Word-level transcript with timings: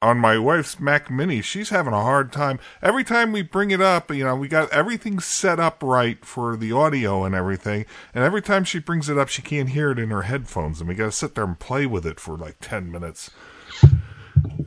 on 0.00 0.18
my 0.18 0.38
wife's 0.38 0.78
Mac 0.78 1.10
Mini, 1.10 1.42
she's 1.42 1.70
having 1.70 1.92
a 1.92 2.02
hard 2.02 2.32
time. 2.32 2.60
Every 2.80 3.02
time 3.02 3.32
we 3.32 3.42
bring 3.42 3.70
it 3.70 3.80
up, 3.80 4.10
you 4.12 4.24
know, 4.24 4.36
we 4.36 4.46
got 4.46 4.70
everything 4.70 5.18
set 5.18 5.58
up 5.58 5.82
right 5.82 6.24
for 6.24 6.56
the 6.56 6.70
audio 6.70 7.24
and 7.24 7.34
everything. 7.34 7.84
And 8.14 8.22
every 8.22 8.42
time 8.42 8.64
she 8.64 8.78
brings 8.78 9.08
it 9.08 9.18
up, 9.18 9.28
she 9.28 9.42
can't 9.42 9.70
hear 9.70 9.90
it 9.90 9.98
in 9.98 10.10
her 10.10 10.22
headphones. 10.22 10.80
And 10.80 10.88
we 10.88 10.94
got 10.94 11.06
to 11.06 11.12
sit 11.12 11.34
there 11.34 11.44
and 11.44 11.58
play 11.58 11.84
with 11.84 12.06
it 12.06 12.20
for 12.20 12.36
like 12.36 12.56
10 12.60 12.92
minutes 12.92 13.30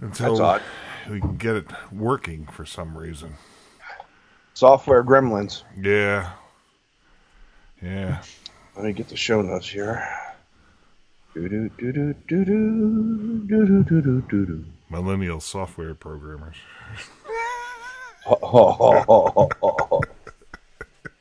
until 0.02 0.60
we 1.10 1.22
can 1.22 1.38
get 1.38 1.56
it 1.56 1.68
working 1.92 2.46
for 2.46 2.66
some 2.66 2.98
reason. 2.98 3.36
Software 4.54 5.04
gremlins. 5.04 5.64
Yeah. 5.82 6.32
Yeah. 7.82 8.22
Let 8.76 8.86
me 8.86 8.92
get 8.94 9.08
the 9.08 9.18
show 9.18 9.42
notes 9.42 9.70
here. 9.70 10.06
Do 11.34 11.48
do 11.48 11.70
do 11.78 11.94
do 11.94 12.14
do 12.28 12.46
do 12.46 13.48
do 13.48 13.84
do 13.84 14.02
do 14.02 14.22
do 14.22 14.46
do. 14.46 14.66
Millennial 14.92 15.40
software 15.40 15.96
programmers. 15.96 16.58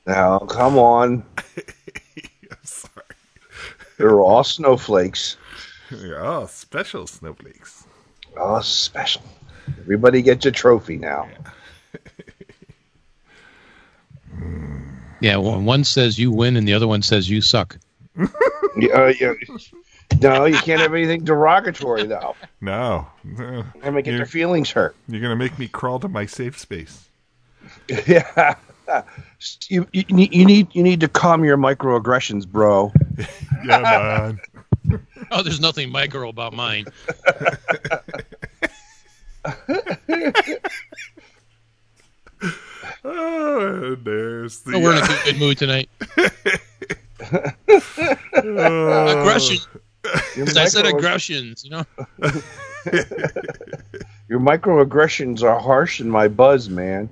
Now, 0.07 0.39
come 0.41 0.77
on. 0.79 1.25
I'm 2.51 2.59
sorry. 2.65 3.07
They're 3.97 4.21
all 4.21 4.45
snowflakes. 4.45 5.37
Oh, 5.93 6.47
special 6.47 7.07
snowflakes. 7.07 7.87
Oh, 8.37 8.61
special. 8.61 9.23
Everybody 9.81 10.23
gets 10.23 10.47
a 10.47 10.53
trophy 10.53 10.97
now. 10.99 11.29
Yeah, 15.21 15.37
one 15.37 15.67
one 15.67 15.85
says 15.85 16.19
you 16.19 16.31
win 16.33 16.57
and 16.57 16.67
the 16.67 16.73
other 16.73 16.89
one 16.89 17.03
says 17.03 17.29
you 17.29 17.43
suck. 17.43 17.77
Yeah, 18.79 19.13
yeah. 19.21 19.35
No, 20.21 20.45
you 20.45 20.59
can't 20.59 20.81
have 20.81 20.93
anything 20.95 21.25
derogatory, 21.25 22.07
though. 22.07 22.35
No. 22.61 23.07
no. 23.25 23.65
I'm 23.77 23.81
going 23.81 23.95
to 23.97 24.03
get 24.03 24.15
You're- 24.15 24.27
feelings 24.27 24.71
hurt. 24.71 24.95
You're 25.09 25.21
going 25.21 25.31
to 25.31 25.37
make 25.37 25.59
me 25.59 25.69
crawl 25.69 25.99
to 26.01 26.09
my 26.09 26.27
safe 26.27 26.59
space. 26.59 27.09
Yeah. 28.07 28.55
You, 29.69 29.87
you, 29.93 30.03
need- 30.11 30.35
you 30.35 30.45
need 30.45 30.75
you 30.75 30.83
need 30.83 30.99
to 30.99 31.07
calm 31.09 31.45
your 31.45 31.57
microaggressions, 31.57 32.45
bro. 32.47 32.93
Yeah, 33.65 33.79
man. 34.85 35.01
Oh, 35.31 35.43
there's 35.45 35.61
nothing 35.61 35.91
micro 35.93 36.29
about 36.29 36.53
mine. 36.55 36.87
Oh, 43.05 43.95
there's 44.03 44.61
the. 44.61 44.75
Oh, 44.75 44.81
we're 44.81 44.97
in 44.97 45.03
a 45.03 45.07
good, 45.07 45.25
good 45.25 45.39
mood 45.39 45.59
tonight. 45.59 45.89
Oh. 48.43 49.21
Aggression. 49.21 49.59
Your, 50.37 50.47
I 50.57 50.67
said 50.67 50.87
aggressions, 50.87 51.65
you 51.65 51.71
know. 51.71 51.85
your 54.29 54.41
microaggressions 54.41 55.43
are 55.43 55.59
harsh 55.59 56.01
in 56.01 56.09
my 56.09 56.29
buzz, 56.29 56.69
man. 56.69 57.09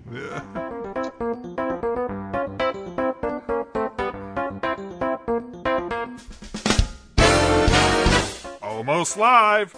Almost 8.62 9.16
live 9.16 9.76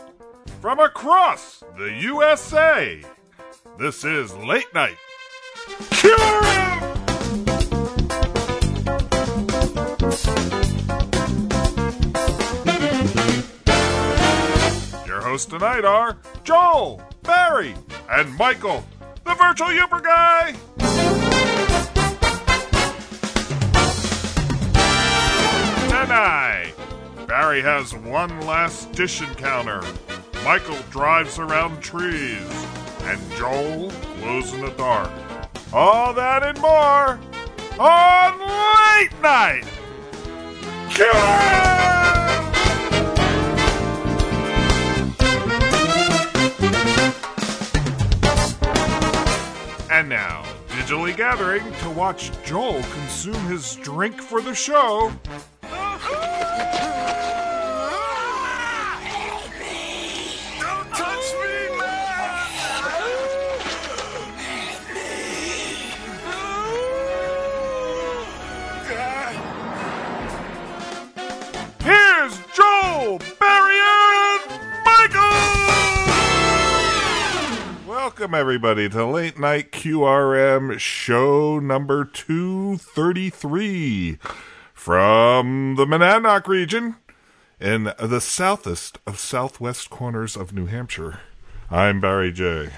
from 0.61 0.79
across 0.79 1.65
the 1.77 1.93
USA. 2.01 3.03
This 3.79 4.05
is 4.05 4.35
Late 4.35 4.73
Night. 4.75 4.97
Cure 5.91 6.50
hosts 15.31 15.47
tonight 15.47 15.85
are 15.85 16.19
Joel, 16.43 17.01
Barry, 17.23 17.73
and 18.11 18.35
Michael, 18.37 18.85
the 19.25 19.33
virtual 19.35 19.73
Uber 19.73 20.01
guy. 20.01 20.57
Tonight, 25.89 26.73
Barry 27.29 27.63
has 27.63 27.95
one 27.95 28.41
last 28.41 28.91
dish 28.91 29.23
encounter. 29.23 29.81
Michael 30.43 30.79
drives 30.91 31.39
around 31.39 31.81
trees, 31.81 32.67
and 33.03 33.21
Joel 33.37 33.93
glows 34.19 34.53
in 34.53 34.63
the 34.63 34.75
dark. 34.77 35.13
All 35.73 36.13
that 36.13 36.43
and 36.43 36.61
more 36.61 37.21
on 37.79 38.41
Late 38.41 39.23
Night. 39.23 39.65
Killer! 40.91 42.00
And 50.01 50.09
now, 50.09 50.43
digitally 50.69 51.15
gathering 51.15 51.63
to 51.83 51.91
watch 51.91 52.31
Joel 52.43 52.83
consume 52.85 53.35
his 53.49 53.77
drink 53.77 54.19
for 54.19 54.41
the 54.41 54.55
show. 54.55 55.13
Welcome, 78.11 78.35
everybody, 78.35 78.89
to 78.89 79.07
Late 79.07 79.39
Night 79.39 79.71
QRM 79.71 80.81
show 80.81 81.61
number 81.61 82.05
233 82.05 84.19
from 84.75 85.77
the 85.77 85.87
Monadnock 85.87 86.49
region 86.49 86.97
in 87.61 87.85
the 87.85 88.21
southest 88.21 88.99
of 89.07 89.21
southwest 89.21 89.91
corners 89.91 90.37
of 90.37 90.53
New 90.53 90.67
Hampshire. 90.67 91.21
I'm 91.71 92.01
Barry 92.01 92.33
J. 92.33 92.71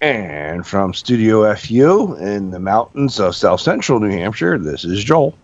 And 0.00 0.64
from 0.64 0.94
Studio 0.94 1.52
FU 1.56 2.14
in 2.14 2.52
the 2.52 2.60
mountains 2.60 3.18
of 3.18 3.34
South 3.34 3.62
Central 3.62 3.98
New 3.98 4.10
Hampshire, 4.10 4.58
this 4.58 4.84
is 4.84 5.02
Joel. 5.02 5.36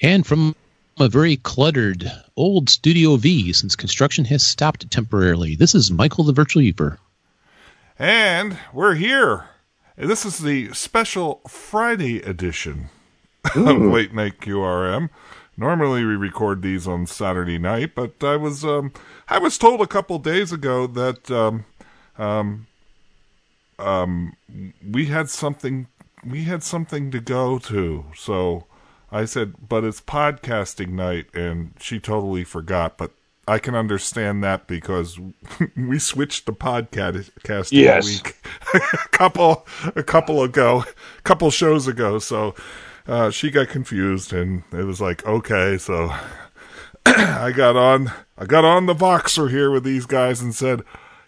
And 0.00 0.26
from 0.26 0.56
a 0.98 1.10
very 1.10 1.36
cluttered 1.36 2.10
old 2.38 2.70
Studio 2.70 3.16
V, 3.16 3.52
since 3.52 3.76
construction 3.76 4.24
has 4.24 4.42
stopped 4.42 4.90
temporarily, 4.90 5.56
this 5.56 5.74
is 5.74 5.90
Michael 5.90 6.24
the 6.24 6.32
Virtual 6.32 6.62
Uber. 6.62 6.98
And 8.00 8.56
we're 8.72 8.94
here. 8.94 9.50
This 9.94 10.24
is 10.24 10.38
the 10.38 10.72
special 10.72 11.42
Friday 11.46 12.22
edition 12.22 12.88
of 13.54 13.78
Late 13.78 14.14
Night 14.14 14.40
QRM. 14.40 15.10
Normally 15.54 16.06
we 16.06 16.14
record 16.16 16.62
these 16.62 16.88
on 16.88 17.04
Saturday 17.04 17.58
night, 17.58 17.94
but 17.94 18.24
I 18.24 18.36
was 18.36 18.64
um, 18.64 18.94
I 19.28 19.36
was 19.36 19.58
told 19.58 19.82
a 19.82 19.86
couple 19.86 20.18
days 20.18 20.50
ago 20.50 20.86
that 20.86 21.30
um, 21.30 21.66
um, 22.16 22.68
um, 23.78 24.34
we 24.90 25.04
had 25.04 25.28
something 25.28 25.86
we 26.24 26.44
had 26.44 26.62
something 26.62 27.10
to 27.10 27.20
go 27.20 27.58
to. 27.58 28.06
So 28.16 28.64
I 29.12 29.26
said, 29.26 29.68
but 29.68 29.84
it's 29.84 30.00
podcasting 30.00 30.92
night, 30.92 31.26
and 31.34 31.74
she 31.78 32.00
totally 32.00 32.44
forgot. 32.44 32.96
But 32.96 33.10
I 33.50 33.58
can 33.58 33.74
understand 33.74 34.44
that 34.44 34.68
because 34.68 35.18
we 35.76 35.98
switched 35.98 36.46
the 36.46 36.52
podcast 36.52 37.68
Yes. 37.72 38.06
week 38.06 38.36
a 38.74 39.08
couple 39.10 39.66
a 39.96 40.04
couple 40.04 40.42
ago, 40.44 40.84
a 41.18 41.22
couple 41.22 41.50
shows 41.50 41.88
ago. 41.88 42.20
So 42.20 42.54
uh, 43.08 43.30
she 43.30 43.50
got 43.50 43.68
confused, 43.68 44.32
and 44.32 44.62
it 44.72 44.84
was 44.84 45.00
like, 45.00 45.26
okay, 45.26 45.78
so 45.78 46.14
I 47.06 47.50
got 47.50 47.74
on 47.76 48.12
I 48.38 48.46
got 48.46 48.64
on 48.64 48.86
the 48.86 48.94
Voxer 48.94 49.50
here 49.50 49.70
with 49.70 49.82
these 49.84 50.06
guys 50.06 50.40
and 50.40 50.54
said. 50.54 50.82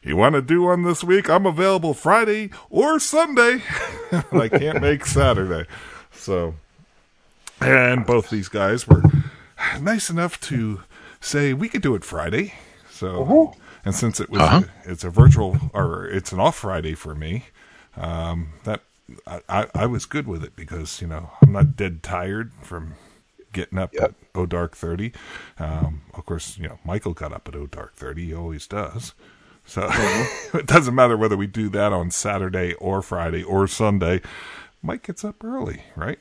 You 0.04 0.16
want 0.16 0.34
to 0.34 0.42
do 0.42 0.62
one 0.62 0.82
this 0.82 1.04
week? 1.04 1.30
I'm 1.30 1.46
available 1.46 1.94
Friday 1.94 2.50
or 2.70 2.98
Sunday. 2.98 3.62
and 4.10 4.42
I 4.42 4.48
can't 4.48 4.80
make 4.80 5.06
Saturday. 5.06 5.68
So, 6.10 6.56
and 7.60 8.04
both 8.04 8.28
these 8.28 8.48
guys 8.48 8.88
were 8.88 9.00
nice 9.80 10.10
enough 10.10 10.40
to 10.40 10.80
say 11.22 11.54
we 11.54 11.68
could 11.68 11.82
do 11.82 11.94
it 11.94 12.04
Friday. 12.04 12.54
So, 12.90 13.54
and 13.84 13.94
since 13.94 14.20
it 14.20 14.30
was 14.30 14.40
Uh-huh. 14.42 14.62
it's 14.84 15.04
a 15.04 15.10
virtual 15.10 15.56
or 15.74 16.06
it's 16.06 16.32
an 16.32 16.40
off 16.40 16.56
Friday 16.56 16.94
for 16.94 17.14
me, 17.14 17.46
um, 17.96 18.52
that 18.64 18.82
I, 19.26 19.40
I, 19.48 19.66
I 19.74 19.86
was 19.86 20.04
good 20.06 20.26
with 20.26 20.44
it 20.44 20.54
because 20.56 21.00
you 21.00 21.08
know 21.08 21.30
I'm 21.42 21.52
not 21.52 21.76
dead 21.76 22.02
tired 22.02 22.52
from 22.62 22.94
getting 23.52 23.78
up 23.78 23.92
Yep. 23.92 24.02
at 24.02 24.14
oh 24.34 24.46
dark 24.46 24.76
thirty. 24.76 25.12
Um, 25.58 26.02
of 26.14 26.24
course, 26.26 26.58
you 26.58 26.68
know 26.68 26.78
Michael 26.84 27.12
got 27.14 27.32
up 27.32 27.48
at 27.48 27.56
oh 27.56 27.66
dark 27.66 27.94
thirty. 27.96 28.26
He 28.26 28.34
always 28.34 28.66
does. 28.66 29.14
So 29.64 29.88
it 30.54 30.66
doesn't 30.66 30.94
matter 30.94 31.16
whether 31.16 31.36
we 31.36 31.46
do 31.46 31.68
that 31.70 31.92
on 31.92 32.10
Saturday 32.10 32.74
or 32.74 33.02
Friday 33.02 33.42
or 33.42 33.66
Sunday. 33.66 34.20
Mike 34.82 35.04
gets 35.06 35.24
up 35.24 35.42
early, 35.44 35.82
right? 35.96 36.18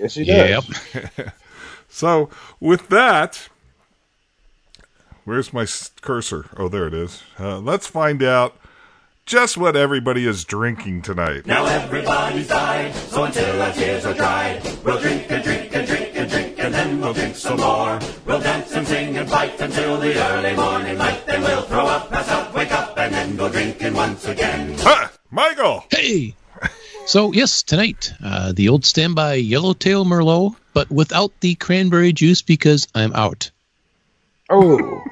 Yes, 0.00 0.14
he 0.14 0.24
does. 0.24 0.68
Yep. 1.16 1.34
So 1.94 2.30
with 2.60 2.88
that, 2.88 3.48
Where's 5.24 5.52
my 5.52 5.66
cursor? 6.00 6.46
Oh, 6.56 6.68
there 6.68 6.88
it 6.88 6.94
is. 6.94 7.22
Uh, 7.38 7.60
let's 7.60 7.86
find 7.86 8.24
out 8.24 8.56
just 9.24 9.56
what 9.56 9.76
everybody 9.76 10.26
is 10.26 10.44
drinking 10.44 11.02
tonight. 11.02 11.46
Now 11.46 11.64
everybody's 11.64 12.48
died, 12.48 12.92
so 12.92 13.22
until 13.22 13.62
our 13.62 13.72
tears 13.72 14.04
are 14.04 14.14
dried, 14.14 14.62
we'll 14.84 14.98
drink 14.98 15.30
and 15.30 15.44
drink 15.44 15.76
and 15.76 15.86
drink 15.86 16.10
and 16.16 16.28
drink, 16.28 16.58
and 16.58 16.74
then 16.74 17.00
we'll 17.00 17.12
drink 17.12 17.36
some 17.36 17.60
more. 17.60 18.00
We'll 18.26 18.40
dance 18.40 18.72
and 18.74 18.84
sing 18.84 19.16
and 19.16 19.30
fight 19.30 19.60
until 19.60 20.00
the 20.00 20.20
early 20.20 20.56
morning 20.56 20.98
light, 20.98 21.24
then 21.24 21.42
we'll 21.42 21.62
throw 21.62 21.86
up, 21.86 22.10
pass 22.10 22.28
out, 22.28 22.52
wake 22.52 22.72
up, 22.72 22.98
and 22.98 23.14
then 23.14 23.36
go 23.36 23.48
drinking 23.48 23.94
once 23.94 24.26
again. 24.26 24.76
Ha! 24.78 25.12
Michael! 25.30 25.84
Hey! 25.88 26.34
So, 27.06 27.32
yes, 27.32 27.62
tonight, 27.62 28.12
uh, 28.24 28.52
the 28.52 28.68
old 28.68 28.84
standby 28.84 29.34
Yellowtail 29.34 30.04
Merlot, 30.04 30.56
but 30.74 30.90
without 30.90 31.32
the 31.38 31.54
cranberry 31.54 32.12
juice 32.12 32.42
because 32.42 32.88
I'm 32.92 33.12
out. 33.14 33.51
Oh, 34.52 35.02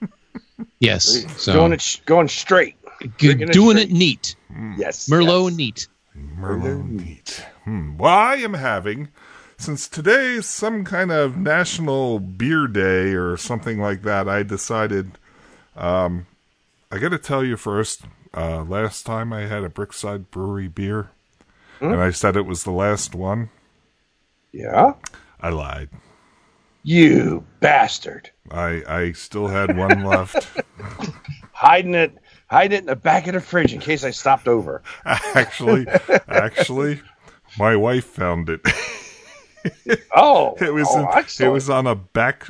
Yes. 0.80 1.24
So, 1.40 1.52
going 1.52 1.72
it 1.72 1.80
sh- 1.80 2.00
going 2.06 2.28
straight. 2.28 2.76
g- 3.02 3.08
drinking 3.18 3.48
it 3.48 3.52
doing 3.52 3.76
straight. 3.76 3.90
it 3.90 3.92
neat. 3.92 4.36
Yes, 4.78 5.08
Merlot 5.08 5.48
yes. 5.50 5.56
neat. 5.56 5.88
Merlot 6.16 6.88
neat. 6.88 7.44
Hmm. 7.64 7.96
Well, 7.98 8.12
I 8.12 8.36
am 8.36 8.54
having, 8.54 9.08
since 9.58 9.86
today 9.88 10.32
is 10.34 10.46
some 10.46 10.84
kind 10.84 11.10
of 11.12 11.36
national 11.36 12.18
beer 12.20 12.66
day 12.66 13.12
or 13.12 13.36
something 13.36 13.80
like 13.80 14.02
that, 14.02 14.28
I 14.28 14.42
decided, 14.42 15.18
um, 15.76 16.26
I 16.90 16.98
got 16.98 17.10
to 17.10 17.18
tell 17.18 17.44
you 17.44 17.56
first, 17.56 18.02
uh, 18.34 18.62
last 18.62 19.04
time 19.04 19.32
I 19.32 19.42
had 19.42 19.62
a 19.64 19.68
Brickside 19.68 20.30
Brewery 20.30 20.68
beer, 20.68 21.10
and 21.80 22.00
I 22.00 22.10
said 22.10 22.36
it 22.36 22.46
was 22.46 22.64
the 22.64 22.70
last 22.70 23.14
one, 23.14 23.50
Yeah, 24.52 24.92
I 25.40 25.50
lied. 25.50 25.90
You 26.86 27.44
bastard, 27.58 28.30
I, 28.52 28.82
I 28.86 29.12
still 29.12 29.48
had 29.48 29.76
one 29.76 30.04
left. 30.04 30.48
hiding 31.52 31.94
it, 31.94 32.16
hiding 32.46 32.76
it 32.76 32.80
in 32.82 32.86
the 32.86 32.94
back 32.94 33.26
of 33.26 33.34
the 33.34 33.40
fridge 33.40 33.74
in 33.74 33.80
case 33.80 34.04
I 34.04 34.12
stopped 34.12 34.46
over. 34.46 34.84
actually, 35.04 35.88
actually, 36.28 37.00
my 37.58 37.74
wife 37.74 38.04
found 38.04 38.48
it. 38.48 38.60
Oh, 40.14 40.54
It 40.60 40.72
was 40.72 40.86
oh, 40.88 41.10
in, 41.10 41.44
it 41.44 41.50
was 41.50 41.68
on 41.68 41.88
a 41.88 41.96
back, 41.96 42.46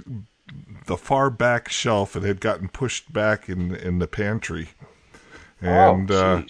the 0.84 0.98
far 0.98 1.30
back 1.30 1.70
shelf. 1.70 2.14
It 2.14 2.24
had 2.24 2.42
gotten 2.42 2.68
pushed 2.68 3.10
back 3.10 3.48
in 3.48 3.74
in 3.74 4.00
the 4.00 4.06
pantry, 4.06 4.68
and 5.62 6.10
oh, 6.10 6.14
uh. 6.14 6.42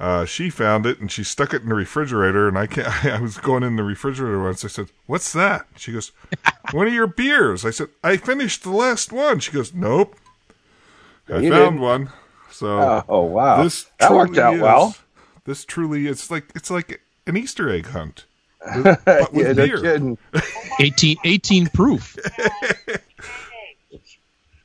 Uh, 0.00 0.24
she 0.24 0.48
found 0.50 0.86
it 0.86 0.98
and 0.98 1.12
she 1.12 1.22
stuck 1.22 1.52
it 1.54 1.62
in 1.62 1.68
the 1.68 1.74
refrigerator. 1.74 2.48
And 2.48 2.58
I 2.58 2.66
can't. 2.66 3.04
I 3.04 3.20
was 3.20 3.36
going 3.38 3.62
in 3.62 3.76
the 3.76 3.84
refrigerator 3.84 4.42
once. 4.42 4.64
I 4.64 4.68
said, 4.68 4.88
"What's 5.06 5.32
that?" 5.34 5.66
She 5.76 5.92
goes, 5.92 6.10
"One 6.72 6.86
of 6.88 6.92
your 6.94 7.06
beers." 7.06 7.64
I 7.64 7.70
said, 7.70 7.88
"I 8.02 8.16
finished 8.16 8.62
the 8.62 8.70
last 8.70 9.12
one." 9.12 9.38
She 9.40 9.52
goes, 9.52 9.74
"Nope, 9.74 10.16
I 11.28 11.38
You 11.40 11.50
found 11.50 11.72
didn't. 11.76 11.80
one." 11.80 12.10
So 12.50 13.04
oh 13.08 13.22
wow, 13.24 13.62
this 13.62 13.86
that 13.98 14.10
worked 14.10 14.34
truly 14.34 14.42
out 14.46 14.54
is- 14.54 14.60
well. 14.62 14.96
This 15.44 15.64
truly, 15.64 16.06
it's 16.06 16.30
like 16.30 16.44
it's 16.54 16.70
like 16.70 17.00
an 17.26 17.36
Easter 17.36 17.68
egg 17.70 17.86
hunt, 17.86 18.24
but 18.84 19.32
with 19.32 19.46
yeah, 19.58 19.66
beer. 19.66 19.80
kidding. 19.80 20.18
18, 20.80 21.16
18 21.24 21.66
proof. 21.68 22.16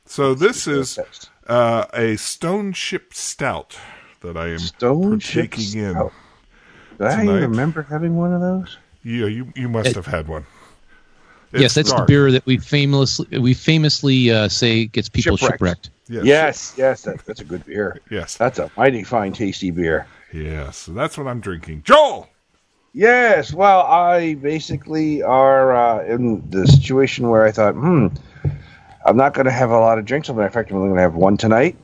So 0.04 0.34
this 0.34 0.66
is 0.66 0.98
uh, 1.46 1.86
a 1.92 2.16
stone 2.16 2.72
ship 2.72 3.12
stout 3.14 3.78
that 4.26 4.36
I 4.36 4.48
am 4.50 4.58
Stone 4.58 5.20
Ship 5.20 5.50
partaking 5.50 5.80
in. 5.82 5.90
Stout. 5.92 6.12
Do 6.98 7.04
I 7.04 7.16
tonight. 7.16 7.38
remember 7.40 7.82
having 7.82 8.16
one 8.16 8.32
of 8.32 8.40
those? 8.40 8.78
Yeah, 9.02 9.26
you 9.26 9.52
you 9.54 9.68
must 9.68 9.94
have 9.94 10.06
had 10.06 10.28
one. 10.28 10.46
It's 11.52 11.62
yes, 11.62 11.74
that's 11.74 11.90
dark. 11.90 12.06
the 12.06 12.12
beer 12.12 12.32
that 12.32 12.44
we 12.46 12.58
famously 12.58 13.38
we 13.38 13.54
famously 13.54 14.30
uh, 14.30 14.48
say 14.48 14.86
gets 14.86 15.08
people 15.08 15.36
Shipwrecked. 15.36 15.54
shipwrecked. 15.54 15.90
Yes, 16.08 16.24
Yes, 16.24 16.74
yes, 16.76 17.02
that, 17.02 17.24
that's 17.24 17.40
a 17.40 17.44
good 17.44 17.64
beer. 17.66 18.00
yes, 18.10 18.36
That's 18.36 18.58
a 18.58 18.70
mighty 18.76 19.02
fine, 19.04 19.32
tasty 19.32 19.70
beer. 19.70 20.06
yes. 20.32 20.76
So 20.76 20.92
that's 20.92 21.16
what 21.18 21.26
I'm 21.26 21.40
drinking. 21.40 21.82
Joel. 21.84 22.28
Yes, 22.92 23.52
well, 23.52 23.80
I 23.82 24.34
basically 24.34 25.22
are 25.22 25.74
uh, 25.76 26.04
in 26.04 26.48
the 26.50 26.66
situation 26.66 27.28
where 27.28 27.44
I 27.44 27.52
thought, 27.52 27.74
hmm, 27.74 28.06
I'm 29.04 29.16
not 29.16 29.34
going 29.34 29.44
to 29.44 29.50
have 29.52 29.70
a 29.70 29.78
lot 29.78 29.98
of 29.98 30.04
drinks. 30.06 30.28
In 30.30 30.36
fact, 30.36 30.70
I'm 30.70 30.76
only 30.76 30.88
going 30.88 30.96
to 30.96 31.02
have 31.02 31.14
one 31.14 31.36
tonight, 31.36 31.76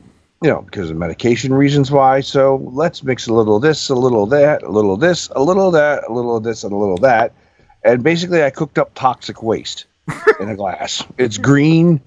you 0.43 0.49
know, 0.49 0.61
because 0.61 0.89
of 0.89 0.97
medication 0.97 1.53
reasons 1.53 1.89
why. 1.89 2.19
So 2.19 2.57
let's 2.73 3.01
mix 3.03 3.27
a 3.27 3.33
little 3.33 3.55
of 3.55 3.61
this, 3.61 3.89
a 3.89 3.95
little 3.95 4.23
of 4.23 4.29
that, 4.31 4.61
a 4.63 4.69
little 4.69 4.93
of 4.93 4.99
this, 4.99 5.29
a 5.29 5.41
little 5.41 5.67
of 5.67 5.73
that, 5.73 6.03
a 6.07 6.11
little 6.13 6.35
of 6.35 6.43
this, 6.43 6.63
and 6.63 6.73
a 6.73 6.75
little 6.75 6.95
of 6.95 7.01
that. 7.01 7.33
And 7.83 8.03
basically, 8.03 8.43
I 8.43 8.49
cooked 8.49 8.77
up 8.77 8.93
toxic 8.93 9.41
waste 9.41 9.85
in 10.39 10.49
a 10.49 10.55
glass. 10.55 11.03
It's 11.17 11.37
green. 11.37 12.01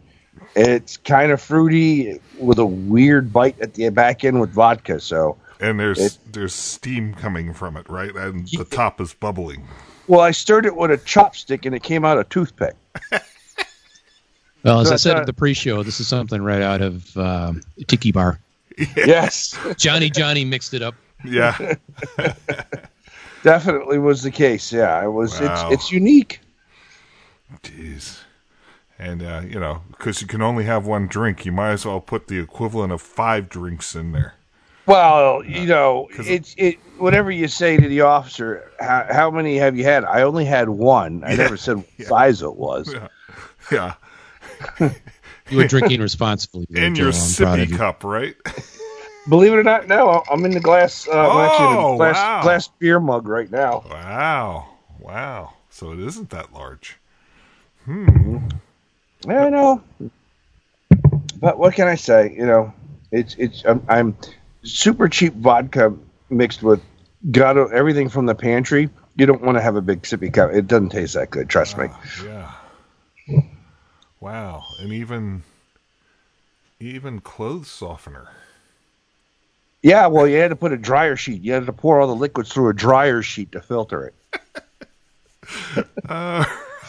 It's 0.55 0.97
kind 0.99 1.33
of 1.33 1.41
fruity 1.41 2.21
with 2.39 2.59
a 2.59 2.67
weird 2.67 3.33
bite 3.33 3.59
at 3.61 3.75
the 3.75 3.89
back 3.91 4.25
end 4.25 4.41
with 4.41 4.51
vodka. 4.51 5.01
So, 5.01 5.37
And 5.61 5.81
there's 5.81 5.99
It- 5.99 6.19
there's 6.33 6.55
steam 6.55 7.15
coming 7.15 7.53
from 7.55 7.77
it, 7.77 7.89
right? 7.89 8.15
And 8.15 8.47
the 8.49 8.65
top 8.65 9.01
is 9.01 9.15
bubbling. 9.15 9.67
well, 10.09 10.21
I 10.21 10.31
stirred 10.31 10.67
it 10.67 10.77
with 10.77 10.91
a 10.91 10.99
chopstick 10.99 11.65
and 11.67 11.75
it 11.75 11.83
came 11.83 12.05
out 12.05 12.19
a 12.19 12.25
toothpick. 12.25 12.75
Well, 14.67 14.81
as 14.81 14.89
So 14.89 14.95
I 14.95 14.97
said 14.97 15.13
not- 15.13 15.21
at 15.21 15.27
the 15.27 15.33
pre-show, 15.33 15.83
this 15.83 16.01
is 16.01 16.09
something 16.09 16.43
right 16.43 16.61
out 16.61 16.83
of 16.83 17.17
um, 17.17 17.63
Tiki 17.87 18.11
Bar. 18.13 18.39
yes. 18.97 19.57
Johnny 19.79 20.11
Johnny 20.11 20.45
mixed 20.45 20.75
it 20.75 20.83
up. 20.83 20.95
Yeah, 21.25 21.75
Definitely 23.43 23.99
was 23.99 24.23
the 24.23 24.31
case. 24.31 24.73
Yeah, 24.73 25.03
it 25.05 25.09
was. 25.09 25.41
Wow. 25.41 25.71
It's 25.71 25.75
it's 25.85 25.93
unique. 25.93 26.41
jeez. 27.63 28.19
And 28.99 29.23
uh, 29.23 29.43
you 29.49 29.61
know, 29.61 29.83
because 29.93 30.21
you 30.21 30.27
can 30.27 30.43
only 30.43 30.65
have 30.65 30.87
one 30.87 31.07
drink, 31.07 31.45
you 31.47 31.53
might 31.53 31.71
as 31.73 31.87
well 31.87 32.01
put 32.01 32.29
the 32.29 32.39
equivalent 32.39 32.93
of 32.93 33.01
five 33.03 33.49
drinks 33.49 33.95
in 33.95 34.13
there. 34.13 34.35
Well, 34.87 35.45
you 35.45 35.67
know, 35.67 36.09
it's 36.19 36.55
it. 36.59 36.77
Whatever 36.99 37.31
you 37.31 37.49
say 37.49 37.77
to 37.77 37.89
the 37.89 38.01
officer, 38.03 38.71
how, 38.81 39.07
how 39.11 39.31
many 39.31 39.57
have 39.57 39.77
you 39.77 39.85
had? 39.85 40.05
I 40.05 40.23
only 40.23 40.45
had 40.45 40.69
one. 40.69 41.23
I 41.25 41.31
Yeah. 41.31 41.37
never 41.37 41.57
said 41.57 41.77
what 41.97 42.07
size 42.09 42.43
it 42.43 42.57
was. 42.57 42.95
Yeah, 43.71 43.95
You 45.51 45.59
were 45.59 45.67
drinking 45.69 46.01
responsibly. 46.01 46.67
in 46.71 46.97
your 46.97 47.09
I'm 47.09 47.13
sippy 47.13 47.69
you. 47.69 47.77
cup, 47.77 48.03
right? 48.05 48.35
Believe 49.29 49.53
it 49.53 49.57
or 49.57 49.63
not, 49.63 49.87
no, 49.89 50.23
I'm 50.31 50.45
in 50.45 50.51
the 50.53 50.61
glass. 50.61 51.07
Uh, 51.09 51.13
I'm 51.13 51.51
actually 51.51 51.67
in 51.67 51.85
Oh, 51.85 51.97
glass, 51.97 52.17
wow. 52.17 52.43
glass 52.43 52.69
beer 52.79 52.99
mug 53.01 53.29
right 53.29 53.51
now. 53.51 53.85
Wow, 53.91 54.67
wow. 55.01 55.53
So 55.71 55.93
it 55.93 55.99
isn't 56.01 56.31
that 56.31 56.53
large. 56.53 56.97
Hmm. 57.85 58.39
I 59.29 59.49
know, 59.51 59.83
but 61.41 61.59
what 61.59 61.75
can 61.75 61.89
I 61.89 61.95
say? 61.97 62.33
You 62.37 62.47
know, 62.47 62.73
it's 63.13 63.35
it's 63.39 63.65
I'm, 63.65 63.85
I'm 63.89 64.17
super 64.63 65.09
cheap 65.09 65.35
vodka 65.35 65.95
mixed 66.31 66.63
with 66.63 66.81
got 67.31 67.57
everything 67.73 68.09
from 68.09 68.27
the 68.27 68.35
pantry. 68.35 68.91
You 69.17 69.27
don't 69.27 69.43
want 69.43 69.59
to 69.59 69.63
have 69.63 69.77
a 69.77 69.81
big 69.83 70.03
sippy 70.03 70.33
cup. 70.33 70.51
It 70.53 70.67
doesn't 70.67 70.91
taste 70.91 71.15
that 71.15 71.31
good. 71.31 71.49
Trust 71.49 71.79
me. 71.79 71.89
Yeah. 72.25 72.53
Wow, 74.27 74.65
and 74.81 74.93
even 74.93 75.45
even 76.81 77.21
clothes 77.21 77.69
softener. 77.69 78.27
Yeah, 79.83 80.09
well, 80.09 80.27
you 80.27 80.39
had 80.39 80.49
to 80.49 80.57
put 80.57 80.73
a 80.73 80.77
dryer 80.77 81.15
sheet. 81.15 81.43
You 81.43 81.53
had 81.53 81.67
to 81.67 81.73
pour 81.73 82.01
all 82.01 82.09
the 82.09 82.15
liquids 82.17 82.53
through 82.53 82.71
a 82.71 82.75
dryer 82.75 83.23
sheet 83.23 83.53
to 83.53 83.61
filter 83.61 84.13
it. 84.13 84.15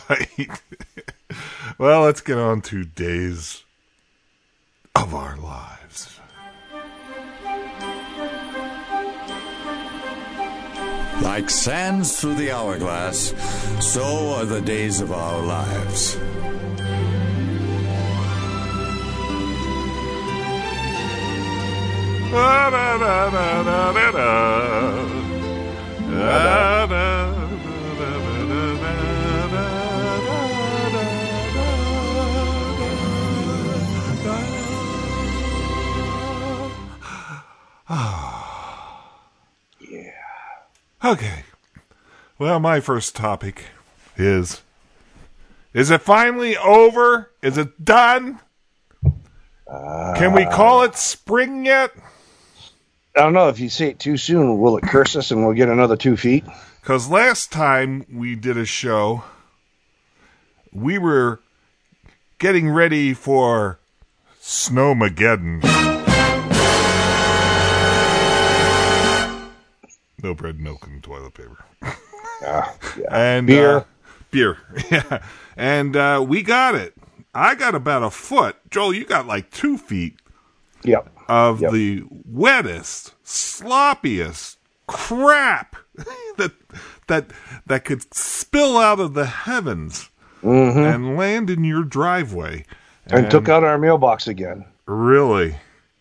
Right. 0.10 0.50
well, 1.78 2.06
let's 2.06 2.22
get 2.22 2.38
on 2.38 2.62
to 2.62 2.86
days 2.86 3.64
of 4.96 5.14
our 5.14 5.38
lives. 5.38 6.20
Like 11.22 11.50
sands 11.52 12.20
through 12.20 12.36
the 12.36 12.52
hourglass, 12.52 13.34
so 13.86 14.30
are 14.36 14.46
the 14.46 14.62
days 14.62 15.02
of 15.02 15.12
our 15.12 15.46
lives. 15.46 16.18
Yeah. 39.80 40.12
Okay. 41.06 41.44
Well, 42.38 42.60
my 42.60 42.82
first 42.82 43.16
topic 43.16 43.68
is 44.18 44.62
Is 45.74 45.90
it 45.92 46.02
finally 46.02 46.58
over? 46.58 47.32
Is 47.42 47.58
it 47.58 47.86
done? 47.86 48.40
Can 50.18 50.34
we 50.34 50.46
call 50.46 50.84
it 50.84 50.96
spring 50.96 51.66
yet? 51.66 51.92
I 53.18 53.22
don't 53.22 53.34
know 53.34 53.48
if 53.50 53.60
you 53.60 53.68
say 53.70 53.90
it 53.90 54.00
too 54.00 54.16
soon. 54.16 54.60
Will 54.60 54.78
it 54.78 54.84
curse 54.84 55.16
us 55.16 55.32
and 55.32 55.44
we'll 55.44 55.56
get 55.56 55.70
another 55.70 55.98
two 55.98 56.16
feet? 56.16 56.44
Because 56.82 57.10
last 57.10 57.52
time 57.52 58.06
we 58.14 58.36
did 58.36 58.58
a 58.58 58.66
show, 58.66 59.24
we 60.72 61.00
were 61.00 61.40
getting 62.38 62.70
ready 62.70 63.16
for 63.16 63.80
Snowmageddon. 64.40 65.64
No 70.24 70.34
bread, 70.36 70.60
milk, 70.60 70.86
and 70.86 71.02
toilet 71.04 71.34
paper. 71.34 71.66
Ah, 72.46 72.76
yeah. 73.00 73.08
And 73.12 73.48
Beer. 73.48 73.78
uh, 73.78 73.84
beer. 74.30 74.58
Yeah. 74.92 75.24
And 75.56 75.96
uh, 75.96 76.24
we 76.28 76.44
got 76.44 76.76
it. 76.76 76.94
I 77.34 77.56
got 77.56 77.74
about 77.74 78.04
a 78.04 78.12
foot. 78.12 78.56
Joel, 78.70 78.94
you 78.94 79.06
got 79.06 79.26
like 79.26 79.50
two 79.50 79.78
feet 79.78 80.20
Yep. 80.84 81.10
Of 81.28 81.62
Yep. 81.62 81.72
the 81.72 82.04
wettest, 82.32 83.12
sloppiest 83.26 84.58
crap 84.88 85.76
that 86.38 86.52
that 87.08 87.28
that 87.66 87.84
could 87.86 88.14
spill 88.14 88.78
out 88.78 89.00
of 89.00 89.14
the 89.14 89.26
heavens 89.26 90.10
and 90.42 91.18
land 91.18 91.50
in 91.50 91.64
your 91.64 91.84
driveway. 91.84 92.60
Mm-hmm. 93.08 93.18
And 93.18 93.32
took 93.32 93.50
out 93.50 93.64
our 93.64 93.78
mailbox 93.78 94.28
again. 94.28 94.66
Really? 94.86 95.56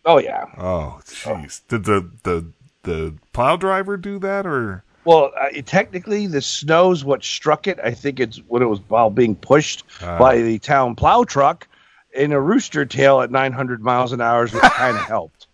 Oh 0.05 0.19
yeah. 0.19 0.45
Oh, 0.59 1.01
jeez. 1.05 1.63
Did 1.69 1.85
the 1.85 2.09
the 2.23 2.47
the 2.83 3.15
plow 3.33 3.57
driver 3.57 3.97
do 3.97 4.19
that 4.21 4.47
or? 4.47 4.83
Well, 5.05 5.31
uh, 5.41 5.49
technically, 5.65 6.27
the 6.27 6.41
snow's 6.43 7.05
what 7.05 7.23
struck 7.23 7.69
it. 7.69 7.79
I 7.83 7.93
think 7.93 8.19
it's 8.19 8.39
when 8.49 8.61
it 8.61 8.67
was 8.67 8.81
while 8.89 9.09
being 9.11 9.37
pushed 9.37 9.85
Ah. 10.03 10.19
by 10.19 10.39
the 10.43 10.59
town 10.59 10.97
plow 10.97 11.23
truck 11.25 11.69
in 12.17 12.33
a 12.33 12.41
rooster 12.41 12.85
tail 12.85 13.21
at 13.21 13.31
900 13.31 13.83
miles 13.83 14.13
an 14.13 14.21
hour, 14.21 14.43
which 14.47 14.53
kind 14.63 14.97
of 14.97 15.03
helped. 15.05 15.47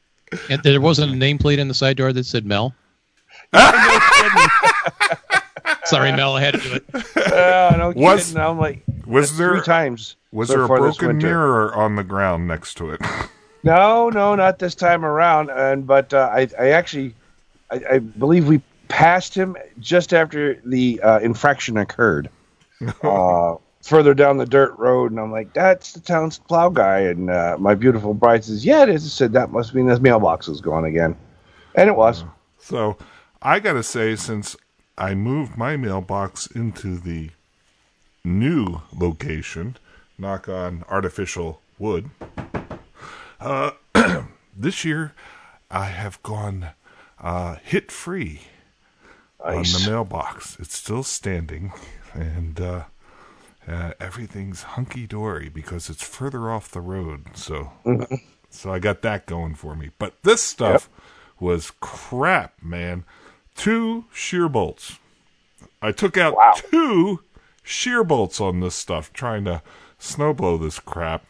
And 0.48 0.62
there 0.62 0.80
wasn't 0.80 1.12
a 1.12 1.14
nameplate 1.14 1.58
in 1.58 1.68
the 1.68 1.74
side 1.74 1.96
door 1.96 2.12
that 2.12 2.24
said 2.24 2.46
Mel. 2.46 2.74
Sorry, 5.84 6.12
Mel, 6.12 6.36
I 6.36 6.40
had 6.40 6.54
to 6.54 6.60
do 6.60 6.74
it. 6.74 7.32
Uh, 7.32 7.74
no 7.76 7.92
Was- 7.94 8.28
kidding. 8.28 8.42
I'm 8.42 8.58
like 8.58 8.82
Was 9.06 9.36
there 9.36 9.52
three 9.56 9.62
times? 9.62 10.16
was 10.32 10.48
there 10.48 10.62
a 10.62 10.66
broken 10.66 11.18
mirror 11.18 11.74
on 11.74 11.96
the 11.96 12.04
ground 12.04 12.48
next 12.48 12.74
to 12.78 12.90
it? 12.90 13.00
No, 13.64 14.08
no, 14.08 14.34
not 14.34 14.58
this 14.58 14.74
time 14.74 15.04
around. 15.04 15.50
And 15.50 15.86
but 15.86 16.12
uh, 16.14 16.30
I, 16.32 16.48
I 16.58 16.70
actually, 16.70 17.14
I, 17.70 17.80
I 17.92 17.98
believe 17.98 18.48
we 18.48 18.62
passed 18.88 19.34
him 19.34 19.56
just 19.78 20.14
after 20.14 20.54
the 20.64 21.00
uh, 21.02 21.18
infraction 21.20 21.76
occurred. 21.76 22.30
Uh, 23.82 23.88
further 23.88 24.14
down 24.14 24.36
the 24.36 24.46
dirt 24.46 24.78
road, 24.78 25.10
and 25.10 25.20
I'm 25.20 25.32
like, 25.32 25.52
"That's 25.52 25.92
the 25.92 26.00
town's 26.00 26.38
plow 26.38 26.68
guy." 26.68 27.00
And 27.00 27.30
uh, 27.30 27.56
my 27.58 27.74
beautiful 27.74 28.14
bride 28.14 28.44
says, 28.44 28.64
"Yeah, 28.64 28.82
it 28.82 28.88
is." 28.88 29.04
I 29.04 29.08
said, 29.08 29.32
"That 29.32 29.52
must 29.52 29.74
mean 29.74 29.86
his 29.86 30.00
mailbox 30.00 30.48
is 30.48 30.60
gone 30.60 30.84
again," 30.84 31.16
and 31.74 31.88
it 31.88 31.96
was. 31.96 32.24
So 32.58 32.96
I 33.42 33.60
got 33.60 33.74
to 33.74 33.82
say, 33.82 34.16
since 34.16 34.56
I 34.96 35.14
moved 35.14 35.56
my 35.56 35.76
mailbox 35.76 36.46
into 36.46 36.96
the 36.98 37.30
new 38.24 38.82
location, 38.96 39.76
knock 40.18 40.48
on 40.48 40.84
artificial 40.88 41.60
wood, 41.78 42.10
uh, 43.40 43.72
this 44.56 44.84
year 44.84 45.12
I 45.70 45.86
have 45.86 46.22
gone 46.22 46.70
uh, 47.20 47.56
hit 47.62 47.90
free 47.90 48.42
on 49.40 49.62
the 49.62 49.84
mailbox. 49.86 50.56
It's 50.60 50.76
still 50.76 51.02
standing, 51.02 51.72
and 52.14 52.60
uh, 53.68 53.92
everything's 54.00 54.62
hunky 54.62 55.06
dory 55.06 55.48
because 55.48 55.88
it's 55.88 56.02
further 56.02 56.50
off 56.50 56.70
the 56.70 56.80
road. 56.80 57.26
So, 57.34 57.72
so 58.50 58.72
I 58.72 58.78
got 58.78 59.02
that 59.02 59.26
going 59.26 59.54
for 59.54 59.74
me. 59.76 59.90
But 59.98 60.14
this 60.22 60.42
stuff 60.42 60.88
was 61.38 61.70
crap, 61.80 62.54
man. 62.62 63.04
Two 63.54 64.06
shear 64.12 64.48
bolts. 64.48 64.98
I 65.80 65.92
took 65.92 66.16
out 66.16 66.36
Wow. 66.36 66.54
two 66.56 67.20
shear 67.62 68.02
bolts 68.04 68.40
on 68.40 68.60
this 68.60 68.74
stuff, 68.74 69.12
trying 69.12 69.44
to 69.44 69.62
snowblow 70.00 70.60
this 70.60 70.78
crap. 70.78 71.24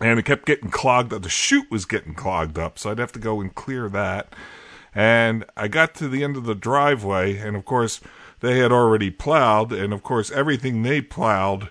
And 0.00 0.18
it 0.18 0.24
kept 0.26 0.44
getting 0.46 0.70
clogged 0.70 1.12
up. 1.12 1.22
The 1.22 1.28
chute 1.30 1.70
was 1.70 1.86
getting 1.86 2.14
clogged 2.14 2.58
up, 2.58 2.78
so 2.78 2.90
I'd 2.90 2.98
have 2.98 3.12
to 3.12 3.18
go 3.18 3.40
and 3.40 3.54
clear 3.54 3.88
that. 3.88 4.32
And 4.94 5.44
I 5.56 5.68
got 5.68 5.94
to 5.96 6.08
the 6.08 6.22
end 6.22 6.36
of 6.36 6.44
the 6.44 6.54
driveway, 6.54 7.36
and 7.38 7.56
of 7.56 7.64
course, 7.64 8.00
they 8.46 8.58
had 8.58 8.72
already 8.72 9.10
plowed, 9.10 9.72
and 9.72 9.92
of 9.92 10.02
course, 10.02 10.30
everything 10.30 10.82
they 10.82 11.00
plowed 11.00 11.70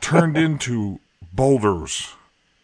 turned 0.00 0.36
into 0.46 1.00
boulders, 1.32 2.14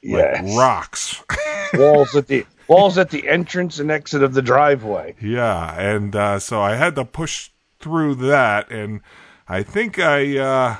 like 0.04 0.42
rocks. 0.56 1.22
walls 1.74 2.14
at 2.14 2.26
the 2.28 2.46
walls 2.68 2.98
at 2.98 3.10
the 3.10 3.28
entrance 3.28 3.78
and 3.78 3.90
exit 3.90 4.22
of 4.22 4.34
the 4.34 4.42
driveway. 4.42 5.14
Yeah, 5.20 5.78
and 5.78 6.14
uh, 6.14 6.38
so 6.38 6.60
I 6.60 6.76
had 6.76 6.94
to 6.94 7.04
push 7.04 7.50
through 7.80 8.16
that, 8.16 8.70
and 8.70 9.00
I 9.48 9.62
think 9.62 9.98
I 9.98 10.38
uh, 10.38 10.76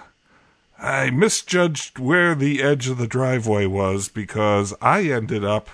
I 0.79 1.11
misjudged 1.11 1.99
where 1.99 2.35
the 2.35 2.63
edge 2.63 2.89
of 2.89 2.99
the 2.99 3.07
driveway 3.07 3.67
was 3.67 4.09
because 4.09 4.75
I 4.81 5.03
ended 5.03 5.45
up 5.45 5.69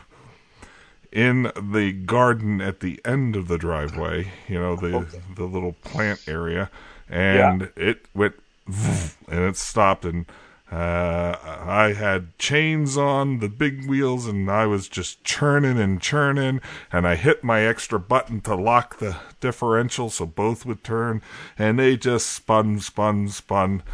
in 1.13 1.53
the 1.61 1.93
garden 1.93 2.61
at 2.61 2.81
the 2.81 3.01
end 3.05 3.37
of 3.37 3.49
the 3.49 3.59
driveway. 3.59 4.33
You 4.49 4.59
know 4.59 4.77
the 4.77 5.07
the 5.35 5.45
little 5.45 5.73
plant 5.85 6.23
area, 6.27 6.71
and 7.09 7.71
it 7.77 8.07
went 8.15 8.35
and 8.67 9.45
it 9.45 9.57
stopped 9.57 10.05
and. 10.05 10.27
Uh, 10.69 11.37
I 11.65 11.93
had 11.93 12.37
chains 12.41 12.97
on 12.97 13.39
the 13.39 13.49
big 13.49 13.87
wheels 13.87 14.27
and 14.27 14.51
I 14.51 14.67
was 14.67 14.89
just 14.89 15.23
churning 15.23 15.79
and 15.79 16.03
churning 16.03 16.61
and 16.91 17.07
I 17.07 17.15
hit 17.15 17.45
my 17.45 17.61
extra 17.61 18.01
button 18.01 18.41
to 18.41 18.57
lock 18.57 18.99
the 18.99 19.17
differential 19.39 20.11
so 20.11 20.27
both 20.27 20.67
would 20.67 20.83
turn 20.83 21.23
and 21.57 21.79
they 21.79 21.97
just 21.97 22.27
spun, 22.31 22.81
spun, 22.81 23.29
spun. 23.29 23.85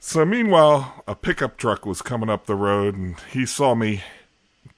So 0.00 0.24
meanwhile, 0.24 1.04
a 1.06 1.14
pickup 1.14 1.56
truck 1.56 1.86
was 1.86 2.02
coming 2.02 2.28
up 2.28 2.46
the 2.46 2.56
road 2.56 2.96
and 2.96 3.14
he 3.30 3.46
saw 3.46 3.76
me 3.76 4.02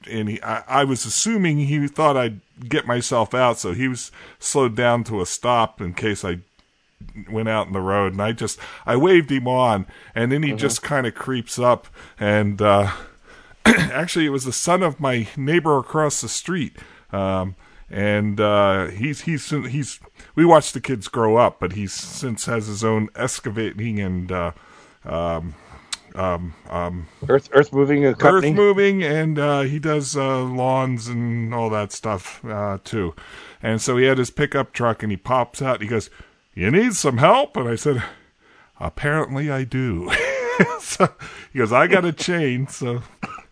and 0.08 0.28
he, 0.28 0.42
I, 0.42 0.62
I 0.80 0.84
was 0.84 1.04
assuming 1.04 1.58
he 1.58 1.86
thought 1.88 2.16
I'd 2.16 2.40
get 2.68 2.86
myself 2.86 3.34
out, 3.34 3.58
so 3.58 3.72
he 3.72 3.88
was 3.88 4.10
slowed 4.38 4.76
down 4.76 5.04
to 5.04 5.20
a 5.20 5.26
stop 5.26 5.80
in 5.80 5.94
case 5.94 6.24
I 6.24 6.38
went 7.30 7.48
out 7.48 7.66
in 7.66 7.72
the 7.72 7.80
road. 7.80 8.12
And 8.12 8.22
I 8.22 8.32
just 8.32 8.58
I 8.86 8.96
waved 8.96 9.30
him 9.30 9.48
on, 9.48 9.86
and 10.14 10.30
then 10.30 10.42
he 10.42 10.52
just 10.52 10.82
kind 10.82 11.06
of 11.06 11.14
creeps 11.14 11.58
up, 11.58 11.86
and 12.18 12.60
uh, 12.60 12.92
actually 13.66 14.26
it 14.26 14.30
was 14.30 14.44
the 14.44 14.52
son 14.52 14.82
of 14.82 15.00
my 15.00 15.28
neighbor 15.36 15.78
across 15.78 16.20
the 16.20 16.28
street. 16.28 16.76
Um, 17.12 17.56
and 17.90 18.40
uh, 18.40 18.86
he's 18.86 19.22
he's 19.22 19.50
he's 19.50 20.00
we 20.34 20.44
watched 20.44 20.72
the 20.72 20.80
kids 20.80 21.08
grow 21.08 21.36
up, 21.36 21.60
but 21.60 21.72
he's 21.72 21.92
since 21.92 22.46
has 22.46 22.66
his 22.66 22.82
own 22.82 23.08
excavating 23.14 24.00
and 24.00 24.32
uh, 24.32 24.52
Earth 27.28 27.48
Earth 27.52 27.72
moving 27.72 28.02
company. 28.14 28.50
earth 28.50 28.56
moving 28.56 29.02
and 29.02 29.38
uh, 29.38 29.60
he 29.62 29.78
does 29.78 30.16
uh, 30.16 30.42
lawns 30.42 31.08
and 31.08 31.54
all 31.54 31.70
that 31.70 31.92
stuff 31.92 32.44
uh, 32.44 32.78
too. 32.84 33.14
And 33.62 33.80
so 33.80 33.96
he 33.96 34.04
had 34.04 34.18
his 34.18 34.30
pickup 34.30 34.72
truck 34.72 35.02
and 35.02 35.10
he 35.12 35.16
pops 35.16 35.62
out. 35.62 35.76
And 35.76 35.82
he 35.84 35.88
goes 35.88 36.10
you 36.54 36.70
need 36.70 36.94
some 36.94 37.18
help? 37.18 37.56
And 37.56 37.68
i 37.68 37.76
said 37.76 38.02
apparently 38.80 39.50
i 39.50 39.64
do. 39.64 40.10
So 40.80 41.08
he 41.50 41.58
goes 41.60 41.72
i 41.72 41.86
got 41.86 42.04
a 42.04 42.12
chain. 42.12 42.66
So 42.68 43.02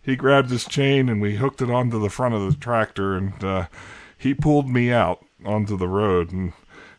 he 0.01 0.15
grabbed 0.15 0.49
his 0.49 0.65
chain 0.65 1.09
and 1.09 1.19
we 1.21 1.35
hooked 1.37 1.61
it 1.61 1.69
onto 1.69 1.99
the 1.99 2.09
front 2.09 2.35
of 2.35 2.41
the 2.51 2.57
tractor 2.57 3.15
and 3.15 3.43
uh, 3.43 3.65
he 4.17 4.33
pulled 4.33 4.69
me 4.69 4.91
out 4.91 5.25
onto 5.43 5.75
the 5.77 5.87
road. 5.87 6.31
And 6.31 6.53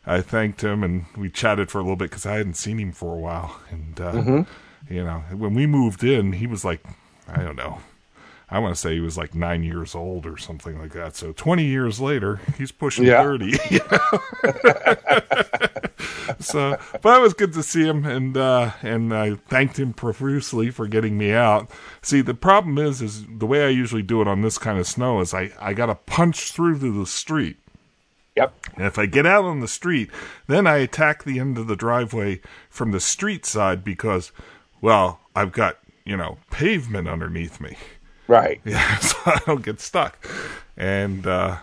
I 0.04 0.20
thanked 0.20 0.62
him 0.64 0.82
and 0.82 1.06
we 1.16 1.30
chatted 1.30 1.70
for 1.70 1.78
a 1.78 1.82
little 1.82 1.96
bit 1.96 2.10
because 2.10 2.26
I 2.26 2.34
hadn't 2.36 2.54
seen 2.54 2.78
him 2.78 2.90
for 2.92 3.14
a 3.14 3.18
while. 3.18 3.60
And, 3.70 4.00
uh, 4.00 4.12
you 4.92 5.04
know, 5.04 5.20
when 5.34 5.54
we 5.54 5.66
moved 5.66 6.04
in, 6.04 6.32
he 6.34 6.46
was 6.46 6.64
like, 6.64 6.84
I 7.28 7.42
don't 7.42 7.56
know. 7.56 7.78
I 8.50 8.58
want 8.58 8.74
to 8.74 8.80
say 8.80 8.92
he 8.92 9.00
was 9.00 9.16
like 9.16 9.34
nine 9.34 9.62
years 9.62 9.94
old 9.94 10.26
or 10.26 10.36
something 10.36 10.78
like 10.78 10.92
that. 10.92 11.16
So 11.16 11.32
20 11.32 11.64
years 11.64 12.00
later, 12.00 12.38
he's 12.58 12.70
pushing 12.70 13.06
Yeah. 13.06 13.22
30. 13.22 13.46
you 13.70 13.80
know? 13.90 14.18
so, 16.38 16.78
but 17.00 17.18
it 17.18 17.22
was 17.22 17.32
good 17.32 17.54
to 17.54 17.62
see 17.62 17.84
him, 17.84 18.04
and 18.04 18.36
uh, 18.36 18.72
and 18.82 19.14
I 19.14 19.36
thanked 19.36 19.78
him 19.78 19.94
profusely 19.94 20.70
for 20.70 20.86
getting 20.86 21.16
me 21.16 21.32
out. 21.32 21.70
See, 22.02 22.20
the 22.20 22.34
problem 22.34 22.76
is, 22.76 23.00
is 23.00 23.24
the 23.26 23.46
way 23.46 23.64
I 23.64 23.68
usually 23.68 24.02
do 24.02 24.20
it 24.20 24.28
on 24.28 24.42
this 24.42 24.58
kind 24.58 24.78
of 24.78 24.86
snow 24.86 25.20
is 25.20 25.32
I 25.32 25.52
I 25.58 25.72
got 25.72 25.86
to 25.86 25.94
punch 25.94 26.52
through 26.52 26.78
to 26.80 26.92
the 26.98 27.06
street. 27.06 27.56
Yep. 28.36 28.54
And 28.76 28.86
if 28.86 28.98
I 28.98 29.06
get 29.06 29.26
out 29.26 29.44
on 29.44 29.60
the 29.60 29.68
street, 29.68 30.10
then 30.46 30.66
I 30.66 30.76
attack 30.78 31.24
the 31.24 31.38
end 31.38 31.58
of 31.58 31.66
the 31.66 31.76
driveway 31.76 32.40
from 32.70 32.90
the 32.90 33.00
street 33.00 33.44
side 33.44 33.84
because, 33.84 34.32
well, 34.82 35.20
I've 35.34 35.52
got, 35.52 35.78
you 36.04 36.16
know, 36.16 36.36
pavement 36.50 37.08
underneath 37.08 37.60
me. 37.60 37.78
Right. 38.28 38.60
Yeah, 38.66 38.98
so 38.98 39.16
I 39.24 39.40
don't 39.46 39.64
get 39.64 39.80
stuck. 39.80 40.26
And, 40.76 41.26
uh, 41.26 41.58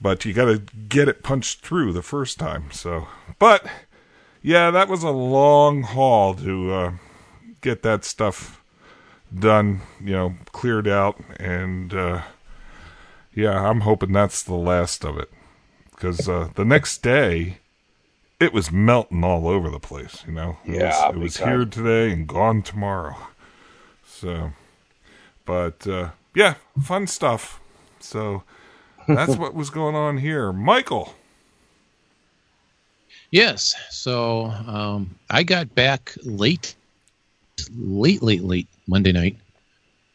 but 0.00 0.24
you 0.24 0.32
got 0.32 0.46
to 0.46 0.62
get 0.88 1.08
it 1.08 1.22
punched 1.22 1.60
through 1.60 1.92
the 1.92 2.02
first 2.02 2.38
time. 2.38 2.70
So, 2.70 3.08
but, 3.38 3.66
yeah, 4.42 4.70
that 4.70 4.88
was 4.88 5.02
a 5.02 5.10
long 5.10 5.82
haul 5.82 6.34
to 6.34 6.72
uh, 6.72 6.92
get 7.62 7.82
that 7.82 8.04
stuff 8.04 8.62
done, 9.36 9.80
you 10.00 10.12
know, 10.12 10.34
cleared 10.52 10.88
out. 10.88 11.20
And, 11.38 11.92
uh, 11.94 12.22
yeah, 13.34 13.68
I'm 13.68 13.80
hoping 13.82 14.12
that's 14.12 14.42
the 14.42 14.54
last 14.54 15.04
of 15.04 15.18
it 15.18 15.30
because 15.90 16.28
uh, 16.28 16.48
the 16.54 16.64
next 16.64 17.02
day 17.02 17.58
it 18.40 18.52
was 18.52 18.70
melting 18.72 19.24
all 19.24 19.48
over 19.48 19.70
the 19.70 19.80
place. 19.80 20.24
You 20.26 20.32
know, 20.32 20.58
it 20.66 20.74
Yeah, 20.74 20.78
was, 20.78 21.06
it 21.08 21.16
was 21.18 21.38
here 21.38 21.64
today 21.64 22.12
and 22.12 22.26
gone 22.28 22.62
tomorrow. 22.62 23.16
So, 24.06 24.52
but 25.46 25.86
uh, 25.86 26.10
yeah, 26.34 26.54
fun 26.82 27.06
stuff. 27.06 27.60
So 28.00 28.44
that's 29.12 29.36
what 29.36 29.54
was 29.54 29.70
going 29.70 29.94
on 29.96 30.18
here. 30.18 30.52
Michael. 30.52 31.14
Yes. 33.30 33.74
So 33.90 34.46
um, 34.46 35.16
I 35.30 35.42
got 35.42 35.74
back 35.74 36.14
late, 36.24 36.76
late, 37.76 38.22
late, 38.22 38.42
late 38.42 38.68
Monday 38.86 39.12
night. 39.12 39.36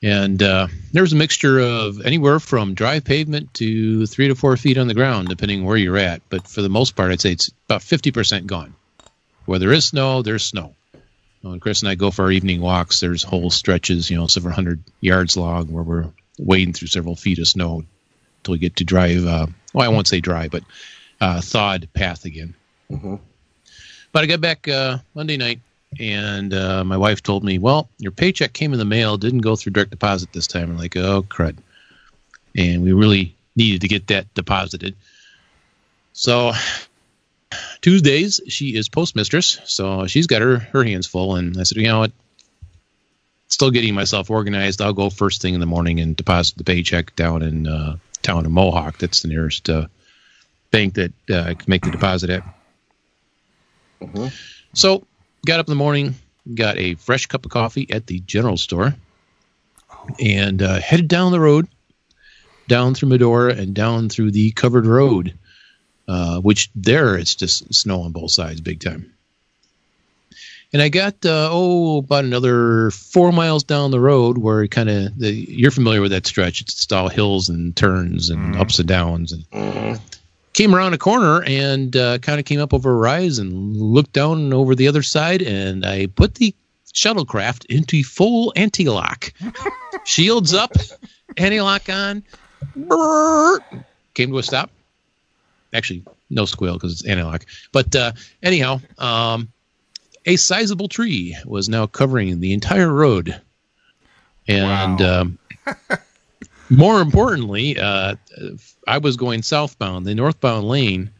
And 0.03 0.43
uh, 0.43 0.67
there 0.91 1.01
was 1.01 1.13
a 1.13 1.15
mixture 1.15 1.59
of 1.61 2.01
anywhere 2.05 2.41
from 2.41 2.73
dry 2.73 2.99
pavement 2.99 3.53
to 3.55 4.05
three 4.05 4.27
to 4.27 4.35
four 4.35 4.57
feet 4.57 4.77
on 4.77 4.87
the 4.87 4.93
ground, 4.93 5.29
depending 5.29 5.63
where 5.63 5.77
you're 5.77 5.97
at. 5.97 6.21
But 6.29 6.45
for 6.45 6.61
the 6.61 6.67
most 6.69 6.97
part, 6.97 7.11
I'd 7.11 7.21
say 7.21 7.31
it's 7.31 7.49
about 7.69 7.79
50% 7.81 8.45
gone. 8.45 8.75
Where 9.45 9.59
there 9.59 9.71
is 9.71 9.85
snow, 9.85 10.21
there's 10.21 10.43
snow. 10.43 10.75
When 11.41 11.59
Chris 11.61 11.81
and 11.81 11.89
I 11.89 11.95
go 11.95 12.11
for 12.11 12.23
our 12.23 12.31
evening 12.31 12.59
walks, 12.59 12.99
there's 12.99 13.23
whole 13.23 13.49
stretches, 13.49 14.09
you 14.09 14.17
know, 14.17 14.27
several 14.27 14.53
hundred 14.53 14.83
yards 14.99 15.37
long, 15.37 15.71
where 15.71 15.83
we're 15.83 16.09
wading 16.37 16.73
through 16.73 16.87
several 16.89 17.15
feet 17.15 17.39
of 17.39 17.47
snow 17.47 17.83
until 18.39 18.51
we 18.53 18.57
get 18.59 18.77
to 18.77 18.83
drive. 18.83 19.25
Uh, 19.25 19.47
well, 19.73 19.85
I 19.85 19.93
won't 19.93 20.07
say 20.07 20.19
dry, 20.19 20.49
but 20.49 20.63
uh, 21.21 21.39
thawed 21.41 21.87
path 21.93 22.25
again. 22.25 22.55
Mhm. 22.91 23.19
But 24.11 24.23
I 24.23 24.27
got 24.27 24.41
back 24.41 24.67
uh, 24.67 24.99
Monday 25.15 25.37
night, 25.37 25.59
and 25.99 26.53
uh, 26.53 26.83
my 26.83 26.97
wife 26.97 27.23
told 27.23 27.43
me, 27.43 27.59
"Well, 27.59 27.89
your 27.97 28.11
paycheck 28.11 28.53
came 28.53 28.73
in 28.73 28.79
the 28.79 28.85
mail, 28.85 29.17
didn't 29.17 29.41
go 29.41 29.55
through 29.55 29.73
direct 29.73 29.91
deposit 29.91 30.33
this 30.33 30.47
time." 30.47 30.71
I'm 30.71 30.77
like, 30.77 30.95
"Oh 30.95 31.23
crud!" 31.23 31.57
And 32.55 32.83
we 32.83 32.93
really 32.93 33.35
needed 33.55 33.81
to 33.81 33.87
get 33.87 34.07
that 34.07 34.33
deposited. 34.33 34.95
So 36.13 36.53
Tuesdays 37.81 38.41
she 38.47 38.75
is 38.75 38.89
postmistress, 38.89 39.59
so 39.65 40.07
she's 40.07 40.27
got 40.27 40.41
her 40.41 40.59
her 40.59 40.83
hands 40.83 41.07
full. 41.07 41.35
And 41.35 41.57
I 41.59 41.63
said, 41.63 41.77
"You 41.77 41.87
know 41.87 41.99
what? 41.99 42.11
Still 43.47 43.71
getting 43.71 43.93
myself 43.93 44.29
organized. 44.29 44.81
I'll 44.81 44.93
go 44.93 45.09
first 45.09 45.41
thing 45.41 45.53
in 45.53 45.59
the 45.59 45.65
morning 45.65 45.99
and 45.99 46.15
deposit 46.15 46.57
the 46.57 46.63
paycheck 46.63 47.15
down 47.15 47.41
in 47.43 47.67
uh, 47.67 47.97
town 48.21 48.45
in 48.45 48.51
Mohawk. 48.51 48.97
That's 48.97 49.21
the 49.21 49.27
nearest 49.27 49.69
uh, 49.69 49.87
bank 50.71 50.95
that 50.95 51.13
uh, 51.29 51.41
I 51.41 51.53
can 51.53 51.65
make 51.67 51.83
the 51.83 51.91
deposit 51.91 52.29
at." 52.29 52.43
So, 54.73 55.05
got 55.45 55.59
up 55.59 55.67
in 55.67 55.71
the 55.71 55.75
morning, 55.75 56.15
got 56.53 56.77
a 56.77 56.95
fresh 56.95 57.25
cup 57.25 57.45
of 57.45 57.51
coffee 57.51 57.89
at 57.91 58.07
the 58.07 58.19
general 58.21 58.57
store, 58.57 58.95
and 60.19 60.61
uh, 60.61 60.79
headed 60.79 61.07
down 61.07 61.31
the 61.31 61.39
road, 61.39 61.67
down 62.67 62.93
through 62.93 63.09
Medora 63.09 63.53
and 63.53 63.73
down 63.73 64.09
through 64.09 64.31
the 64.31 64.51
covered 64.51 64.85
road, 64.85 65.33
uh, 66.07 66.39
which 66.39 66.69
there 66.75 67.17
it's 67.17 67.35
just 67.35 67.73
snow 67.73 68.01
on 68.01 68.11
both 68.11 68.31
sides, 68.31 68.61
big 68.61 68.79
time. 68.79 69.13
And 70.71 70.81
I 70.81 70.89
got 70.89 71.23
uh, 71.23 71.49
oh 71.51 71.99
about 71.99 72.25
another 72.25 72.89
four 72.89 73.31
miles 73.31 73.63
down 73.63 73.91
the 73.91 73.99
road 73.99 74.39
where 74.39 74.65
kind 74.67 74.89
of 74.89 75.13
you're 75.17 75.69
familiar 75.69 76.01
with 76.01 76.11
that 76.11 76.25
stretch. 76.25 76.61
It's 76.61 76.91
all 76.91 77.09
hills 77.09 77.49
and 77.49 77.75
turns 77.75 78.31
and 78.31 78.55
ups 78.55 78.79
and 78.79 78.87
downs 78.87 79.33
and 79.33 79.99
came 80.53 80.75
around 80.75 80.93
a 80.93 80.97
corner 80.97 81.43
and 81.43 81.95
uh, 81.95 82.17
kind 82.19 82.39
of 82.39 82.45
came 82.45 82.59
up 82.59 82.73
over 82.73 82.91
a 82.91 82.95
rise 82.95 83.39
and 83.39 83.75
looked 83.75 84.13
down 84.13 84.53
over 84.53 84.75
the 84.75 84.87
other 84.87 85.01
side 85.03 85.41
and 85.41 85.85
I 85.85 86.07
put 86.07 86.35
the 86.35 86.53
shuttlecraft 86.93 87.65
into 87.67 88.03
full 88.03 88.53
anti-lock. 88.55 89.33
Shields 90.05 90.53
up, 90.53 90.73
anti-lock 91.37 91.89
on. 91.89 92.23
brrr, 92.77 93.59
came 94.13 94.31
to 94.31 94.37
a 94.37 94.43
stop. 94.43 94.69
Actually, 95.73 96.05
no 96.29 96.45
squeal 96.45 96.73
because 96.73 96.91
it's 96.93 97.05
anti-lock. 97.05 97.45
But 97.71 97.95
uh, 97.95 98.11
anyhow, 98.43 98.79
um, 98.99 99.51
a 100.25 100.35
sizable 100.35 100.87
tree 100.87 101.35
was 101.45 101.67
now 101.67 101.87
covering 101.87 102.39
the 102.39 102.53
entire 102.53 102.93
road. 102.93 103.41
And 104.47 104.99
Wow. 104.99 105.21
um, 105.21 105.39
more 106.73 107.01
importantly, 107.01 107.79
uh, 107.79 108.15
I 108.87 108.97
was 108.97 109.17
going 109.17 109.43
southbound. 109.43 110.05
The 110.05 110.15
northbound 110.15 110.67
lane, 110.67 111.11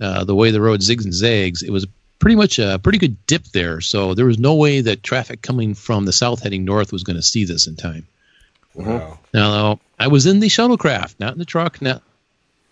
uh, 0.00 0.24
the 0.24 0.34
way 0.34 0.50
the 0.50 0.60
road 0.60 0.80
zigs 0.80 1.04
and 1.04 1.14
zags, 1.14 1.62
it 1.62 1.70
was 1.70 1.86
pretty 2.18 2.36
much 2.36 2.58
a 2.58 2.78
pretty 2.78 2.98
good 2.98 3.16
dip 3.26 3.44
there. 3.46 3.80
So 3.80 4.14
there 4.14 4.26
was 4.26 4.38
no 4.38 4.54
way 4.54 4.82
that 4.82 5.02
traffic 5.02 5.42
coming 5.42 5.74
from 5.74 6.04
the 6.04 6.12
south 6.12 6.42
heading 6.42 6.64
north 6.64 6.92
was 6.92 7.02
going 7.02 7.16
to 7.16 7.22
see 7.22 7.44
this 7.44 7.66
in 7.66 7.76
time. 7.76 8.06
Wow. 8.74 9.18
Now, 9.32 9.80
I 9.98 10.08
was 10.08 10.26
in 10.26 10.40
the 10.40 10.48
shuttlecraft, 10.48 11.16
not 11.18 11.32
in 11.32 11.38
the 11.38 11.44
truck, 11.44 11.82
not 11.82 12.02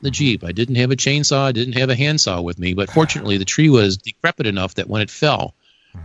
the 0.00 0.10
Jeep. 0.10 0.44
I 0.44 0.52
didn't 0.52 0.76
have 0.76 0.90
a 0.90 0.96
chainsaw, 0.96 1.46
I 1.46 1.52
didn't 1.52 1.78
have 1.78 1.90
a 1.90 1.96
handsaw 1.96 2.40
with 2.40 2.58
me, 2.58 2.74
but 2.74 2.90
fortunately, 2.90 3.38
the 3.38 3.44
tree 3.44 3.68
was 3.68 3.96
decrepit 3.96 4.46
enough 4.46 4.74
that 4.74 4.88
when 4.88 5.02
it 5.02 5.10
fell, 5.10 5.54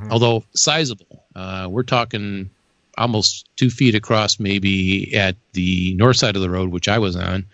although 0.09 0.43
sizable, 0.55 1.23
uh, 1.36 1.67
we're 1.69 1.83
talking 1.83 2.49
almost 2.97 3.47
two 3.56 3.69
feet 3.69 3.95
across, 3.95 4.39
maybe 4.39 5.15
at 5.15 5.36
the 5.53 5.93
north 5.95 6.17
side 6.17 6.36
of 6.36 6.41
the 6.41 6.49
road, 6.49 6.69
which 6.69 6.88
I 6.88 6.99
was 6.99 7.15
on, 7.15 7.45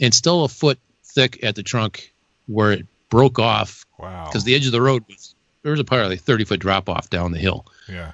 and 0.00 0.14
still 0.14 0.44
a 0.44 0.48
foot 0.48 0.78
thick 1.04 1.42
at 1.44 1.54
the 1.54 1.62
trunk 1.62 2.12
where 2.46 2.72
it 2.72 2.86
broke 3.10 3.38
off 3.38 3.86
Wow. 3.98 4.26
because 4.26 4.44
the 4.44 4.54
edge 4.54 4.66
of 4.66 4.72
the 4.72 4.82
road 4.82 5.04
was 5.08 5.34
there 5.62 5.70
was 5.70 5.80
a 5.80 5.84
probably 5.84 6.16
30 6.16 6.44
foot 6.44 6.60
drop 6.60 6.88
off 6.88 7.08
down 7.10 7.32
the 7.32 7.38
hill. 7.38 7.64
yeah. 7.88 8.12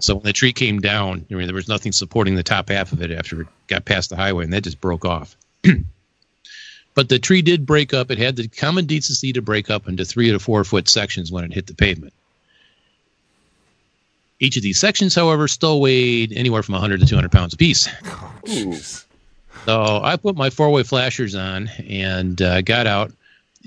So 0.00 0.16
when 0.16 0.24
the 0.24 0.34
tree 0.34 0.52
came 0.52 0.80
down, 0.80 1.24
I 1.30 1.34
mean, 1.34 1.46
there 1.46 1.54
was 1.54 1.66
nothing 1.66 1.92
supporting 1.92 2.34
the 2.34 2.42
top 2.42 2.68
half 2.68 2.92
of 2.92 3.00
it 3.00 3.10
after 3.10 3.40
it 3.40 3.46
got 3.68 3.86
past 3.86 4.10
the 4.10 4.16
highway, 4.16 4.44
and 4.44 4.52
that 4.52 4.64
just 4.64 4.80
broke 4.82 5.06
off. 5.06 5.34
but 6.94 7.08
the 7.08 7.18
tree 7.18 7.40
did 7.42 7.64
break 7.64 7.94
up. 7.94 8.10
It 8.10 8.18
had 8.18 8.36
the 8.36 8.48
common 8.48 8.84
decency 8.84 9.32
to 9.32 9.40
break 9.42 9.70
up 9.70 9.88
into 9.88 10.04
three 10.04 10.30
to 10.30 10.38
four 10.38 10.62
foot 10.64 10.88
sections 10.90 11.32
when 11.32 11.44
it 11.44 11.54
hit 11.54 11.66
the 11.66 11.74
pavement. 11.74 12.12
Each 14.42 14.56
of 14.56 14.64
these 14.64 14.80
sections, 14.80 15.14
however, 15.14 15.46
still 15.46 15.80
weighed 15.80 16.32
anywhere 16.32 16.64
from 16.64 16.72
100 16.72 16.98
to 16.98 17.06
200 17.06 17.30
pounds 17.30 17.54
apiece. 17.54 17.86
Jeez. 18.44 19.04
So 19.66 20.00
I 20.02 20.16
put 20.16 20.34
my 20.34 20.50
four 20.50 20.70
way 20.70 20.82
flashers 20.82 21.36
on 21.36 21.68
and 21.88 22.42
uh, 22.42 22.60
got 22.62 22.88
out. 22.88 23.12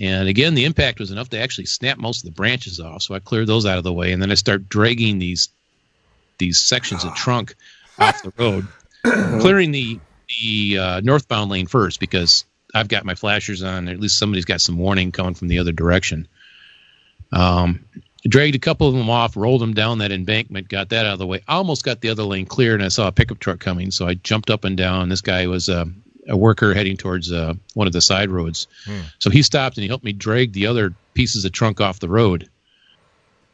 And 0.01 0.27
again, 0.27 0.53
the 0.53 0.65
impact 0.65 0.99
was 0.99 1.11
enough 1.11 1.29
to 1.29 1.39
actually 1.39 1.67
snap 1.67 1.97
most 1.97 2.25
of 2.25 2.25
the 2.25 2.35
branches 2.35 2.81
off. 2.81 3.03
So 3.03 3.15
I 3.15 3.19
cleared 3.19 3.47
those 3.47 3.65
out 3.65 3.77
of 3.77 3.85
the 3.85 3.93
way, 3.93 4.11
and 4.11 4.21
then 4.21 4.31
I 4.31 4.33
start 4.33 4.67
dragging 4.67 5.17
these 5.17 5.47
these 6.39 6.59
sections 6.59 7.05
of 7.05 7.15
trunk 7.15 7.55
off 7.97 8.21
the 8.21 8.33
road, 8.38 8.67
clearing 9.39 9.71
the 9.71 10.01
the 10.41 10.77
uh, 10.77 10.99
northbound 10.99 11.49
lane 11.51 11.67
first 11.67 12.01
because 12.01 12.43
I've 12.73 12.89
got 12.89 13.05
my 13.05 13.15
flashers 13.15 13.63
on. 13.63 13.88
At 13.88 14.01
least 14.01 14.19
somebody's 14.19 14.43
got 14.43 14.59
some 14.59 14.77
warning 14.77 15.13
coming 15.13 15.35
from 15.35 15.47
the 15.47 15.59
other 15.59 15.71
direction. 15.71 16.27
Um, 17.31 17.85
dragged 18.29 18.55
a 18.55 18.59
couple 18.59 18.88
of 18.88 18.93
them 18.93 19.09
off, 19.09 19.38
rolled 19.38 19.61
them 19.61 19.73
down 19.73 19.99
that 19.99 20.11
embankment, 20.11 20.67
got 20.67 20.89
that 20.89 21.05
out 21.05 21.13
of 21.13 21.19
the 21.19 21.27
way. 21.27 21.41
I 21.47 21.55
Almost 21.55 21.83
got 21.83 22.01
the 22.01 22.09
other 22.09 22.23
lane 22.23 22.45
clear, 22.45 22.73
and 22.73 22.83
I 22.83 22.88
saw 22.89 23.07
a 23.07 23.11
pickup 23.11 23.39
truck 23.39 23.59
coming, 23.59 23.91
so 23.91 24.07
I 24.07 24.15
jumped 24.15 24.49
up 24.49 24.63
and 24.63 24.75
down. 24.75 25.09
This 25.09 25.21
guy 25.21 25.47
was 25.47 25.69
uh, 25.69 25.85
a 26.27 26.35
worker 26.35 26.73
heading 26.73 26.97
towards 26.97 27.31
uh, 27.31 27.53
one 27.73 27.88
of 27.88 27.93
the 27.93 28.01
side 28.01 28.29
roads, 28.29 28.67
so 29.19 29.29
he 29.29 29.41
stopped 29.43 29.77
and 29.77 29.83
he 29.83 29.88
helped 29.88 30.03
me 30.03 30.13
drag 30.13 30.53
the 30.53 30.67
other 30.67 30.93
pieces 31.13 31.45
of 31.45 31.51
trunk 31.51 31.81
off 31.81 31.99
the 31.99 32.09
road. 32.09 32.49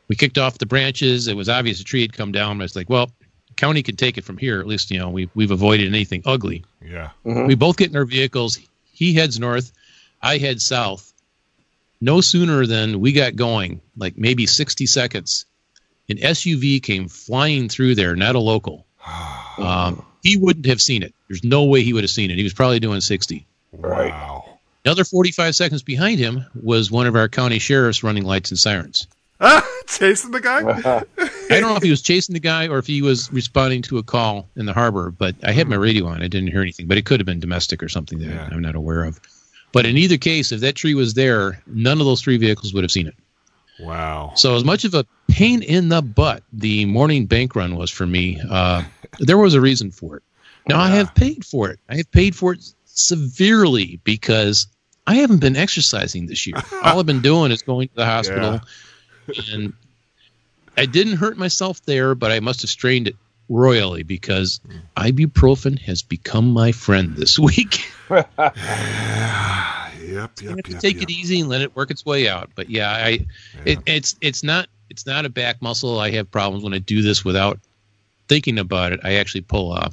We 0.08 0.16
kicked 0.16 0.38
off 0.38 0.58
the 0.58 0.66
branches. 0.66 1.28
It 1.28 1.36
was 1.38 1.48
obvious 1.48 1.80
a 1.80 1.84
tree 1.86 2.02
had 2.02 2.14
come 2.14 2.32
down. 2.32 2.60
I 2.60 2.64
was 2.64 2.76
like, 2.76 2.90
"Well, 2.90 3.12
county 3.56 3.82
can 3.84 3.96
take 3.96 4.18
it 4.18 4.24
from 4.26 4.38
here. 4.38 4.60
At 4.60 4.68
least 4.68 4.92
you 4.92 5.00
know 5.00 5.10
we 5.10 5.30
we've 5.36 5.52
avoided 5.52 5.88
anything 5.88 6.22
ugly." 6.26 6.66
Yeah. 6.82 7.12
We 7.24 7.56
both 7.56 7.78
get 7.78 7.92
in 7.92 7.96
our 7.96 8.06
vehicles. 8.06 8.60
He 8.92 9.14
heads 9.14 9.40
north. 9.40 9.72
I 10.22 10.38
head 10.38 10.62
south. 10.62 11.11
No 12.02 12.20
sooner 12.20 12.66
than 12.66 13.00
we 13.00 13.12
got 13.14 13.36
going, 13.36 13.80
like 13.96 14.18
maybe 14.18 14.48
60 14.48 14.88
seconds, 14.88 15.46
an 16.10 16.18
SUV 16.18 16.82
came 16.82 17.08
flying 17.08 17.70
through 17.70 17.96
there, 17.96 18.16
not 18.16 18.36
a 18.36 18.40
local. 18.40 18.86
Um, 19.58 20.06
he 20.24 20.38
wouldn't 20.38 20.66
have 20.66 20.82
seen 20.82 21.04
it. 21.04 21.14
There's 21.28 21.44
no 21.44 21.66
way 21.66 21.84
he 21.84 21.94
would 21.94 22.04
have 22.04 22.10
seen 22.10 22.32
it. 22.32 22.38
He 22.38 22.44
was 22.44 22.54
probably 22.54 22.80
doing 22.80 23.02
60. 23.02 23.46
Right. 23.74 24.10
Wow. 24.10 24.60
Another 24.86 25.04
45 25.04 25.56
seconds 25.56 25.84
behind 25.84 26.20
him 26.20 26.46
was 26.64 26.90
one 26.90 27.06
of 27.06 27.16
our 27.16 27.28
county 27.28 27.60
sheriffs 27.60 28.02
running 28.02 28.24
lights 28.24 28.50
and 28.50 28.58
sirens. 28.58 29.08
Ah, 29.40 29.68
chasing 29.88 30.32
the 30.32 30.40
guy? 30.40 30.60
I 31.20 31.60
don't 31.60 31.70
know 31.70 31.76
if 31.76 31.84
he 31.84 31.90
was 31.92 32.02
chasing 32.02 32.34
the 32.34 32.40
guy 32.40 32.70
or 32.70 32.78
if 32.80 32.88
he 32.88 33.02
was 33.02 33.32
responding 33.32 33.82
to 33.84 33.98
a 33.98 34.04
call 34.04 34.48
in 34.56 34.66
the 34.66 34.74
harbor, 34.74 35.12
but 35.12 35.36
I 35.44 35.52
had 35.52 35.68
my 35.68 35.76
radio 35.76 36.08
on. 36.08 36.24
I 36.24 36.28
didn't 36.28 36.48
hear 36.50 36.62
anything, 36.62 36.88
but 36.88 36.98
it 36.98 37.06
could 37.06 37.20
have 37.20 37.28
been 37.28 37.42
domestic 37.42 37.84
or 37.84 37.90
something 37.90 38.20
that 38.20 38.28
Yeah. 38.30 38.50
I'm 38.52 38.62
not 38.62 38.76
aware 38.76 39.04
of. 39.04 39.20
But 39.74 39.86
in 39.86 39.98
either 39.98 40.18
case, 40.18 40.52
if 40.52 40.62
that 40.62 40.76
tree 40.76 40.94
was 40.94 41.14
there, 41.14 41.62
none 41.66 42.00
of 42.00 42.06
those 42.06 42.22
three 42.22 42.38
vehicles 42.38 42.74
would 42.74 42.84
have 42.84 42.92
seen 42.92 43.08
it. 43.08 43.16
Wow. 43.80 44.34
So, 44.36 44.56
as 44.56 44.64
much 44.64 44.86
of 44.86 44.94
a 44.94 45.06
pain 45.28 45.64
in 45.64 45.90
the 45.90 46.02
butt 46.02 46.44
the 46.54 46.86
morning 46.86 47.26
bank 47.26 47.56
run 47.56 47.76
was 47.76 47.90
for 47.90 48.06
me, 48.06 48.40
uh, 48.50 48.84
there 49.20 49.38
was 49.38 49.54
a 49.54 49.62
reason 49.62 49.92
for 49.92 50.18
it. 50.18 50.24
Now, 50.68 50.80
I 50.80 50.90
have 50.90 51.16
paid 51.16 51.44
for 51.44 51.70
it. 51.70 51.80
I 51.90 51.96
have 51.98 52.12
paid 52.12 52.36
for 52.36 52.54
it 52.54 52.64
severely 52.86 54.00
because 54.04 54.68
I 55.08 55.16
haven't 55.16 55.40
been 55.40 55.56
exercising 55.56 56.28
this 56.28 56.46
year. 56.46 56.58
All 56.84 57.00
I've 57.00 57.06
been 57.06 57.22
doing 57.22 57.52
is 57.52 57.64
going 57.64 57.88
to 57.88 57.96
the 57.96 58.06
hospital, 58.06 58.62
and 59.52 59.74
I 60.78 60.86
didn't 60.86 61.18
hurt 61.18 61.38
myself 61.38 61.84
there, 61.86 62.14
but 62.14 62.32
I 62.32 62.40
must 62.40 62.62
have 62.62 62.70
strained 62.70 63.08
it 63.08 63.16
royally 63.52 64.04
because 64.04 64.60
ibuprofen 64.96 65.78
has 65.80 66.02
become 66.02 66.52
my 66.52 66.72
friend 66.72 67.16
this 67.16 67.38
week. 67.38 67.92
Yep, 70.12 70.42
yep, 70.42 70.56
have 70.56 70.64
to 70.64 70.72
yep, 70.72 70.82
take 70.82 70.96
yep. 70.96 71.04
it 71.04 71.10
easy 71.10 71.40
and 71.40 71.50
let 71.50 71.62
it 71.62 71.76
work 71.76 71.90
its 71.90 72.06
way 72.06 72.28
out. 72.28 72.50
But 72.54 72.70
yeah, 72.70 72.92
I 72.92 73.28
it, 73.66 73.80
it's 73.86 74.16
it's 74.20 74.44
not 74.44 74.68
it's 74.90 75.06
not 75.06 75.26
a 75.26 75.30
back 75.30 75.62
muscle. 75.62 76.00
I 76.00 76.12
have 76.12 76.30
problems 76.30 76.64
when 76.64 76.74
I 76.74 76.80
do 76.80 77.02
this 77.02 77.24
without 77.24 77.60
thinking 78.28 78.60
about 78.60 78.92
it. 78.92 79.00
I 79.04 79.16
actually 79.16 79.42
pull 79.42 79.74
a 79.74 79.92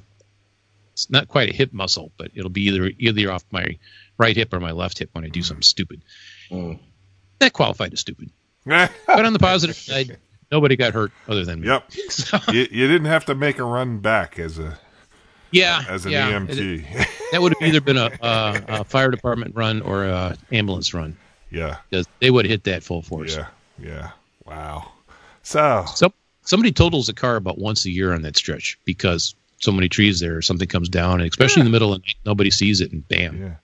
it's 0.93 1.09
not 1.09 1.29
quite 1.29 1.51
a 1.51 1.53
hip 1.53 1.73
muscle, 1.73 2.11
but 2.17 2.33
it'll 2.35 2.51
be 2.51 2.63
either 2.63 2.91
either 2.99 3.31
off 3.31 3.45
my 3.53 3.79
right 4.19 4.37
hip 4.37 4.53
or 4.53 4.59
my 4.59 4.73
left 4.73 4.99
hip 4.99 5.11
when 5.13 5.25
I 5.25 5.29
do 5.29 5.43
something 5.43 5.63
stupid. 5.63 6.03
Mm. 6.51 6.81
That 7.39 7.53
qualified 7.53 7.93
as 7.93 8.01
stupid. 8.01 8.31
But 8.67 9.25
on 9.25 9.33
the 9.33 9.39
positive 9.39 9.77
side, 9.77 10.19
nobody 10.51 10.77
got 10.77 10.95
hurt 10.95 11.13
other 11.29 11.45
than 11.45 11.61
me. 11.61 11.69
Yep. 11.69 11.91
So, 12.11 12.39
you, 12.53 12.67
you 12.71 12.89
didn't 12.89 13.07
have 13.07 13.27
to 13.27 13.35
make 13.35 13.59
a 13.59 13.65
run 13.65 13.99
back 13.99 14.39
as 14.39 14.59
a 14.59 14.79
yeah, 15.51 15.85
as 15.89 16.05
an 16.05 16.13
yeah. 16.13 16.33
EMT. 16.33 17.07
that 17.33 17.41
would 17.41 17.55
have 17.59 17.69
either 17.69 17.81
been 17.81 17.97
a, 17.97 18.11
a, 18.21 18.65
a 18.69 18.85
fire 18.85 19.11
department 19.11 19.55
run 19.55 19.83
or 19.83 20.05
a 20.05 20.37
ambulance 20.53 20.93
run 20.93 21.17
yeah, 21.51 21.79
because 21.89 22.07
they 22.21 22.31
would 22.31 22.45
have 22.45 22.51
hit 22.51 22.65
that 22.65 22.83
full 22.83 23.03
force. 23.03 23.37
yeah, 23.37 23.47
yeah. 23.79 24.11
Wow. 24.47 24.91
So 25.43 25.85
So 25.95 26.13
somebody 26.43 26.73
totals 26.73 27.09
a 27.09 27.15
car 27.15 27.37
about 27.37 27.59
once 27.59 27.85
a 27.85 27.91
year 27.91 28.13
on 28.13 28.23
that 28.23 28.37
stretch 28.37 28.79
because 28.85 29.35
so 29.59 29.73
many 29.73 29.89
trees 29.89 30.21
there, 30.21 30.41
something 30.43 30.69
comes 30.69 30.89
down, 30.89 31.21
and 31.21 31.29
especially 31.29 31.61
in 31.61 31.67
the 31.67 31.73
middle 31.73 31.93
of 31.93 32.01
the 32.01 32.07
night, 32.07 32.17
nobody 32.25 32.51
sees 32.51 32.81
it, 32.81 32.93
and 32.93 33.07
bam. 33.09 33.41
yeah, 33.41 33.55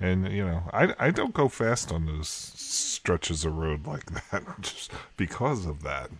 and 0.00 0.30
you 0.32 0.44
know, 0.44 0.62
I 0.72 0.94
I 0.98 1.10
don't 1.10 1.34
go 1.34 1.48
fast 1.48 1.92
on 1.92 2.06
those 2.06 2.28
stretches 2.28 3.44
of 3.44 3.56
road 3.56 3.86
like 3.86 4.06
that 4.30 4.44
just 4.60 4.90
because 5.16 5.66
of 5.66 5.82
that. 5.82 6.10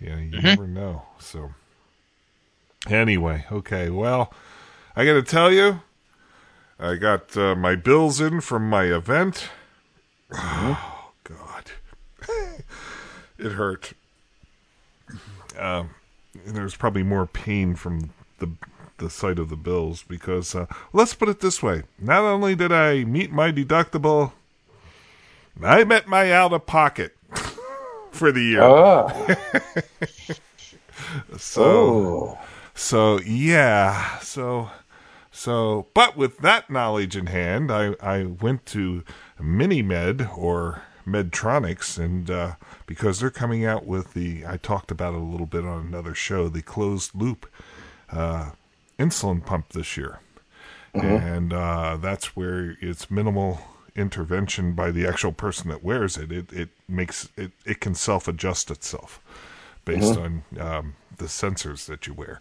You 0.00 0.10
know, 0.10 0.16
you 0.16 0.42
never 0.42 0.66
know. 0.66 1.02
So 1.18 1.50
anyway, 2.88 3.44
okay. 3.52 3.90
Well, 3.90 4.32
I 4.96 5.04
got 5.04 5.14
to 5.14 5.22
tell 5.22 5.52
you, 5.52 5.82
I 6.78 6.96
got 6.96 7.36
uh, 7.36 7.54
my 7.54 7.76
bills 7.76 8.20
in 8.20 8.40
from 8.40 8.68
my 8.68 8.84
event. 8.84 9.50
Oh 10.32 11.10
God, 11.24 11.70
it 13.38 13.52
hurt. 13.52 13.92
Um, 15.58 15.90
there's 16.46 16.76
probably 16.76 17.02
more 17.02 17.26
pain 17.26 17.74
from 17.74 18.10
the 18.38 18.50
the 18.96 19.10
sight 19.10 19.38
of 19.38 19.48
the 19.48 19.56
bills 19.56 20.04
because 20.06 20.54
uh, 20.54 20.66
let's 20.92 21.12
put 21.12 21.28
it 21.28 21.40
this 21.40 21.62
way: 21.62 21.82
not 21.98 22.22
only 22.22 22.54
did 22.54 22.72
I 22.72 23.04
meet 23.04 23.32
my 23.32 23.52
deductible, 23.52 24.32
I 25.62 25.84
met 25.84 26.06
my 26.06 26.32
out 26.32 26.54
of 26.54 26.64
pocket 26.64 27.16
for 28.12 28.32
the 28.32 28.42
year. 28.42 28.62
Ah. 28.62 29.08
so 31.36 31.62
Oh. 31.64 32.38
so 32.74 33.20
yeah, 33.20 34.18
so 34.20 34.70
so 35.30 35.86
but 35.94 36.16
with 36.16 36.38
that 36.38 36.70
knowledge 36.70 37.16
in 37.16 37.26
hand, 37.26 37.70
I 37.70 37.94
I 38.00 38.24
went 38.24 38.66
to 38.66 39.04
MiniMed 39.40 40.36
or 40.36 40.82
Medtronics 41.06 41.98
and 41.98 42.30
uh, 42.30 42.54
because 42.86 43.20
they're 43.20 43.30
coming 43.30 43.64
out 43.64 43.86
with 43.86 44.12
the 44.14 44.44
I 44.46 44.56
talked 44.58 44.90
about 44.90 45.14
it 45.14 45.20
a 45.20 45.24
little 45.24 45.46
bit 45.46 45.64
on 45.64 45.86
another 45.86 46.14
show, 46.14 46.48
the 46.48 46.62
closed 46.62 47.14
loop 47.14 47.46
uh, 48.12 48.50
insulin 48.98 49.44
pump 49.44 49.70
this 49.70 49.96
year. 49.96 50.20
And 50.92 51.52
uh, 51.52 51.98
that's 51.98 52.34
where 52.36 52.76
it's 52.80 53.10
minimal 53.10 53.60
intervention 53.96 54.72
by 54.72 54.90
the 54.90 55.06
actual 55.06 55.32
person 55.32 55.70
that 55.70 55.82
wears 55.82 56.16
it. 56.16 56.32
It 56.32 56.52
it 56.52 56.68
makes 56.88 57.28
it 57.36 57.52
it 57.64 57.80
can 57.80 57.94
self 57.94 58.28
adjust 58.28 58.70
itself 58.70 59.20
based 59.84 60.16
on 60.18 60.44
um, 60.58 60.94
the 61.16 61.24
sensors 61.24 61.86
that 61.86 62.06
you 62.06 62.14
wear. 62.14 62.40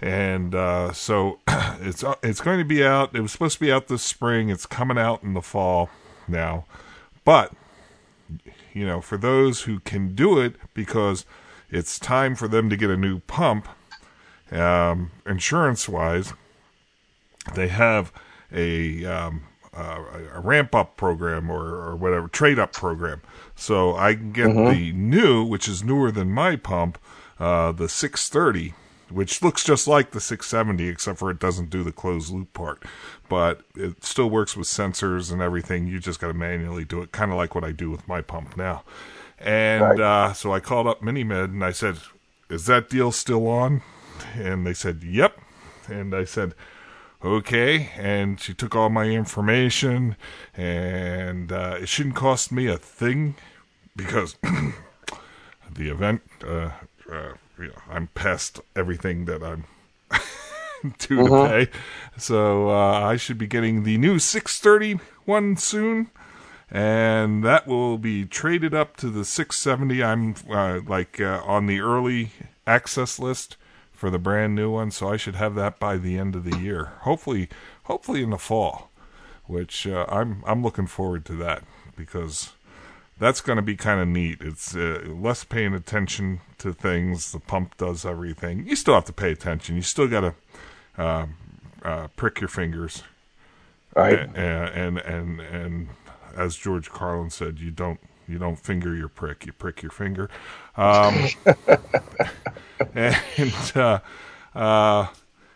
And 0.00 0.54
uh, 0.54 0.92
so 0.92 1.38
it's 1.48 2.02
uh, 2.02 2.14
it's 2.22 2.40
going 2.40 2.58
to 2.58 2.64
be 2.64 2.84
out. 2.84 3.14
It 3.14 3.20
was 3.20 3.32
supposed 3.32 3.54
to 3.54 3.60
be 3.60 3.72
out 3.72 3.88
this 3.88 4.02
spring. 4.02 4.48
It's 4.48 4.66
coming 4.66 4.98
out 4.98 5.22
in 5.22 5.34
the 5.34 5.42
fall 5.42 5.90
now, 6.26 6.64
but 7.24 7.52
you 8.72 8.86
know, 8.86 9.00
for 9.00 9.16
those 9.16 9.62
who 9.62 9.80
can 9.80 10.14
do 10.14 10.38
it 10.38 10.54
because 10.74 11.26
it's 11.70 11.98
time 11.98 12.34
for 12.34 12.48
them 12.48 12.70
to 12.70 12.76
get 12.76 12.90
a 12.90 12.96
new 12.96 13.20
pump, 13.20 13.68
um, 14.52 15.10
insurance 15.26 15.88
wise, 15.88 16.32
they 17.54 17.68
have 17.68 18.12
a 18.52 19.04
um, 19.04 19.42
uh, 19.76 20.02
a 20.34 20.40
ramp 20.40 20.74
up 20.74 20.96
program 20.96 21.50
or, 21.50 21.62
or 21.64 21.96
whatever 21.96 22.28
trade 22.28 22.58
up 22.58 22.72
program. 22.72 23.22
So 23.54 23.96
I 23.96 24.14
can 24.14 24.32
get 24.32 24.64
the 24.64 24.92
new, 24.92 25.44
which 25.44 25.68
is 25.68 25.84
newer 25.84 26.10
than 26.10 26.30
my 26.30 26.56
pump, 26.56 26.98
uh, 27.38 27.72
the 27.72 27.88
630, 27.88 28.74
which 29.10 29.42
looks 29.42 29.64
just 29.64 29.86
like 29.86 30.10
the 30.12 30.20
670, 30.20 30.88
except 30.88 31.18
for 31.18 31.30
it 31.30 31.38
doesn't 31.38 31.70
do 31.70 31.82
the 31.82 31.92
closed 31.92 32.32
loop 32.32 32.52
part. 32.52 32.82
But 33.28 33.62
it 33.76 34.04
still 34.04 34.28
works 34.30 34.56
with 34.56 34.66
sensors 34.66 35.32
and 35.32 35.40
everything. 35.42 35.86
You 35.86 35.98
just 36.00 36.20
got 36.20 36.28
to 36.28 36.34
manually 36.34 36.84
do 36.84 37.00
it, 37.02 37.12
kind 37.12 37.30
of 37.30 37.36
like 37.36 37.54
what 37.54 37.64
I 37.64 37.72
do 37.72 37.90
with 37.90 38.06
my 38.08 38.20
pump 38.22 38.56
now. 38.56 38.82
And 39.38 39.82
Right. 39.82 40.00
uh, 40.00 40.32
so 40.32 40.52
I 40.52 40.60
called 40.60 40.86
up 40.86 41.00
MiniMed 41.00 41.44
and 41.44 41.64
I 41.64 41.72
said, 41.72 41.96
"Is 42.50 42.66
that 42.66 42.90
deal 42.90 43.10
still 43.12 43.46
on?" 43.48 43.82
And 44.34 44.66
they 44.66 44.74
said, 44.74 45.02
"Yep." 45.02 45.38
And 45.88 46.14
I 46.14 46.24
said, 46.24 46.54
okay 47.22 47.90
and 47.96 48.40
she 48.40 48.54
took 48.54 48.74
all 48.74 48.88
my 48.88 49.04
information 49.04 50.16
and 50.56 51.52
uh, 51.52 51.76
it 51.80 51.88
shouldn't 51.88 52.14
cost 52.14 52.50
me 52.50 52.66
a 52.66 52.78
thing 52.78 53.34
because 53.94 54.36
the 55.70 55.90
event 55.90 56.22
uh, 56.46 56.70
uh, 57.12 57.32
you 57.58 57.66
know, 57.66 57.82
i'm 57.90 58.06
past 58.08 58.60
everything 58.74 59.26
that 59.26 59.42
i'm 59.42 59.64
due 60.98 61.26
to 61.26 61.46
pay. 61.46 61.68
So 62.16 62.70
uh, 62.70 63.00
i 63.00 63.16
should 63.16 63.38
be 63.38 63.46
getting 63.46 63.82
the 63.82 63.98
new 63.98 64.18
630 64.18 65.04
one 65.26 65.56
soon 65.56 66.10
and 66.70 67.44
that 67.44 67.66
will 67.66 67.98
be 67.98 68.24
traded 68.24 68.72
up 68.72 68.96
to 68.96 69.10
the 69.10 69.24
670 69.24 70.02
i'm 70.02 70.34
uh, 70.50 70.80
like 70.86 71.20
uh, 71.20 71.42
on 71.44 71.66
the 71.66 71.80
early 71.80 72.30
access 72.66 73.18
list 73.18 73.56
for 74.00 74.08
the 74.08 74.18
brand 74.18 74.54
new 74.54 74.70
one 74.70 74.90
so 74.90 75.10
i 75.10 75.16
should 75.18 75.34
have 75.34 75.54
that 75.54 75.78
by 75.78 75.98
the 75.98 76.16
end 76.16 76.34
of 76.34 76.44
the 76.44 76.56
year. 76.56 76.92
Hopefully 77.00 77.50
hopefully 77.84 78.22
in 78.22 78.30
the 78.30 78.38
fall 78.38 78.90
which 79.46 79.86
uh, 79.86 80.06
i'm 80.08 80.42
i'm 80.46 80.62
looking 80.62 80.86
forward 80.86 81.22
to 81.26 81.34
that 81.34 81.62
because 81.96 82.54
that's 83.18 83.42
going 83.42 83.56
to 83.56 83.62
be 83.62 83.76
kind 83.76 84.00
of 84.00 84.08
neat. 84.08 84.38
It's 84.40 84.74
uh, 84.74 85.02
less 85.06 85.44
paying 85.44 85.74
attention 85.74 86.40
to 86.56 86.72
things 86.72 87.32
the 87.32 87.38
pump 87.38 87.76
does 87.76 88.06
everything. 88.06 88.66
You 88.66 88.74
still 88.74 88.94
have 88.94 89.04
to 89.04 89.12
pay 89.12 89.30
attention. 89.30 89.76
You 89.76 89.82
still 89.82 90.08
got 90.08 90.20
to 90.20 90.34
uh, 90.96 91.26
uh, 91.82 92.06
prick 92.16 92.40
your 92.40 92.48
fingers. 92.48 93.02
Right. 93.94 94.20
and, 94.20 94.36
and 94.36 94.98
and 94.98 95.40
and 95.40 95.88
as 96.34 96.56
George 96.56 96.88
Carlin 96.90 97.28
said, 97.28 97.60
you 97.60 97.70
don't 97.70 98.00
you 98.30 98.38
don't 98.38 98.56
finger 98.58 98.94
your 98.94 99.08
prick, 99.08 99.46
you 99.46 99.52
prick 99.52 99.82
your 99.82 99.90
finger. 99.90 100.30
Um, 100.76 101.28
and 102.94 103.72
uh, 103.74 103.98
uh, 104.54 105.08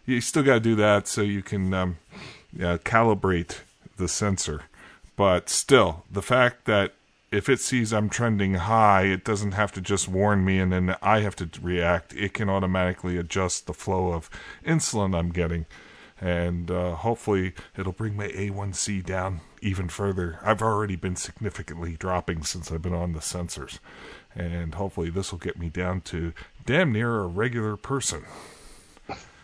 you 0.06 0.20
still 0.20 0.42
got 0.42 0.54
to 0.54 0.60
do 0.60 0.74
that 0.76 1.06
so 1.06 1.22
you 1.22 1.42
can 1.42 1.72
um, 1.72 1.98
uh, 2.56 2.78
calibrate 2.78 3.60
the 3.96 4.08
sensor. 4.08 4.62
But 5.16 5.48
still, 5.48 6.04
the 6.10 6.22
fact 6.22 6.64
that 6.64 6.92
if 7.30 7.48
it 7.48 7.60
sees 7.60 7.92
I'm 7.92 8.08
trending 8.08 8.54
high, 8.54 9.02
it 9.02 9.24
doesn't 9.24 9.52
have 9.52 9.72
to 9.72 9.80
just 9.80 10.08
warn 10.08 10.44
me 10.44 10.58
and 10.58 10.72
then 10.72 10.96
I 11.02 11.20
have 11.20 11.36
to 11.36 11.48
react. 11.60 12.14
It 12.14 12.32
can 12.32 12.48
automatically 12.48 13.16
adjust 13.16 13.66
the 13.66 13.74
flow 13.74 14.12
of 14.12 14.30
insulin 14.64 15.16
I'm 15.16 15.30
getting. 15.30 15.66
And 16.20 16.70
uh, 16.70 16.94
hopefully, 16.94 17.54
it'll 17.76 17.92
bring 17.92 18.16
my 18.16 18.28
A1C 18.28 19.04
down 19.04 19.40
even 19.64 19.88
further. 19.88 20.38
I've 20.42 20.62
already 20.62 20.96
been 20.96 21.16
significantly 21.16 21.96
dropping 21.98 22.44
since 22.44 22.72
I've 22.72 22.82
been 22.82 22.94
on 22.94 23.14
the 23.14 23.20
sensors. 23.20 23.80
And 24.36 24.74
hopefully, 24.76 25.10
this 25.10 25.32
will 25.32 25.40
get 25.40 25.58
me 25.58 25.70
down 25.70 26.02
to 26.02 26.34
damn 26.66 26.92
near 26.92 27.20
a 27.20 27.28
regular 27.28 27.76
person 27.76 28.24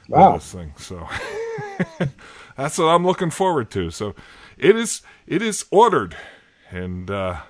Wow. 0.08 0.32
this 0.34 0.52
thing. 0.52 0.74
So 0.78 1.08
that's 2.56 2.78
what 2.78 2.86
I'm 2.86 3.06
looking 3.06 3.30
forward 3.30 3.70
to. 3.72 3.90
So 3.90 4.14
it 4.58 4.76
is 4.76 5.02
it 5.26 5.42
is 5.42 5.66
ordered, 5.70 6.16
and 6.70 7.10
uh, 7.10 7.42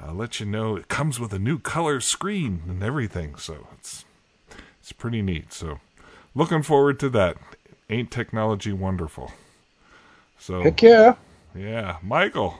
I'll 0.00 0.14
let 0.14 0.40
you 0.40 0.46
know 0.46 0.76
it 0.76 0.88
comes 0.88 1.20
with 1.20 1.32
a 1.32 1.38
new 1.38 1.58
color 1.58 2.00
screen 2.00 2.62
and 2.68 2.82
everything. 2.82 3.36
So 3.36 3.68
it's 3.78 4.04
it's 4.80 4.92
pretty 4.92 5.22
neat. 5.22 5.52
So 5.52 5.80
looking 6.34 6.62
forward 6.62 7.00
to 7.00 7.10
that. 7.10 7.38
Ain't 7.90 8.10
technology 8.10 8.72
wonderful? 8.72 9.32
So 10.38 10.64
Heck 10.64 10.82
yeah. 10.82 11.14
Yeah, 11.54 11.96
Michael. 12.02 12.54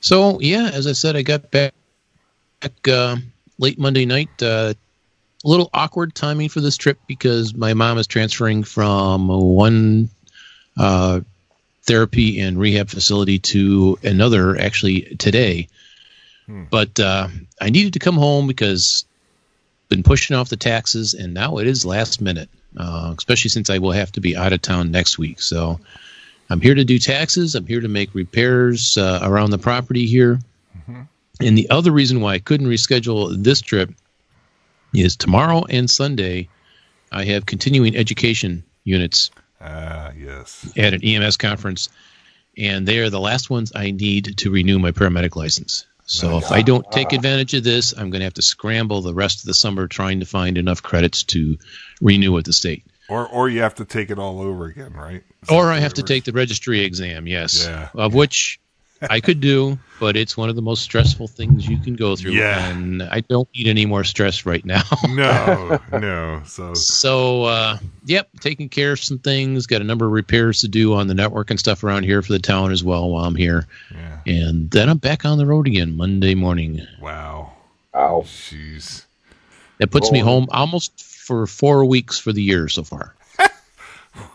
So 0.00 0.40
yeah, 0.40 0.70
as 0.72 0.86
I 0.86 0.92
said, 0.92 1.16
I 1.16 1.22
got 1.22 1.50
back, 1.50 1.74
back 2.60 2.88
uh, 2.88 3.16
late 3.58 3.78
Monday 3.78 4.06
night. 4.06 4.30
Uh, 4.42 4.74
a 5.44 5.48
little 5.48 5.68
awkward 5.74 6.14
timing 6.14 6.48
for 6.48 6.60
this 6.60 6.76
trip 6.76 6.98
because 7.06 7.54
my 7.54 7.74
mom 7.74 7.98
is 7.98 8.06
transferring 8.06 8.62
from 8.64 9.28
one 9.28 10.08
uh, 10.78 11.20
therapy 11.82 12.40
and 12.40 12.58
rehab 12.58 12.88
facility 12.88 13.38
to 13.38 13.98
another 14.02 14.58
actually 14.58 15.02
today. 15.16 15.68
But 16.70 16.98
uh, 17.00 17.28
I 17.60 17.70
needed 17.70 17.94
to 17.94 17.98
come 17.98 18.16
home 18.16 18.46
because 18.46 19.04
been 19.88 20.02
pushing 20.02 20.36
off 20.36 20.48
the 20.48 20.56
taxes, 20.56 21.14
and 21.14 21.34
now 21.34 21.58
it 21.58 21.66
is 21.66 21.84
last 21.84 22.20
minute. 22.20 22.48
Uh, 22.76 23.14
especially 23.16 23.50
since 23.50 23.70
I 23.70 23.78
will 23.78 23.92
have 23.92 24.10
to 24.12 24.20
be 24.20 24.36
out 24.36 24.52
of 24.52 24.60
town 24.60 24.90
next 24.90 25.16
week. 25.16 25.40
So 25.40 25.78
I'm 26.50 26.60
here 26.60 26.74
to 26.74 26.84
do 26.84 26.98
taxes. 26.98 27.54
I'm 27.54 27.66
here 27.66 27.80
to 27.80 27.88
make 27.88 28.14
repairs 28.14 28.96
uh, 28.98 29.20
around 29.22 29.50
the 29.50 29.58
property 29.58 30.06
here. 30.06 30.38
And 31.40 31.58
the 31.58 31.68
other 31.70 31.90
reason 31.90 32.20
why 32.20 32.34
I 32.34 32.38
couldn't 32.38 32.68
reschedule 32.68 33.34
this 33.42 33.60
trip 33.60 33.90
is 34.94 35.16
tomorrow 35.16 35.64
and 35.68 35.90
Sunday, 35.90 36.48
I 37.10 37.24
have 37.24 37.44
continuing 37.44 37.96
education 37.96 38.62
units 38.84 39.32
Ah, 39.60 40.12
yes. 40.16 40.70
at 40.76 40.94
an 40.94 41.02
EMS 41.02 41.36
conference, 41.38 41.88
and 42.56 42.86
they 42.86 42.98
are 43.00 43.10
the 43.10 43.18
last 43.18 43.50
ones 43.50 43.72
I 43.74 43.90
need 43.90 44.36
to 44.38 44.50
renew 44.50 44.78
my 44.78 44.92
paramedic 44.92 45.34
license. 45.34 45.86
So 46.06 46.36
if 46.38 46.52
I 46.52 46.62
don't 46.62 46.88
take 46.92 47.12
advantage 47.12 47.54
of 47.54 47.64
this, 47.64 47.92
I'm 47.92 48.10
going 48.10 48.20
to 48.20 48.24
have 48.26 48.34
to 48.34 48.42
scramble 48.42 49.00
the 49.00 49.14
rest 49.14 49.40
of 49.40 49.46
the 49.46 49.54
summer 49.54 49.88
trying 49.88 50.20
to 50.20 50.26
find 50.26 50.56
enough 50.56 50.82
credits 50.82 51.24
to 51.24 51.56
renew 52.00 52.30
with 52.30 52.44
the 52.44 52.52
state. 52.52 52.84
Or 53.08 53.26
or 53.28 53.48
you 53.48 53.60
have 53.60 53.74
to 53.76 53.84
take 53.84 54.10
it 54.10 54.18
all 54.18 54.40
over 54.40 54.66
again, 54.66 54.92
right? 54.94 55.22
Is 55.42 55.50
Or 55.50 55.70
I 55.70 55.78
have 55.78 55.94
to 55.94 56.02
take 56.02 56.24
the 56.24 56.32
registry 56.32 56.80
exam, 56.80 57.26
yes, 57.26 57.64
Yeah. 57.66 57.88
of 57.94 58.14
which 58.14 58.58
I 59.10 59.20
could 59.20 59.40
do, 59.40 59.78
but 60.00 60.16
it's 60.16 60.34
one 60.38 60.48
of 60.48 60.56
the 60.56 60.62
most 60.62 60.82
stressful 60.82 61.28
things 61.28 61.68
you 61.68 61.76
can 61.78 61.94
go 61.94 62.16
through, 62.16 62.32
Yeah. 62.32 62.70
and 62.70 63.02
I 63.02 63.20
don't 63.20 63.46
need 63.54 63.66
any 63.66 63.84
more 63.84 64.04
stress 64.04 64.46
right 64.46 64.64
now. 64.64 64.82
No, 65.10 65.78
no. 65.92 66.42
So 66.46 66.72
So, 66.72 67.42
uh, 67.44 67.78
yep, 68.06 68.30
taking 68.40 68.70
care 68.70 68.92
of 68.92 69.00
some 69.00 69.18
things. 69.18 69.66
Got 69.66 69.82
a 69.82 69.84
number 69.84 70.06
of 70.06 70.12
repairs 70.12 70.60
to 70.62 70.68
do 70.68 70.94
on 70.94 71.06
the 71.08 71.14
network 71.14 71.50
and 71.50 71.60
stuff 71.60 71.84
around 71.84 72.04
here 72.04 72.22
for 72.22 72.32
the 72.32 72.38
town 72.38 72.72
as 72.72 72.82
well 72.82 73.10
while 73.10 73.26
I'm 73.26 73.34
here. 73.36 73.66
yeah. 73.92 74.20
And 74.26 74.70
then 74.70 74.88
I'm 74.88 74.96
back 74.98 75.26
on 75.26 75.36
the 75.36 75.44
road 75.44 75.66
again 75.66 75.94
Monday 75.98 76.34
morning. 76.34 76.86
Wow. 77.02 77.52
Ow. 77.94 78.22
Jeez. 78.26 79.04
That 79.78 79.90
puts 79.90 80.10
me 80.10 80.20
home 80.20 80.46
almost 80.50 80.92
for 81.24 81.46
four 81.46 81.84
weeks 81.86 82.18
for 82.18 82.32
the 82.32 82.42
year 82.42 82.68
so 82.68 82.84
far. 82.84 83.14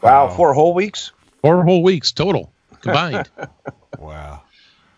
Wow, 0.02 0.28
four 0.28 0.54
whole 0.54 0.74
weeks? 0.74 1.14
Four 1.42 1.64
whole 1.64 1.84
weeks 1.84 2.12
total 2.12 2.52
combined. 2.82 3.30
Wow. 3.98 4.44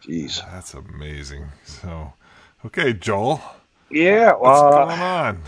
Jeez. 0.04 0.42
That's 0.52 0.74
amazing. 0.74 1.46
So, 1.66 2.14
okay, 2.66 2.94
Joel, 2.94 3.42
Yeah, 3.90 4.34
what's 4.34 4.62
well, 4.62 4.86
going 4.88 5.00
on? 5.00 5.42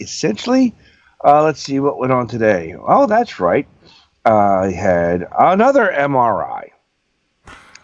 essentially, 0.00 0.74
uh, 1.24 1.42
let's 1.44 1.60
see 1.60 1.80
what 1.80 1.98
went 1.98 2.12
on 2.12 2.26
today. 2.26 2.74
Oh, 2.78 3.06
that's 3.06 3.38
right. 3.40 3.66
I 4.24 4.70
had 4.70 5.26
another 5.38 5.90
MRI. 5.94 6.70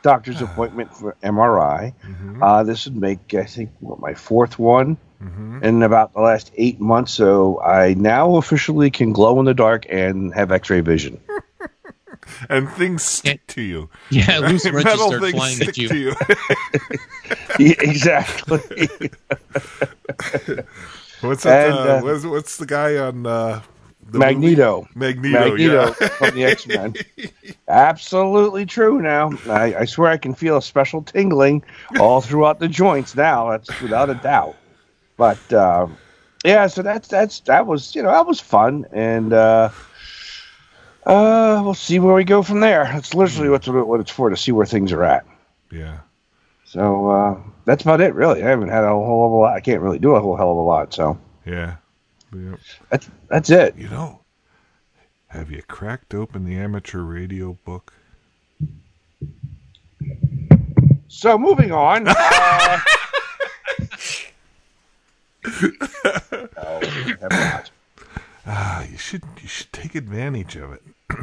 Doctor's 0.02 0.40
appointment 0.48 0.94
for 0.94 1.16
MRI. 1.22 1.92
Mhm. 2.06 2.38
Uh, 2.42 2.62
this 2.62 2.84
would 2.86 2.96
make, 2.96 3.34
I 3.34 3.44
think, 3.44 3.70
what, 3.80 4.00
my 4.00 4.14
fourth 4.14 4.58
one 4.58 4.96
Mhm. 5.22 5.62
in 5.62 5.82
about 5.82 6.14
the 6.14 6.20
last 6.20 6.50
eight 6.56 6.80
months. 6.80 7.12
So 7.12 7.60
I 7.60 7.92
now 7.94 8.36
officially 8.36 8.90
can 8.90 9.12
glow 9.12 9.38
in 9.38 9.44
the 9.44 9.52
dark 9.54 9.84
and 9.90 10.32
have 10.34 10.50
x 10.52 10.70
ray 10.70 10.80
vision. 10.80 11.20
And 12.48 12.68
things 12.70 13.02
stick 13.02 13.44
to 13.48 13.60
you. 13.62 13.88
yeah, 14.10 14.38
loose 14.50 14.64
wrenches 14.64 14.84
Metal 14.84 15.08
start 15.08 15.20
things 15.22 15.34
flying 15.34 15.56
stick 15.56 15.68
at 15.70 15.76
you. 15.78 15.88
to 15.88 15.96
you. 15.98 16.14
Yeah, 17.58 17.74
exactly. 17.80 18.88
what's 21.20 21.42
that? 21.44 21.66
And, 21.70 21.74
uh, 21.78 21.80
uh, 21.96 22.00
what's, 22.02 22.24
what's 22.24 22.56
the 22.56 22.66
guy 22.66 22.96
on 22.98 23.26
uh, 23.26 23.62
the 24.12 24.18
Magneto. 24.18 24.88
movie? 24.94 25.20
Magneto. 25.20 25.48
Magneto 25.50 25.94
Yeah. 26.00 26.08
from 26.08 26.34
the 26.34 26.44
X 26.44 26.66
Men. 26.66 26.94
Absolutely 27.68 28.66
true. 28.66 29.00
Now 29.00 29.30
I, 29.48 29.74
I 29.80 29.84
swear 29.84 30.10
I 30.10 30.16
can 30.16 30.34
feel 30.34 30.56
a 30.56 30.62
special 30.62 31.02
tingling 31.02 31.62
all 31.98 32.20
throughout 32.20 32.58
the 32.60 32.68
joints. 32.68 33.14
Now 33.14 33.50
that's 33.50 33.80
without 33.80 34.10
a 34.10 34.14
doubt. 34.14 34.56
But 35.16 35.52
uh, 35.52 35.86
yeah, 36.44 36.66
so 36.66 36.82
that's 36.82 37.08
that's 37.08 37.40
that 37.40 37.66
was 37.66 37.94
you 37.94 38.02
know 38.02 38.10
that 38.10 38.26
was 38.26 38.40
fun, 38.40 38.86
and 38.92 39.32
uh, 39.32 39.70
uh, 41.06 41.60
we'll 41.64 41.74
see 41.74 41.98
where 41.98 42.14
we 42.14 42.24
go 42.24 42.42
from 42.42 42.60
there. 42.60 42.84
That's 42.84 43.14
literally 43.14 43.48
what's 43.50 43.68
what 43.68 44.00
it's 44.00 44.10
for 44.10 44.30
to 44.30 44.36
see 44.36 44.52
where 44.52 44.66
things 44.66 44.92
are 44.92 45.04
at. 45.04 45.26
yeah. 45.70 45.98
So 46.64 47.10
uh, 47.10 47.40
that's 47.64 47.82
about 47.82 48.00
it, 48.00 48.14
really. 48.14 48.44
I 48.44 48.48
haven't 48.48 48.68
had 48.68 48.84
a 48.84 48.88
whole 48.90 49.04
hell 49.04 49.26
of 49.26 49.32
a 49.32 49.34
lot. 49.36 49.56
I 49.56 49.60
can't 49.60 49.80
really 49.82 49.98
do 49.98 50.14
a 50.14 50.20
whole 50.20 50.36
hell 50.36 50.52
of 50.52 50.56
a 50.56 50.60
lot. 50.60 50.94
So 50.94 51.18
Yeah. 51.44 51.76
Yeah. 52.32 52.56
that's 52.90 53.10
that's 53.28 53.50
it. 53.50 53.76
You 53.76 53.88
know, 53.88 54.20
have 55.28 55.50
you 55.50 55.62
cracked 55.62 56.14
open 56.14 56.44
the 56.44 56.56
amateur 56.56 57.00
radio 57.00 57.58
book? 57.64 57.92
So 61.08 61.36
moving 61.36 61.72
on. 61.72 62.06
Uh, 62.06 62.80
no, 66.62 67.28
not. 67.30 67.70
Ah, 68.46 68.84
you 68.84 68.96
should 68.96 69.22
you 69.42 69.48
should 69.48 69.72
take 69.72 69.94
advantage 69.94 70.56
of 70.56 70.72
it. 70.72 70.82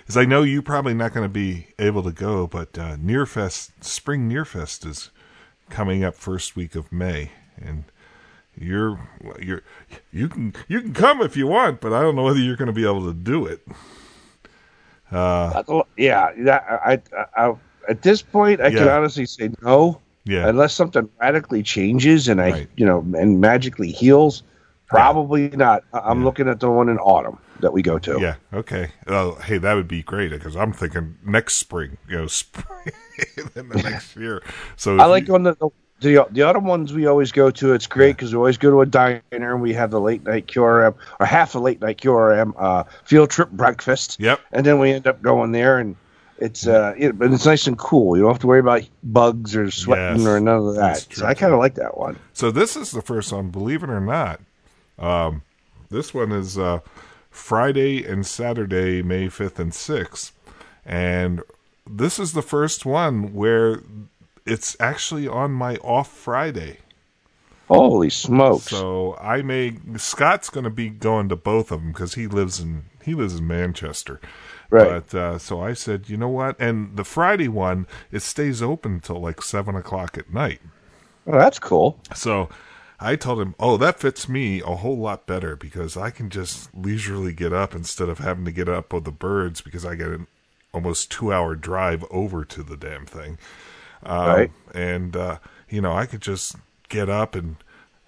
Because 0.00 0.16
I 0.16 0.24
know 0.24 0.42
you're 0.42 0.62
probably 0.62 0.94
not 0.94 1.12
going 1.14 1.24
to 1.24 1.32
be 1.32 1.68
able 1.78 2.02
to 2.02 2.10
go, 2.10 2.48
but 2.48 2.76
uh, 2.76 2.96
Nearfest 2.96 3.84
Spring 3.84 4.28
Nearfest 4.28 4.84
is 4.84 5.10
coming 5.68 6.02
up 6.02 6.16
first 6.16 6.56
week 6.56 6.74
of 6.74 6.90
May, 6.90 7.30
and 7.56 7.84
you're 8.58 8.98
you're 9.40 9.62
you 10.12 10.28
can 10.28 10.54
you 10.68 10.80
can 10.80 10.92
come 10.94 11.20
if 11.22 11.36
you 11.36 11.46
want, 11.46 11.80
but 11.80 11.92
I 11.92 12.00
don't 12.02 12.16
know 12.16 12.24
whether 12.24 12.38
you're 12.40 12.56
going 12.56 12.66
to 12.66 12.72
be 12.72 12.84
able 12.84 13.04
to 13.06 13.14
do 13.14 13.46
it. 13.46 13.66
Uh, 15.12 15.82
yeah, 15.96 16.30
that, 16.38 16.64
I, 16.68 17.00
I, 17.36 17.46
I, 17.48 17.54
at 17.88 18.02
this 18.02 18.22
point, 18.22 18.60
I 18.60 18.70
can 18.70 18.86
honestly 18.88 19.26
say 19.26 19.50
no, 19.62 20.00
yeah, 20.24 20.48
unless 20.48 20.72
something 20.72 21.08
radically 21.20 21.62
changes 21.64 22.28
and 22.28 22.40
I, 22.40 22.50
Right. 22.50 22.68
you 22.76 22.86
know, 22.86 23.00
and 23.18 23.40
magically 23.40 23.90
heals. 23.90 24.42
Probably 24.86 25.50
not. 25.50 25.84
I- 25.92 26.00
I'm 26.00 26.18
Yeah. 26.20 26.24
looking 26.24 26.48
at 26.48 26.58
the 26.60 26.68
one 26.70 26.88
in 26.88 26.98
autumn 26.98 27.38
that 27.60 27.72
we 27.72 27.80
go 27.82 27.98
to. 28.00 28.18
yeah, 28.20 28.34
okay. 28.52 28.90
Oh, 29.06 29.34
hey, 29.36 29.58
that 29.58 29.74
would 29.74 29.86
be 29.88 30.02
great 30.02 30.30
because 30.32 30.56
I'm 30.56 30.72
thinking 30.72 31.16
next 31.24 31.54
spring, 31.58 31.96
you 32.08 32.16
know, 32.18 32.26
spring 32.28 32.92
in 33.56 33.68
the 33.68 33.80
next 33.82 34.16
year. 34.16 34.42
So 34.76 34.96
I 34.98 35.06
like 35.06 35.22
you- 35.22 35.26
going 35.28 35.44
to 35.44 35.56
the, 35.58 35.68
the 36.00 36.26
the 36.30 36.42
autumn 36.42 36.64
ones 36.64 36.92
we 36.92 37.06
always 37.06 37.32
go 37.32 37.50
to. 37.50 37.72
It's 37.72 37.86
great 37.86 38.16
because 38.16 38.32
we 38.32 38.38
always 38.38 38.58
go 38.58 38.70
to 38.70 38.80
a 38.80 38.86
diner 38.86 39.22
and 39.30 39.60
we 39.60 39.72
have 39.74 39.90
the 39.90 40.00
late 40.00 40.24
night 40.24 40.46
QRM 40.46 40.94
or 41.18 41.26
half 41.26 41.54
a 41.54 41.58
late 41.58 41.80
night 41.80 41.98
QRM 41.98 42.52
uh, 42.58 42.84
field 43.04 43.30
trip 43.30 43.50
breakfast. 43.50 44.18
Yep. 44.18 44.40
and 44.52 44.64
then 44.66 44.78
we 44.78 44.92
end 44.92 45.06
up 45.06 45.22
going 45.22 45.52
there 45.52 45.78
and 45.78 45.96
it's 46.38 46.66
uh 46.66 46.94
it, 46.96 47.18
but 47.18 47.30
it's 47.30 47.44
nice 47.44 47.66
and 47.66 47.76
cool 47.78 48.16
you 48.16 48.22
don't 48.22 48.32
have 48.32 48.40
to 48.40 48.46
worry 48.46 48.60
about 48.60 48.82
bugs 49.02 49.54
or 49.54 49.70
sweating 49.70 50.20
Yes, 50.22 50.26
or 50.26 50.40
none 50.40 50.68
of 50.68 50.74
that 50.76 51.06
so 51.12 51.26
i 51.26 51.34
kind 51.34 51.52
of 51.52 51.58
like 51.58 51.74
that 51.74 51.98
one 51.98 52.18
So 52.32 52.50
this 52.50 52.76
is 52.76 52.92
the 52.92 53.02
first 53.02 53.30
one, 53.30 53.50
believe 53.50 53.82
it 53.82 53.90
or 53.90 54.00
not. 54.00 54.40
Um, 54.98 55.42
this 55.90 56.14
one 56.14 56.32
is 56.32 56.56
uh, 56.56 56.80
Friday 57.30 58.04
and 58.06 58.26
Saturday, 58.26 59.02
May 59.02 59.26
5th 59.26 59.58
and 59.58 59.72
6th. 59.72 60.32
And 60.86 61.42
this 61.86 62.18
is 62.18 62.32
the 62.32 62.42
first 62.42 62.86
one 62.86 63.34
where 63.34 63.82
it's 64.46 64.76
actually 64.80 65.28
on 65.28 65.52
my 65.52 65.76
off 65.76 66.08
Friday. 66.10 66.78
holy 67.68 68.10
smokes 68.10 68.70
So 68.70 69.16
I 69.20 69.42
may 69.42 69.78
Scott's 69.96 70.50
going 70.50 70.64
to 70.64 70.70
be 70.70 70.88
going 70.90 71.28
to 71.28 71.36
both 71.36 71.70
of 71.70 71.80
them 71.80 71.92
because 71.92 72.14
he 72.14 72.26
lives 72.26 72.60
in 72.60 72.84
he 73.02 73.14
lives 73.14 73.36
in 73.36 73.46
Manchester. 73.46 74.20
Right. 74.70 75.02
But 75.08 75.14
uh, 75.18 75.38
so 75.38 75.60
I 75.60 75.72
said, 75.72 76.08
you 76.08 76.16
know 76.16 76.28
what? 76.28 76.56
And 76.60 76.96
the 76.96 77.04
Friday 77.04 77.48
one 77.48 77.86
it 78.12 78.20
stays 78.22 78.62
open 78.62 79.00
till 79.00 79.20
like 79.20 79.42
seven 79.42 79.74
o'clock 79.74 80.16
at 80.18 80.32
night. 80.32 80.60
well, 81.24 81.38
that's 81.38 81.58
cool 81.58 82.00
So 82.14 82.48
I 83.00 83.16
told 83.16 83.40
him, 83.40 83.54
"Oh, 83.58 83.76
that 83.78 83.98
fits 84.00 84.28
me 84.28 84.60
a 84.60 84.76
whole 84.76 84.98
lot 84.98 85.26
better 85.26 85.56
because 85.56 85.96
I 85.96 86.10
can 86.10 86.28
just 86.30 86.74
leisurely 86.74 87.32
get 87.32 87.52
up 87.52 87.74
instead 87.74 88.08
of 88.08 88.18
having 88.18 88.44
to 88.44 88.52
get 88.52 88.68
up 88.68 88.92
with 88.92 89.04
the 89.04 89.12
birds 89.12 89.60
because 89.60 89.84
I 89.86 89.94
get 89.94 90.08
an 90.08 90.26
almost 90.72 91.10
two 91.10 91.32
hour 91.32 91.54
drive 91.56 92.04
over 92.10 92.44
to 92.44 92.62
the 92.62 92.76
damn 92.76 93.06
thing." 93.06 93.38
Um, 94.02 94.26
Right. 94.26 94.52
And 94.74 95.16
uh, 95.16 95.38
you 95.68 95.80
know, 95.80 95.92
I 95.92 96.06
could 96.06 96.20
just 96.20 96.56
get 96.88 97.08
up 97.08 97.34
and 97.34 97.56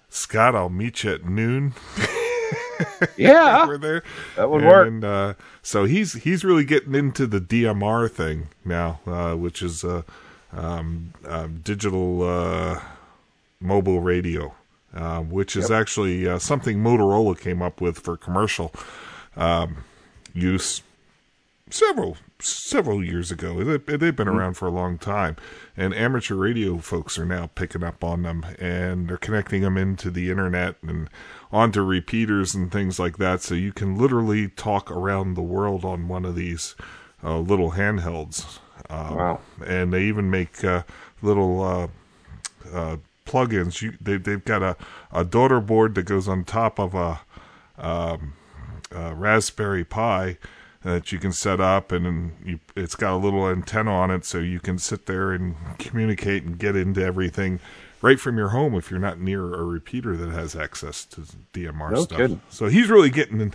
Scott, 0.09 0.55
I'll 0.55 0.69
meet 0.69 1.03
you 1.03 1.13
at 1.13 1.25
noon. 1.25 1.73
yeah 3.17 3.65
We're 3.65 3.77
there. 3.77 4.03
that 4.35 4.49
would 4.49 4.61
and, 4.61 4.69
work 4.69 4.87
And 4.87 5.03
uh, 5.03 5.33
so 5.61 5.85
he's 5.85 6.13
he's 6.13 6.43
really 6.43 6.65
getting 6.65 6.95
into 6.95 7.25
the 7.25 7.41
DMR 7.41 8.09
thing 8.09 8.49
now, 8.63 8.99
uh, 9.07 9.35
which 9.35 9.61
is 9.61 9.83
uh, 9.83 10.03
um, 10.51 11.13
um, 11.25 11.61
digital 11.63 12.23
uh, 12.23 12.79
mobile 13.59 14.01
radio, 14.01 14.53
uh, 14.93 15.21
which 15.21 15.55
is 15.55 15.71
actually 15.71 16.27
uh, 16.27 16.39
something 16.39 16.77
Motorola 16.77 17.39
came 17.39 17.61
up 17.61 17.81
with 17.81 17.99
for 17.99 18.17
commercial 18.17 18.71
um, 19.35 19.77
use 20.33 20.81
several 21.69 22.17
several 22.45 23.03
years 23.03 23.31
ago. 23.31 23.63
They, 23.63 23.97
they've 23.97 24.15
been 24.15 24.27
around 24.27 24.55
for 24.55 24.67
a 24.67 24.71
long 24.71 24.97
time, 24.97 25.35
and 25.75 25.93
amateur 25.93 26.35
radio 26.35 26.77
folks 26.77 27.17
are 27.17 27.25
now 27.25 27.47
picking 27.55 27.83
up 27.83 28.03
on 28.03 28.23
them, 28.23 28.45
and 28.59 29.07
they're 29.07 29.17
connecting 29.17 29.61
them 29.61 29.77
into 29.77 30.11
the 30.11 30.29
internet 30.29 30.75
and 30.81 31.09
onto 31.51 31.81
repeaters 31.81 32.53
and 32.55 32.71
things 32.71 32.99
like 32.99 33.17
that. 33.17 33.41
So 33.41 33.55
you 33.55 33.71
can 33.73 33.97
literally 33.97 34.49
talk 34.49 34.91
around 34.91 35.35
the 35.35 35.41
world 35.41 35.85
on 35.85 36.07
one 36.07 36.25
of 36.25 36.35
these 36.35 36.75
uh, 37.23 37.39
little 37.39 37.71
handhelds. 37.71 38.59
Um, 38.89 39.15
Wow. 39.15 39.39
And 39.65 39.93
they 39.93 40.03
even 40.03 40.29
make 40.29 40.63
uh, 40.63 40.83
little 41.21 41.61
uh, 41.61 41.87
uh, 42.73 42.97
plugins. 43.25 43.81
You, 43.81 43.93
they, 44.01 44.17
they've 44.17 44.43
got 44.43 44.61
a, 44.61 44.75
a 45.11 45.23
daughter 45.23 45.59
board 45.61 45.95
that 45.95 46.03
goes 46.03 46.27
on 46.27 46.43
top 46.43 46.79
of 46.79 46.93
a 46.93 47.21
um, 47.77 48.33
uh, 48.93 49.13
Raspberry 49.15 49.83
Pi 49.83 50.37
that 50.83 51.11
you 51.11 51.19
can 51.19 51.31
set 51.31 51.59
up, 51.61 51.91
and 51.91 52.33
you, 52.45 52.59
it's 52.75 52.95
got 52.95 53.13
a 53.13 53.17
little 53.17 53.47
antenna 53.47 53.91
on 53.91 54.11
it, 54.11 54.25
so 54.25 54.39
you 54.39 54.59
can 54.59 54.77
sit 54.77 55.05
there 55.05 55.31
and 55.31 55.55
communicate 55.79 56.43
and 56.43 56.57
get 56.59 56.75
into 56.75 57.03
everything 57.03 57.59
right 58.01 58.19
from 58.19 58.37
your 58.37 58.49
home 58.49 58.75
if 58.75 58.91
you're 58.91 58.99
not 58.99 59.17
near 59.19 59.53
a 59.53 59.63
repeater 59.63 60.17
that 60.17 60.29
has 60.29 60.55
access 60.57 61.05
to 61.05 61.21
DMR 61.53 61.91
No 61.91 62.03
stuff. 62.03 62.17
kidding. 62.17 62.41
So 62.49 62.67
he's 62.67 62.89
really 62.89 63.09
getting 63.09 63.39
in, 63.39 63.53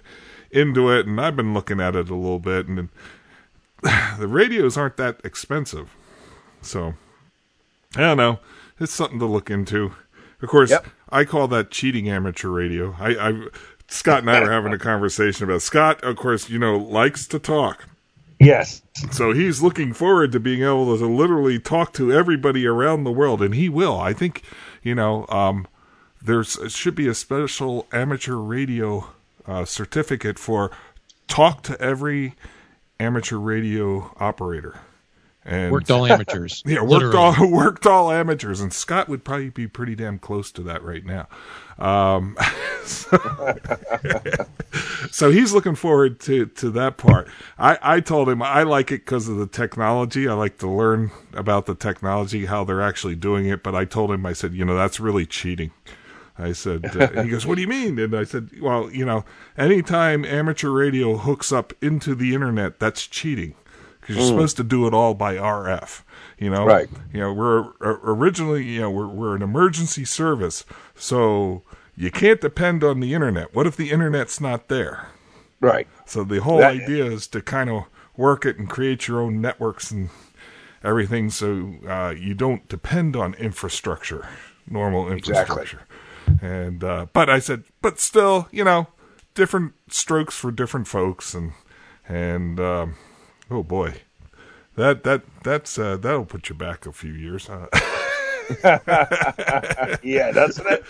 into 0.50 0.90
it, 0.90 1.06
and 1.06 1.20
I've 1.20 1.36
been 1.36 1.52
looking 1.52 1.80
at 1.80 1.94
it 1.94 2.08
a 2.08 2.14
little 2.14 2.38
bit, 2.38 2.66
and 2.66 2.88
the 4.18 4.26
radios 4.26 4.76
aren't 4.78 4.96
that 4.96 5.20
expensive, 5.22 5.94
so 6.62 6.94
I 7.94 8.00
don't 8.00 8.16
know. 8.16 8.38
It's 8.80 8.92
something 8.92 9.18
to 9.18 9.26
look 9.26 9.50
into. 9.50 9.92
Of 10.40 10.48
course, 10.48 10.70
Yep. 10.70 10.86
I 11.10 11.24
call 11.24 11.48
that 11.48 11.70
cheating 11.70 12.08
amateur 12.08 12.48
radio. 12.48 12.94
I, 12.98 13.28
I 13.30 13.46
Scott 13.88 14.20
and 14.20 14.31
I 14.31 14.40
were 14.40 14.51
having 14.51 14.72
a 14.72 14.79
conversation 14.79 15.44
about 15.44 15.62
Scott. 15.62 16.03
Of 16.05 16.16
course, 16.16 16.48
you 16.48 16.59
know, 16.59 16.77
likes 16.77 17.27
to 17.29 17.38
talk. 17.38 17.87
Yes. 18.38 18.83
So 19.11 19.33
he's 19.33 19.62
looking 19.62 19.92
forward 19.92 20.31
to 20.33 20.40
being 20.40 20.62
able 20.62 20.96
to 20.96 21.07
literally 21.07 21.59
talk 21.59 21.92
to 21.94 22.12
everybody 22.12 22.66
around 22.66 23.05
the 23.05 23.11
world, 23.11 23.42
and 23.42 23.55
he 23.55 23.68
will. 23.68 23.98
I 23.98 24.12
think, 24.12 24.42
you 24.83 24.94
know, 24.94 25.27
um, 25.29 25.66
there's 26.22 26.59
should 26.68 26.94
be 26.94 27.09
a 27.09 27.14
special 27.14 27.87
amateur 27.92 28.37
radio 28.37 29.09
uh, 29.46 29.64
certificate 29.64 30.38
for 30.38 30.70
talk 31.27 31.62
to 31.64 31.81
every 31.81 32.35
amateur 33.01 33.37
radio 33.37 34.14
operator. 34.18 34.81
And 35.44 35.72
Worked 35.72 35.90
all 35.90 36.05
amateurs. 36.07 36.62
yeah, 36.66 36.81
worked 36.83 37.05
Literally. 37.14 37.16
all 37.16 37.51
worked 37.51 37.87
all 37.87 38.12
amateurs, 38.12 38.61
and 38.61 38.72
Scott 38.72 39.09
would 39.09 39.24
probably 39.24 39.48
be 39.51 39.66
pretty 39.66 39.94
damn 39.94 40.18
close 40.18 40.53
to 40.53 40.62
that 40.62 40.83
right 40.83 41.05
now. 41.05 41.27
Um, 41.78 42.36
so, 42.84 43.18
so 45.10 45.30
he's 45.30 45.52
looking 45.52 45.74
forward 45.74 46.20
to 46.20 46.46
to 46.46 46.70
that 46.70 46.96
part. 46.96 47.28
I 47.58 47.78
I 47.82 48.00
told 48.00 48.28
him 48.28 48.42
I 48.42 48.64
like 48.64 48.90
it 48.90 49.04
because 49.04 49.28
of 49.28 49.36
the 49.36 49.46
technology. 49.46 50.28
I 50.28 50.34
like 50.34 50.58
to 50.58 50.68
learn 50.68 51.10
about 51.34 51.66
the 51.66 51.74
technology, 51.74 52.46
how 52.46 52.64
they're 52.64 52.82
actually 52.82 53.14
doing 53.14 53.46
it. 53.46 53.62
But 53.62 53.74
I 53.74 53.84
told 53.84 54.10
him, 54.10 54.26
I 54.26 54.32
said, 54.32 54.54
you 54.54 54.64
know, 54.64 54.76
that's 54.76 54.98
really 54.98 55.26
cheating. 55.26 55.70
I 56.40 56.52
said, 56.52 56.96
uh, 56.96 57.22
he 57.24 57.30
goes, 57.30 57.46
what 57.46 57.56
do 57.56 57.62
you 57.62 57.68
mean? 57.68 57.98
And 57.98 58.14
I 58.14 58.22
said, 58.22 58.50
well, 58.60 58.88
you 58.92 59.04
know, 59.04 59.24
anytime 59.56 60.24
amateur 60.24 60.70
radio 60.70 61.16
hooks 61.16 61.50
up 61.50 61.72
into 61.82 62.14
the 62.14 62.32
internet, 62.32 62.78
that's 62.78 63.08
cheating 63.08 63.54
because 64.00 64.16
you're 64.16 64.26
supposed 64.26 64.56
to 64.58 64.64
do 64.64 64.86
it 64.86 64.94
all 64.94 65.14
by 65.14 65.34
RF. 65.34 66.02
You 66.38 66.51
know, 66.51 66.64
Right. 66.66 66.88
You 67.12 67.20
know, 67.20 67.33
we're 67.33 67.68
uh, 67.81 67.98
originally, 68.05 68.64
you 68.64 68.81
know, 68.81 68.90
we're 68.90 69.09
we're 69.09 69.35
an 69.37 69.42
emergency 69.42 70.05
service, 70.05 70.64
so 70.94 71.62
you 71.96 72.11
can't 72.11 72.40
depend 72.40 72.85
on 72.85 73.01
the 73.01 73.12
internet. 73.14 73.55
What 73.55 73.66
if 73.66 73.77
the 73.77 73.90
internet's 73.90 74.40
not 74.40 74.68
there? 74.68 75.09
Right. 75.61 75.88
So 76.07 76.22
the 76.22 76.40
whole 76.40 76.59
That- 76.59 76.74
idea 76.74 77.05
is 77.07 77.27
to 77.29 77.40
kind 77.42 77.68
of 77.70 77.85
work 78.16 78.46
it 78.46 78.57
and 78.59 78.68
create 78.70 79.09
your 79.09 79.20
own 79.20 79.40
networks 79.40 79.90
and 79.90 80.11
everything, 80.85 81.29
so 81.31 81.74
uh, 81.88 82.14
you 82.16 82.35
don't 82.35 82.68
depend 82.68 83.16
on 83.16 83.35
infrastructure, 83.35 84.29
normal 84.68 85.11
infrastructure. 85.11 85.81
Exactly. 86.27 86.48
And 86.48 86.85
uh, 86.85 87.07
but 87.12 87.29
I 87.29 87.40
said, 87.40 87.64
but 87.83 87.98
still, 87.98 88.46
you 88.53 88.62
know, 88.62 88.87
different 89.35 89.72
strokes 89.88 90.37
for 90.37 90.53
different 90.53 90.87
folks, 90.87 91.35
and 91.35 91.53
and 92.09 92.61
um, 92.61 92.94
oh 93.51 93.62
boy, 93.64 94.03
that 94.78 95.04
that 95.04 95.22
that's 95.42 95.78
uh, 95.78 95.96
that'll 95.96 96.24
put 96.24 96.48
you 96.48 96.54
back 96.54 96.86
a 96.86 96.92
few 96.92 97.12
years. 97.12 97.48
Huh? 97.48 97.66
Yeah, 100.02 100.32
doesn't 100.32 100.66
it? 100.66 100.82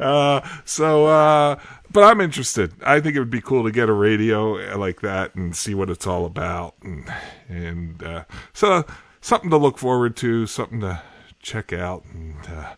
Uh, 0.00 0.40
so, 0.64 1.06
uh, 1.06 1.56
but 1.92 2.02
I'm 2.02 2.20
interested. 2.20 2.72
I 2.84 2.98
think 2.98 3.14
it 3.14 3.20
would 3.20 3.30
be 3.30 3.40
cool 3.40 3.62
to 3.62 3.70
get 3.70 3.88
a 3.88 3.92
radio 3.92 4.54
like 4.76 5.00
that 5.02 5.36
and 5.36 5.54
see 5.54 5.74
what 5.74 5.90
it's 5.90 6.08
all 6.08 6.26
about, 6.26 6.74
and 6.82 7.08
and 7.48 8.02
uh, 8.02 8.24
so 8.52 8.84
something 9.20 9.50
to 9.50 9.56
look 9.56 9.78
forward 9.78 10.16
to, 10.16 10.46
something 10.48 10.80
to 10.80 11.00
check 11.40 11.72
out, 11.72 12.04
and 12.12 12.34
uh, 12.48 12.74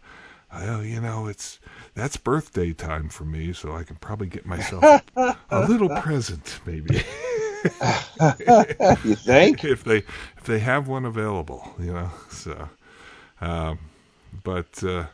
well, 0.52 0.84
you 0.84 1.00
know, 1.00 1.26
it's 1.26 1.58
that's 1.94 2.18
birthday 2.18 2.74
time 2.74 3.08
for 3.08 3.24
me, 3.24 3.54
so 3.54 3.74
I 3.74 3.84
can 3.84 3.96
probably 3.96 4.26
get 4.26 4.44
myself 4.44 4.84
a 5.16 5.66
little 5.66 5.88
present, 6.02 6.60
maybe 6.66 7.02
You 9.02 9.16
think? 9.16 9.64
if 9.64 9.84
they 9.84 9.98
if 9.98 10.44
they 10.44 10.58
have 10.60 10.88
one 10.88 11.04
available, 11.04 11.74
you 11.78 11.92
know. 11.92 12.10
So, 12.30 12.68
um, 13.40 13.78
but 14.42 14.82
uh, 14.84 15.06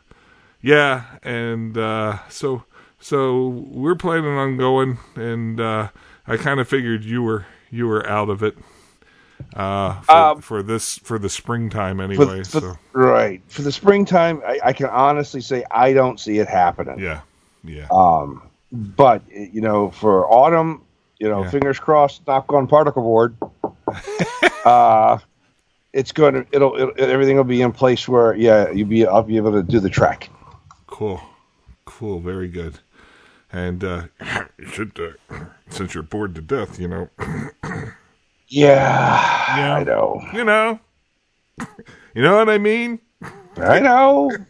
yeah, 0.61 1.17
and 1.23 1.77
uh, 1.77 2.19
so 2.29 2.63
so 2.99 3.47
we're 3.49 3.95
planning 3.95 4.37
on 4.37 4.57
going, 4.57 4.99
and 5.15 5.59
uh, 5.59 5.89
I 6.27 6.37
kind 6.37 6.59
of 6.59 6.67
figured 6.67 7.03
you 7.03 7.23
were 7.23 7.45
you 7.71 7.87
were 7.87 8.07
out 8.07 8.29
of 8.29 8.43
it 8.43 8.57
uh, 9.55 10.01
for, 10.01 10.31
Um, 10.33 10.41
for 10.41 10.63
this 10.63 10.97
for 10.99 11.19
the 11.19 11.29
springtime 11.29 11.99
For, 12.13 12.27
anyway. 12.27 12.43
for- 12.49 12.63
so 12.63 12.77
Right. 12.93 13.43
For 13.51 13.61
the 13.61 13.71
springtime, 13.71 14.41
I, 14.45 14.59
I 14.65 14.73
can 14.73 14.87
honestly 14.87 15.41
say 15.41 15.63
I 15.71 15.93
don't 15.93 16.19
see 16.19 16.39
it 16.39 16.47
happening. 16.47 17.03
yeah, 17.03 17.21
yeah, 17.63 17.89
Um, 17.91 18.49
but 18.71 19.23
you 19.29 19.61
know, 19.61 19.91
for 19.91 20.27
autumn, 20.31 20.86
you 21.19 21.29
know, 21.29 21.43
Yeah. 21.43 21.49
fingers 21.49 21.79
crossed, 21.79 22.25
knock 22.27 22.51
on 22.53 22.67
particle 22.67 23.01
board. 23.03 23.35
uh, 24.65 25.17
it's 25.93 26.11
going 26.11 26.33
to 26.33 26.45
it'll, 26.51 26.75
it'll 26.75 26.93
everything 26.97 27.37
will 27.37 27.43
be 27.43 27.61
in 27.61 27.71
place 27.71 28.07
where 28.07 28.35
yeah, 28.35 28.69
you'll 28.71 28.87
be 28.87 29.05
I'll 29.07 29.23
be 29.23 29.37
able 29.37 29.53
to 29.53 29.63
do 29.63 29.79
the 29.79 29.89
track. 29.89 30.29
cool, 30.87 31.21
cool, 31.85 32.19
very 32.19 32.47
good. 32.47 32.79
And 33.51 33.83
uh, 33.83 34.03
you 34.57 34.67
should, 34.67 34.99
uh, 34.99 35.35
since 35.69 35.93
you're 35.93 36.03
bored 36.03 36.35
to 36.35 36.41
death, 36.41 36.79
you 36.79 36.87
know, 36.87 37.09
Yeah, 38.49 39.57
Yeah. 39.57 39.75
I 39.75 39.83
know, 39.83 40.21
you 40.33 40.43
know, 40.43 40.79
you 42.13 42.21
know 42.21 42.37
what 42.37 42.49
I 42.49 42.57
mean. 42.57 42.99
I 43.57 43.79
know. 43.79 44.31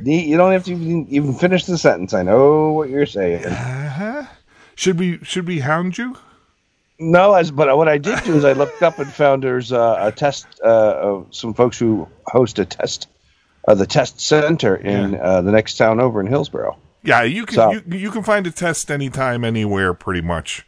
You 0.00 0.36
don't 0.36 0.52
have 0.52 0.62
to 0.66 0.72
even, 0.72 1.08
even 1.08 1.34
finish 1.34 1.64
the 1.64 1.76
sentence. 1.76 2.14
I 2.14 2.22
know 2.22 2.70
what 2.70 2.88
you're 2.88 3.04
saying. 3.04 3.44
Uh-huh. 3.44 4.22
Should 4.78 5.00
we 5.00 5.18
should 5.24 5.48
we 5.48 5.58
hound 5.58 5.98
you? 5.98 6.16
No, 7.00 7.34
as 7.34 7.50
but 7.50 7.76
what 7.76 7.88
I 7.88 7.98
did 7.98 8.22
do 8.22 8.36
is 8.36 8.44
I 8.44 8.52
looked 8.52 8.80
up 8.80 9.00
and 9.00 9.12
found 9.12 9.42
there's 9.42 9.72
uh, 9.72 9.96
a 10.00 10.12
test. 10.12 10.46
Uh, 10.64 10.68
of 10.68 11.26
some 11.32 11.52
folks 11.52 11.76
who 11.80 12.06
host 12.28 12.60
a 12.60 12.64
test, 12.64 13.08
uh, 13.66 13.74
the 13.74 13.86
test 13.88 14.20
center 14.20 14.76
in 14.76 15.14
Yeah. 15.14 15.18
uh, 15.18 15.40
the 15.42 15.50
next 15.50 15.78
town 15.78 15.98
over 15.98 16.20
in 16.20 16.28
Hillsboro. 16.28 16.76
Yeah, 17.02 17.24
you 17.24 17.44
can 17.44 17.56
So- 17.56 17.72
you, 17.72 17.82
you 17.90 18.10
can 18.12 18.22
find 18.22 18.46
a 18.46 18.52
test 18.52 18.88
anytime, 18.88 19.44
anywhere, 19.44 19.94
pretty 19.94 20.20
much. 20.20 20.64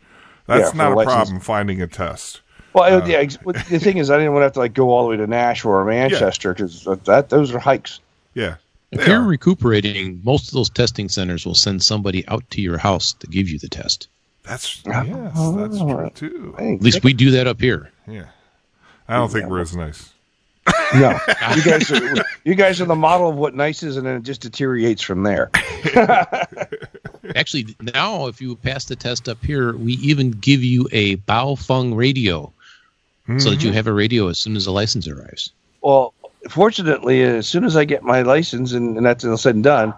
That's 0.48 0.72
Yeah, 0.72 0.76
not 0.82 0.92
a 0.92 0.94
license. 0.96 1.14
problem 1.14 1.40
finding 1.40 1.80
a 1.80 1.86
test. 1.86 2.40
Well, 2.72 3.02
Uh, 3.02 3.06
yeah. 3.06 3.22
The 3.22 3.78
thing 3.78 3.98
is, 3.98 4.10
I 4.10 4.16
didn't 4.16 4.32
want 4.32 4.40
to 4.42 4.46
have 4.46 4.52
to 4.54 4.58
like 4.58 4.74
go 4.74 4.90
all 4.90 5.04
the 5.04 5.10
way 5.10 5.18
to 5.18 5.28
Nashville 5.28 5.70
or 5.70 5.84
Manchester 5.84 6.52
because 6.52 6.84
that 7.04 7.28
those 7.28 7.54
are 7.54 7.60
hikes. 7.60 8.00
Yeah, 8.34 8.56
If 8.90 9.00
They 9.00 9.07
you're 9.07 9.20
are. 9.20 9.26
recuperating, 9.26 10.20
most 10.24 10.48
of 10.48 10.55
those 10.55 10.70
testing 10.70 11.09
centers 11.09 11.46
will 11.46 11.55
send 11.55 11.83
somebody 11.83 12.26
out 12.26 12.48
to 12.50 12.61
your 12.61 12.79
house 12.79 13.12
to 13.14 13.26
give 13.26 13.48
you 13.48 13.59
the 13.59 13.68
test. 13.68 14.09
that's 14.42 14.83
oh, 14.87 14.90
yes, 14.90 15.33
that's 15.35 15.79
true 15.79 16.11
too. 16.14 16.55
At 16.59 16.83
least 16.83 17.05
we 17.05 17.12
do 17.12 17.31
that 17.33 17.46
up 17.46 17.61
here. 17.61 17.92
Yeah, 18.07 18.26
I 19.07 19.16
don't 19.16 19.31
think 19.31 19.48
we're 19.48 19.61
as 19.61 19.76
nice. 19.76 20.12
no, 20.94 21.18
you 21.57 21.62
guys 21.62 21.90
are 21.90 22.24
you 22.44 22.55
guys 22.55 22.81
are 22.81 22.85
the 22.85 22.96
model 22.96 23.31
of 23.31 23.37
what 23.37 23.55
nice 23.55 23.83
is, 23.83 23.96
and 23.96 24.07
then 24.07 24.16
it 24.16 24.22
just 24.24 24.40
deteriorates 24.40 25.03
from 25.03 25.22
there. 25.22 25.50
Actually, 27.37 27.74
now 27.81 28.26
if 28.26 28.40
you 28.40 28.57
pass 28.57 28.85
the 28.85 28.96
test 28.96 29.29
up 29.29 29.42
here, 29.44 29.76
we 29.76 29.94
even 29.94 30.33
give 30.33 30.62
you 30.64 30.88
a 30.92 31.16
Bao 31.16 31.57
Baofeng 31.57 31.96
radio 31.96 32.53
so 33.38 33.50
that 33.50 33.62
you 33.62 33.68
mm-hmm. 33.68 33.76
have 33.76 33.87
a 33.87 33.92
radio 33.92 34.29
as 34.29 34.38
soon 34.38 34.57
as 34.57 34.64
the 34.64 34.72
license 34.72 35.07
arrives. 35.07 35.53
Well, 35.83 36.12
fortunately, 36.48 37.22
as 37.22 37.46
soon 37.46 37.64
as 37.64 37.76
I 37.76 37.85
get 37.85 38.03
my 38.03 38.22
license 38.22 38.72
and, 38.72 38.96
and 38.96 39.05
that's 39.05 39.24
all 39.24 39.37
said 39.37 39.55
and 39.55 39.64
done, 39.64 39.94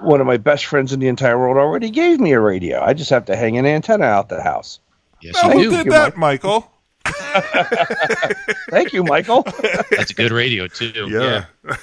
one 0.00 0.20
of 0.20 0.26
my 0.26 0.36
best 0.36 0.66
friends 0.66 0.92
in 0.92 1.00
the 1.00 1.08
entire 1.08 1.38
world 1.38 1.56
already 1.56 1.90
gave 1.90 2.20
me 2.20 2.32
a 2.32 2.40
radio. 2.40 2.82
I 2.82 2.94
just 2.94 3.10
have 3.10 3.24
to 3.26 3.36
hang 3.36 3.56
an 3.58 3.66
antenna 3.66 4.04
out 4.04 4.28
the 4.28 4.42
house. 4.42 4.80
Yes, 5.20 5.40
you 5.42 5.50
who 5.50 5.70
do. 5.70 5.84
did 5.84 5.92
that, 5.92 6.16
Michael? 6.16 6.70
Thank 8.70 8.92
you, 8.92 9.04
Michael. 9.04 9.42
That's 9.90 10.10
a 10.10 10.14
good 10.14 10.32
radio 10.32 10.66
too. 10.66 11.08
Yeah. 11.10 11.46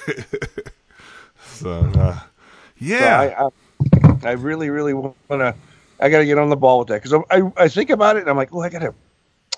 so, 1.46 1.70
uh, 1.70 2.18
So 2.18 2.20
yeah, 2.78 3.20
I, 3.20 3.44
I, 3.44 4.30
I 4.30 4.32
really, 4.32 4.70
really 4.70 4.94
want 4.94 5.16
to. 5.28 5.54
I 6.00 6.08
got 6.08 6.18
to 6.18 6.26
get 6.26 6.38
on 6.38 6.48
the 6.48 6.56
ball 6.56 6.80
with 6.80 6.88
that 6.88 7.02
because 7.02 7.24
I, 7.30 7.42
I 7.56 7.68
think 7.68 7.90
about 7.90 8.16
it 8.16 8.20
and 8.20 8.30
I'm 8.30 8.36
like, 8.36 8.52
oh, 8.52 8.60
I 8.60 8.68
got 8.68 8.80
to. 8.80 8.94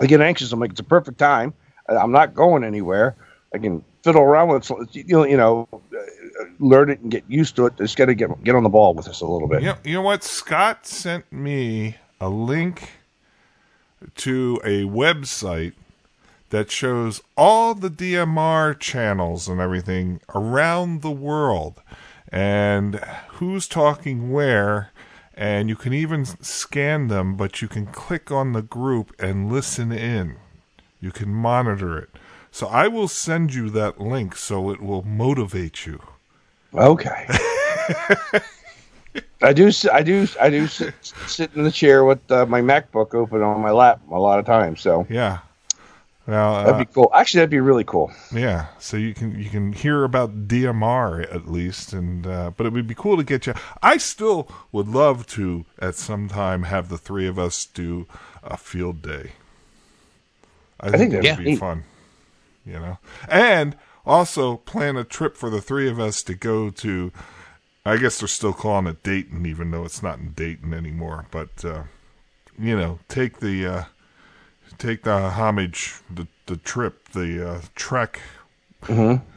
I 0.01 0.07
get 0.07 0.21
anxious. 0.21 0.53
I'm 0.53 0.61
like, 0.61 0.73
it's 0.73 0.81
a 0.81 0.85
perfect 0.85 1.19
time. 1.19 1.55
I'm 1.89 2.13
not 2.13 2.35
going 2.35 2.65
anywhere. 2.65 3.17
I 3.55 3.59
can 3.59 3.85
fiddle 4.05 4.23
around 4.23 4.49
with 4.49 4.71
it. 4.71 4.95
You 4.95 5.05
know, 5.09 5.25
you 5.25 5.37
know, 5.37 5.69
uh, 5.73 6.45
learn 6.61 6.91
it 6.91 7.01
and 7.01 7.11
get 7.11 7.25
used 7.27 7.57
to 7.57 7.67
it. 7.67 7.77
Just 7.79 7.97
got 7.97 8.07
to 8.07 8.15
get 8.15 8.45
get 8.45 8.55
on 8.55 8.63
the 8.63 8.69
ball 8.69 8.95
with 8.95 9.07
this 9.07 9.23
a 9.23 9.27
little 9.27 9.49
bit. 9.49 9.63
you 9.63 9.69
know, 9.69 9.77
you 9.83 9.95
know 9.95 10.03
what? 10.03 10.23
Scott 10.23 10.87
sent 10.87 11.33
me 11.33 11.97
a 12.21 12.29
link 12.29 12.91
to 14.17 14.61
a 14.63 14.83
website 14.83 15.73
that 16.51 16.71
shows 16.71 17.23
all 17.37 17.75
the 17.75 17.89
DMR 17.89 18.79
channels 18.79 19.49
and 19.49 19.61
everything 19.61 20.21
around 20.35 21.01
the 21.01 21.11
world 21.11 21.83
and 22.29 22.97
who's 23.29 23.67
talking 23.67 24.31
where. 24.31 24.91
And 25.37 25.69
you 25.69 25.75
can 25.75 25.93
even 25.93 26.25
scan 26.25 27.09
them, 27.09 27.37
but 27.37 27.61
you 27.61 27.67
can 27.67 27.87
click 27.87 28.31
on 28.31 28.53
the 28.53 28.63
group 28.63 29.13
and 29.19 29.51
listen 29.51 29.91
in. 29.91 30.37
You 31.01 31.11
can 31.11 31.31
monitor 31.31 31.99
it. 31.99 32.11
So 32.55 32.69
I 32.69 32.87
will 32.87 33.09
send 33.09 33.53
you 33.53 33.69
that 33.71 34.01
link 34.01 34.37
so 34.37 34.71
it 34.71 34.81
will 34.81 35.03
motivate 35.03 35.87
you. 35.87 36.01
Okay. 36.73 37.27
I 39.43 39.53
do. 39.53 39.73
I 39.93 40.03
do. 40.05 40.29
I 40.41 40.51
do 40.51 40.69
sit, 40.69 40.95
sit 41.27 41.51
in 41.57 41.65
the 41.65 41.73
chair 41.73 42.05
with 42.05 42.31
uh, 42.31 42.47
my 42.47 42.61
MacBook 42.61 43.13
open 43.13 43.43
on 43.43 43.61
my 43.61 43.73
lap 43.73 44.03
a 44.09 44.21
lot 44.21 44.39
of 44.39 44.47
times. 44.47 44.81
So 44.81 45.05
Yeah. 45.11 45.39
Well, 46.29 46.55
that'd 46.59 46.75
uh, 46.75 46.79
be 46.79 46.85
cool. 46.85 47.11
Actually, 47.13 47.39
that'd 47.39 47.51
be 47.51 47.59
really 47.59 47.83
cool. 47.83 48.13
yeah. 48.33 48.67
So 48.79 48.97
you 48.97 49.15
can 49.15 49.37
you 49.37 49.51
can 49.51 49.73
hear 49.73 50.05
about 50.05 50.47
DMR 50.47 51.25
at 51.35 51.49
least, 51.49 51.93
and 51.93 52.25
uh, 52.25 52.53
but 52.57 52.67
it 52.67 52.73
would 52.73 52.87
be 52.87 52.95
cool 52.95 53.17
to 53.17 53.25
get 53.25 53.49
you. 53.49 53.55
I 53.83 53.97
still 53.97 54.47
would 54.71 54.87
love 54.87 55.27
to 55.39 55.65
at 55.81 55.97
some 55.97 56.29
time 56.29 56.63
have 56.63 56.89
the 56.89 56.99
three 56.99 57.27
of 57.27 57.37
us 57.37 57.67
do 57.67 58.07
a 58.45 58.57
field 58.57 59.03
day. 59.03 59.33
I 60.79 60.91
think, 60.91 60.99
think 60.99 61.13
that 61.15 61.23
that'd 61.25 61.39
would 61.39 61.45
be 61.45 61.51
be 61.55 61.57
fun. 61.57 61.83
You 62.65 62.75
know, 62.75 62.99
and 63.29 63.77
also 64.07 64.57
plan 64.59 64.97
a 64.97 65.05
trip 65.05 65.37
for 65.37 65.51
the 65.51 65.61
three 65.61 65.89
of 65.89 65.99
us 66.01 66.23
to 66.25 66.35
go 66.35 66.71
to. 66.71 67.13
I 67.87 67.99
guess 67.99 68.19
they're 68.19 68.29
still 68.29 68.55
calling 68.55 68.87
it 68.87 69.03
Dayton, 69.03 69.45
even 69.45 69.71
though 69.71 69.85
it's 69.85 70.03
not 70.03 70.19
in 70.19 70.33
Dayton 70.33 70.73
anymore. 70.73 71.27
But 71.31 71.65
uh, 71.65 71.83
you 72.59 72.77
know, 72.77 72.99
take 73.09 73.41
the 73.41 73.67
uh, 73.67 73.85
take 74.79 75.03
the 75.03 75.31
homage, 75.31 75.97
the 76.13 76.27
the 76.47 76.57
trip, 76.57 77.11
the 77.11 77.47
uh, 77.47 77.61
trek 77.75 78.21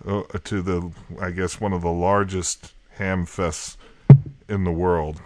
uh, 0.05 0.21
to 0.43 0.61
the, 0.61 0.91
I 1.21 1.31
guess 1.31 1.61
one 1.61 1.73
of 1.73 1.81
the 1.81 1.91
largest 1.91 2.73
ham 2.97 3.25
fests 3.25 3.77
in 4.49 4.63
the 4.63 4.71
world, 4.71 5.21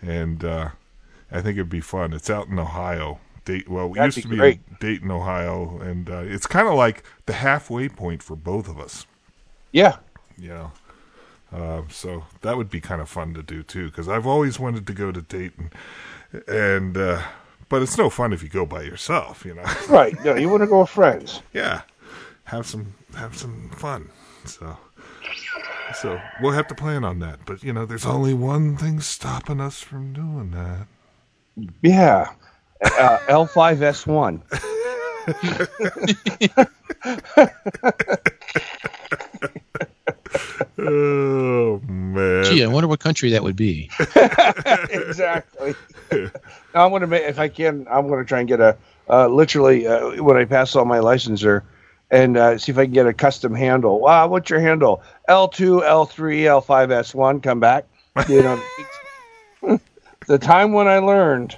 and 0.00 0.44
uh, 0.44 0.70
I 1.30 1.40
think 1.40 1.56
it'd 1.56 1.68
be 1.68 1.80
fun. 1.80 2.12
It's 2.12 2.30
out 2.30 2.48
in 2.48 2.58
Ohio. 2.58 3.18
Date, 3.48 3.68
well, 3.68 3.86
it 3.92 3.94
That'd 3.94 4.16
used 4.16 4.22
to 4.24 4.28
be 4.28 4.34
be 4.34 4.38
great. 4.38 4.60
in 4.68 4.76
Dayton, 4.80 5.10
Ohio, 5.10 5.78
and 5.80 6.10
uh, 6.10 6.18
it's 6.24 6.46
kind 6.46 6.68
of 6.68 6.74
like 6.74 7.02
the 7.26 7.32
halfway 7.32 7.88
point 7.88 8.22
for 8.22 8.36
both 8.36 8.68
of 8.68 8.78
us. 8.78 9.06
Yeah. 9.72 9.96
You 10.36 10.48
know, 10.48 10.72
uh, 11.52 11.82
so 11.88 12.24
that 12.42 12.56
would 12.58 12.68
be 12.70 12.80
kind 12.80 13.00
of 13.00 13.08
fun 13.08 13.32
to 13.34 13.42
do 13.42 13.62
too. 13.62 13.86
Because 13.86 14.08
I've 14.08 14.26
always 14.26 14.60
wanted 14.60 14.86
to 14.86 14.92
go 14.92 15.10
to 15.12 15.22
Dayton, 15.22 15.70
and 16.46 16.96
uh, 16.96 17.22
but 17.70 17.80
it's 17.82 17.96
no 17.96 18.10
fun 18.10 18.32
if 18.34 18.42
you 18.42 18.48
go 18.50 18.66
by 18.66 18.82
yourself. 18.82 19.44
You 19.46 19.54
know, 19.54 19.64
Right. 19.88 20.14
No, 20.24 20.36
you 20.36 20.48
want 20.50 20.62
to 20.62 20.66
go 20.66 20.80
with 20.80 20.90
friends. 20.90 21.40
yeah, 21.54 21.82
have 22.44 22.66
some 22.66 22.94
have 23.16 23.36
some 23.36 23.70
fun. 23.70 24.10
So. 24.44 24.76
So 25.94 26.20
we'll 26.42 26.52
have 26.52 26.68
to 26.68 26.74
plan 26.74 27.02
on 27.02 27.18
that, 27.20 27.40
but 27.46 27.64
you 27.64 27.72
know, 27.72 27.86
there's 27.86 28.04
only 28.04 28.34
one 28.34 28.76
thing 28.76 29.00
stopping 29.00 29.58
us 29.58 29.80
from 29.80 30.12
doing 30.12 30.50
that. 30.50 30.86
Yeah. 31.80 32.32
Uh, 32.82 33.18
L5S1. 33.28 34.40
Oh 40.80 41.80
man! 41.88 42.44
Gee, 42.44 42.62
I 42.62 42.66
wonder 42.68 42.86
what 42.88 43.00
country 43.00 43.30
that 43.30 43.42
would 43.42 43.56
be. 43.56 43.90
exactly. 44.90 45.74
Now, 46.12 46.84
I'm 46.84 46.90
going 46.90 47.00
to 47.00 47.06
make, 47.06 47.24
if 47.24 47.38
I 47.38 47.48
can, 47.48 47.86
I'm 47.90 48.06
going 48.06 48.20
to 48.22 48.28
try 48.28 48.38
and 48.38 48.48
get 48.48 48.60
a, 48.60 48.76
uh, 49.10 49.26
literally, 49.28 49.86
uh, 49.86 50.22
when 50.22 50.36
I 50.36 50.44
pass 50.44 50.76
all 50.76 50.84
my 50.84 50.98
licensure, 50.98 51.62
and 52.10 52.36
uh, 52.36 52.58
see 52.58 52.72
if 52.72 52.78
I 52.78 52.84
can 52.84 52.92
get 52.92 53.06
a 53.06 53.12
custom 53.12 53.54
handle. 53.54 54.00
Wow, 54.00 54.28
what's 54.28 54.50
your 54.50 54.60
handle? 54.60 55.02
L2, 55.28 55.82
L3, 55.82 56.64
L5S1. 56.64 57.42
Come 57.42 57.60
back. 57.60 57.86
You 58.28 58.42
know, 58.42 58.62
the 60.26 60.38
time 60.38 60.72
when 60.72 60.86
I 60.88 60.98
learned. 60.98 61.56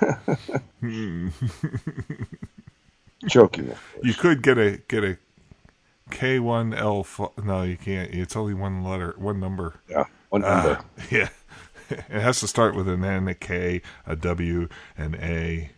Joking. 3.26 3.74
You 4.02 4.14
could 4.14 4.42
get 4.42 4.58
a 4.58 4.78
get 4.88 5.04
a 5.04 5.18
K 6.10 6.38
one 6.38 6.74
L. 6.74 7.06
No, 7.42 7.62
you 7.62 7.76
can't. 7.76 8.12
It's 8.12 8.36
only 8.36 8.54
one 8.54 8.84
letter, 8.84 9.14
one 9.16 9.40
number. 9.40 9.80
Yeah, 9.88 10.04
one 10.28 10.42
number. 10.42 10.78
Uh, 10.78 10.82
yeah, 11.10 11.28
it 11.90 12.20
has 12.20 12.40
to 12.40 12.48
start 12.48 12.74
with 12.74 12.88
an 12.88 13.04
N, 13.04 13.28
a 13.28 13.34
K, 13.34 13.82
a 14.06 14.16
W, 14.16 14.68
an 14.96 15.14
A. 15.16 15.70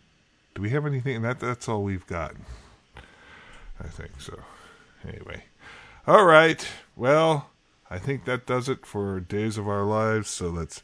Do 0.55 0.61
we 0.61 0.69
have 0.71 0.85
anything? 0.85 1.21
That 1.21 1.39
that's 1.39 1.69
all 1.69 1.83
we've 1.83 2.05
got. 2.07 2.35
I 3.79 3.87
think 3.87 4.19
so. 4.19 4.39
Anyway, 5.07 5.43
all 6.05 6.25
right. 6.25 6.67
Well, 6.95 7.51
I 7.89 7.99
think 7.99 8.25
that 8.25 8.45
does 8.45 8.67
it 8.67 8.85
for 8.85 9.19
Days 9.19 9.57
of 9.57 9.67
Our 9.67 9.83
Lives. 9.83 10.29
So 10.29 10.49
let's 10.49 10.81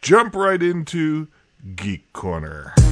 jump 0.00 0.34
right 0.34 0.62
into 0.62 1.28
Geek 1.60 2.10
Corner. 2.14 2.72
They 2.76 2.86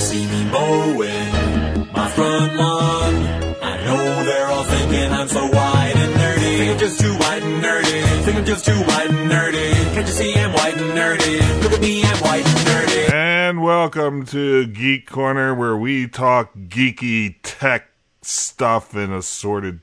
see 0.00 0.26
me 0.26 0.44
mowing 0.50 1.92
my 1.92 2.08
front 2.08 2.56
lawn. 2.56 3.14
I 3.62 3.84
know 3.84 4.24
they're 4.24 4.46
all 4.46 4.64
thinking 4.64 5.12
I'm 5.12 5.28
so 5.28 5.46
white 5.48 5.92
and 5.96 6.14
nerdy. 6.14 6.56
Think 6.56 6.70
I'm 6.72 6.78
just 6.78 6.98
too 6.98 7.12
white 7.12 7.42
and 7.42 7.62
nerdy. 7.62 8.24
Think 8.24 8.38
I'm 8.38 8.44
just 8.46 8.64
too 8.64 8.72
white 8.72 9.10
and 9.10 9.30
nerdy. 9.30 9.74
Can't 9.92 10.06
you 10.06 10.12
see 10.14 10.34
I'm 10.34 10.52
white 10.54 10.78
and 10.78 10.96
nerdy? 10.96 11.62
Look 11.62 11.72
at 11.72 11.80
me, 11.82 12.02
I'm 12.04 12.20
white 12.20 12.46
and 12.46 12.58
nerdy. 12.68 13.12
And 13.12 13.62
welcome 13.62 14.24
to 14.26 14.66
Geek 14.66 15.06
Corner, 15.10 15.54
where 15.54 15.76
we 15.76 16.08
talk 16.08 16.54
geeky 16.54 17.36
tech 17.42 17.90
stuff 18.22 18.94
and 18.94 19.12
assorted 19.12 19.80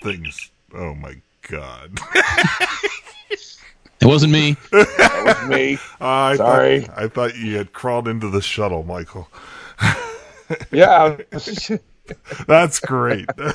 things. 0.00 0.47
Oh 0.74 0.94
my 0.94 1.20
god! 1.48 1.98
It 4.00 4.06
wasn't 4.06 4.32
me. 4.32 4.56
That 4.70 5.22
was 5.40 5.48
me. 5.50 5.78
I 6.00 6.36
Sorry. 6.36 6.80
Thought, 6.82 6.98
I 6.98 7.08
thought 7.08 7.36
you 7.36 7.56
had 7.56 7.72
crawled 7.72 8.06
into 8.08 8.28
the 8.30 8.40
shuttle, 8.40 8.82
Michael. 8.84 9.28
Yeah. 10.70 11.16
That's 12.46 12.80
great. 12.80 13.28
is 13.38 13.54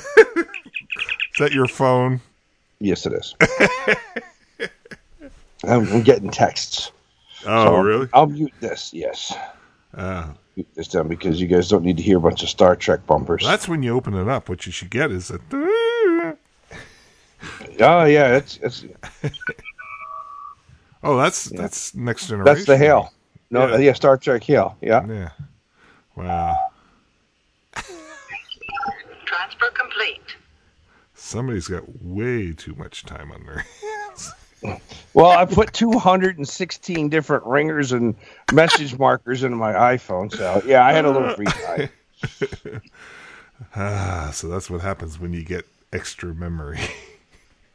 that 1.40 1.50
your 1.52 1.66
phone? 1.66 2.20
yes, 2.78 3.04
it 3.04 3.12
is. 3.14 3.34
I'm, 5.64 5.88
I'm 5.92 6.02
getting 6.02 6.30
texts. 6.30 6.92
Oh, 7.46 7.64
So 7.64 7.76
really? 7.78 8.08
I'll 8.12 8.26
mute 8.26 8.52
this. 8.60 8.92
Yes. 8.94 9.34
Uh, 9.92 10.28
Mute 10.54 10.68
this 10.76 10.86
down 10.86 11.08
because 11.08 11.40
you 11.40 11.48
guys 11.48 11.68
don't 11.68 11.82
need 11.84 11.96
to 11.96 12.02
hear 12.04 12.18
a 12.18 12.20
bunch 12.20 12.44
of 12.44 12.48
Star 12.48 12.76
Trek 12.76 13.04
bumpers. 13.08 13.42
that's 13.44 13.66
when 13.66 13.82
you 13.82 13.92
open 13.92 14.14
it 14.14 14.28
up. 14.28 14.48
What 14.48 14.64
you 14.66 14.70
should 14.70 14.90
get 14.90 15.10
is 15.10 15.32
a. 15.32 15.40
Oh 17.80 18.04
yeah, 18.04 18.36
it's 18.36 18.58
it's 18.62 18.84
Oh, 21.02 21.16
that's 21.18 21.44
that's 21.46 21.94
next 21.94 22.28
generation. 22.28 22.54
that's 22.54 22.66
the 22.66 22.76
hail. 22.78 23.12
No, 23.50 23.68
Yeah. 23.68 23.76
yeah, 23.78 23.92
Star 23.92 24.16
Trek 24.16 24.42
hail. 24.44 24.76
Yeah. 24.80 25.04
Yeah. 25.06 25.28
Wow. 26.16 26.56
Transfer 29.26 29.70
complete. 29.74 30.20
Somebody's 31.14 31.68
got 31.68 32.02
way 32.02 32.52
too 32.52 32.74
much 32.76 33.04
time 33.04 33.30
on 33.32 33.44
their 33.44 33.58
hands. 33.82 34.32
Well, 35.12 35.30
I 35.30 35.44
put 35.44 35.72
216 35.74 37.08
different 37.10 37.44
ringers 37.44 37.92
and 37.92 38.14
message 38.52 38.98
markers 38.98 39.42
into 39.42 39.56
my 39.58 39.72
iPhone, 39.74 40.34
so 40.34 40.62
yeah, 40.64 40.86
I 40.86 40.92
had 40.92 41.04
a 41.04 41.10
little 41.10 41.34
free 41.34 41.44
time. 41.46 41.90
Ah, 43.76 44.30
so 44.32 44.48
that's 44.48 44.70
what 44.70 44.80
happens 44.80 45.18
when 45.20 45.32
you 45.34 45.42
get 45.44 45.66
extra 45.92 46.34
memory. 46.34 46.80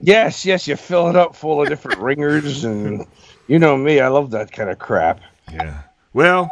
Yes, 0.01 0.45
yes, 0.45 0.67
you 0.67 0.75
fill 0.75 1.09
it 1.09 1.15
up 1.15 1.35
full 1.35 1.61
of 1.61 1.67
different 1.67 1.99
ringers, 2.01 2.63
and 2.63 3.05
you 3.47 3.59
know 3.59 3.77
me, 3.77 3.99
I 3.99 4.07
love 4.07 4.31
that 4.31 4.51
kind 4.51 4.69
of 4.69 4.79
crap. 4.79 5.19
Yeah. 5.51 5.81
Well, 6.13 6.51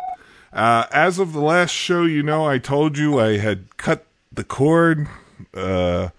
uh, 0.54 0.86
as 0.92 1.20
of 1.20 1.34
the 1.34 1.40
last 1.42 1.72
show, 1.72 2.04
you 2.04 2.24
know, 2.24 2.46
I 2.46 2.58
told 2.58 2.98
you 2.98 3.20
I 3.20 3.38
had 3.38 3.78
cut 3.78 4.06
the 4.32 4.44
cord, 4.44 5.08
uh, 5.54 6.10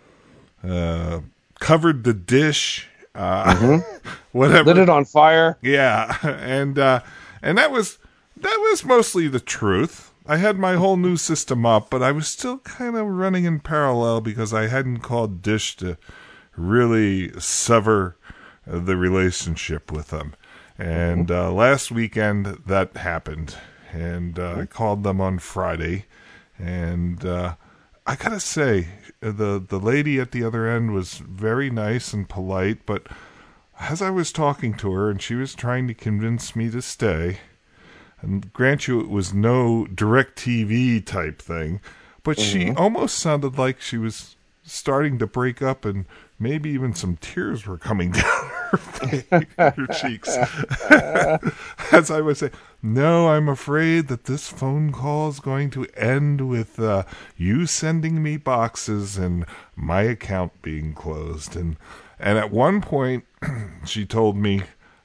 uh, 0.66 1.20
covered 1.60 2.04
the 2.04 2.14
dish, 2.14 2.88
uh, 3.14 3.80
whatever. 4.32 4.74
Lit 4.74 4.78
it 4.78 4.88
on 4.88 5.04
fire. 5.04 5.58
Yeah, 5.60 6.16
and 6.22 6.78
uh, 6.78 7.00
and 7.42 7.58
that 7.58 7.70
was 7.70 7.98
that 8.36 8.56
was 8.70 8.84
mostly 8.84 9.28
the 9.28 9.40
truth. 9.40 10.12
I 10.26 10.36
had 10.36 10.58
my 10.58 10.74
whole 10.74 10.96
new 10.96 11.16
system 11.16 11.64
up, 11.64 11.88
but 11.90 12.02
I 12.02 12.12
was 12.12 12.28
still 12.28 12.58
kind 12.58 12.96
of 12.96 13.06
running 13.06 13.44
in 13.44 13.60
parallel 13.60 14.20
because 14.20 14.52
I 14.52 14.66
hadn't 14.66 14.98
called 14.98 15.40
Dish 15.40 15.76
to 15.78 15.96
really 16.58 17.32
sever 17.40 18.16
the 18.66 18.96
relationship 18.96 19.90
with 19.90 20.08
them. 20.08 20.34
And 20.78 21.30
uh, 21.30 21.52
last 21.52 21.90
weekend 21.90 22.46
that 22.66 22.96
happened, 22.96 23.56
and 23.92 24.38
uh, 24.38 24.58
I 24.60 24.66
called 24.66 25.02
them 25.02 25.20
on 25.20 25.38
Friday, 25.38 26.04
and 26.56 27.24
uh, 27.24 27.54
I 28.06 28.14
gotta 28.14 28.38
say 28.38 28.88
the 29.20 29.64
the 29.66 29.80
lady 29.80 30.20
at 30.20 30.30
the 30.30 30.44
other 30.44 30.68
end 30.68 30.94
was 30.94 31.14
very 31.14 31.68
nice 31.68 32.12
and 32.12 32.28
polite, 32.28 32.86
but 32.86 33.08
as 33.80 34.00
I 34.00 34.10
was 34.10 34.30
talking 34.30 34.74
to 34.74 34.92
her 34.92 35.10
and 35.10 35.20
she 35.20 35.34
was 35.34 35.54
trying 35.54 35.88
to 35.88 35.94
convince 35.94 36.54
me 36.54 36.70
to 36.70 36.80
stay, 36.80 37.38
and 38.20 38.52
grant 38.52 38.86
you 38.86 39.00
it 39.00 39.08
was 39.08 39.34
no 39.34 39.86
DirecTV 39.92 41.04
type 41.04 41.42
thing, 41.42 41.80
but 42.22 42.38
she 42.38 42.70
almost 42.70 43.18
sounded 43.18 43.58
like 43.58 43.80
she 43.80 43.98
was 43.98 44.36
starting 44.62 45.18
to 45.18 45.26
break 45.26 45.60
up 45.60 45.84
and 45.84 46.04
maybe 46.38 46.70
even 46.70 46.94
some 46.94 47.16
tears 47.16 47.66
were 47.66 47.78
coming 47.78 48.12
down 48.12 49.46
her 49.58 49.86
cheeks. 49.98 50.36
As 51.92 52.10
I 52.10 52.20
would 52.20 52.36
say, 52.36 52.50
no, 52.82 53.28
I'm 53.28 53.48
afraid 53.48 54.08
that 54.08 54.24
this 54.24 54.48
phone 54.48 54.92
call 54.92 55.28
is 55.28 55.40
going 55.40 55.70
to 55.70 55.86
end 55.96 56.48
with 56.48 56.78
uh, 56.78 57.04
you 57.36 57.66
sending 57.66 58.22
me 58.22 58.36
boxes 58.36 59.16
and 59.16 59.46
my 59.74 60.02
account 60.02 60.62
being 60.62 60.94
closed. 60.94 61.56
And 61.56 61.76
and 62.18 62.38
at 62.38 62.50
one 62.50 62.80
point, 62.80 63.24
she 63.84 64.04
told 64.04 64.36
me, 64.36 64.62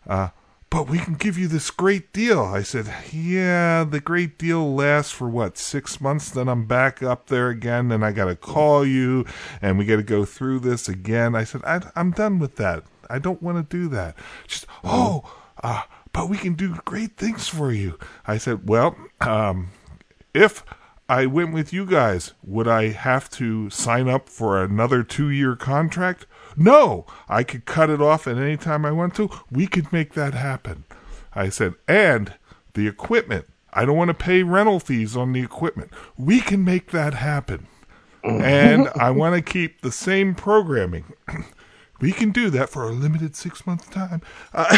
uh, 0.08 0.30
but 0.74 0.90
we 0.90 0.98
can 0.98 1.14
give 1.14 1.38
you 1.38 1.48
this 1.48 1.70
great 1.70 2.12
deal. 2.14 2.42
I 2.42 2.64
said, 2.64 2.92
yeah, 3.12 3.84
the 3.84 4.00
great 4.00 4.40
deal 4.40 4.74
lasts 4.74 5.12
for 5.12 5.30
what, 5.30 5.56
six 5.56 6.02
months? 6.02 6.32
Then 6.32 6.50
I'm 6.50 6.66
back 6.66 7.04
up 7.04 7.28
there 7.28 7.50
again 7.50 7.92
and 7.92 8.04
I 8.04 8.12
got 8.12 8.26
to 8.26 8.36
call 8.36 8.84
you 8.84 9.24
and 9.62 9.78
we 9.78 9.86
got 9.86 9.98
to 9.98 10.04
go 10.04 10.26
through 10.26 10.62
this 10.62 10.90
again. 10.90 11.36
I 11.36 11.44
said, 11.44 11.62
I, 11.64 11.82
I'm 11.96 12.10
done 12.10 12.40
with 12.40 12.56
that. 12.56 12.86
I 13.08 13.20
don't 13.20 13.44
want 13.44 13.70
to 13.70 13.78
do 13.78 13.88
that. 13.90 14.18
She 14.48 14.62
said, 14.62 14.70
oh, 14.84 15.32
uh, 15.62 15.84
but 16.12 16.28
we 16.28 16.38
can 16.38 16.56
do 16.56 16.74
great 16.86 17.18
things 17.18 17.48
for 17.48 17.72
you. 17.72 18.00
I 18.26 18.40
said, 18.40 18.68
well, 18.68 18.96
um, 19.22 19.68
if 20.34 20.66
I 21.08 21.28
went 21.28 21.54
with 21.54 21.72
you 21.72 21.86
guys, 21.86 22.34
would 22.42 22.68
I 22.68 22.88
have 22.88 23.30
to 23.32 23.70
sign 23.70 24.10
up 24.10 24.28
for 24.28 24.64
another 24.64 25.04
two 25.04 25.30
year 25.30 25.56
contract? 25.56 26.26
No, 26.56 27.06
I 27.30 27.44
could 27.44 27.66
cut 27.66 27.90
it 27.90 28.02
off 28.02 28.28
at 28.28 28.38
any 28.38 28.58
time 28.58 28.86
I 28.86 28.92
want 28.92 29.16
to. 29.16 29.30
We 29.52 29.68
could 29.68 29.92
make 29.94 30.14
that 30.14 30.34
happen. 30.34 30.84
I 31.34 31.50
said, 31.50 31.74
and 31.88 32.34
the 32.74 32.88
equipment. 32.88 33.46
I 33.74 33.86
don't 33.86 33.98
want 33.98 34.10
to 34.10 34.14
pay 34.14 34.44
rental 34.44 34.80
fees 34.80 35.18
on 35.18 35.34
the 35.34 35.42
equipment. 35.42 35.92
We 36.18 36.42
can 36.42 36.64
make 36.64 36.92
that 36.92 37.16
happen. 37.16 37.66
and 38.24 38.88
I 39.00 39.10
want 39.22 39.36
to 39.36 39.42
keep 39.42 39.82
the 39.82 39.92
same 39.92 40.36
programming. 40.36 41.06
we 42.00 42.12
can 42.12 42.32
do 42.32 42.50
that 42.52 42.70
for 42.70 42.84
a 42.84 42.92
limited 42.92 43.36
six 43.36 43.66
month 43.66 43.90
time. 43.92 44.22
Uh, 44.54 44.78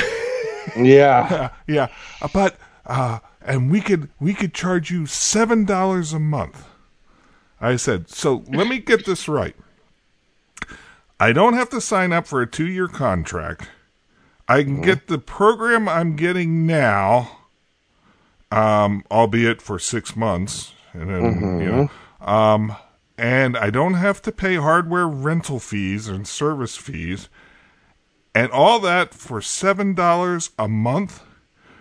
Yeah. 0.77 1.49
yeah, 1.67 1.87
but 2.33 2.55
uh, 2.87 3.19
and 3.41 3.69
we 3.69 3.81
could 3.81 4.09
we 4.19 4.33
could 4.33 4.51
charge 4.53 4.89
you 4.89 5.05
seven 5.05 5.63
dollars 5.63 6.11
a 6.11 6.19
month. 6.19 6.65
I 7.61 7.75
said, 7.75 8.09
so 8.09 8.43
let 8.47 8.67
me 8.67 8.79
get 8.79 9.05
this 9.05 9.27
right. 9.27 9.55
I 11.19 11.31
don't 11.31 11.53
have 11.53 11.69
to 11.69 11.81
sign 11.81 12.11
up 12.11 12.27
for 12.27 12.41
a 12.41 12.47
two 12.47 12.67
year 12.67 12.87
contract. 12.87 13.69
I 14.47 14.63
can 14.63 14.81
get 14.81 15.07
the 15.07 15.17
program 15.17 15.89
I'm 15.89 16.15
getting 16.15 16.67
now, 16.67 17.39
um, 18.51 19.03
albeit 19.09 19.61
for 19.61 19.79
six 19.79 20.15
months, 20.15 20.73
and 20.93 21.09
then 21.09 21.59
you 21.59 21.65
know, 21.65 21.89
um, 22.21 22.75
and 23.17 23.57
I 23.57 23.71
don't 23.71 23.95
have 23.95 24.21
to 24.23 24.31
pay 24.31 24.57
hardware 24.57 25.07
rental 25.07 25.59
fees 25.59 26.07
and 26.07 26.27
service 26.27 26.77
fees, 26.77 27.27
and 28.35 28.51
all 28.51 28.79
that 28.81 29.13
for 29.15 29.41
seven 29.41 29.95
dollars 29.95 30.51
a 30.59 30.67
month. 30.67 31.23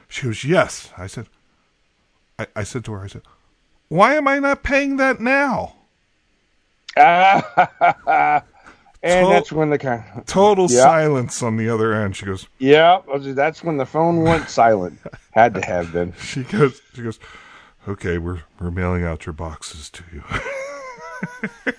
She 0.08 0.22
goes, 0.22 0.44
yes. 0.44 0.90
I 0.96 1.06
said, 1.06 1.26
I, 2.38 2.46
I 2.56 2.62
said 2.62 2.84
to 2.86 2.92
her, 2.92 3.04
I 3.04 3.08
said, 3.08 3.22
why 3.88 4.14
am 4.14 4.28
I 4.28 4.38
not 4.38 4.62
paying 4.62 4.96
that 4.96 5.20
now? 5.20 5.74
and 9.04 9.26
So- 9.26 9.30
that's 9.30 9.52
when 9.52 9.70
the 9.70 9.78
kind. 9.78 10.02
Total 10.26 10.66
Yeah. 10.68 10.80
silence 10.82 11.42
on 11.42 11.56
the 11.56 11.68
other 11.68 11.92
end. 11.92 12.16
She 12.16 12.26
goes, 12.26 12.48
Yeah, 12.58 12.98
that's 13.16 13.62
when 13.62 13.76
the 13.76 13.86
phone 13.86 14.22
went 14.22 14.48
silent. 14.48 14.98
Had 15.32 15.54
to 15.54 15.60
have 15.64 15.92
been. 15.92 16.12
she 16.20 16.42
goes, 16.42 16.80
she 16.94 17.02
goes, 17.02 17.20
okay, 17.86 18.18
we're 18.18 18.42
we're 18.58 18.70
mailing 18.72 19.04
out 19.04 19.26
your 19.26 19.32
boxes 19.34 19.90
to 19.90 20.02
you. 20.12 20.24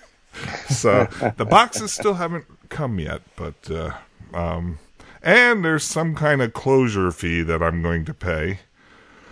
so 0.68 1.04
the 1.36 1.44
boxes 1.44 1.92
still 1.92 2.14
haven't 2.14 2.44
come 2.68 2.98
yet, 2.98 3.22
but 3.36 3.70
uh, 3.70 3.92
um, 4.34 4.78
and 5.22 5.64
there's 5.64 5.84
some 5.84 6.14
kind 6.14 6.42
of 6.42 6.52
closure 6.52 7.10
fee 7.10 7.42
that 7.42 7.62
I'm 7.62 7.82
going 7.82 8.04
to 8.04 8.14
pay. 8.14 8.60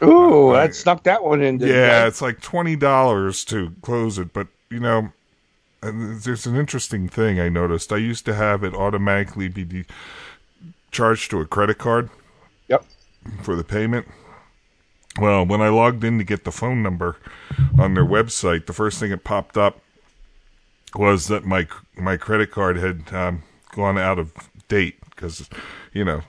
Ooh, 0.03 0.53
that 0.53 0.75
snuck 0.75 1.05
that 1.05 1.23
one 1.25 1.41
in. 1.41 1.59
didn't 1.59 1.75
Yeah, 1.75 2.05
it? 2.05 2.09
it's 2.09 2.21
like 2.23 2.41
twenty 2.41 2.77
dollars 2.77 3.45
to 3.47 3.73
close 3.83 4.19
it, 4.19 4.33
but 4.33 4.49
you 4.71 4.81
know, 4.81 5.13
there's 5.93 6.47
an 6.47 6.57
interesting 6.57 7.09
thing 7.09 7.41
I 7.41 7.49
noticed. 7.49 7.93
I 7.93 7.97
used 7.97 8.25
to 8.27 8.35
have 8.35 8.65
it 8.65 8.75
automatically 8.75 9.49
be 9.49 9.65
de- 9.65 9.85
charged 10.91 11.31
to 11.31 11.41
a 11.41 11.47
credit 11.47 11.79
card 11.79 12.11
Yep. 12.69 12.85
for 13.43 13.57
the 13.57 13.65
payment. 13.65 14.07
Well, 15.19 15.47
when 15.47 15.61
I 15.61 15.69
logged 15.69 16.03
in 16.03 16.19
to 16.19 16.25
get 16.25 16.45
the 16.45 16.51
phone 16.53 16.83
number 16.83 17.17
on 17.79 17.95
their 17.95 18.05
website, 18.05 18.67
the 18.67 18.73
first 18.73 18.99
thing 18.99 19.11
that 19.11 19.23
popped 19.25 19.57
up 19.57 19.81
was 20.97 21.29
that 21.29 21.45
my 21.45 21.67
my 21.97 22.17
credit 22.17 22.51
card 22.51 22.77
had 22.77 23.13
um, 23.13 23.43
gone 23.73 23.99
out 23.99 24.19
of 24.19 24.33
date 24.69 24.97
because 25.11 25.49
you 25.93 26.05
know 26.05 26.23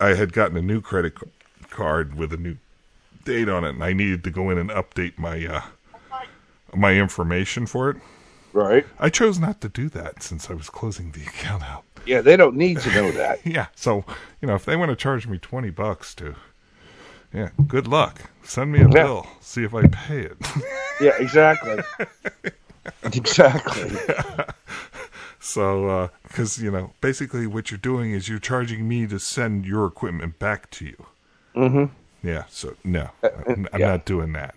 I 0.00 0.14
had 0.14 0.32
gotten 0.32 0.56
a 0.56 0.62
new 0.62 0.80
credit 0.80 1.14
card 1.70 2.14
with 2.16 2.32
a 2.32 2.36
new 2.36 2.56
date 3.24 3.48
on 3.48 3.62
it, 3.64 3.70
and 3.70 3.84
I 3.84 3.92
needed 3.92 4.24
to 4.24 4.30
go 4.30 4.50
in 4.50 4.58
and 4.58 4.70
update 4.70 5.16
my 5.18 5.46
uh, 5.46 5.62
my 6.74 6.94
information 6.94 7.66
for 7.66 7.90
it. 7.90 7.96
Right. 8.52 8.86
I 8.98 9.08
chose 9.08 9.38
not 9.38 9.60
to 9.62 9.68
do 9.68 9.88
that 9.90 10.22
since 10.22 10.50
I 10.50 10.54
was 10.54 10.68
closing 10.70 11.12
the 11.12 11.22
account 11.26 11.62
out. 11.62 11.84
Yeah, 12.04 12.20
they 12.20 12.36
don't 12.36 12.56
need 12.56 12.78
to 12.80 12.90
know 12.94 13.10
that. 13.12 13.40
Yeah, 13.46 13.66
so 13.74 14.04
you 14.40 14.48
know 14.48 14.54
if 14.54 14.64
they 14.64 14.76
want 14.76 14.90
to 14.90 14.96
charge 14.96 15.26
me 15.26 15.38
twenty 15.38 15.70
bucks 15.70 16.14
to, 16.16 16.34
yeah, 17.32 17.50
good 17.66 17.86
luck. 17.86 18.22
Send 18.42 18.72
me 18.72 18.80
a 18.80 18.82
Yeah. 18.82 18.88
bill. 18.88 19.26
See 19.40 19.62
if 19.64 19.74
I 19.74 19.86
pay 19.86 20.20
it. 20.20 20.36
Yeah, 21.00 21.12
exactly. 21.18 21.78
exactly. 23.02 23.96
so 25.40 26.10
because 26.24 26.62
you 26.62 26.70
know 26.70 26.92
basically 27.00 27.46
what 27.46 27.70
you're 27.70 27.78
doing 27.78 28.12
is 28.12 28.28
you're 28.28 28.38
charging 28.38 28.86
me 28.86 29.06
to 29.08 29.18
send 29.18 29.64
your 29.66 29.86
equipment 29.86 30.38
back 30.38 30.70
to 30.72 30.84
you. 30.84 31.06
Mm-hmm. 31.56 32.26
Yeah. 32.26 32.44
So 32.48 32.76
no, 32.84 33.10
I'm, 33.48 33.66
I'm 33.72 33.80
yeah. 33.80 33.88
not 33.88 34.04
doing 34.04 34.32
that. 34.34 34.54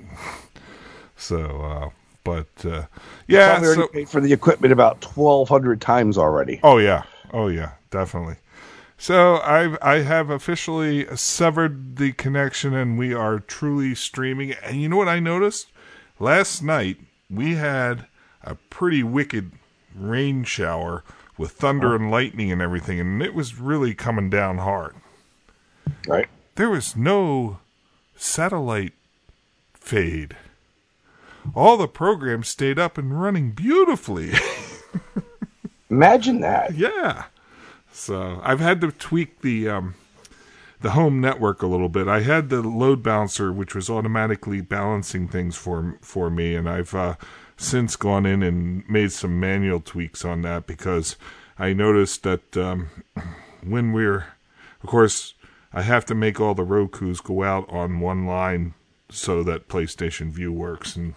So, 1.18 1.62
uh, 1.62 1.90
but 2.26 2.66
uh, 2.66 2.88
yeah. 3.28 3.62
So, 3.62 3.88
paid 3.88 4.10
for 4.10 4.20
the 4.20 4.34
equipment 4.34 4.74
about 4.74 5.00
twelve 5.00 5.48
hundred 5.48 5.80
times 5.80 6.18
already. 6.18 6.60
Oh 6.62 6.78
yeah, 6.78 7.04
oh 7.32 7.48
yeah, 7.48 7.74
definitely. 7.92 8.36
So 8.98 9.38
I've 9.38 9.78
I 9.82 10.00
have 10.00 10.30
officially 10.30 11.06
severed 11.16 11.96
the 11.96 12.12
connection, 12.12 12.74
and 12.74 12.98
we 12.98 13.14
are 13.14 13.40
truly 13.40 13.96
streaming. 13.96 14.52
And 14.64 14.82
you 14.82 14.90
know 14.90 14.98
what 14.98 15.08
I 15.08 15.22
noticed? 15.22 15.68
Last 16.20 16.62
night 16.62 16.98
we 17.30 17.56
had 17.56 18.08
a 18.44 18.56
pretty 18.56 19.04
wicked 19.04 19.52
rain 19.96 20.44
shower 20.44 21.04
with 21.38 21.52
thunder 21.52 21.96
and 21.96 22.10
lightning 22.10 22.52
and 22.52 22.62
everything, 22.62 23.00
and 23.00 23.22
it 23.22 23.34
was 23.34 23.60
really 23.60 23.94
coming 23.94 24.30
down 24.30 24.58
hard. 24.58 24.96
Right. 26.08 26.28
There 26.56 26.70
was 26.70 26.96
no 26.96 27.60
satellite 28.16 28.94
fade. 29.74 30.36
All 31.54 31.78
the 31.78 31.88
programs 31.88 32.50
stayed 32.50 32.80
up 32.80 32.98
and 32.98 33.20
running 33.20 33.52
beautifully. 33.52 34.34
Imagine 35.90 36.42
that. 36.42 36.76
Yeah. 36.76 37.26
So 37.92 38.42
I've 38.44 38.60
had 38.60 38.82
to 38.82 38.92
tweak 38.92 39.42
the 39.42 39.70
um, 39.70 39.96
the 40.82 40.92
home 40.92 41.22
network 41.22 41.62
a 41.62 41.68
little 41.68 41.90
bit. 41.90 42.08
I 42.08 42.22
had 42.22 42.50
the 42.50 42.62
load 42.62 43.02
balancer, 43.02 43.52
which 43.52 43.74
was 43.74 43.90
automatically 43.90 44.62
balancing 44.62 45.28
things 45.28 45.56
for 45.56 45.98
for 46.02 46.30
me, 46.30 46.56
and 46.56 46.70
I've 46.70 46.94
uh, 46.94 47.16
since 47.58 47.96
gone 47.96 48.26
in 48.26 48.44
and 48.44 48.88
made 48.90 49.12
some 49.12 49.40
manual 49.40 49.80
tweaks 49.80 50.26
on 50.26 50.42
that 50.42 50.68
because 50.68 51.16
I 51.58 51.74
noticed 51.74 52.24
that 52.24 52.58
um, 52.58 52.90
when 53.64 53.94
we're, 53.94 54.26
of 54.84 54.90
course, 54.90 55.34
I 55.74 55.82
have 55.82 56.06
to 56.06 56.16
make 56.16 56.40
all 56.40 56.54
the 56.54 56.64
Roku's 56.64 57.22
go 57.22 57.44
out 57.44 57.70
on 57.70 58.00
one 58.00 58.26
line 58.26 58.74
so 59.10 59.44
that 59.44 59.68
PlayStation 59.70 60.32
Vue 60.32 60.52
works 60.52 60.96
and 60.96 61.16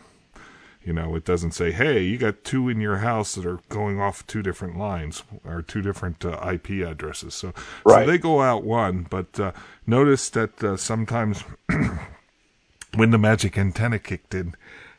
you 0.89 0.95
know, 0.95 1.15
it 1.15 1.27
doesn't 1.27 1.53
say, 1.53 1.71
"Hey, 1.71 2.03
you 2.03 2.17
got 2.17 2.45
two 2.45 2.71
in 2.71 2.81
your 2.81 2.97
house 2.99 3.35
that 3.35 3.45
are 3.45 3.61
going 3.69 4.01
off 4.01 4.27
two 4.27 4.41
different 4.43 4.79
lines 4.79 5.23
or 5.45 5.61
two 5.61 5.83
different 5.83 6.25
uh, 6.25 6.41
IP 6.51 6.81
addresses." 6.83 7.35
So, 7.35 7.53
Right. 7.85 8.07
so 8.07 8.11
they 8.11 8.17
go 8.17 8.41
out 8.41 8.65
one. 8.65 9.07
But 9.11 9.39
uh, 9.39 9.53
notice 9.87 10.31
that 10.31 10.65
uh, 10.65 10.79
sometimes 10.79 11.45
when 12.95 13.11
the 13.11 13.19
magic 13.19 13.59
antenna 13.59 13.99
kicked 13.99 14.35
in, 14.35 14.55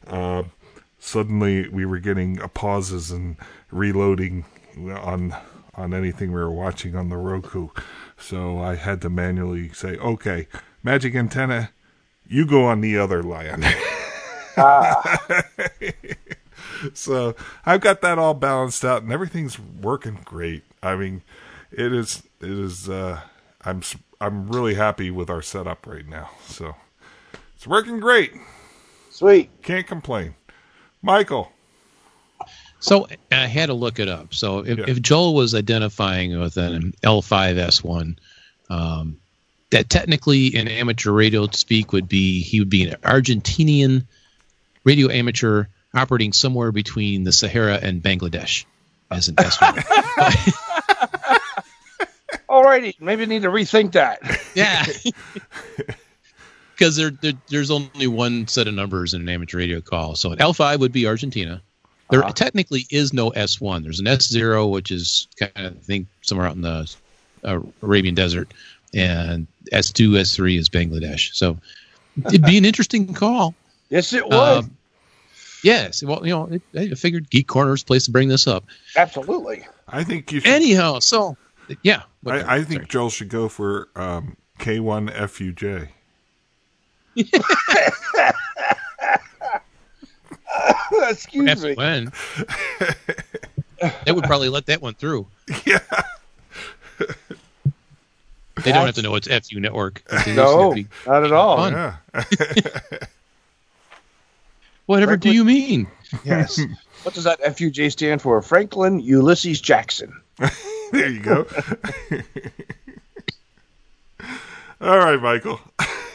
uh, 0.05 0.43
suddenly 0.99 1.67
we 1.69 1.85
were 1.87 1.97
getting 1.99 2.39
uh, 2.39 2.47
pauses 2.49 3.09
and 3.09 3.35
reloading 3.71 4.45
on 4.87 5.35
on 5.73 5.91
anything 5.95 6.29
we 6.31 6.35
were 6.39 6.51
watching 6.51 6.95
on 6.95 7.09
the 7.09 7.17
Roku. 7.17 7.69
So 8.15 8.59
I 8.61 8.75
had 8.75 9.01
to 9.01 9.09
manually 9.09 9.69
say, 9.69 9.97
"Okay, 9.97 10.47
magic 10.83 11.15
antenna, 11.15 11.71
you 12.27 12.45
go 12.45 12.65
on 12.65 12.81
the 12.81 12.95
other 12.95 13.23
line." 13.23 13.65
so 16.93 17.35
I've 17.65 17.81
got 17.81 18.01
that 18.01 18.19
all 18.19 18.33
balanced 18.33 18.83
out, 18.85 19.03
and 19.03 19.11
everything's 19.11 19.59
working 19.59 20.19
great. 20.23 20.63
I 20.81 20.95
mean, 20.95 21.21
it 21.71 21.93
is. 21.93 22.23
It 22.41 22.49
is. 22.49 22.89
Uh, 22.89 23.21
I'm. 23.63 23.79
s- 23.79 23.95
I'm 24.21 24.49
really 24.49 24.73
happy 24.73 25.11
with 25.11 25.29
our 25.29 25.41
setup 25.41 25.87
right 25.87 26.05
now. 26.05 26.29
So 26.45 26.75
it's 27.55 27.65
working 27.65 28.01
great. 28.01 28.33
Sweet. 29.11 29.49
Can't 29.63 29.87
complain. 29.87 30.33
Michael. 31.01 31.51
So 32.81 33.07
I 33.31 33.45
had 33.47 33.67
to 33.67 33.73
look 33.73 33.97
it 33.99 34.09
up. 34.09 34.33
So 34.33 34.59
if, 34.59 34.77
Yeah. 34.77 34.85
if 34.87 35.01
Joel 35.01 35.35
was 35.35 35.55
identifying 35.55 36.37
with 36.37 36.57
an 36.57 36.93
L5S1, 37.03 38.17
um, 38.69 39.17
that 39.71 39.89
technically 39.89 40.47
in 40.47 40.67
amateur 40.67 41.11
radio 41.11 41.47
speak 41.51 41.93
would 41.93 42.09
be 42.09 42.41
he 42.41 42.59
would 42.59 42.69
be 42.69 42.89
an 42.89 42.95
Argentinian 43.03 44.05
radio 44.83 45.09
amateur 45.09 45.65
operating 45.93 46.33
somewhere 46.33 46.71
between 46.71 47.23
the 47.23 47.31
Sahara 47.31 47.75
and 47.81 48.01
Bangladesh 48.01 48.65
as 49.11 49.27
an 49.27 49.35
S1. 49.35 49.83
Alrighty, 52.49 52.99
maybe 52.99 53.25
need 53.25 53.43
to 53.43 53.49
rethink 53.49 53.93
that. 53.93 54.19
yeah. 54.55 54.85
Because 56.75 56.95
there, 56.95 57.09
there, 57.09 57.33
there's 57.49 57.71
only 57.71 58.07
one 58.07 58.47
set 58.47 58.69
of 58.69 58.73
numbers 58.73 59.13
in 59.13 59.19
an 59.19 59.27
amateur 59.27 59.57
radio 59.57 59.81
call. 59.81 60.15
So 60.15 60.31
an 60.31 60.37
L5 60.37 60.79
would 60.79 60.93
be 60.93 61.07
Argentina. 61.07 61.61
There 62.09 62.23
Uh-huh. 62.23 62.31
technically 62.31 62.85
is 62.89 63.11
no 63.11 63.31
S1. 63.31 63.83
There's 63.83 63.99
an 63.99 64.05
S0, 64.05 64.71
which 64.71 64.89
is 64.89 65.27
kind 65.37 65.51
of, 65.57 65.73
I 65.73 65.79
think, 65.81 66.07
somewhere 66.21 66.47
out 66.47 66.55
in 66.55 66.61
the 66.61 66.95
uh, 67.43 67.59
Arabian 67.83 68.15
desert. 68.15 68.53
And 68.93 69.45
S2, 69.73 70.11
S3 70.21 70.57
is 70.57 70.69
Bangladesh. 70.69 71.33
So 71.35 71.57
it'd 72.25 72.45
be 72.45 72.57
an 72.57 72.63
interesting 72.63 73.13
call. 73.13 73.53
Yes, 73.89 74.13
it 74.13 74.27
was. 74.27 74.65
Um, 74.65 74.77
yes. 75.63 76.03
Well, 76.03 76.25
you 76.25 76.31
know, 76.33 76.45
it, 76.45 76.61
I 76.75 76.93
figured 76.95 77.29
Geek 77.29 77.47
Corner's 77.47 77.83
place 77.83 78.05
to 78.05 78.11
bring 78.11 78.29
this 78.29 78.47
up. 78.47 78.65
Absolutely. 78.95 79.65
I 79.87 80.03
think 80.03 80.31
you 80.31 80.39
should. 80.39 80.51
Anyhow, 80.51 80.99
so 80.99 81.35
yeah. 81.83 82.03
I, 82.25 82.57
I 82.57 82.63
think 82.63 82.81
sorry. 82.81 82.87
Joel 82.87 83.09
should 83.09 83.29
go 83.29 83.49
for 83.49 83.89
um, 83.95 84.37
K1FUJ. 84.59 85.87
Excuse 91.09 91.63
me. 91.63 91.75
F1. 91.75 92.13
they 94.05 94.11
would 94.11 94.23
probably 94.25 94.49
let 94.49 94.65
that 94.67 94.81
one 94.81 94.93
through. 94.93 95.27
Yeah. 95.65 95.79
They 98.63 98.71
don't 98.73 98.85
have 98.85 98.95
to 98.95 99.01
know 99.01 99.15
it's 99.15 99.27
FU 99.27 99.59
network. 99.59 100.03
No, 100.27 100.69
have 100.69 100.69
to 100.71 100.75
be- 100.75 100.87
not 101.07 101.23
at 101.23 101.31
all. 101.31 101.71
Yeah. 101.71 101.95
Whatever 104.89 105.17
do 105.17 105.31
you 105.31 105.45
mean? 105.45 105.85
Yes. 106.25 106.59
what 107.03 107.13
does 107.13 107.25
that 107.25 107.39
FUJ 107.43 107.91
stand 107.91 108.23
for? 108.23 108.41
Franklin 108.41 108.99
Ulysses 108.99 109.61
Jackson. 109.61 110.19
There 110.91 111.07
you 111.07 111.19
go. 111.19 111.45
All 114.81 114.97
right, 114.97 115.21
Michael. 115.21 115.59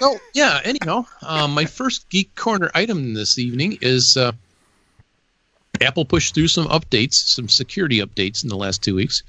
So 0.00 0.18
yeah. 0.34 0.60
Anyhow, 0.64 1.06
um, 1.22 1.54
my 1.54 1.64
first 1.64 2.08
geek 2.08 2.34
corner 2.34 2.72
item 2.74 3.14
this 3.14 3.38
evening 3.38 3.78
is 3.80 4.16
uh, 4.16 4.32
Apple 5.80 6.04
pushed 6.04 6.34
through 6.34 6.48
some 6.48 6.66
updates, 6.66 7.14
some 7.14 7.48
security 7.48 8.00
updates 8.00 8.42
in 8.42 8.48
the 8.48 8.56
last 8.56 8.82
two 8.82 8.96
weeks. 8.96 9.22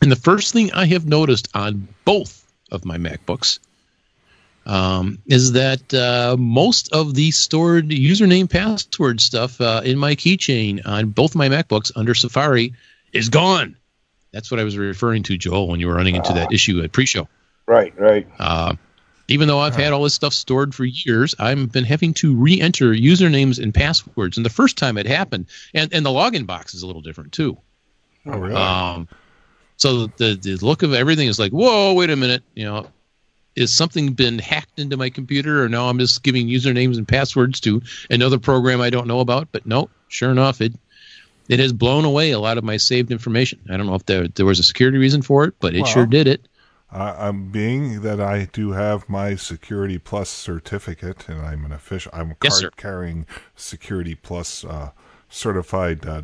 And 0.00 0.12
the 0.12 0.16
first 0.16 0.52
thing 0.52 0.72
I 0.72 0.86
have 0.86 1.06
noticed 1.06 1.48
on 1.52 1.88
both 2.04 2.46
of 2.70 2.84
my 2.84 2.96
MacBooks 2.96 3.58
um, 4.66 5.18
is 5.26 5.52
that 5.52 5.92
uh, 5.92 6.36
most 6.38 6.92
of 6.92 7.14
the 7.14 7.30
stored 7.30 7.88
username 7.88 8.48
password 8.48 9.20
stuff 9.20 9.60
uh, 9.60 9.82
in 9.84 9.98
my 9.98 10.14
keychain 10.14 10.86
on 10.86 11.10
both 11.10 11.34
my 11.34 11.48
MacBooks 11.48 11.92
under 11.96 12.14
Safari 12.14 12.74
is 13.12 13.28
gone. 13.28 13.76
That's 14.32 14.50
what 14.50 14.58
I 14.58 14.64
was 14.64 14.76
referring 14.76 15.22
to, 15.24 15.38
Joel, 15.38 15.68
when 15.68 15.80
you 15.80 15.86
were 15.86 15.94
running 15.94 16.16
into 16.16 16.32
that 16.32 16.52
issue 16.52 16.82
at 16.82 16.92
pre-show. 16.92 17.28
Right, 17.66 17.98
right. 17.98 18.26
Uh, 18.38 18.74
even 19.28 19.48
though 19.48 19.60
I've 19.60 19.76
had 19.76 19.92
all 19.92 20.02
this 20.02 20.14
stuff 20.14 20.34
stored 20.34 20.74
for 20.74 20.84
years, 20.84 21.34
I've 21.38 21.70
been 21.72 21.84
having 21.84 22.14
to 22.14 22.34
re-enter 22.34 22.92
usernames 22.92 23.62
and 23.62 23.72
passwords. 23.72 24.36
And 24.36 24.44
the 24.44 24.50
first 24.50 24.76
time 24.76 24.98
it 24.98 25.06
happened, 25.06 25.46
and, 25.72 25.92
and 25.94 26.04
the 26.04 26.10
login 26.10 26.46
box 26.46 26.74
is 26.74 26.82
a 26.82 26.86
little 26.86 27.00
different 27.00 27.32
too. 27.32 27.56
Oh, 28.26 28.38
really? 28.38 28.54
Um, 28.54 29.08
so 29.76 30.06
the 30.06 30.38
the 30.40 30.56
look 30.56 30.82
of 30.82 30.94
everything 30.94 31.28
is 31.28 31.38
like, 31.38 31.52
whoa, 31.52 31.94
wait 31.94 32.10
a 32.10 32.16
minute, 32.16 32.42
you 32.54 32.64
know, 32.64 32.88
is 33.56 33.74
something 33.74 34.12
been 34.12 34.38
hacked 34.38 34.78
into 34.78 34.96
my 34.96 35.10
computer, 35.10 35.62
or 35.62 35.68
now 35.68 35.88
I'm 35.88 35.98
just 35.98 36.22
giving 36.22 36.48
usernames 36.48 36.96
and 36.96 37.06
passwords 37.06 37.60
to 37.60 37.82
another 38.10 38.38
program 38.38 38.80
I 38.80 38.90
don't 38.90 39.06
know 39.06 39.20
about? 39.20 39.48
But 39.52 39.66
no, 39.66 39.88
sure 40.08 40.30
enough, 40.30 40.60
it 40.60 40.72
it 41.48 41.60
has 41.60 41.72
blown 41.72 42.04
away 42.04 42.30
a 42.30 42.38
lot 42.38 42.58
of 42.58 42.64
my 42.64 42.76
saved 42.76 43.10
information. 43.10 43.60
I 43.70 43.76
don't 43.76 43.86
know 43.86 43.94
if 43.94 44.06
there 44.06 44.28
there 44.28 44.46
was 44.46 44.58
a 44.58 44.64
security 44.64 44.98
reason 44.98 45.22
for 45.22 45.44
it, 45.44 45.54
but 45.60 45.74
it 45.74 45.82
Well, 45.82 45.90
sure 45.90 46.06
did 46.06 46.26
it. 46.26 46.46
Uh, 46.92 47.14
um, 47.18 47.50
being 47.50 48.02
that 48.02 48.20
I 48.20 48.48
do 48.52 48.70
have 48.70 49.08
my 49.08 49.34
Security 49.34 49.98
Plus 49.98 50.30
certificate, 50.30 51.28
and 51.28 51.40
I'm 51.40 51.64
an 51.64 51.72
official, 51.72 52.12
I'm 52.14 52.30
a 52.30 52.36
Yes, 52.42 52.60
card 52.60 52.76
carrying 52.76 53.26
Security 53.56 54.14
Plus 54.14 54.64
uh, 54.64 54.92
certified 55.28 56.06
uh, 56.06 56.22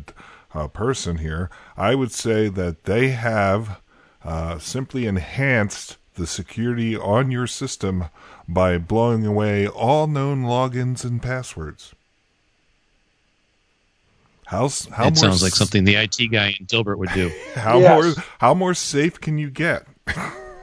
uh, 0.53 0.69
person 0.69 1.17
here. 1.17 1.49
I 1.75 1.95
would 1.95 2.13
say 2.13 2.47
that 2.47 2.85
they 2.85 3.09
have 3.09 3.81
uh, 4.23 4.59
simply 4.59 5.07
enhanced 5.07 5.97
the 6.21 6.27
security 6.27 6.95
on 6.95 7.31
your 7.31 7.47
system 7.47 8.05
by 8.47 8.77
blowing 8.77 9.25
away 9.25 9.67
all 9.67 10.05
known 10.05 10.43
logins 10.43 11.03
and 11.03 11.19
passwords. 11.19 11.95
How 14.45 14.69
how 14.91 15.05
That 15.05 15.15
more 15.15 15.15
sounds 15.15 15.41
like 15.41 15.53
something 15.53 15.83
the 15.83 15.95
IT 15.95 16.17
guy 16.31 16.55
in 16.59 16.67
Dilbert 16.67 16.97
would 16.99 17.09
do. 17.13 17.31
How 17.55 17.79
Yes. 17.79 18.03
more 18.17 18.23
how 18.37 18.53
more 18.53 18.73
safe 18.75 19.19
can 19.19 19.37
you 19.39 19.49
get? 19.49 19.87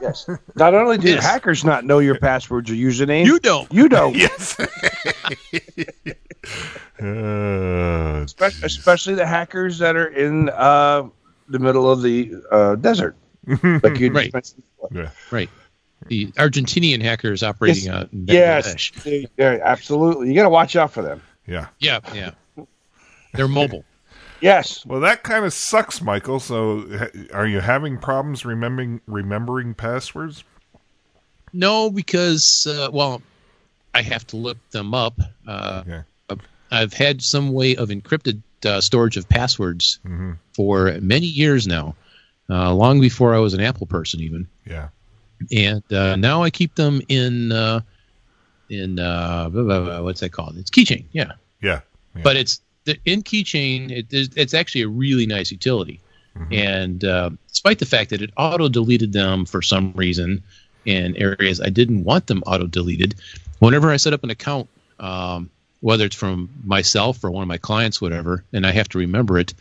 Yes. 0.01 0.29
Not 0.55 0.73
only 0.75 0.97
do 0.97 1.09
Yes. 1.09 1.25
hackers 1.25 1.65
not 1.65 1.83
know 1.83 1.99
your 1.99 2.17
passwords 2.19 2.69
or 2.71 2.75
usernames, 2.75 3.25
You 3.25 3.39
don't. 3.39 3.69
you 3.73 3.89
don't. 3.89 4.15
Yes. 4.23 4.57
uh, 4.59 4.63
Espe- 7.01 8.63
especially 8.63 9.15
the 9.15 9.25
hackers 9.25 9.79
that 9.79 9.95
are 9.97 10.07
in 10.07 10.49
uh, 10.49 11.03
the 11.49 11.59
middle 11.59 11.91
of 11.91 12.01
the 12.01 12.31
uh, 12.51 12.75
desert. 12.75 13.15
like 13.83 13.99
you 13.99 14.11
Right. 14.11 14.33
yeah. 14.91 15.09
Right. 15.31 15.49
The 16.07 16.27
Argentinian 16.33 17.01
hackers 17.01 17.43
operating 17.43 17.85
Yes. 17.85 17.93
out 17.93 18.13
in 18.13 18.25
Yes, 18.27 18.67
Bangladesh. 18.73 19.03
they- 19.03 19.27
they're- 19.35 19.61
absolutely. 19.63 20.29
You 20.29 20.35
got 20.35 20.43
to 20.43 20.49
watch 20.49 20.75
out 20.75 20.91
for 20.91 21.01
them. 21.01 21.21
Yeah. 21.47 21.67
Yeah, 21.79 21.99
yeah. 22.13 22.31
They're 23.33 23.47
mobile. 23.47 23.83
Yes. 24.41 24.85
Well, 24.85 25.01
that 25.01 25.23
kind 25.23 25.43
of 25.43 25.51
sucks, 25.53 26.01
Michael. 26.01 26.39
So, 26.39 26.85
ha- 26.97 27.09
are 27.33 27.45
you 27.45 27.59
having 27.59 27.97
problems 27.97 28.45
remembering 28.45 29.01
remembering 29.05 29.73
passwords? 29.73 30.45
No, 31.51 31.89
because 31.89 32.65
uh, 32.65 32.89
well, 32.89 33.21
I 33.93 34.01
have 34.01 34.25
to 34.27 34.37
look 34.37 34.57
them 34.71 34.93
up. 34.93 35.19
Uh, 35.45 35.83
Okay. 35.85 36.01
I've 36.71 36.93
had 36.93 37.21
some 37.21 37.51
way 37.51 37.75
of 37.75 37.89
encrypted 37.89 38.41
uh, 38.65 38.79
storage 38.79 39.17
of 39.17 39.27
passwords 39.27 39.99
Mhm. 40.07 40.37
for 40.53 40.97
many 41.01 41.25
years 41.25 41.67
now, 41.67 41.95
uh, 42.49 42.73
long 42.73 42.99
before 43.01 43.35
I 43.35 43.39
was 43.39 43.53
an 43.53 43.61
Apple 43.61 43.87
person, 43.87 44.19
even. 44.21 44.47
Yeah. 44.65 44.89
And 45.51 45.83
uh, 45.93 46.15
now 46.15 46.43
I 46.43 46.49
keep 46.49 46.75
them 46.75 47.01
in 47.07 47.51
uh, 47.51 47.81
in 48.69 48.99
uh, 48.99 49.49
blah, 49.49 49.63
blah, 49.63 49.79
blah, 49.83 50.01
what's 50.01 50.19
that 50.19 50.31
called? 50.31 50.57
It's 50.57 50.69
Keychain. 50.69 51.05
Yeah. 51.11 51.33
Yeah. 51.61 51.81
Yeah. 52.15 52.21
but 52.23 52.35
it's 52.37 52.61
the 52.85 52.97
in 53.05 53.21
keychain 53.23 53.91
it, 53.91 54.11
is- 54.13 54.29
it's 54.35 54.53
actually 54.53 54.81
a 54.81 54.87
really 54.87 55.25
nice 55.27 55.51
utility 55.51 55.99
and 56.51 57.03
uh, 57.03 57.29
despite 57.49 57.79
the 57.79 57.85
fact 57.85 58.09
that 58.11 58.21
it 58.21 58.31
auto 58.37 58.69
deleted 58.69 59.11
them 59.13 59.45
for 59.45 59.61
some 59.61 59.91
reason 59.93 60.41
in 60.85 61.15
areas 61.17 61.59
i 61.61 61.69
didn't 61.69 62.03
want 62.05 62.25
them 62.27 62.41
auto 62.47 62.65
deleted 62.65 63.13
whenever 63.59 63.91
i 63.91 63.97
set 63.97 64.13
up 64.13 64.23
an 64.23 64.29
account 64.29 64.67
um, 64.99 65.49
whether 65.81 66.05
it's 66.05 66.15
from 66.15 66.49
myself 66.63 67.23
or 67.23 67.29
one 67.31 67.41
of 67.43 67.47
my 67.49 67.57
clients 67.57 68.01
whatever 68.01 68.43
and 68.53 68.65
i 68.65 68.71
have 68.71 68.87
to 68.89 68.97
remember 68.99 69.37
it 69.37 69.53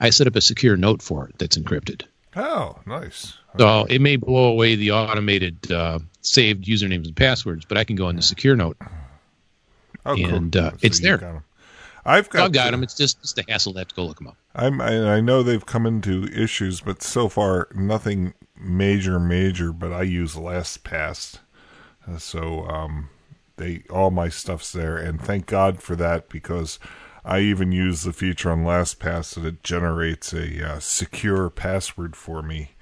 i 0.00 0.10
set 0.10 0.26
up 0.26 0.34
a 0.36 0.40
secure 0.40 0.76
note 0.76 1.00
for 1.00 1.28
it 1.28 1.38
that's 1.38 1.56
encrypted 1.56 2.02
Oh, 2.36 2.78
nice. 2.86 3.34
so 3.58 3.84
it 3.84 4.00
may 4.00 4.16
blow 4.16 4.46
away 4.50 4.74
the 4.74 4.90
automated 4.92 5.70
uh, 5.70 5.98
saved 6.22 6.64
usernames 6.64 7.06
and 7.06 7.14
passwords 7.16 7.64
but 7.64 7.76
i 7.78 7.84
can 7.84 7.96
go 7.96 8.08
in 8.08 8.16
the 8.16 8.22
secure 8.22 8.56
note 8.56 8.76
Oh, 10.06 10.14
And, 10.16 10.54
uh, 10.54 10.72
So 10.72 10.78
it's 10.82 11.00
there. 11.00 11.16
got. 11.16 11.42
I've 12.04 12.28
got. 12.28 12.42
i've 12.44 12.52
got 12.52 12.70
them 12.72 12.82
it's 12.82 12.94
just, 12.94 13.20
just 13.22 13.38
a 13.38 13.44
hassle 13.48 13.72
to 13.72 13.78
have 13.78 13.88
to 13.88 13.94
go 13.94 14.04
look 14.04 14.18
them 14.18 14.26
up 14.28 14.36
I'm, 14.54 14.80
I, 14.80 15.14
I 15.14 15.20
know 15.20 15.42
they've 15.42 15.64
come 15.64 15.86
into 15.86 16.24
issues, 16.26 16.80
but 16.80 17.02
so 17.02 17.28
far 17.28 17.66
nothing 17.74 18.34
major, 18.56 19.18
major. 19.18 19.72
But 19.72 19.92
I 19.92 20.02
use 20.02 20.36
LastPass, 20.36 21.38
uh, 22.08 22.18
so 22.18 22.64
um, 22.68 23.08
they 23.56 23.82
all 23.90 24.12
my 24.12 24.28
stuff's 24.28 24.70
there, 24.70 24.96
and 24.96 25.20
thank 25.20 25.46
God 25.46 25.82
for 25.82 25.96
that 25.96 26.28
because 26.28 26.78
I 27.24 27.40
even 27.40 27.72
use 27.72 28.02
the 28.02 28.12
feature 28.12 28.50
on 28.50 28.64
LastPass 28.64 29.34
that 29.34 29.46
it 29.46 29.62
generates 29.62 30.32
a 30.32 30.74
uh, 30.74 30.78
secure 30.80 31.48
password 31.48 32.16
for 32.16 32.42
me 32.42 32.72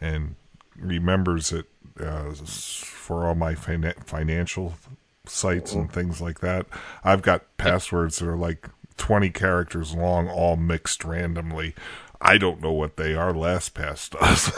and 0.00 0.36
remembers 0.76 1.52
it 1.52 1.66
uh, 2.00 2.32
for 2.32 3.26
all 3.26 3.34
my 3.34 3.54
fina- 3.54 3.94
financial 4.04 4.74
sites 5.26 5.74
and 5.74 5.92
things 5.92 6.20
like 6.20 6.40
that. 6.40 6.66
I've 7.04 7.22
got 7.22 7.56
passwords 7.58 8.18
that 8.18 8.28
are 8.28 8.36
like 8.36 8.68
20 8.96 9.30
characters 9.30 9.94
long, 9.94 10.28
all 10.28 10.56
mixed 10.56 11.04
randomly. 11.04 11.74
I 12.20 12.38
don't 12.38 12.62
know 12.62 12.72
what 12.72 12.96
they 12.96 13.14
are. 13.14 13.32
LastPass 13.32 14.10
does. 14.18 14.52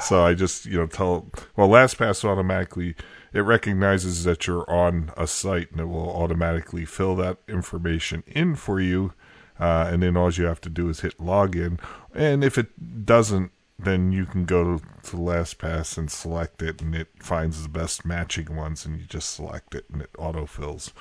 so 0.06 0.24
I 0.24 0.34
just, 0.34 0.66
you 0.66 0.78
know, 0.78 0.86
tell, 0.86 1.30
well, 1.56 1.68
LastPass 1.68 2.24
automatically, 2.24 2.94
it 3.34 3.40
recognizes 3.40 4.24
that 4.24 4.46
you're 4.46 4.68
on 4.70 5.12
a 5.16 5.26
site 5.26 5.70
and 5.72 5.80
it 5.80 5.88
will 5.88 6.08
automatically 6.08 6.86
fill 6.86 7.16
that 7.16 7.36
information 7.48 8.22
in 8.26 8.54
for 8.54 8.80
you. 8.80 9.12
uh, 9.58 9.88
and 9.90 10.02
then 10.02 10.16
all 10.16 10.32
you 10.32 10.44
have 10.44 10.60
to 10.60 10.70
do 10.70 10.88
is 10.88 11.00
hit 11.00 11.18
login. 11.18 11.78
And 12.14 12.42
if 12.42 12.58
it 12.58 13.04
doesn't, 13.06 13.52
then 13.78 14.12
you 14.12 14.24
can 14.24 14.44
go 14.44 14.78
to 14.78 15.16
LastPass 15.16 15.98
and 15.98 16.10
select 16.10 16.62
it, 16.62 16.80
and 16.80 16.94
it 16.94 17.08
finds 17.18 17.62
the 17.62 17.68
best 17.68 18.04
matching 18.04 18.54
ones, 18.54 18.86
and 18.86 18.98
you 18.98 19.04
just 19.06 19.34
select 19.34 19.74
it, 19.74 19.84
and 19.92 20.00
it 20.00 20.12
autofills. 20.14 20.92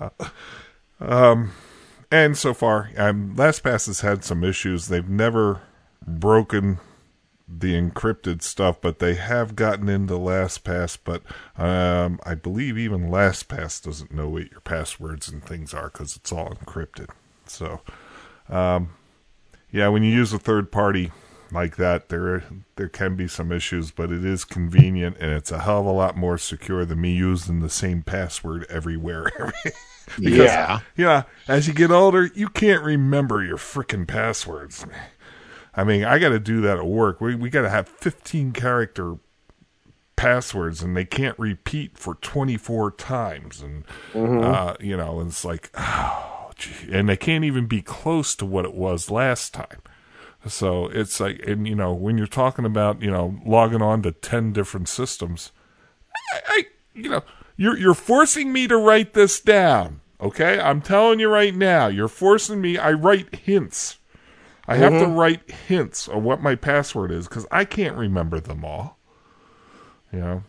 Uh, 0.00 0.10
um, 1.00 1.52
and 2.10 2.36
so 2.36 2.54
far, 2.54 2.90
um, 2.96 3.34
LastPass 3.34 3.86
has 3.86 4.00
had 4.00 4.24
some 4.24 4.44
issues. 4.44 4.86
They've 4.86 5.08
never 5.08 5.62
broken 6.06 6.78
the 7.60 7.74
encrypted 7.80 8.42
stuff, 8.42 8.80
but 8.80 8.98
they 8.98 9.14
have 9.14 9.54
gotten 9.56 9.88
into 9.88 10.14
LastPass. 10.14 10.98
But 11.02 11.22
um, 11.56 12.18
I 12.24 12.34
believe 12.34 12.78
even 12.78 13.08
LastPass 13.10 13.82
doesn't 13.82 14.12
know 14.12 14.28
what 14.28 14.50
your 14.50 14.60
passwords 14.60 15.28
and 15.28 15.44
things 15.44 15.74
are 15.74 15.90
because 15.90 16.16
it's 16.16 16.32
all 16.32 16.50
encrypted. 16.50 17.10
So, 17.46 17.80
um, 18.48 18.94
yeah, 19.70 19.88
when 19.88 20.02
you 20.02 20.12
use 20.12 20.32
a 20.32 20.38
third 20.38 20.70
party 20.72 21.12
like 21.50 21.76
that, 21.76 22.08
there 22.08 22.44
there 22.76 22.88
can 22.88 23.14
be 23.16 23.28
some 23.28 23.52
issues, 23.52 23.90
but 23.90 24.10
it 24.10 24.24
is 24.24 24.44
convenient 24.44 25.16
and 25.20 25.32
it's 25.32 25.52
a 25.52 25.60
hell 25.60 25.80
of 25.80 25.86
a 25.86 25.92
lot 25.92 26.16
more 26.16 26.38
secure 26.38 26.84
than 26.84 27.00
me 27.00 27.12
using 27.12 27.60
the 27.60 27.68
same 27.70 28.02
password 28.02 28.64
everywhere. 28.70 29.30
because, 30.16 30.38
Yeah. 30.38 30.80
yeah, 30.96 31.22
as 31.48 31.68
you 31.68 31.74
get 31.74 31.90
older, 31.90 32.30
you 32.34 32.48
can't 32.48 32.82
remember 32.82 33.42
your 33.44 33.58
freaking 33.58 34.06
passwords. 34.06 34.86
I 35.74 35.84
mean, 35.84 36.04
I 36.04 36.18
got 36.18 36.30
to 36.30 36.38
do 36.38 36.60
that 36.62 36.78
at 36.78 36.86
work. 36.86 37.20
We 37.20 37.34
we 37.34 37.50
got 37.50 37.62
to 37.62 37.70
have 37.70 37.88
15 37.88 38.52
character 38.52 39.16
passwords 40.16 40.82
and 40.82 40.96
they 40.96 41.04
can't 41.04 41.38
repeat 41.38 41.98
for 41.98 42.14
24 42.16 42.92
times 42.92 43.62
and 43.62 43.84
uh, 44.14 44.74
you 44.78 44.96
know, 44.96 45.18
and 45.20 45.30
it's 45.30 45.44
like 45.44 45.70
oh, 45.74 46.50
gee. 46.56 46.92
and 46.92 47.08
they 47.08 47.16
can't 47.16 47.44
even 47.44 47.66
be 47.66 47.82
close 47.82 48.34
to 48.36 48.46
what 48.46 48.64
it 48.64 48.74
was 48.74 49.10
last 49.10 49.54
time. 49.54 49.80
So 50.46 50.86
it's 50.86 51.20
like, 51.20 51.40
and 51.46 51.66
you 51.66 51.74
know, 51.74 51.92
when 51.92 52.18
you're 52.18 52.26
talking 52.26 52.64
about, 52.64 53.00
you 53.00 53.10
know, 53.10 53.40
logging 53.46 53.82
on 53.82 54.02
to 54.02 54.12
10 54.12 54.52
different 54.52 54.88
systems, 54.88 55.52
I, 56.34 56.40
I 56.46 56.64
you 56.94 57.08
know, 57.08 57.22
you're, 57.56 57.76
you're 57.76 57.94
forcing 57.94 58.52
me 58.52 58.66
to 58.66 58.76
write 58.76 59.14
this 59.14 59.40
down. 59.40 60.00
Okay. 60.20 60.58
I'm 60.58 60.80
telling 60.80 61.20
you 61.20 61.28
right 61.28 61.54
now, 61.54 61.86
you're 61.86 62.08
forcing 62.08 62.60
me. 62.60 62.76
I 62.76 62.92
write 62.92 63.34
hints. 63.34 63.98
I 64.66 64.76
have 64.76 64.92
to 64.92 65.06
write 65.06 65.50
hints 65.50 66.08
of 66.08 66.22
what 66.22 66.40
my 66.40 66.54
password 66.54 67.10
is 67.10 67.28
because 67.28 67.46
I 67.50 67.64
can't 67.64 67.96
remember 67.96 68.38
them 68.40 68.64
all. 68.64 68.98
You 70.12 70.20
know, 70.20 70.42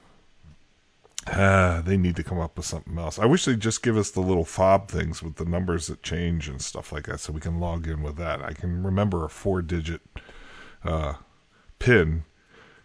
Ah, 1.28 1.82
they 1.84 1.95
need 1.95 2.18
to 2.18 2.24
come 2.24 2.39
up 2.39 2.57
with 2.57 2.66
something 2.66 2.97
else. 2.97 3.18
I 3.18 3.26
wish 3.26 3.45
they'd 3.45 3.59
just 3.59 3.82
give 3.82 3.95
us 3.95 4.11
the 4.11 4.20
little 4.20 4.43
fob 4.43 4.89
things 4.89 5.24
with 5.24 5.36
the 5.36 5.45
numbers 5.45 5.88
that 5.88 6.03
change 6.03 6.49
and 6.49 6.61
stuff 6.61 6.91
like 6.91 7.05
that, 7.05 7.22
so 7.22 7.32
we 7.32 7.39
can 7.39 7.59
log 7.59 7.88
in 7.88 8.01
with 8.01 8.18
that. 8.18 8.41
I 8.41 8.51
can 8.51 8.84
remember 8.84 9.24
a 9.24 9.30
four-digit 9.30 10.01
uh, 10.84 11.14
pin, 11.80 12.26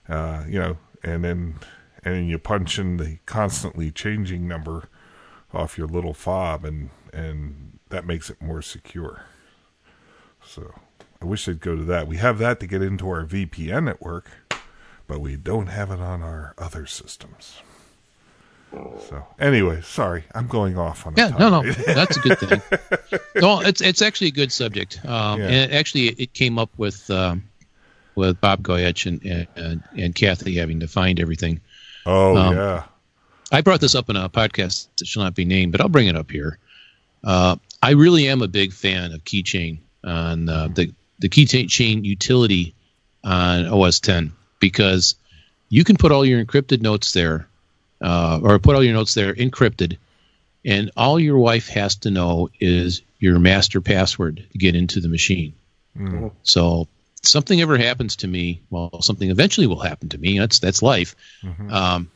uh, 0.08 0.44
you 0.48 0.58
know, 0.58 0.76
and 1.02 1.24
then 1.24 1.56
and 2.04 2.14
then 2.14 2.26
you 2.26 2.38
punch 2.38 2.78
in 2.78 2.96
the 2.96 3.18
constantly 3.26 3.90
changing 3.90 4.46
number 4.46 4.88
off 5.52 5.76
your 5.76 5.88
little 5.88 6.14
fob, 6.14 6.64
and 6.64 6.90
and 7.12 7.80
that 7.88 8.06
makes 8.06 8.30
it 8.30 8.40
more 8.40 8.62
secure. 8.62 9.24
So 10.44 10.74
I 11.20 11.24
wish 11.24 11.46
they'd 11.46 11.60
go 11.60 11.76
to 11.76 11.84
that. 11.84 12.06
We 12.06 12.16
have 12.18 12.38
that 12.38 12.60
to 12.60 12.66
get 12.66 12.82
into 12.82 13.08
our 13.08 13.24
VPN 13.24 13.88
at 13.90 14.00
work, 14.00 14.30
but 15.06 15.20
we 15.20 15.36
don't 15.36 15.66
have 15.66 15.90
it 15.90 16.00
on 16.00 16.22
our 16.22 16.54
other 16.58 16.86
systems. 16.86 17.60
So 18.72 19.26
anyway, 19.40 19.80
sorry, 19.80 20.24
I'm 20.34 20.46
going 20.46 20.76
off 20.76 21.06
on 21.06 21.14
a 21.14 21.16
Yeah, 21.16 21.28
no, 21.38 21.48
no, 21.48 21.72
that's 21.86 22.18
a 22.18 22.20
good 22.20 22.38
thing. 22.38 22.60
no, 23.36 23.60
it's 23.60 23.80
it's 23.80 24.02
actually 24.02 24.26
a 24.28 24.32
good 24.32 24.52
subject. 24.52 25.00
Um, 25.06 25.40
Yeah. 25.40 25.46
And 25.46 25.72
it, 25.72 25.74
actually, 25.74 26.08
it 26.08 26.34
came 26.34 26.58
up 26.58 26.70
with 26.76 27.10
um, 27.10 27.44
with 28.14 28.38
Bob 28.40 28.62
Goyetch 28.62 29.06
and, 29.06 29.24
and 29.56 29.82
and 29.96 30.14
Kathy 30.14 30.56
having 30.56 30.80
to 30.80 30.86
find 30.86 31.18
everything. 31.18 31.60
Oh 32.04 32.36
Um, 32.36 32.54
yeah, 32.56 32.84
I 33.50 33.62
brought 33.62 33.80
this 33.80 33.94
up 33.94 34.10
in 34.10 34.16
a 34.16 34.28
podcast 34.28 34.88
that 34.98 35.06
shall 35.06 35.22
not 35.22 35.34
be 35.34 35.46
named, 35.46 35.72
but 35.72 35.80
I'll 35.80 35.88
bring 35.88 36.08
it 36.08 36.16
up 36.16 36.30
here. 36.30 36.58
Uh, 37.24 37.56
I 37.82 37.92
really 37.92 38.28
am 38.28 38.42
a 38.42 38.48
big 38.48 38.72
fan 38.74 39.12
of 39.12 39.24
Keychain 39.24 39.78
on 40.04 40.48
uh, 40.48 40.68
the 40.74 40.92
the 41.18 41.28
Keychain 41.28 42.04
utility 42.04 42.74
on 43.24 43.66
OS 43.66 44.00
10 44.00 44.32
because 44.60 45.16
you 45.68 45.84
can 45.84 45.96
put 45.96 46.12
all 46.12 46.24
your 46.24 46.44
encrypted 46.44 46.80
notes 46.80 47.12
there, 47.12 47.48
uh, 48.00 48.40
or 48.42 48.58
put 48.58 48.74
all 48.74 48.82
your 48.82 48.94
notes 48.94 49.14
there 49.14 49.34
encrypted, 49.34 49.98
and 50.64 50.90
all 50.96 51.18
your 51.20 51.38
wife 51.38 51.68
has 51.68 51.96
to 51.96 52.10
know 52.10 52.48
is 52.60 53.02
your 53.18 53.38
master 53.38 53.80
password 53.80 54.44
to 54.52 54.58
get 54.58 54.74
into 54.74 55.00
the 55.00 55.08
machine. 55.08 55.54
So 56.42 56.88
something 57.22 57.60
ever 57.60 57.76
happens 57.76 58.16
to 58.16 58.28
me, 58.28 58.60
well, 58.70 59.02
something 59.02 59.30
eventually 59.30 59.66
will 59.66 59.80
happen 59.80 60.08
to 60.10 60.18
me. 60.18 60.38
That's 60.38 60.60
that's 60.60 60.82
life. 60.82 61.16
Um, 61.72 62.10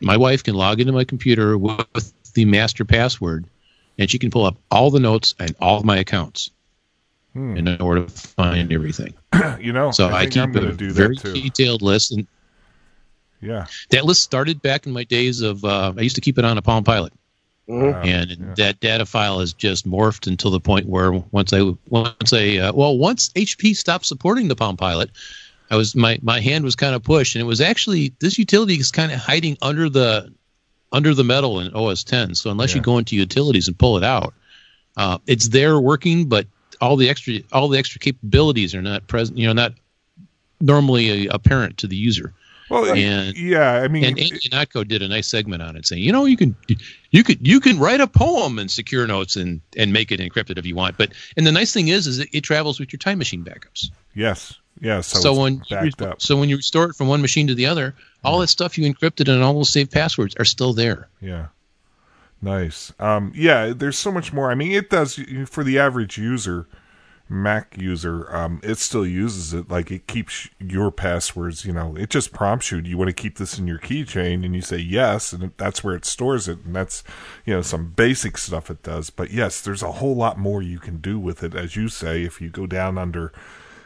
my 0.00 0.16
wife 0.16 0.42
can 0.42 0.54
log 0.54 0.80
into 0.80 0.92
my 0.94 1.04
computer 1.04 1.56
with 1.58 2.12
the 2.32 2.46
master 2.46 2.84
password, 2.86 3.44
and 3.98 4.10
she 4.10 4.18
can 4.18 4.30
pull 4.30 4.46
up 4.46 4.56
all 4.70 4.90
the 4.90 5.00
notes 5.00 5.34
and 5.38 5.54
all 5.60 5.78
of 5.78 5.84
my 5.84 5.98
accounts 5.98 6.50
in 7.34 7.80
order 7.80 8.04
to 8.04 8.10
find 8.10 8.72
everything. 8.72 9.14
you 9.60 9.72
know. 9.72 9.90
So 9.90 10.08
I, 10.08 10.20
think 10.22 10.32
keep 10.32 10.42
I'm 10.42 10.56
a 10.56 10.72
do 10.72 10.92
very 10.92 11.16
too. 11.16 11.32
detailed 11.32 11.82
list, 11.82 12.12
and 12.12 12.26
Yeah, 13.40 13.66
that 13.90 14.04
list 14.04 14.22
started 14.22 14.60
back 14.62 14.86
in 14.86 14.92
my 14.92 15.04
days 15.04 15.40
of. 15.40 15.64
Uh, 15.64 15.92
I 15.96 16.00
used 16.00 16.16
to 16.16 16.20
keep 16.20 16.38
it 16.38 16.44
on 16.44 16.58
a 16.58 16.62
Palm 16.62 16.84
Pilot, 16.84 17.12
Mhm. 17.68 18.04
and 18.04 18.56
that 18.56 18.80
data 18.80 19.06
file 19.06 19.40
has 19.40 19.52
just 19.52 19.88
morphed 19.88 20.26
until 20.26 20.50
the 20.50 20.60
point 20.60 20.86
where 20.86 21.12
once 21.12 21.52
I 21.52 21.72
once 21.88 22.32
I 22.32 22.56
uh, 22.56 22.72
well 22.72 22.98
once 22.98 23.30
HP 23.30 23.74
stopped 23.76 24.06
supporting 24.06 24.48
the 24.48 24.56
Palm 24.56 24.76
Pilot, 24.76 25.10
I 25.70 25.76
was 25.76 25.94
my 25.94 26.18
my 26.22 26.40
hand 26.40 26.64
was 26.64 26.74
kind 26.74 26.94
of 26.94 27.02
pushed, 27.02 27.36
and 27.36 27.40
it 27.42 27.46
was 27.46 27.60
actually 27.60 28.12
this 28.20 28.38
utility 28.38 28.74
is 28.74 28.90
kind 28.90 29.12
of 29.12 29.18
hiding 29.18 29.56
under 29.62 29.88
the 29.88 30.32
under 30.92 31.14
the 31.14 31.22
metal 31.22 31.60
in 31.60 31.72
OS 31.72 32.02
10. 32.02 32.34
So 32.34 32.50
unless 32.50 32.74
you 32.74 32.80
go 32.80 32.98
into 32.98 33.14
utilities 33.14 33.68
and 33.68 33.78
pull 33.78 33.96
it 33.96 34.02
out, 34.02 34.34
uh, 34.96 35.18
it's 35.28 35.48
there 35.48 35.78
working, 35.78 36.26
but 36.28 36.48
all 36.80 36.96
the 36.96 37.08
extra 37.08 37.34
all 37.52 37.68
the 37.68 37.78
extra 37.78 37.98
capabilities 37.98 38.74
are 38.74 38.82
not 38.82 39.06
present. 39.06 39.38
You 39.38 39.46
know, 39.46 39.52
not 39.52 39.74
normally 40.60 41.26
apparent 41.28 41.78
to 41.78 41.86
the 41.86 41.96
user. 41.96 42.32
well, 42.68 42.92
And- 42.92 43.36
yeah. 43.36 43.72
I 43.72 43.88
mean, 43.88 44.04
And 44.04 44.18
Andy 44.18 44.48
Notco 44.50 44.86
did 44.86 45.02
a 45.02 45.08
nice 45.08 45.26
segment 45.26 45.62
on 45.62 45.76
it, 45.76 45.86
saying, 45.86 46.02
you 46.02 46.12
know, 46.12 46.24
you 46.26 46.36
can 46.36 46.54
you 47.10 47.24
could 47.24 47.46
you 47.46 47.60
can 47.60 47.78
write 47.78 48.00
a 48.00 48.06
poem 48.06 48.58
in 48.58 48.68
secure 48.68 49.06
notes 49.06 49.36
and 49.36 49.60
and 49.76 49.92
make 49.92 50.12
it 50.12 50.20
encrypted 50.20 50.58
if 50.58 50.66
you 50.66 50.74
want. 50.74 50.96
But 50.96 51.12
and 51.36 51.46
the 51.46 51.52
nice 51.52 51.72
thing 51.72 51.88
is, 51.88 52.06
is 52.06 52.18
it, 52.20 52.40
travels 52.42 52.78
with 52.78 52.92
your 52.92 52.98
time 52.98 53.18
machine 53.18 53.44
backups. 53.44 53.90
yes, 54.14 54.54
yes. 54.80 55.08
So, 55.08 55.18
So, 55.20 55.34
when 55.40 55.62
you, 55.70 55.90
so 56.18 56.36
when 56.36 56.48
you 56.48 56.56
restore 56.56 56.84
it 56.90 56.94
from 56.96 57.08
one 57.08 57.20
machine 57.22 57.46
to 57.48 57.54
the 57.54 57.66
other, 57.66 57.94
all 58.24 58.38
that 58.40 58.48
stuff 58.48 58.78
you 58.78 58.92
encrypted 58.92 59.28
and 59.32 59.42
all 59.42 59.54
those 59.54 59.70
saved 59.70 59.90
passwords 59.90 60.36
are 60.38 60.44
still 60.44 60.72
there. 60.72 61.08
Yeah. 61.20 61.46
Nice. 62.42 62.92
Um, 62.98 63.32
yeah, 63.34 63.72
there's 63.76 63.98
so 63.98 64.10
much 64.10 64.32
more. 64.32 64.50
I 64.50 64.54
mean, 64.54 64.72
it 64.72 64.88
does 64.90 65.20
for 65.46 65.62
the 65.62 65.78
average 65.78 66.16
user, 66.16 66.66
Mac 67.28 67.76
user. 67.76 68.34
Um, 68.34 68.60
it 68.62 68.78
still 68.78 69.06
uses 69.06 69.52
it 69.52 69.70
like 69.70 69.90
it 69.90 70.06
keeps 70.06 70.48
your 70.58 70.90
passwords. 70.90 71.66
You 71.66 71.74
know, 71.74 71.94
it 71.96 72.08
just 72.08 72.32
prompts 72.32 72.72
you. 72.72 72.80
Do 72.80 72.88
you 72.88 72.96
want 72.96 73.08
to 73.08 73.14
keep 73.14 73.36
this 73.36 73.58
in 73.58 73.66
your 73.66 73.78
keychain? 73.78 74.44
And 74.44 74.54
you 74.54 74.62
say 74.62 74.78
yes, 74.78 75.34
and 75.34 75.52
that's 75.58 75.84
where 75.84 75.94
it 75.94 76.06
stores 76.06 76.48
it. 76.48 76.64
And 76.64 76.74
that's 76.74 77.04
you 77.44 77.52
know 77.54 77.62
some 77.62 77.90
basic 77.90 78.38
stuff 78.38 78.70
it 78.70 78.82
does. 78.82 79.10
But 79.10 79.30
yes, 79.30 79.60
there's 79.60 79.82
a 79.82 79.92
whole 79.92 80.16
lot 80.16 80.38
more 80.38 80.62
you 80.62 80.78
can 80.78 80.96
do 80.96 81.18
with 81.18 81.42
it, 81.44 81.54
as 81.54 81.76
you 81.76 81.88
say. 81.88 82.22
If 82.22 82.40
you 82.40 82.48
go 82.48 82.66
down 82.66 82.96
under, 82.96 83.32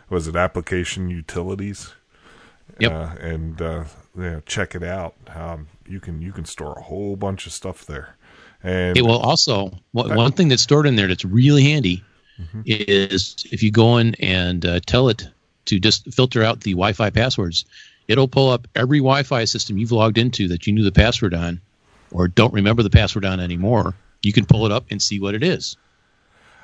was 0.08 0.28
it 0.28 0.36
application 0.36 1.10
utilities? 1.10 1.92
Yep. 2.78 2.92
uh, 2.92 3.14
and 3.20 3.62
uh, 3.62 3.84
you 4.16 4.22
know, 4.22 4.42
check 4.46 4.74
it 4.74 4.82
out. 4.82 5.14
Um, 5.34 5.68
you 5.86 6.00
can 6.00 6.22
you 6.22 6.32
can 6.32 6.44
store 6.44 6.72
a 6.78 6.82
whole 6.82 7.16
bunch 7.16 7.46
of 7.46 7.52
stuff 7.52 7.84
there, 7.84 8.16
and 8.64 8.96
It 8.96 9.02
will 9.02 9.18
also 9.18 9.70
one 9.92 10.14
one 10.16 10.32
thing 10.32 10.48
that's 10.48 10.62
stored 10.62 10.86
in 10.86 10.96
there 10.96 11.06
that's 11.06 11.24
really 11.24 11.62
handy 11.62 12.02
Mm-hmm. 12.40 12.62
is 12.66 13.46
if 13.52 13.62
you 13.62 13.70
go 13.70 13.98
in 13.98 14.16
and 14.16 14.66
uh, 14.66 14.80
tell 14.84 15.08
it 15.08 15.28
to 15.66 15.78
just 15.78 16.12
filter 16.12 16.42
out 16.42 16.60
the 16.60 16.72
Wi-Fi 16.72 17.10
passwords, 17.10 17.64
it'll 18.08 18.26
pull 18.26 18.50
up 18.50 18.66
every 18.74 18.98
Wi-Fi 18.98 19.44
system 19.44 19.78
you've 19.78 19.92
logged 19.92 20.18
into 20.18 20.48
that 20.48 20.66
you 20.66 20.72
knew 20.72 20.82
the 20.82 20.92
password 20.92 21.32
on, 21.32 21.60
or 22.10 22.26
don't 22.26 22.52
remember 22.52 22.82
the 22.82 22.90
password 22.90 23.24
on 23.24 23.38
anymore. 23.38 23.94
You 24.22 24.32
can 24.32 24.46
pull 24.46 24.66
it 24.66 24.72
up 24.72 24.86
and 24.90 25.00
see 25.00 25.20
what 25.20 25.34
it 25.34 25.44
is. 25.44 25.76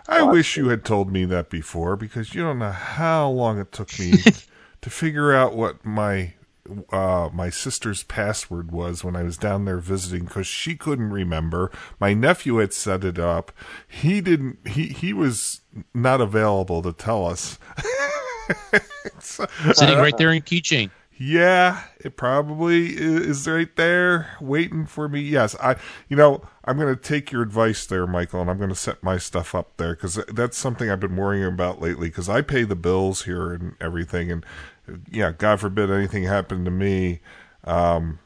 I 0.09 0.23
wish 0.23 0.57
you 0.57 0.71
had 0.71 0.85
told 0.85 1.13
me 1.13 1.25
that 1.27 1.51
before 1.51 1.95
because 1.95 2.35
you 2.35 2.43
don't 2.43 2.59
know 2.59 2.73
how 2.73 3.29
long 3.29 3.61
it 3.61 3.71
took 3.71 3.97
me 4.01 4.15
to 4.81 4.91
figure 4.91 5.33
out 5.33 5.55
what 5.55 5.85
my 5.85 6.33
uh, 6.91 7.29
my 7.33 7.51
sister's 7.51 8.03
password 8.03 8.71
was 8.73 9.03
when 9.05 9.17
I 9.17 9.23
was 9.23 9.37
down 9.37 9.65
there 9.65 9.79
visiting 9.79 10.25
because 10.27 10.47
she 10.47 10.77
couldn't 10.77 11.11
remember. 11.11 11.71
My 11.99 12.15
nephew 12.15 12.57
had 12.57 12.73
set 12.73 13.05
it 13.05 13.19
up. 13.19 13.53
He 13.87 14.21
didn't. 14.21 14.67
He 14.69 14.87
he 14.89 15.13
was 15.13 15.61
not 15.95 16.21
available 16.21 16.83
to 16.83 16.93
tell 16.93 17.27
us. 17.27 17.59
So- 19.21 19.47
Sitting 19.75 19.99
right 19.99 20.17
there 20.19 20.33
in 20.33 20.43
Keychain. 20.43 20.91
Yeah, 21.23 21.83
it 21.99 22.17
probably 22.17 22.95
is 22.97 23.47
right 23.47 23.69
there 23.77 24.35
waiting 24.41 24.87
for 24.87 25.07
me. 25.07 25.21
Yes, 25.21 25.55
I, 25.63 25.77
you 26.09 26.17
know, 26.17 26.43
I'm 26.65 26.79
going 26.79 26.95
to 26.95 27.01
take 27.01 27.31
your 27.31 27.43
advice 27.43 27.85
there, 27.85 28.07
Michael, 28.07 28.41
and 28.41 28.51
I'm 28.51 28.57
going 28.57 28.71
to 28.71 28.75
set 28.75 29.03
my 29.03 29.19
stuff 29.19 29.55
up 29.55 29.77
there 29.77 29.95
because 29.95 30.15
that's 30.33 30.57
something 30.57 30.91
I've 30.91 30.99
been 31.01 31.17
worrying 31.17 31.45
about 31.45 31.79
lately 31.79 32.09
because 32.09 32.31
I 32.31 32.41
pay 32.41 32.63
the 32.65 32.75
bills 32.75 33.25
here 33.25 33.53
and 33.53 33.75
everything. 33.83 34.33
And 34.33 34.47
yeah, 35.11 35.33
God 35.37 35.61
forbid 35.61 35.91
anything 35.91 36.25
happened 36.25 36.65
to 36.65 36.71
me. 36.71 37.21
Um, 37.65 38.19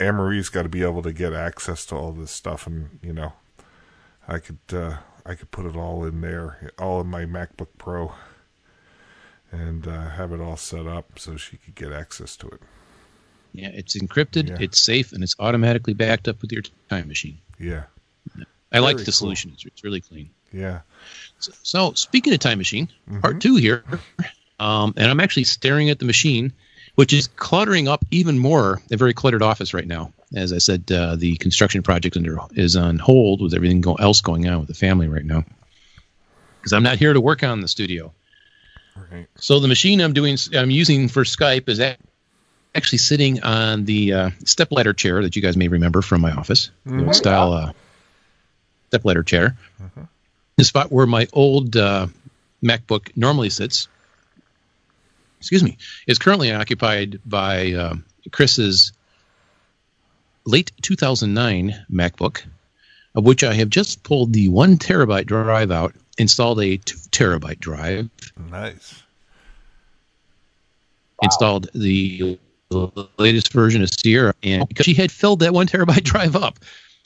Anne 0.00 0.16
Marie's 0.16 0.48
got 0.48 0.62
to 0.62 0.68
be 0.68 0.82
able 0.82 1.02
to 1.02 1.12
get 1.12 1.32
access 1.32 1.86
to 1.86 1.94
all 1.96 2.12
this 2.12 2.30
stuff. 2.30 2.66
And, 2.66 2.98
you 3.02 3.12
know, 3.12 3.32
I 4.28 4.38
could, 4.38 4.58
uh, 4.72 4.96
I 5.24 5.34
could 5.34 5.50
put 5.50 5.66
it 5.66 5.76
all 5.76 6.04
in 6.04 6.20
there, 6.20 6.72
all 6.78 7.00
in 7.00 7.06
my 7.06 7.24
MacBook 7.24 7.68
Pro 7.78 8.12
and 9.50 9.86
uh, 9.86 10.10
have 10.10 10.32
it 10.32 10.40
all 10.40 10.56
set 10.56 10.86
up 10.86 11.18
so 11.18 11.36
she 11.36 11.56
could 11.58 11.74
get 11.74 11.92
access 11.92 12.36
to 12.36 12.48
it. 12.48 12.60
Yeah, 13.52 13.68
it's 13.68 13.96
encrypted, 13.98 14.48
Yeah. 14.48 14.56
it's 14.60 14.80
safe, 14.80 15.12
and 15.12 15.22
it's 15.22 15.36
automatically 15.38 15.92
backed 15.92 16.26
up 16.26 16.40
with 16.40 16.50
your 16.52 16.62
time 16.88 17.06
machine. 17.06 17.38
Yeah, 17.60 17.82
I 18.72 18.78
like 18.78 18.96
the 18.96 19.04
cool. 19.04 19.12
solution. 19.12 19.50
It's, 19.52 19.66
it's 19.66 19.84
really 19.84 20.00
clean. 20.00 20.30
yeah. 20.52 20.80
So, 21.38 21.52
so 21.62 21.92
speaking 21.92 22.32
of 22.32 22.38
time 22.40 22.56
machine, 22.58 22.88
Mm-hmm. 23.10 23.20
part 23.20 23.40
two 23.42 23.56
here, 23.56 23.84
um, 24.62 24.94
and 24.96 25.10
I'm 25.10 25.18
actually 25.18 25.44
staring 25.44 25.90
at 25.90 25.98
the 25.98 26.04
machine, 26.04 26.52
which 26.94 27.12
is 27.12 27.26
cluttering 27.26 27.88
up 27.88 28.04
even 28.12 28.38
more. 28.38 28.80
A 28.92 28.96
very 28.96 29.12
cluttered 29.12 29.42
office 29.42 29.74
right 29.74 29.86
now. 29.86 30.12
As 30.34 30.52
I 30.52 30.58
said, 30.58 30.90
uh, 30.92 31.16
the 31.16 31.36
construction 31.36 31.82
project 31.82 32.16
under, 32.16 32.38
is 32.52 32.76
on 32.76 32.98
hold 32.98 33.42
with 33.42 33.54
everything 33.54 33.80
go, 33.80 33.94
else 33.96 34.20
going 34.20 34.48
on 34.48 34.60
with 34.60 34.68
the 34.68 34.74
family 34.74 35.08
right 35.08 35.24
now. 35.24 35.44
Because 36.60 36.72
I'm 36.72 36.84
not 36.84 36.98
here 36.98 37.12
to 37.12 37.20
work 37.20 37.42
on 37.42 37.60
the 37.60 37.66
studio. 37.66 38.12
Right. 39.10 39.26
So 39.34 39.58
the 39.58 39.66
machine 39.66 40.00
I'm 40.00 40.12
doing, 40.12 40.38
I'm 40.54 40.70
using 40.70 41.08
for 41.08 41.24
Skype 41.24 41.68
is 41.68 41.80
actually 42.72 42.98
sitting 42.98 43.42
on 43.42 43.84
the 43.84 44.12
uh, 44.12 44.30
stepladder 44.44 44.92
chair 44.92 45.22
that 45.22 45.34
you 45.34 45.42
guys 45.42 45.56
may 45.56 45.66
remember 45.66 46.02
from 46.02 46.20
my 46.20 46.30
office, 46.30 46.70
the 46.86 47.04
old 47.04 47.16
style 47.16 47.52
uh, 47.52 47.72
stepladder 48.90 49.24
chair. 49.24 49.56
The 50.56 50.64
spot 50.64 50.92
where 50.92 51.06
my 51.06 51.26
old 51.32 51.76
uh, 51.76 52.06
MacBook 52.62 53.16
normally 53.16 53.50
sits, 53.50 53.88
excuse 55.42 55.62
me, 55.64 55.76
is 56.06 56.18
currently 56.18 56.52
occupied 56.52 57.20
by 57.26 57.72
um 57.72 58.04
Chris's 58.30 58.92
late 60.44 60.70
2009 60.82 61.74
MacBook, 61.90 62.42
of 63.16 63.24
which 63.24 63.42
I 63.42 63.54
have 63.54 63.68
just 63.68 64.02
pulled 64.04 64.32
the 64.32 64.48
one 64.48 64.78
terabyte 64.78 65.26
drive 65.26 65.70
out, 65.72 65.94
installed 66.18 66.60
a 66.60 66.76
two 66.76 66.96
terabyte 67.10 67.58
drive, 67.58 68.08
Nice. 68.50 69.02
installed 71.22 71.68
the 71.74 72.38
latest 73.18 73.52
version 73.52 73.82
of 73.82 73.90
Sierra, 73.92 74.34
and 74.42 74.66
because 74.68 74.86
she 74.86 74.94
had 74.94 75.10
filled 75.12 75.40
that 75.40 75.52
one 75.52 75.66
terabyte 75.66 76.04
drive 76.12 76.36
up, 76.36 76.58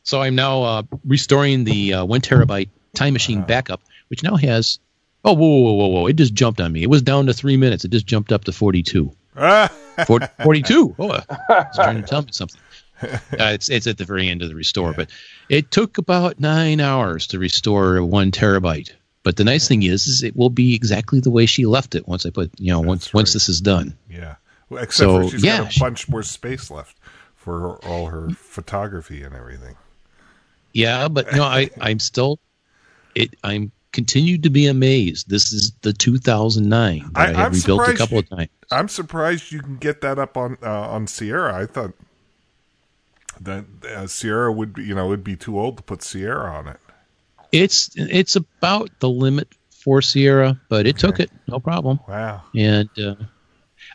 so 0.02 0.20
I'm 0.22 0.34
now 0.34 0.62
uh, 0.62 0.82
restoring 1.06 1.64
the 1.64 1.94
uh, 1.94 2.04
one 2.04 2.20
terabyte 2.20 2.68
time 2.94 3.12
machine 3.14 3.42
backup, 3.42 3.80
which 4.08 4.22
now 4.22 4.36
has. 4.36 4.78
Oh, 5.26 5.32
whoa, 5.34 5.46
whoa, 5.60 5.72
whoa, 5.72 5.86
whoa! 5.88 6.06
It 6.06 6.14
just 6.16 6.32
jumped 6.34 6.60
on 6.60 6.72
me. 6.72 6.82
It 6.82 6.88
was 6.88 7.02
down 7.02 7.26
to 7.26 7.34
three 7.34 7.56
minutes. 7.56 7.84
It 7.84 7.90
just 7.90 8.06
jumped 8.06 8.32
up 8.32 8.44
to 8.44 8.52
42. 8.52 9.10
Ah, 9.36 9.68
40, 10.06 10.26
42. 10.44 10.94
Oh, 10.98 11.10
uh, 11.10 11.20
it's 11.50 11.76
trying 11.76 12.00
to 12.00 12.06
tell 12.06 12.22
me 12.22 12.28
something. 12.32 12.60
Uh, 13.02 13.52
it's 13.52 13.68
it's 13.68 13.86
at 13.86 13.98
the 13.98 14.06
very 14.06 14.26
end 14.30 14.40
of 14.40 14.48
the 14.48 14.54
restore, 14.54 14.94
but 14.94 15.10
it 15.50 15.70
took 15.70 15.98
about 15.98 16.40
nine 16.40 16.80
hours 16.80 17.26
to 17.26 17.38
restore 17.38 18.02
one 18.02 18.30
terabyte. 18.30 18.90
But 19.22 19.36
the 19.36 19.44
nice 19.44 19.68
thing 19.68 19.82
is, 19.82 20.06
is 20.06 20.22
it 20.22 20.34
will 20.34 20.48
be 20.48 20.74
exactly 20.74 21.20
the 21.20 21.28
way 21.30 21.44
she 21.44 21.66
left 21.66 21.94
it 21.94 22.08
once 22.08 22.24
I 22.24 22.30
put, 22.30 22.50
you 22.58 22.72
know, 22.72 22.80
once 22.80 23.04
That's 23.04 23.12
once 23.14 23.28
right. 23.28 23.32
this 23.34 23.48
is 23.50 23.60
done. 23.60 23.94
yeah. 24.08 24.36
Well, 24.70 24.82
except 24.82 24.96
So, 25.10 25.24
for 25.24 25.28
she's 25.30 25.44
yeah, 25.44 25.58
got 25.58 25.68
a 25.68 25.72
she- 25.72 25.80
bunch 25.80 26.08
more 26.08 26.22
space 26.22 26.70
left 26.70 26.96
for 27.34 27.60
her, 27.60 27.74
all 27.84 28.06
her 28.06 28.30
photography 28.30 29.22
and 29.22 29.34
everything. 29.34 29.76
Yeah, 30.72 31.08
but 31.08 31.30
no, 31.34 31.42
I 31.44 31.68
I'm 31.78 31.98
still 31.98 32.38
it. 33.14 33.34
I'm 33.44 33.72
continued 33.96 34.42
to 34.42 34.50
be 34.50 34.66
amazed. 34.66 35.30
This 35.30 35.52
is 35.52 35.72
the 35.80 35.92
2009 35.92 37.10
that 37.14 37.18
I, 37.18 37.30
I- 37.30 37.34
have 37.34 37.54
rebuilt 37.54 37.88
a 37.88 37.94
couple 37.94 38.16
you- 38.16 38.20
of 38.20 38.28
times. 38.28 38.50
I'm 38.70 38.88
surprised 38.88 39.50
you 39.52 39.62
can 39.62 39.76
get 39.76 40.00
that 40.02 40.18
up 40.18 40.36
on 40.36 40.58
uh, 40.62 40.88
on 40.96 41.06
Sierra. 41.06 41.54
I 41.56 41.66
thought 41.66 41.92
that 43.40 43.64
uh, 43.84 44.06
Sierra 44.06 44.52
would 44.52 44.74
be, 44.74 44.84
you 44.84 44.94
know, 44.94 45.06
would 45.08 45.24
be 45.24 45.36
too 45.36 45.58
old 45.58 45.76
to 45.78 45.82
put 45.82 46.02
Sierra 46.02 46.52
on 46.52 46.68
it. 46.68 46.78
It's 47.52 47.90
it's 47.94 48.36
about 48.36 48.90
the 48.98 49.08
limit 49.08 49.48
for 49.70 50.02
Sierra, 50.02 50.60
but 50.68 50.86
it 50.86 50.98
took 50.98 51.20
it 51.20 51.30
no 51.46 51.60
problem. 51.60 52.00
Wow. 52.08 52.42
And 52.54 52.90
uh, 52.98 53.14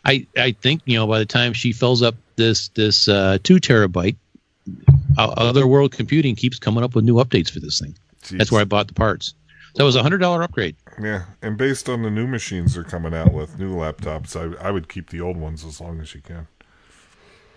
I 0.04 0.26
I 0.36 0.52
think 0.52 0.80
you 0.86 0.98
know 0.98 1.06
by 1.06 1.18
the 1.18 1.26
time 1.26 1.52
she 1.52 1.72
fills 1.72 2.02
up 2.02 2.14
this 2.36 2.68
this 2.68 3.08
uh, 3.08 3.38
two 3.42 3.56
terabyte, 3.56 4.16
uh, 5.18 5.34
Other 5.36 5.66
World 5.66 5.92
Computing 5.92 6.34
keeps 6.34 6.58
coming 6.58 6.82
up 6.82 6.94
with 6.94 7.04
new 7.04 7.16
updates 7.16 7.50
for 7.50 7.60
this 7.60 7.78
thing. 7.78 7.94
That's 8.30 8.50
where 8.50 8.62
I 8.62 8.64
bought 8.64 8.88
the 8.88 8.94
parts. 8.94 9.34
So 9.74 9.84
it 9.84 9.86
was 9.86 9.96
a 9.96 10.02
hundred 10.02 10.18
dollar 10.18 10.42
upgrade. 10.42 10.76
Yeah, 11.02 11.24
and 11.40 11.56
based 11.56 11.88
on 11.88 12.02
the 12.02 12.10
new 12.10 12.26
machines 12.26 12.74
they're 12.74 12.84
coming 12.84 13.14
out 13.14 13.32
with, 13.32 13.58
new 13.58 13.74
laptops, 13.74 14.36
I 14.36 14.68
I 14.68 14.70
would 14.70 14.88
keep 14.88 15.10
the 15.10 15.20
old 15.20 15.36
ones 15.36 15.64
as 15.64 15.80
long 15.80 16.00
as 16.00 16.14
you 16.14 16.20
can. 16.20 16.46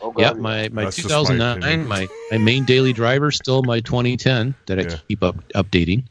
Oh, 0.01 0.13
Yeah, 0.17 0.33
my 0.33 0.69
my 0.69 0.85
That's 0.85 0.97
just 0.97 1.09
my 1.09 1.15
2009, 1.23 1.87
my, 1.87 2.07
my 2.31 2.37
main 2.37 2.63
daily 2.65 2.93
driver 2.93 3.31
still 3.31 3.63
my 3.63 3.79
2010 3.79 4.55
that 4.67 4.79
I 4.79 4.83
Yeah. 4.83 4.97
keep 5.07 5.23
up 5.23 5.35
updating. 5.53 6.03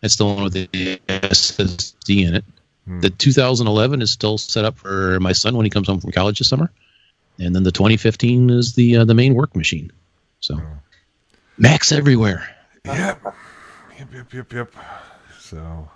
That's 0.00 0.16
the 0.16 0.26
one 0.26 0.42
with 0.44 0.52
the 0.52 0.68
SSD 1.08 2.26
in 2.26 2.34
it. 2.34 2.44
Hmm. 2.86 3.00
The 3.00 3.10
2011 3.10 4.02
is 4.02 4.10
still 4.10 4.36
set 4.38 4.64
up 4.64 4.78
for 4.78 5.18
my 5.20 5.32
son 5.32 5.56
when 5.56 5.64
he 5.64 5.70
comes 5.70 5.88
home 5.88 6.00
from 6.00 6.12
college 6.12 6.38
this 6.38 6.48
summer, 6.48 6.70
and 7.38 7.54
then 7.54 7.62
the 7.64 7.72
2015 7.72 8.50
is 8.50 8.74
the 8.74 8.98
uh, 8.98 9.04
the 9.04 9.14
main 9.14 9.34
work 9.34 9.56
machine. 9.56 9.90
So 10.40 10.56
Oh. 10.56 10.78
Macs 11.58 11.92
everywhere. 11.92 12.48
Yep. 12.84 13.22
Yep, 13.98 14.12
yep, 14.12 14.32
yep, 14.32 14.52
yep. 14.52 14.74
So 15.44 15.90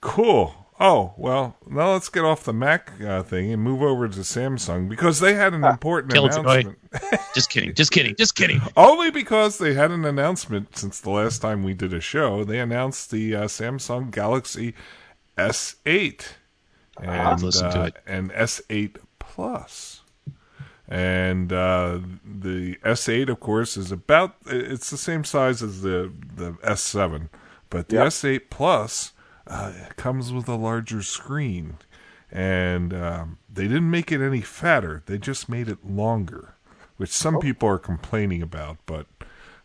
cool. 0.00 0.54
Oh, 0.80 1.12
well, 1.18 1.56
now 1.68 1.92
let's 1.92 2.08
get 2.08 2.24
off 2.24 2.44
the 2.44 2.54
Mac 2.54 2.92
uh, 3.00 3.22
thing 3.22 3.52
and 3.52 3.62
move 3.62 3.82
over 3.82 4.08
to 4.08 4.20
Samsung 4.20 4.88
because 4.88 5.20
they 5.20 5.34
had 5.34 5.52
an 5.52 5.64
important 5.64 6.14
Killjoy. 6.14 6.40
announcement. 6.40 6.78
Just 7.34 7.50
kidding, 7.50 7.74
just 7.74 7.90
kidding, 7.90 8.14
just 8.16 8.36
kidding. 8.36 8.60
Only 8.76 9.10
because 9.10 9.58
they 9.58 9.74
had 9.74 9.90
an 9.90 10.04
announcement 10.04 10.78
since 10.78 11.00
the 11.00 11.10
last 11.10 11.42
time 11.42 11.64
we 11.64 11.74
did 11.74 11.92
a 11.92 12.00
show. 12.00 12.44
They 12.44 12.60
announced 12.60 13.10
the 13.10 13.34
uh, 13.34 13.44
Samsung 13.44 14.12
Galaxy 14.12 14.74
S8 15.36 16.24
and 17.02 17.44
uh, 17.44 17.90
and 18.06 18.30
S8 18.30 18.96
Plus. 19.18 20.02
And 20.86 21.52
uh, 21.52 21.98
the 22.24 22.76
S8, 22.84 23.28
of 23.28 23.40
course, 23.40 23.76
is 23.76 23.90
about 23.90 24.36
it's 24.46 24.90
the 24.90 24.96
same 24.96 25.24
size 25.24 25.62
as 25.62 25.82
the 25.82 26.12
the 26.36 26.52
S7, 26.62 27.28
but 27.74 27.88
the 27.88 27.96
Yep. 27.96 28.06
S8 28.06 28.40
Plus 28.50 29.12
uh, 29.48 29.72
comes 29.96 30.32
with 30.32 30.48
a 30.48 30.54
larger 30.54 31.02
screen, 31.02 31.76
and 32.30 32.94
um, 32.94 33.38
they 33.52 33.64
didn't 33.64 33.90
make 33.90 34.12
it 34.12 34.20
any 34.20 34.40
fatter. 34.40 35.02
They 35.06 35.18
just 35.18 35.48
made 35.48 35.68
it 35.68 35.84
longer, 35.84 36.54
which 36.96 37.10
some 37.10 37.40
people 37.40 37.68
are 37.68 37.78
complaining 37.78 38.42
about. 38.42 38.78
But 38.86 39.06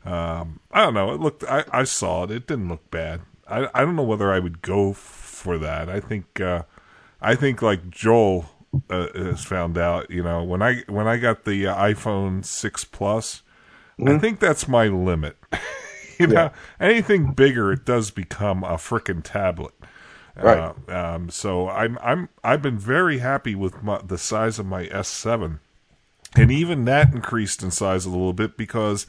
um, 0.03 0.59
I 0.71 0.81
don't 0.83 0.95
know. 0.95 1.13
It 1.13 1.19
looked. 1.19 1.43
I, 1.43 1.63
I 1.71 1.83
saw 1.83 2.23
it. 2.23 2.31
It 2.31 2.47
didn't 2.47 2.67
look 2.67 2.89
bad. 2.89 3.21
I 3.47 3.67
I 3.73 3.81
don't 3.81 3.95
know 3.95 4.03
whether 4.03 4.33
I 4.33 4.39
would 4.39 4.61
go 4.61 4.91
for 4.93 5.57
that. 5.59 5.87
I 5.87 5.99
think 5.99 6.41
uh, 6.41 6.63
I 7.21 7.35
think 7.35 7.61
like 7.61 7.89
Joel 7.89 8.49
uh, 8.89 9.07
has 9.13 9.43
found 9.43 9.77
out. 9.77 10.09
You 10.09 10.23
know, 10.23 10.43
when 10.43 10.61
I 10.61 10.83
when 10.87 11.07
I 11.07 11.17
got 11.17 11.45
the 11.45 11.67
uh, 11.67 11.75
iPhone 11.75 12.43
six 12.43 12.83
plus, 12.83 13.43
I 14.05 14.17
think 14.17 14.39
that's 14.39 14.67
my 14.67 14.87
limit. 14.87 15.37
you 16.27 16.27
know, 16.27 16.51
anything 16.79 17.31
bigger, 17.31 17.71
it 17.71 17.85
does 17.85 18.11
become 18.11 18.63
a 18.63 18.73
frickin' 18.73 19.23
tablet. 19.23 19.73
Right. 20.35 20.73
Uh, 20.87 21.15
um, 21.15 21.29
so 21.29 21.69
I'm 21.69 21.97
I'm 22.01 22.29
I've 22.43 22.61
been 22.61 22.77
very 22.77 23.19
happy 23.19 23.55
with 23.55 23.81
my, 23.83 24.01
the 24.01 24.17
size 24.17 24.59
of 24.59 24.65
my 24.65 24.85
S7, 24.87 25.59
and 26.35 26.51
even 26.51 26.85
that 26.85 27.13
increased 27.13 27.63
in 27.63 27.71
size 27.71 28.05
a 28.05 28.09
little 28.09 28.33
bit 28.33 28.57
because 28.57 29.07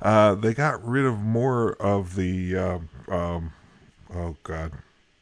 uh, 0.00 0.34
they 0.34 0.54
got 0.54 0.84
rid 0.84 1.04
of 1.04 1.18
more 1.18 1.74
of 1.74 2.14
the 2.16 2.56
um, 2.56 2.88
um, 3.08 3.52
oh 4.14 4.36
god, 4.42 4.72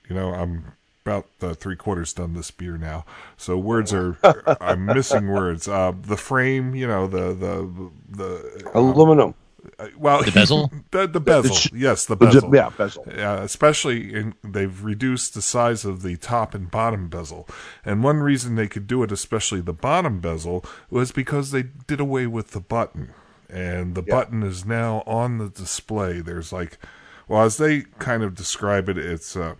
you 0.08 0.14
know 0.14 0.32
I'm 0.32 0.72
about 1.04 1.26
uh, 1.42 1.54
three 1.54 1.76
quarters 1.76 2.12
done 2.12 2.34
this 2.34 2.50
beer 2.50 2.78
now, 2.78 3.04
so 3.36 3.58
words 3.58 3.92
are 3.92 4.16
I'm 4.60 4.86
missing 4.86 5.28
words. 5.28 5.68
Uh, 5.68 5.92
the 6.00 6.16
frame, 6.16 6.74
you 6.74 6.86
know 6.86 7.06
the 7.06 7.34
the 7.34 7.90
the 8.08 8.70
Aluminum. 8.74 9.34
Uh, 9.78 9.88
well 9.98 10.22
The 10.22 10.30
bezel? 10.34 10.72
the, 10.90 11.06
the 11.06 11.20
bezel, 11.20 11.54
ch- 11.54 11.72
yes, 11.72 12.06
the 12.06 12.16
The 12.16 12.26
bezel, 12.26 12.54
Yeah, 12.54 12.70
bezel. 12.70 13.04
yeah, 13.08 13.42
especially 13.42 14.12
in 14.14 14.34
they've 14.44 14.82
reduced 14.84 15.34
the 15.34 15.42
size 15.42 15.84
of 15.84 16.02
the 16.02 16.16
top 16.16 16.54
and 16.54 16.70
bottom 16.70 17.08
bezel. 17.08 17.48
And 17.84 18.02
one 18.02 18.18
reason 18.20 18.54
they 18.54 18.68
could 18.68 18.86
do 18.86 19.02
it, 19.02 19.12
especially 19.12 19.60
the 19.60 19.72
bottom 19.72 20.20
bezel, 20.20 20.64
was 20.90 21.12
because 21.12 21.50
they 21.50 21.64
did 21.86 22.00
away 22.00 22.26
with 22.26 22.52
the 22.52 22.60
button. 22.60 23.10
And 23.48 23.94
the 23.96 24.02
button 24.02 24.42
is 24.44 24.64
now 24.64 25.02
on 25.06 25.38
the 25.38 25.48
display. 25.48 26.20
There's 26.20 26.52
like, 26.52 26.78
well, 27.26 27.42
as 27.42 27.56
they 27.56 27.82
kind 27.98 28.22
of 28.22 28.34
describe 28.36 28.88
it, 28.88 28.96
it's 28.96 29.34
uh, 29.36 29.54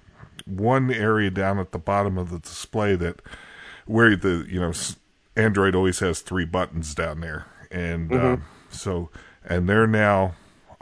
one 0.47 0.93
area 0.93 1.31
down 1.31 1.59
at 1.59 1.73
the 1.73 1.79
bottom 1.79 2.17
of 2.17 2.31
the 2.31 2.39
display 2.39 2.95
that 2.97 3.21
where 3.87 4.15
the 4.15 4.47
you 4.49 4.61
know 4.61 4.73
Android 5.37 5.75
always 5.75 5.99
has 5.99 6.21
three 6.21 6.45
buttons 6.45 6.95
down 6.95 7.21
there, 7.21 7.47
and 7.73 8.13
um, 8.13 8.45
so 8.71 9.11
and 9.45 9.69
they're 9.69 9.87
now 9.87 10.35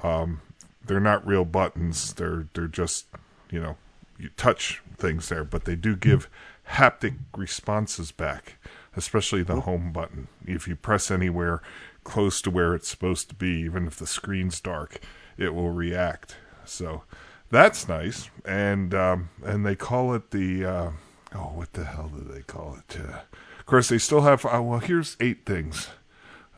um, 0.03 0.41
they're 0.85 1.01
not 1.01 1.27
real 1.27 1.45
buttons. 1.45 2.13
They're 2.15 2.47
they're 2.55 2.69
just 2.69 3.07
you 3.51 3.61
know 3.61 3.77
you 4.19 4.31
touch 4.37 4.83
things 4.97 5.29
there, 5.29 5.45
but 5.45 5.65
they 5.65 5.77
do 5.77 5.97
give 5.97 6.29
haptic 6.71 7.17
responses 7.37 8.11
back, 8.11 8.57
especially 8.97 9.43
the 9.43 9.61
home 9.61 9.93
button. 9.93 10.29
If 10.45 10.67
you 10.67 10.77
press 10.77 11.11
anywhere 11.11 11.63
close 12.05 12.41
to 12.43 12.51
where 12.51 12.75
it's 12.75 12.89
supposed 12.89 13.29
to 13.29 13.35
be, 13.35 13.61
even 13.61 13.87
if 13.87 13.97
the 13.97 14.07
screen's 14.07 14.61
dark, 14.61 15.01
it 15.37 15.55
will 15.55 15.71
react. 15.71 16.37
So 16.65 17.03
that's 17.51 17.89
nice, 17.89 18.31
and 18.45 18.95
um, 18.95 19.31
and 19.45 19.65
they 19.65 19.77
call 19.77 20.15
it 20.15 20.31
the 20.31 20.65
uh, 20.65 20.91
oh, 21.35 21.53
what 21.55 21.73
the 21.73 21.85
hell 21.85 22.11
do 22.15 22.23
they 22.23 22.43
call 22.43 22.79
it? 22.79 22.99
Uh, 23.01 23.21
of 23.59 23.67
course, 23.67 23.89
they 23.89 23.99
still 23.99 24.23
have. 24.23 24.45
Uh, 24.45 24.63
well, 24.63 24.81
here's 24.81 25.17
eight 25.21 25.45
things 25.47 25.89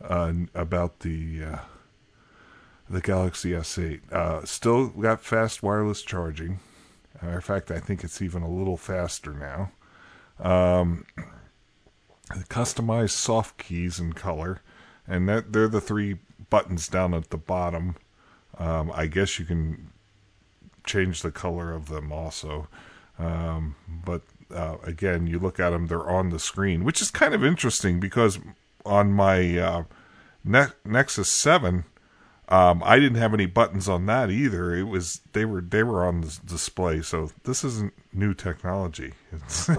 uh, 0.03 0.33
about 0.55 1.01
the 1.01 1.45
uh, 1.45 1.59
the 2.91 3.01
Galaxy 3.01 3.53
S8. 3.53 4.13
Uh, 4.13 4.45
still 4.45 4.89
got 4.89 5.25
fast 5.25 5.63
wireless 5.63 6.03
charging. 6.03 6.59
Matter 7.23 7.39
of 7.39 7.45
fact, 7.45 7.71
I 7.71 7.79
think 7.79 8.03
it's 8.03 8.21
even 8.21 8.43
a 8.43 8.51
little 8.51 8.77
faster 8.77 9.33
now. 9.33 9.71
Um, 10.45 11.05
customized 12.49 13.11
soft 13.11 13.59
keys 13.59 14.01
in 14.01 14.15
color, 14.15 14.61
and 15.07 15.29
that 15.29 15.53
they're 15.53 15.69
the 15.69 15.81
three 15.81 16.17
buttons 16.49 16.89
down 16.89 17.15
at 17.15 17.31
the 17.31 17.37
bottom. 17.37 17.97
Um, 18.59 18.91
I 18.95 19.07
guess 19.07 19.39
you 19.39 19.45
can 19.45 19.91
change 20.85 21.23
the 21.23 21.31
color 21.31 21.73
of 21.73 21.89
them 21.89 22.11
also. 22.11 22.69
Um, 23.19 23.77
but 24.05 24.23
uh, 24.53 24.77
again, 24.83 25.27
you 25.27 25.39
look 25.39 25.61
at 25.61 25.71
them; 25.71 25.87
they're 25.87 26.09
on 26.09 26.31
the 26.31 26.39
screen, 26.39 26.85
which 26.85 27.03
is 27.03 27.11
kind 27.11 27.35
of 27.35 27.45
interesting 27.45 28.01
because 28.01 28.39
on 28.85 29.13
my 29.13 29.59
uh, 29.59 29.85
ne- 30.43 30.73
Nexus 30.85 31.29
Seven, 31.29 31.85
um, 32.51 32.83
I 32.85 32.99
didn't 32.99 33.19
have 33.19 33.33
any 33.33 33.47
buttons 33.47 33.89
on 33.89 34.07
that 34.07 34.31
either. 34.31 34.75
It 34.75 34.85
was 34.85 35.21
they 35.33 35.45
were 35.45 35.61
they 35.61 35.83
were 35.83 36.05
on 36.05 36.23
the 36.23 36.39
display. 36.45 37.01
So 37.03 37.31
this 37.45 37.63
isn't 37.63 37.93
new 38.13 38.35
technology. 38.35 39.13
It's 39.33 39.71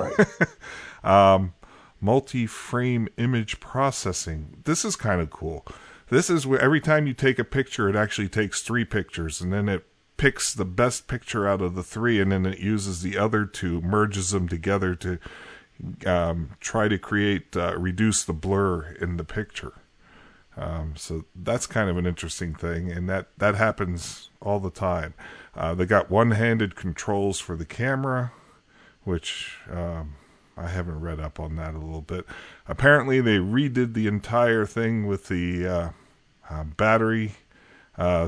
um, 1.03 1.53
multi-frame 1.99 3.09
image 3.17 3.59
processing. 3.59 4.61
This 4.63 4.86
is 4.86 4.95
kind 4.95 5.22
of 5.22 5.30
cool. 5.30 5.65
This 6.09 6.30
is 6.30 6.47
where 6.47 6.59
every 6.59 6.82
time 6.82 7.07
you 7.07 7.13
take 7.13 7.39
a 7.39 7.43
picture, 7.43 7.89
it 7.89 7.95
actually 7.95 8.30
takes 8.30 8.61
three 8.61 8.86
pictures, 8.86 9.41
and 9.41 9.51
then 9.51 9.69
it 9.69 9.86
picks 10.17 10.53
the 10.53 10.65
best 10.65 11.07
picture 11.07 11.47
out 11.47 11.61
of 11.61 11.76
the 11.76 11.84
three, 11.84 12.22
and 12.22 12.32
then 12.32 12.45
it 12.45 12.59
uses 12.59 13.01
the 13.01 13.17
other 13.17 13.45
two, 13.45 13.82
merges 13.82 14.32
them 14.32 14.47
together 14.47 14.95
to 14.95 15.19
um, 16.05 16.51
try 16.59 16.88
to 16.88 16.97
create 16.97 17.55
uh, 17.57 17.78
reduce 17.78 18.24
the 18.24 18.34
blur 18.34 18.93
in 19.01 19.17
the 19.17 19.24
picture. 19.24 19.74
Um, 20.58 20.93
so 20.97 21.26
that's 21.36 21.66
kind 21.66 21.89
of 21.89 21.97
an 21.97 22.06
interesting 22.06 22.54
thing, 22.54 22.91
and 22.91 23.08
that 23.10 23.28
that 23.38 23.56
happens 23.56 24.30
all 24.41 24.60
the 24.60 24.70
time. 24.70 25.14
Uh, 25.56 25.74
they 25.74 25.86
got 25.86 26.10
one-handed 26.10 26.76
controls 26.76 27.39
for 27.39 27.56
the 27.56 27.66
camera, 27.66 28.34
which 29.04 29.58
um, 29.72 30.16
I 30.58 30.68
haven't 30.68 30.99
read 30.99 31.20
up 31.20 31.39
on 31.39 31.56
that 31.56 31.74
a 31.74 31.80
little 31.80 32.02
bit. 32.02 32.26
Apparently, 32.68 33.22
they 33.22 33.38
redid 33.38 33.93
the 33.93 34.08
entire 34.08 34.66
thing 34.66 35.08
with 35.08 35.28
the 35.28 35.66
uh, 35.66 35.89
uh, 36.49 36.64
battery, 36.66 37.34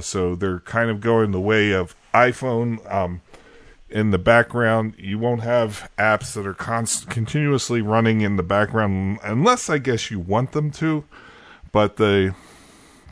so 0.01 0.36
they're 0.36 0.61
kind 0.61 0.89
of 0.89 1.01
going 1.01 1.32
the 1.32 1.41
way 1.41 1.71
of 1.71 1.95
iPhone. 2.13 2.89
Um, 2.91 3.21
in 3.89 4.09
the 4.09 4.17
background, 4.17 4.95
you 4.97 5.19
won't 5.19 5.41
have 5.41 5.89
apps 5.99 6.34
that 6.34 6.47
are 6.47 6.55
const- 6.55 7.09
continuously 7.09 7.82
running 7.82 8.21
in 8.21 8.38
the 8.38 8.43
background, 8.43 9.19
unless 9.24 9.69
I 9.69 9.78
guess 9.78 10.09
you 10.09 10.19
want 10.19 10.51
them 10.53 10.71
to. 10.71 11.05
But 11.74 11.97
the 11.97 12.34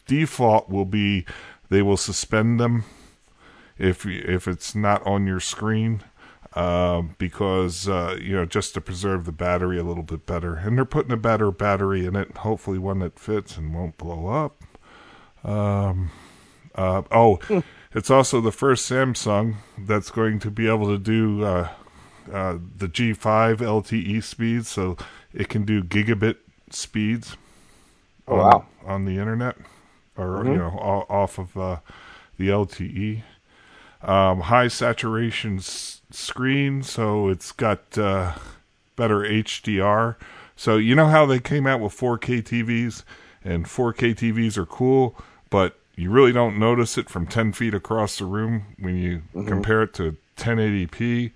default 0.07 0.69
will 0.69 0.85
be 0.85 1.25
they 1.69 1.81
will 1.81 1.97
suspend 1.97 2.61
them 2.61 2.85
if 3.77 4.05
if 4.05 4.47
it's 4.47 4.73
not 4.75 5.05
on 5.05 5.27
your 5.27 5.39
screen 5.41 6.03
um, 6.53 7.15
because 7.17 7.89
uh, 7.89 8.17
you 8.21 8.35
know 8.35 8.45
just 8.45 8.73
to 8.75 8.81
preserve 8.81 9.25
the 9.25 9.31
battery 9.31 9.79
a 9.79 9.83
little 9.83 10.03
bit 10.03 10.25
better. 10.25 10.55
And 10.55 10.77
they're 10.77 10.85
putting 10.85 11.11
a 11.11 11.17
better 11.17 11.51
battery 11.51 12.05
in 12.05 12.15
it, 12.15 12.37
hopefully 12.37 12.77
one 12.77 12.99
that 12.99 13.19
fits 13.19 13.57
and 13.57 13.73
won't 13.73 13.97
blow 13.97 14.27
up. 14.27 14.63
Um, 15.43 16.11
uh, 16.75 17.01
oh, 17.11 17.39
it's 17.93 18.11
also 18.11 18.41
the 18.41 18.51
first 18.51 18.89
Samsung 18.89 19.55
that's 19.77 20.11
going 20.11 20.39
to 20.39 20.51
be 20.51 20.67
able 20.67 20.87
to 20.87 20.97
do 20.97 21.43
uh, 21.43 21.69
uh, 22.31 22.57
the 22.77 22.87
G5 22.87 23.57
LTE 23.57 24.23
speeds, 24.23 24.69
so 24.69 24.97
it 25.33 25.49
can 25.49 25.65
do 25.65 25.83
gigabit 25.83 26.37
speeds 26.69 27.37
Oh, 28.31 28.37
on, 28.37 28.39
wow. 28.39 28.65
on 28.85 29.05
the 29.05 29.17
internet 29.17 29.57
or 30.17 30.45
you 30.45 30.55
know 30.55 30.69
off 31.09 31.37
of 31.37 31.57
uh, 31.57 31.77
the 32.37 32.49
LTE. 32.49 33.23
Um, 34.01 34.41
high 34.41 34.67
saturation 34.67 35.57
s- 35.57 36.01
screen, 36.09 36.81
so 36.81 37.29
it's 37.29 37.51
got 37.51 37.97
uh, 37.97 38.33
better 38.95 39.19
HDR. 39.19 40.15
So 40.55 40.77
you 40.77 40.95
know 40.95 41.07
how 41.07 41.25
they 41.25 41.39
came 41.39 41.67
out 41.67 41.79
with 41.79 41.95
4K 41.95 42.41
TVs, 42.41 43.03
and 43.43 43.65
4K 43.65 44.15
TVs 44.15 44.57
are 44.57 44.65
cool, 44.65 45.15
but 45.49 45.79
you 45.95 46.09
really 46.09 46.31
don't 46.31 46.57
notice 46.57 46.97
it 46.97 47.09
from 47.09 47.27
10 47.27 47.53
feet 47.53 47.73
across 47.75 48.17
the 48.17 48.25
room 48.25 48.75
when 48.79 48.97
you 48.97 49.21
compare 49.33 49.83
it 49.83 49.93
to 49.95 50.17
1080p. 50.37 51.31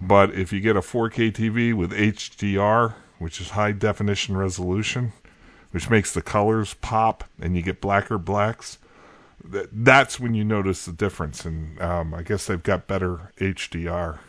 But 0.00 0.34
if 0.34 0.52
you 0.52 0.60
get 0.60 0.76
a 0.76 0.80
4K 0.80 1.32
TV 1.32 1.74
with 1.74 1.92
HDR, 1.92 2.94
which 3.18 3.40
is 3.40 3.50
high 3.50 3.72
definition 3.72 4.36
resolution, 4.36 5.12
which 5.76 5.90
makes 5.90 6.14
the 6.14 6.22
colors 6.22 6.72
pop 6.72 7.22
and 7.38 7.54
you 7.54 7.60
get 7.60 7.82
blacker 7.82 8.16
blacks, 8.16 8.78
that's 9.44 10.18
when 10.18 10.32
you 10.32 10.42
notice 10.42 10.86
the 10.86 10.92
difference. 10.92 11.44
And 11.44 11.78
um, 11.82 12.14
I 12.14 12.22
guess 12.22 12.46
they've 12.46 12.62
got 12.62 12.86
better 12.86 13.30
HDR 13.38 14.20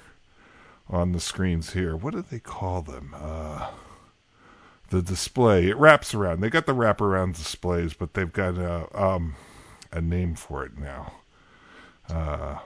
on 0.89 1.13
the 1.13 1.21
screens 1.21 1.71
here. 1.71 1.95
What 1.95 2.13
do 2.13 2.21
they 2.21 2.39
call 2.39 2.81
them? 2.81 3.15
Uh, 3.17 3.69
the 4.89 5.01
display. 5.01 5.69
It 5.69 5.77
wraps 5.77 6.13
around. 6.13 6.41
They 6.41 6.49
got 6.49 6.65
the 6.65 6.75
wraparound 6.75 7.37
displays, 7.37 7.93
but 7.93 8.13
they've 8.13 8.33
got 8.33 8.57
a, 8.57 9.01
um, 9.01 9.37
a 9.93 10.01
name 10.01 10.35
for 10.35 10.65
it 10.65 10.77
now. 10.77 11.13
Uh, 12.09 12.57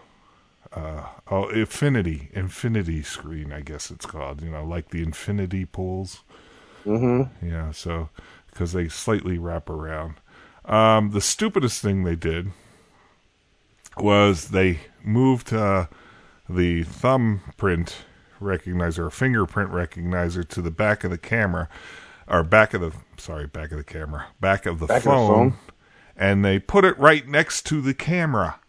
uh, 0.73 1.05
oh, 1.29 1.49
Infinity. 1.49 2.29
Infinity 2.33 3.03
screen, 3.03 3.53
I 3.53 3.61
guess 3.61 3.91
it's 3.91 4.07
called. 4.07 4.41
You 4.41 4.49
know, 4.49 4.65
like 4.65 4.89
the 4.89 5.03
Infinity 5.03 5.65
pools. 5.65 6.23
Mm-hmm. 6.83 7.47
Yeah, 7.47 7.71
so 7.71 8.09
because 8.51 8.73
they 8.73 8.87
slightly 8.87 9.37
wrap 9.37 9.69
around. 9.69 10.15
Um, 10.65 11.11
the 11.11 11.21
stupidest 11.21 11.81
thing 11.81 12.03
they 12.03 12.15
did 12.15 12.51
was 13.97 14.49
they 14.49 14.79
moved 15.03 15.51
uh, 15.53 15.87
the 16.49 16.83
thumbprint 16.83 18.05
recognizer 18.41 18.99
or 18.99 19.09
fingerprint 19.09 19.71
recognizer 19.71 20.47
to 20.47 20.61
the 20.61 20.71
back 20.71 21.03
of 21.03 21.11
the 21.11 21.17
camera, 21.17 21.67
or 22.27 22.43
back 22.43 22.73
of 22.73 22.81
the 22.81 22.91
sorry, 23.17 23.47
back 23.47 23.71
of 23.71 23.77
the 23.77 23.83
camera, 23.83 24.27
back 24.39 24.65
of 24.65 24.79
the, 24.79 24.85
Back 24.87 24.97
of 24.99 25.03
the 25.03 25.09
phone, 25.09 25.51
phone. 25.51 25.59
and 26.15 26.43
they 26.45 26.59
put 26.59 26.85
it 26.85 26.97
right 26.99 27.27
next 27.27 27.65
to 27.67 27.81
the 27.81 27.93
camera. 27.93 28.59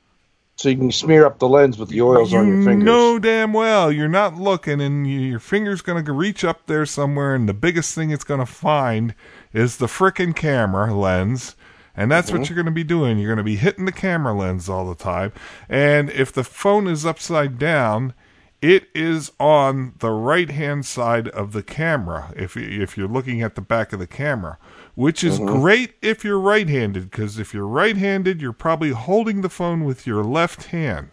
So 0.63 0.69
you 0.69 0.77
can 0.77 0.93
smear 0.93 1.27
up 1.27 1.41
the 1.41 1.49
lens 1.49 1.77
with 1.77 1.89
the 1.89 2.03
oils 2.03 2.33
on 2.33 2.47
your 2.47 2.57
You 2.59 2.65
fingers. 2.65 2.85
know 2.85 3.19
damn 3.19 3.53
well 3.53 3.91
you're 3.91 4.07
not 4.09 4.37
looking, 4.37 4.81
and 4.81 5.05
your 5.11 5.41
finger's 5.41 5.83
going 5.83 6.05
to 6.05 6.13
reach 6.13 6.45
up 6.45 6.67
there 6.67 6.87
somewhere, 6.87 7.35
and 7.35 7.49
the 7.49 7.55
biggest 7.55 7.97
thing 7.97 8.11
it's 8.11 8.23
going 8.25 8.39
to 8.41 8.47
find 8.47 9.15
is 9.53 9.79
the 9.79 9.87
frickin' 9.89 10.37
camera 10.37 10.95
lens. 10.95 11.57
And 11.97 12.11
that's 12.13 12.31
Mm-hmm. 12.31 12.39
what 12.39 12.49
you're 12.49 12.55
going 12.55 12.67
to 12.67 12.71
be 12.73 12.85
doing. 12.85 13.19
You're 13.19 13.29
going 13.35 13.39
to 13.39 13.43
be 13.43 13.57
hitting 13.57 13.87
the 13.87 13.93
camera 13.93 14.33
lens 14.35 14.69
all 14.69 14.89
the 14.89 14.95
time. 14.95 15.33
And 15.69 16.11
if 16.11 16.33
the 16.33 16.45
phone 16.45 16.87
is 16.87 17.05
upside 17.05 17.59
down, 17.59 18.15
it 18.63 18.89
is 18.95 19.33
on 19.41 19.95
the 19.99 20.11
right 20.13 20.49
hand 20.51 20.87
side 20.87 21.27
of 21.29 21.53
the 21.53 21.63
camera. 21.65 22.33
If 22.37 22.57
if 22.57 22.97
you're 22.97 23.09
looking 23.09 23.43
at 23.43 23.57
the 23.57 23.61
back 23.61 23.93
of 23.93 23.99
the 23.99 24.07
camera, 24.07 24.59
which 24.95 25.25
is 25.25 25.39
great 25.39 25.95
if 26.03 26.25
you're 26.25 26.39
right-handed, 26.41 27.11
because 27.11 27.39
if 27.39 27.53
you're 27.55 27.67
right-handed, 27.67 28.41
you're 28.43 28.53
probably 28.53 28.91
holding 28.91 29.41
the 29.41 29.49
phone 29.49 29.85
with 29.85 30.07
your 30.07 30.23
left 30.23 30.65
hand 30.67 31.11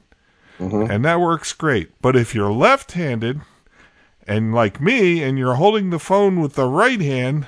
and 0.60 1.06
that 1.06 1.20
works 1.22 1.54
great. 1.54 1.90
But 2.02 2.16
if 2.16 2.36
you're 2.36 2.52
left-handed 2.52 3.42
and 4.28 4.54
like 4.54 4.80
me, 4.80 5.24
and 5.24 5.40
you're 5.40 5.56
holding 5.56 5.90
the 5.90 6.00
phone 6.00 6.40
with 6.40 6.54
the 6.54 6.68
right 6.68 7.00
hand, 7.02 7.48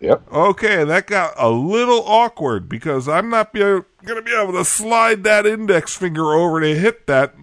Yep. 0.00 0.32
okay, 0.32 0.84
that 0.84 1.06
got 1.06 1.34
a 1.36 1.48
little 1.50 2.02
awkward 2.06 2.68
because 2.68 3.08
I'm 3.08 3.28
not 3.28 3.52
be, 3.52 3.60
going 3.60 3.84
to 4.04 4.22
be 4.22 4.34
able 4.34 4.52
to 4.54 4.64
slide 4.64 5.24
that 5.24 5.46
index 5.46 5.94
finger 5.96 6.32
over 6.32 6.60
to 6.60 6.74
hit 6.74 7.06
that. 7.06 7.34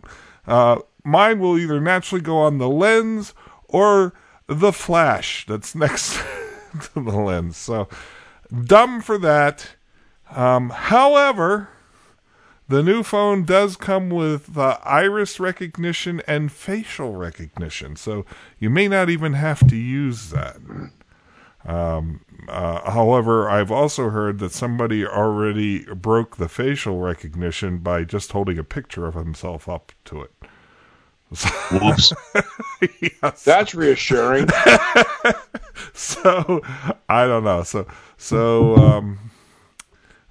Uh, 0.47 0.79
mine 1.03 1.39
will 1.39 1.57
either 1.57 1.79
naturally 1.79 2.21
go 2.21 2.37
on 2.37 2.57
the 2.57 2.69
lens 2.69 3.33
or 3.67 4.13
the 4.47 4.73
flash 4.73 5.45
that's 5.45 5.75
next 5.75 6.17
to 6.93 7.01
the 7.01 7.17
lens. 7.17 7.57
So 7.57 7.87
dumb 8.63 9.01
for 9.01 9.17
that. 9.19 9.71
Um, 10.35 10.69
however, 10.69 11.69
the 12.67 12.81
new 12.81 13.03
phone 13.03 13.43
does 13.43 13.75
come 13.75 14.09
with 14.09 14.57
uh, 14.57 14.77
iris 14.83 15.39
recognition 15.39 16.21
and 16.27 16.51
facial 16.51 17.15
recognition, 17.15 17.95
so 17.95 18.25
you 18.59 18.69
may 18.69 18.87
not 18.87 19.09
even 19.09 19.33
have 19.33 19.67
to 19.67 19.75
use 19.75 20.29
that. 20.31 20.57
Um, 21.65 22.21
uh, 22.47 22.91
however, 22.91 23.49
I've 23.49 23.71
also 23.71 24.09
heard 24.09 24.39
that 24.39 24.51
somebody 24.51 25.05
already 25.05 25.83
broke 25.85 26.37
the 26.37 26.49
facial 26.49 26.99
recognition 26.99 27.79
by 27.79 28.03
just 28.03 28.31
holding 28.31 28.57
a 28.57 28.63
picture 28.63 29.05
of 29.07 29.15
himself 29.15 29.67
up 29.69 29.91
to 30.05 30.21
it. 30.21 30.31
Whoops. 31.71 32.13
Yes. 33.01 33.43
That's 33.43 33.73
reassuring. 33.73 34.47
so 35.93 36.61
I 37.09 37.25
don't 37.25 37.43
know. 37.43 37.63
So 37.63 37.87
so 38.25 38.75
um, 38.77 39.19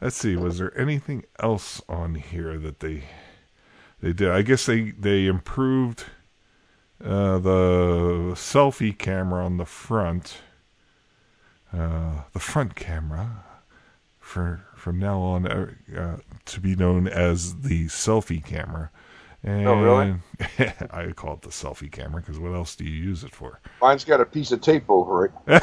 let's 0.00 0.16
see. 0.16 0.34
Was 0.34 0.58
there 0.58 0.76
anything 0.76 1.24
else 1.38 1.80
on 1.88 2.16
here 2.16 2.58
that 2.58 2.80
they 2.80 3.04
they 4.00 4.12
did? 4.12 4.30
I 4.30 4.42
guess 4.42 4.66
they 4.66 4.90
they 4.90 5.26
improved 5.26 6.04
uh, 7.02 7.38
the 7.38 8.32
selfie 8.34 8.96
camera 8.96 9.44
on 9.44 9.58
the 9.58 9.64
front. 9.64 10.38
Uh, 11.72 12.22
the 12.32 12.40
front 12.40 12.74
camera 12.74 13.44
for 14.20 14.64
from 14.74 14.98
now 14.98 15.20
on 15.20 15.46
uh, 15.46 15.70
uh, 15.96 16.16
to 16.46 16.60
be 16.60 16.74
known 16.74 17.06
as 17.06 17.60
the 17.60 17.86
selfie 17.86 18.44
camera. 18.44 18.90
And 19.44 19.68
Oh, 19.68 19.80
really? 19.80 20.14
I 20.90 21.12
call 21.12 21.34
it 21.34 21.42
the 21.42 21.50
selfie 21.50 21.92
camera 21.92 22.20
because 22.22 22.40
what 22.40 22.54
else 22.54 22.74
do 22.74 22.84
you 22.84 22.90
use 22.90 23.22
it 23.22 23.34
for? 23.34 23.60
Mine's 23.80 24.04
got 24.04 24.20
a 24.20 24.24
piece 24.24 24.50
of 24.52 24.62
tape 24.62 24.84
over 24.88 25.26
it. 25.26 25.32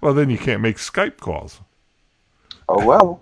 Well, 0.00 0.14
then 0.14 0.30
you 0.30 0.38
can't 0.38 0.60
make 0.60 0.78
Skype 0.78 1.18
calls. 1.18 1.60
Oh 2.68 2.84
well. 2.84 3.20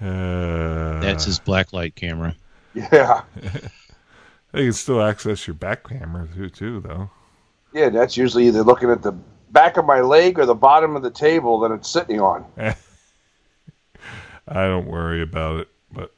Uh, 0.00 1.00
That's 1.00 1.24
his 1.24 1.40
blacklight 1.40 1.96
camera. 1.96 2.36
Yeah. 2.74 3.22
They 4.52 4.64
can 4.64 4.72
still 4.72 5.02
access 5.02 5.46
your 5.46 5.54
back 5.54 5.86
camera 5.86 6.26
too, 6.34 6.48
too, 6.48 6.80
though. 6.80 7.10
Yeah, 7.74 7.90
that's 7.90 8.16
usually 8.16 8.46
either 8.46 8.62
looking 8.62 8.88
at 8.90 9.02
the 9.02 9.12
back 9.50 9.76
of 9.76 9.84
my 9.84 10.00
leg 10.00 10.38
or 10.38 10.46
the 10.46 10.54
bottom 10.54 10.96
of 10.96 11.02
the 11.02 11.10
table 11.10 11.60
that 11.60 11.70
it's 11.70 11.88
sitting 11.88 12.18
on. 12.18 12.46
I 12.56 12.74
don't 14.48 14.86
worry 14.86 15.20
about 15.20 15.60
it, 15.60 15.68
but 15.92 16.14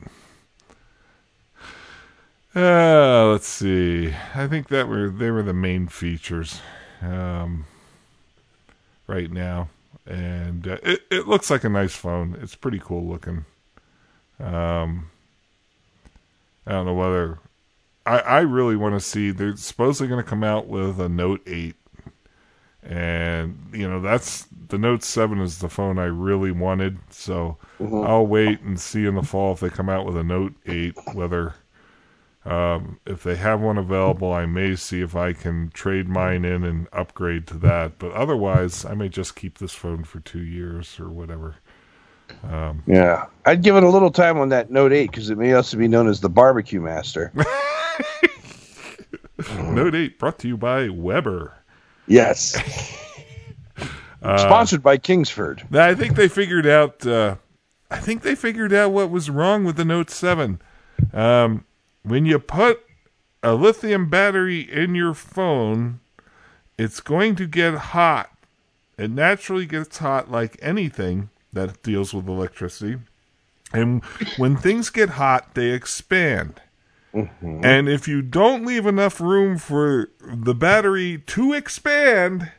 uh, 2.54 3.26
let's 3.30 3.46
see. 3.46 4.12
I 4.34 4.46
think 4.46 4.68
that 4.68 4.88
were 4.88 5.08
they 5.08 5.30
were 5.30 5.42
the 5.42 5.54
main 5.54 5.88
features 5.88 6.60
um, 7.02 7.66
right 9.06 9.30
now, 9.30 9.68
and 10.06 10.66
uh, 10.66 10.78
it 10.82 11.02
it 11.10 11.28
looks 11.28 11.50
like 11.50 11.64
a 11.64 11.68
nice 11.68 11.94
phone. 11.94 12.36
It's 12.42 12.54
pretty 12.54 12.80
cool 12.82 13.06
looking. 13.06 13.44
Um, 14.38 15.10
I 16.66 16.72
don't 16.72 16.86
know 16.86 16.94
whether 16.94 17.38
I 18.06 18.18
I 18.18 18.40
really 18.40 18.76
want 18.76 18.94
to 18.94 19.00
see. 19.00 19.30
They're 19.30 19.56
supposedly 19.56 20.08
going 20.08 20.22
to 20.22 20.28
come 20.28 20.44
out 20.44 20.66
with 20.66 21.00
a 21.00 21.08
Note 21.08 21.42
eight. 21.46 21.76
And 22.82 23.68
you 23.72 23.86
know 23.88 24.00
that's 24.00 24.46
the 24.68 24.78
Note 24.78 25.02
Seven 25.02 25.40
is 25.40 25.58
the 25.58 25.68
phone 25.68 25.98
I 25.98 26.06
really 26.06 26.50
wanted, 26.50 26.98
so 27.10 27.58
I'll 27.80 28.26
wait 28.26 28.60
and 28.62 28.80
see 28.80 29.04
in 29.04 29.16
the 29.16 29.22
fall 29.22 29.52
if 29.52 29.60
they 29.60 29.68
come 29.68 29.88
out 29.90 30.06
with 30.06 30.16
a 30.16 30.24
Note 30.24 30.54
8, 30.66 30.96
whether 31.12 31.54
um, 32.44 33.00
if 33.06 33.22
they 33.22 33.36
have 33.36 33.60
one 33.60 33.78
available, 33.78 34.32
I 34.32 34.46
may 34.46 34.76
see 34.76 35.02
if 35.02 35.14
I 35.16 35.32
can 35.32 35.70
trade 35.74 36.08
mine 36.08 36.44
in 36.44 36.64
and 36.64 36.88
upgrade 36.92 37.46
to 37.48 37.54
that. 37.58 37.98
But 37.98 38.12
otherwise, 38.12 38.84
I 38.84 38.94
may 38.94 39.08
just 39.08 39.36
keep 39.36 39.58
this 39.58 39.72
phone 39.74 40.04
for 40.04 40.20
two 40.20 40.42
years 40.42 40.98
or 41.00 41.10
whatever. 41.10 41.56
Yeah. 42.86 43.26
I'd 43.46 43.62
give 43.62 43.76
it 43.76 43.82
a 43.82 43.88
little 43.88 44.10
time 44.10 44.38
on 44.38 44.48
that 44.50 44.70
Note 44.70 44.92
8 44.92 45.10
because 45.10 45.30
it 45.30 45.38
may 45.38 45.52
also 45.52 45.76
be 45.76 45.88
known 45.88 46.08
as 46.08 46.20
the 46.20 46.30
Barbecue 46.30 46.80
Master. 46.80 47.32
Note 49.58 49.94
8 49.94 50.18
brought 50.18 50.38
to 50.40 50.48
you 50.48 50.56
by 50.56 50.88
Weber. 50.88 51.54
yes. 52.06 52.56
Sponsored 54.20 54.82
by 54.82 54.98
Kingsford. 54.98 55.66
I 55.72 55.94
think 55.94 56.14
they 56.14 56.28
figured 56.28 56.66
out. 56.66 57.06
Uh, 57.06 57.36
I 57.90 57.98
think 57.98 58.20
they 58.22 58.34
figured 58.34 58.72
out 58.72 58.92
what 58.92 59.10
was 59.10 59.30
wrong 59.30 59.64
with 59.64 59.76
the 59.76 59.84
Note 59.84 60.10
Seven. 60.10 60.60
Um, 61.14 61.64
when 62.02 62.26
you 62.26 62.38
put 62.38 62.84
a 63.42 63.54
lithium 63.54 64.08
battery 64.08 64.60
in 64.60 64.94
your 64.94 65.14
phone, 65.14 66.00
it's 66.78 67.00
going 67.00 67.36
to 67.36 67.46
get 67.46 67.74
hot. 67.74 68.30
It 68.98 69.10
naturally 69.10 69.66
gets 69.66 69.98
hot 69.98 70.30
like 70.30 70.58
anything 70.60 71.30
that 71.52 71.82
deals 71.82 72.12
with 72.12 72.28
electricity. 72.28 72.98
And 73.72 74.04
when 74.36 74.56
things 74.56 74.90
get 74.90 75.10
hot, 75.10 75.54
they 75.54 75.70
expand. 75.70 76.60
Mm-hmm. 77.14 77.64
And 77.64 77.88
if 77.88 78.06
you 78.06 78.22
don't 78.22 78.64
leave 78.64 78.86
enough 78.86 79.20
room 79.20 79.58
for 79.58 80.10
the 80.20 80.54
battery 80.54 81.18
to 81.28 81.52
expand, 81.52 82.52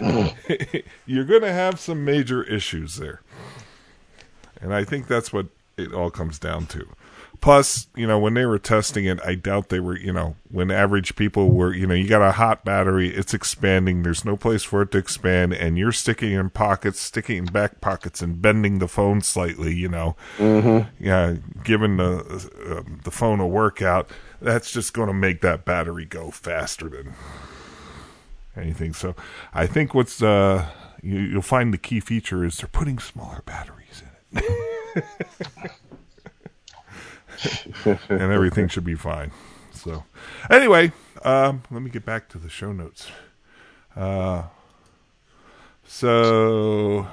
you're 0.00 1.24
going 1.24 1.42
to 1.42 1.52
have 1.52 1.78
some 1.78 2.04
major 2.04 2.42
issues 2.42 2.96
there. 2.96 3.20
And 4.60 4.74
I 4.74 4.84
think 4.84 5.06
that's 5.06 5.32
what 5.32 5.46
it 5.76 5.92
all 5.92 6.10
comes 6.10 6.38
down 6.38 6.66
to. 6.66 6.86
Plus, 7.40 7.88
you 7.94 8.06
know, 8.06 8.18
when 8.18 8.34
they 8.34 8.46
were 8.46 8.58
testing 8.58 9.04
it, 9.04 9.20
I 9.24 9.34
doubt 9.34 9.68
they 9.68 9.80
were, 9.80 9.98
you 9.98 10.12
know, 10.12 10.36
when 10.50 10.70
average 10.70 11.14
people 11.14 11.50
were, 11.50 11.74
you 11.74 11.86
know, 11.86 11.94
you 11.94 12.08
got 12.08 12.22
a 12.22 12.32
hot 12.32 12.64
battery, 12.64 13.14
it's 13.14 13.34
expanding, 13.34 14.02
there's 14.02 14.24
no 14.24 14.36
place 14.36 14.62
for 14.62 14.82
it 14.82 14.90
to 14.92 14.98
expand, 14.98 15.52
and 15.52 15.76
you're 15.76 15.92
sticking 15.92 16.32
in 16.32 16.48
pockets, 16.50 17.00
sticking 17.00 17.36
in 17.36 17.44
back 17.46 17.80
pockets, 17.82 18.22
and 18.22 18.40
bending 18.40 18.78
the 18.78 18.88
phone 18.88 19.20
slightly, 19.20 19.74
you 19.74 19.88
know, 19.88 20.16
yeah, 20.98 21.36
giving 21.64 21.98
the 21.98 22.50
uh, 22.66 22.82
the 23.02 23.10
phone 23.10 23.40
a 23.40 23.46
workout. 23.46 24.08
That's 24.40 24.70
just 24.70 24.94
going 24.94 25.08
to 25.08 25.14
make 25.14 25.40
that 25.42 25.64
battery 25.64 26.06
go 26.06 26.30
faster 26.30 26.88
than 26.88 27.14
anything. 28.56 28.94
So, 28.94 29.14
I 29.52 29.66
think 29.66 29.94
what's 29.94 30.22
uh, 30.22 30.66
you, 31.02 31.18
you'll 31.18 31.42
find 31.42 31.74
the 31.74 31.78
key 31.78 32.00
feature 32.00 32.44
is 32.44 32.58
they're 32.58 32.68
putting 32.68 32.98
smaller 32.98 33.42
batteries 33.44 34.02
in 34.32 34.38
it. 34.38 35.04
and 38.08 38.32
everything 38.32 38.68
should 38.68 38.84
be 38.84 38.94
fine. 38.94 39.30
So, 39.72 40.04
anyway, 40.50 40.92
um, 41.24 41.62
let 41.70 41.82
me 41.82 41.90
get 41.90 42.04
back 42.04 42.28
to 42.30 42.38
the 42.38 42.48
show 42.48 42.72
notes. 42.72 43.08
Uh, 43.96 44.44
so 45.86 47.08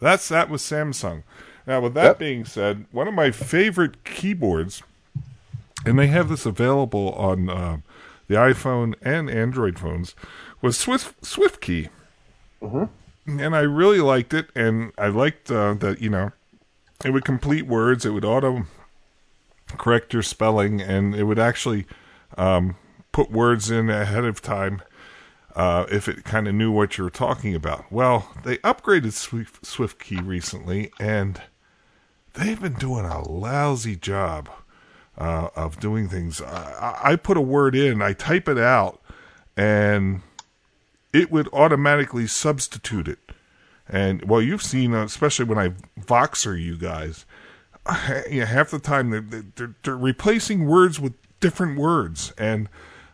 that's 0.00 0.28
that 0.28 0.48
with 0.50 0.60
Samsung. 0.60 1.22
Now, 1.66 1.80
with 1.80 1.94
that 1.94 2.04
Yep. 2.04 2.18
being 2.18 2.44
said, 2.44 2.86
one 2.92 3.08
of 3.08 3.14
my 3.14 3.30
favorite 3.30 4.04
keyboards, 4.04 4.82
and 5.86 5.98
they 5.98 6.08
have 6.08 6.28
this 6.28 6.46
available 6.46 7.12
on 7.14 7.48
uh, 7.48 7.78
the 8.28 8.34
iPhone 8.34 8.94
and 9.02 9.30
Android 9.30 9.78
phones, 9.78 10.14
was 10.62 10.76
Swift 10.78 11.20
SwiftKey, 11.22 11.88
and 13.26 13.56
I 13.56 13.60
really 13.60 14.00
liked 14.00 14.34
it. 14.34 14.48
And 14.54 14.92
I 14.98 15.08
liked 15.08 15.50
uh, 15.50 15.74
that 15.74 16.00
you 16.02 16.10
know 16.10 16.32
it 17.04 17.10
would 17.12 17.24
complete 17.24 17.66
words, 17.66 18.04
it 18.06 18.10
would 18.10 18.24
auto 18.24 18.66
correct 19.78 20.12
your 20.12 20.22
spelling, 20.22 20.80
and 20.80 21.14
it 21.14 21.24
would 21.24 21.38
actually 21.38 21.86
um, 22.36 22.76
put 23.12 23.30
words 23.30 23.70
in 23.70 23.90
ahead 23.90 24.24
of 24.24 24.42
time 24.42 24.82
uh, 25.54 25.86
if 25.90 26.08
it 26.08 26.24
kind 26.24 26.48
of 26.48 26.54
knew 26.54 26.70
what 26.70 26.98
you 26.98 27.04
were 27.04 27.10
talking 27.10 27.54
about. 27.54 27.90
Well, 27.90 28.30
they 28.44 28.58
upgraded 28.58 29.12
Swift, 29.12 29.62
SwiftKey 29.62 30.26
recently, 30.26 30.90
and 30.98 31.40
they've 32.34 32.60
been 32.60 32.74
doing 32.74 33.04
a 33.04 33.26
lousy 33.28 33.96
job 33.96 34.50
uh, 35.16 35.48
of 35.54 35.78
doing 35.78 36.08
things. 36.08 36.40
I, 36.40 37.00
I 37.04 37.12
I 37.12 37.16
put 37.16 37.36
a 37.36 37.42
word 37.42 37.74
in, 37.74 38.02
I 38.02 38.12
type 38.12 38.48
it 38.48 38.58
out, 38.58 39.00
and 39.56 40.22
it 41.12 41.30
would 41.30 41.48
automatically 41.52 42.26
substitute 42.26 43.06
it. 43.06 43.18
And 43.88 44.28
well, 44.28 44.42
you've 44.42 44.62
seen, 44.62 44.94
uh, 44.94 45.04
especially 45.04 45.44
when 45.44 45.58
I 45.58 45.74
Voxer 46.00 46.60
you 46.60 46.76
guys, 46.76 47.26
know, 48.40 48.46
half 48.46 48.70
the 48.70 48.78
time 48.78 49.10
they're, 49.10 49.42
they're, 49.56 49.74
they're 49.82 49.96
replacing 49.96 50.66
words 50.66 50.98
with 51.00 51.12
different 51.40 51.78
words. 51.78 52.32
And 52.38 52.68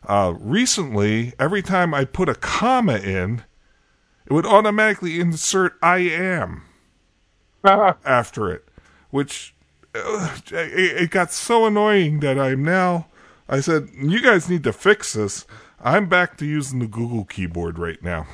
uh, 0.07 0.35
recently, 0.39 1.33
every 1.39 1.63
time 1.63 1.93
I 1.95 2.05
put 2.05 2.29
a 2.29 2.35
comma 2.35 2.97
in, 2.97 3.43
it 4.27 4.33
would 4.33 4.47
automatically 4.47 5.21
insert 5.21 5.77
I 5.83 5.99
am 5.99 6.63
after 7.65 8.51
it, 8.53 8.69
which 9.11 9.55
uh, 9.95 10.39
it, 10.53 11.03
it 11.03 11.11
got 11.11 11.33
so 11.33 11.67
annoying 11.67 12.21
that 12.21 12.39
I'm 12.39 12.63
now. 12.65 13.09
I 13.49 13.59
said, 13.61 13.89
"You 14.01 14.23
guys 14.23 14.49
need 14.49 14.63
to 14.65 14.73
fix 14.73 15.15
this." 15.15 15.47
I'm 15.83 16.09
back 16.09 16.37
to 16.37 16.47
using 16.47 16.79
the 16.79 16.87
Google 16.87 17.25
keyboard 17.25 17.79
right 17.79 18.01
now. 18.03 18.27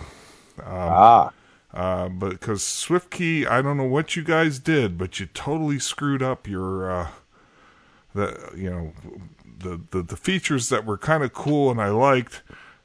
ah. 0.62 1.32
Uh, 1.74 2.08
but 2.08 2.30
because 2.30 2.62
SwiftKey, 2.62 3.46
I 3.46 3.60
don't 3.60 3.76
know 3.76 3.84
what 3.84 4.16
you 4.16 4.22
guys 4.22 4.58
did, 4.58 4.96
but 4.96 5.20
you 5.20 5.26
totally 5.26 5.78
screwed 5.78 6.22
up 6.22 6.48
your, 6.48 6.90
uh, 6.90 7.08
the 8.14 8.50
you 8.56 8.70
know, 8.70 8.92
the 9.58 9.80
the, 9.90 10.02
the 10.02 10.16
features 10.16 10.68
that 10.68 10.84
were 10.84 10.96
kind 10.98 11.22
of 11.22 11.32
cool 11.32 11.70
and 11.70 11.80
I 11.80 11.88
liked, 11.88 12.42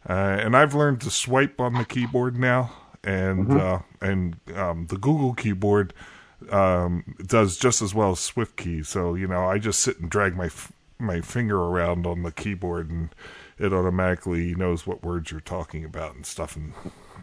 uh, 0.09 0.13
and 0.13 0.55
I've 0.57 0.73
learned 0.73 1.01
to 1.01 1.11
swipe 1.11 1.59
on 1.61 1.73
the 1.73 1.85
keyboard 1.85 2.37
now, 2.37 2.71
and 3.03 3.51
uh, 3.51 3.79
and 4.01 4.37
um, 4.55 4.87
the 4.87 4.97
Google 4.97 5.33
keyboard 5.33 5.93
um, 6.49 7.15
does 7.25 7.57
just 7.57 7.81
as 7.81 7.93
well 7.93 8.11
as 8.11 8.19
SwiftKey. 8.19 8.85
So 8.85 9.15
you 9.15 9.27
know, 9.27 9.45
I 9.45 9.57
just 9.57 9.79
sit 9.79 9.99
and 9.99 10.09
drag 10.09 10.35
my 10.35 10.47
f- 10.47 10.73
my 11.01 11.21
finger 11.21 11.57
around 11.57 12.05
on 12.05 12.23
the 12.23 12.31
keyboard 12.31 12.89
and 12.89 13.09
it 13.57 13.73
automatically 13.73 14.55
knows 14.55 14.85
what 14.87 15.03
words 15.03 15.31
you're 15.31 15.39
talking 15.39 15.83
about 15.83 16.15
and 16.15 16.25
stuff 16.25 16.55
and 16.55 16.73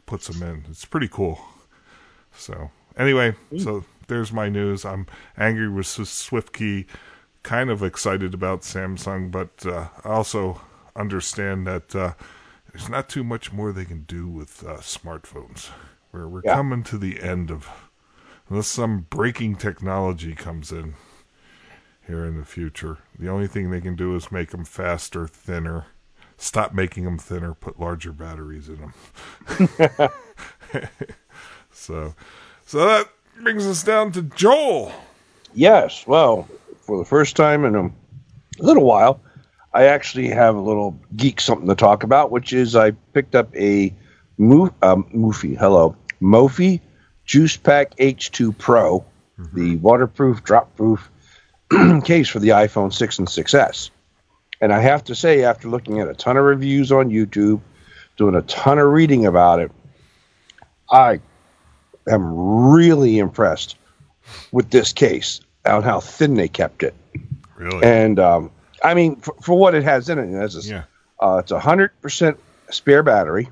puts 0.08 0.26
them 0.26 0.42
in. 0.42 0.64
It's 0.70 0.84
pretty 0.84 1.06
cool. 1.08 1.38
So 2.32 2.70
anyway, 2.96 3.34
so 3.58 3.84
there's 4.08 4.32
my 4.32 4.48
news. 4.48 4.84
I'm 4.84 5.06
angry 5.36 5.68
with 5.68 5.86
SwiftKey, 5.86 6.86
kind 7.42 7.70
of 7.70 7.82
excited 7.82 8.34
about 8.34 8.62
Samsung, 8.62 9.30
but 9.30 9.64
uh, 9.66 9.88
I 10.04 10.08
also 10.08 10.60
understand 10.96 11.66
that 11.66 11.94
uh, 11.94 12.14
there's 12.72 12.88
not 12.88 13.08
too 13.08 13.22
much 13.22 13.52
more 13.52 13.72
they 13.72 13.84
can 13.84 14.02
do 14.02 14.26
with 14.28 14.64
uh, 14.66 14.78
smartphones. 14.78 15.68
We're 16.10 16.26
we're 16.26 16.42
Yeah. 16.44 16.54
coming 16.54 16.82
to 16.84 16.98
the 16.98 17.20
end 17.22 17.50
of 17.50 17.68
unless 18.48 18.68
some 18.68 19.06
breaking 19.10 19.56
technology 19.56 20.34
comes 20.34 20.72
in 20.72 20.94
here 22.06 22.24
in 22.24 22.38
the 22.38 22.46
future. 22.46 22.98
The 23.18 23.28
only 23.28 23.46
thing 23.46 23.70
they 23.70 23.82
can 23.82 23.94
do 23.94 24.16
is 24.16 24.32
make 24.32 24.50
them 24.50 24.64
faster, 24.64 25.26
thinner. 25.28 25.84
Stop 26.38 26.72
making 26.72 27.04
them 27.04 27.18
thinner. 27.18 27.52
Put 27.52 27.78
larger 27.78 28.12
batteries 28.12 28.68
in 28.68 28.76
them. 28.76 29.68
so, 31.72 32.14
so 32.64 32.86
that 32.86 33.08
brings 33.42 33.66
us 33.66 33.82
down 33.82 34.12
to 34.12 34.22
Joel. 34.22 34.92
Yes. 35.52 36.06
Well, 36.06 36.48
for 36.80 36.96
the 36.96 37.04
first 37.04 37.36
time 37.36 37.64
in 37.64 37.74
a 37.74 37.90
little 38.60 38.84
while, 38.84 39.20
I 39.74 39.84
actually 39.84 40.28
have 40.28 40.54
a 40.54 40.60
little 40.60 40.98
geek 41.16 41.40
something 41.40 41.68
to 41.68 41.74
talk 41.74 42.02
about, 42.04 42.30
which 42.30 42.52
is 42.52 42.74
I 42.74 42.92
picked 43.12 43.34
up 43.34 43.54
a 43.54 43.94
Mo- 44.38 44.74
um, 44.82 45.04
Mophie, 45.12 45.58
hello, 45.58 45.96
Mophie 46.22 46.80
Juice 47.24 47.56
Pack 47.56 47.96
H2 47.96 48.56
Pro, 48.56 49.04
the 49.52 49.76
waterproof, 49.76 50.42
drop 50.44 50.74
proof 50.76 51.10
case 52.04 52.28
for 52.28 52.38
the 52.38 52.50
iPhone 52.50 52.92
6 52.92 53.18
and 53.18 53.28
6S. 53.28 53.90
And 54.60 54.72
I 54.72 54.80
have 54.80 55.04
to 55.04 55.14
say, 55.14 55.44
after 55.44 55.68
looking 55.68 56.00
at 56.00 56.08
a 56.08 56.14
ton 56.14 56.36
of 56.36 56.44
reviews 56.44 56.90
on 56.90 57.10
YouTube, 57.10 57.60
doing 58.16 58.34
a 58.34 58.42
ton 58.42 58.78
of 58.78 58.90
reading 58.90 59.26
about 59.26 59.60
it, 59.60 59.70
I 60.90 61.20
am 62.08 62.70
really 62.72 63.18
impressed 63.18 63.76
with 64.52 64.70
this 64.70 64.92
case 64.92 65.40
on 65.64 65.82
how 65.82 66.00
thin 66.00 66.34
they 66.34 66.48
kept 66.48 66.82
it. 66.82 66.94
Really? 67.56 67.84
And 67.84 68.18
um, 68.18 68.50
I 68.82 68.94
mean, 68.94 69.16
for, 69.16 69.34
for 69.40 69.58
what 69.58 69.74
it 69.74 69.84
has 69.84 70.08
in 70.08 70.18
it, 70.18 70.32
it 70.32 70.38
has 70.38 70.54
this, 70.54 70.68
yeah. 70.68 70.84
uh, 71.20 71.38
it's 71.38 71.50
a 71.50 71.60
hundred 71.60 71.90
percent 72.00 72.38
spare 72.70 73.02
battery. 73.02 73.48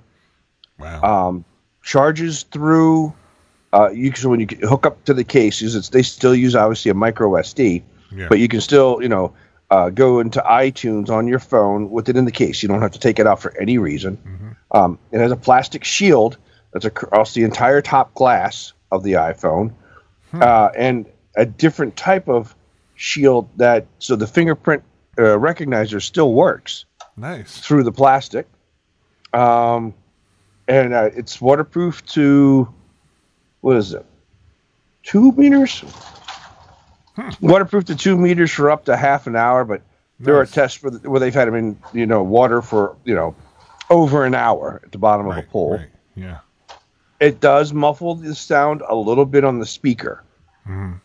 Wow. 0.78 1.28
Um, 1.28 1.44
charges 1.82 2.42
through. 2.44 3.14
Uh, 3.72 3.90
you 3.90 4.10
can, 4.10 4.20
so 4.20 4.28
when 4.28 4.40
you 4.40 4.46
hook 4.62 4.86
up 4.86 5.04
to 5.04 5.14
the 5.14 5.24
case, 5.24 5.60
it's, 5.62 5.88
they 5.88 6.02
still 6.02 6.34
use 6.34 6.54
obviously 6.54 6.90
a 6.90 6.94
micro 6.94 7.30
SD, 7.32 7.82
yeah. 8.12 8.28
but 8.28 8.38
you 8.38 8.48
can 8.48 8.60
still 8.60 8.98
you 9.02 9.08
know 9.08 9.34
uh, 9.70 9.90
go 9.90 10.20
into 10.20 10.40
iTunes 10.40 11.10
on 11.10 11.26
your 11.26 11.38
phone 11.38 11.90
with 11.90 12.09
it 12.09 12.16
in 12.16 12.24
the 12.24 12.32
case. 12.32 12.62
You 12.62 12.68
don't 12.68 12.82
have 12.82 12.93
to 12.93 13.01
take 13.01 13.18
it 13.18 13.26
out 13.26 13.40
for 13.40 13.56
any 13.59 13.78
reason. 13.78 14.16
Mm-hmm. 14.16 14.76
Um, 14.76 14.98
it 15.12 15.18
has 15.20 15.32
a 15.32 15.36
plastic 15.36 15.84
shield 15.84 16.36
that's 16.72 16.84
across 16.84 17.34
the 17.34 17.43
entire 17.44 17.80
top 17.82 18.14
glass 18.14 18.72
of 18.93 19.02
the 19.02 19.12
iPhone, 19.14 19.72
Hmm. 20.32 20.43
uh, 20.43 20.68
and 20.76 21.06
a 21.36 21.47
different 21.47 21.97
type 21.97 22.28
of 22.28 22.55
shield 22.97 23.48
that 23.56 23.86
so 23.98 24.16
the 24.16 24.26
fingerprint 24.26 24.82
uh, 25.18 25.22
recognizer 25.22 26.02
still 26.02 26.32
works 26.32 26.84
nice. 27.16 27.59
through 27.60 27.84
the 27.84 27.93
plastic. 27.93 28.47
Um, 29.32 29.94
and 30.66 30.94
uh, 30.94 31.10
it's 31.14 31.40
waterproof 31.40 32.05
to 32.06 32.72
what 33.60 33.76
is 33.76 33.93
it? 33.94 34.05
Two 35.05 35.30
meters. 35.32 35.84
Waterproof 37.40 37.84
to 37.86 37.97
two 37.97 38.16
meters 38.18 38.51
for 38.52 38.70
up 38.70 38.84
to 38.86 38.97
half 38.97 39.26
an 39.26 39.36
hour, 39.36 39.64
but 39.64 39.82
there 40.20 40.36
are 40.36 40.40
Nice. 40.43 40.51
tests 40.52 40.82
where, 40.82 40.93
where 40.93 41.20
they've 41.20 41.34
had 41.34 41.48
them 41.48 41.55
in 41.55 41.78
you 41.93 42.06
know 42.06 42.22
water 42.22 42.62
for 42.62 42.97
you 43.05 43.14
know 43.14 43.34
over 43.90 44.24
an 44.24 44.34
hour 44.34 44.80
at 44.84 44.93
the 44.93 44.98
bottom 44.98 45.26
of 45.26 45.36
Right, 45.36 45.44
a 45.44 45.47
pool. 45.48 45.70
right. 45.72 45.88
Yeah. 46.14 46.38
It 47.20 47.40
does 47.40 47.72
muffle 47.72 48.14
the 48.16 48.34
sound 48.34 48.82
a 48.86 48.94
little 48.94 49.24
bit 49.26 49.44
on 49.44 49.59
the 49.60 49.66
speaker. 49.66 50.22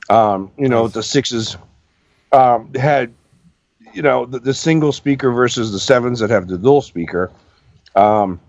Um, 0.09 0.51
you 0.57 0.67
know, 0.67 0.87
the 0.87 1.03
sixes 1.03 1.55
um, 2.31 2.73
had, 2.73 3.13
you 3.93 4.01
know, 4.01 4.25
the, 4.25 4.39
the 4.39 4.53
single 4.55 4.91
speaker 4.91 5.31
versus 5.31 5.71
the 5.71 5.79
sevens 5.79 6.19
that 6.19 6.31
have 6.31 6.47
the 6.47 6.57
dual 6.57 6.81
speaker. 6.81 7.31
Um, 7.95 8.39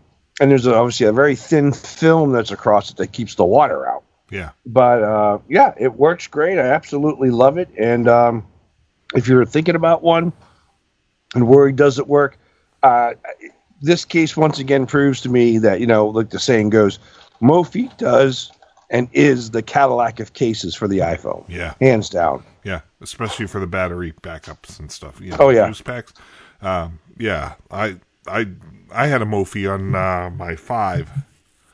and 0.41 0.51
there's 0.51 0.67
obviously 0.67 1.07
a 1.07 1.13
very 1.13 1.37
thin 1.37 1.73
film 1.73 2.33
that's 2.33 2.51
across 2.51 2.91
it 2.91 2.97
that 2.97 3.13
keeps 3.13 3.35
the 3.35 3.45
water 3.45 3.87
out. 3.87 4.03
Yeah. 4.33 4.51
But 4.67 5.03
uh, 5.03 5.39
yeah, 5.49 5.75
it 5.79 5.93
works 5.95 6.27
great. 6.27 6.59
I 6.59 6.63
absolutely 6.69 7.31
love 7.31 7.59
it. 7.59 7.69
And 7.79 8.09
um, 8.09 8.47
if 9.15 9.29
you're 9.29 9.45
thinking 9.45 9.75
about 9.77 10.03
one 10.03 10.33
and 11.35 11.47
worried 11.47 11.77
does 11.77 11.99
it 11.99 12.09
work, 12.09 12.39
uh, 12.83 13.13
this 13.83 14.05
case 14.07 14.37
once 14.37 14.59
again 14.59 14.87
proves 14.87 15.21
to 15.21 15.29
me 15.29 15.59
that 15.59 15.81
you 15.81 15.87
know, 15.87 16.07
like 16.09 16.31
the 16.31 16.41
saying 16.41 16.71
goes, 16.71 16.99
Mophie 17.43 17.95
does 17.99 18.51
and 18.89 19.09
is 19.13 19.51
the 19.51 19.63
Cadillac 19.63 20.19
of 20.19 20.33
cases 20.33 20.75
for 20.75 20.89
the 20.89 20.99
iPhone, 20.99 21.45
Yeah. 21.49 21.75
hands 21.81 22.09
down. 22.09 22.43
Yeah, 22.65 22.81
especially 23.01 23.47
for 23.47 23.61
the 23.61 23.67
battery 23.67 24.13
backups 24.23 24.79
and 24.79 24.91
stuff. 24.91 25.21
You 25.21 25.33
know, 25.33 25.37
Oh, 25.41 25.49
yeah. 25.51 25.67
juice 25.67 25.81
packs. 25.83 26.13
Um, 26.63 27.01
yeah, 27.19 27.55
I 27.71 27.97
I 28.27 28.47
I 28.95 29.09
had 29.09 29.21
a 29.21 29.25
Mophie 29.27 29.67
on 29.71 29.95
uh, 29.95 30.31
my 30.31 30.57
5 30.57 31.11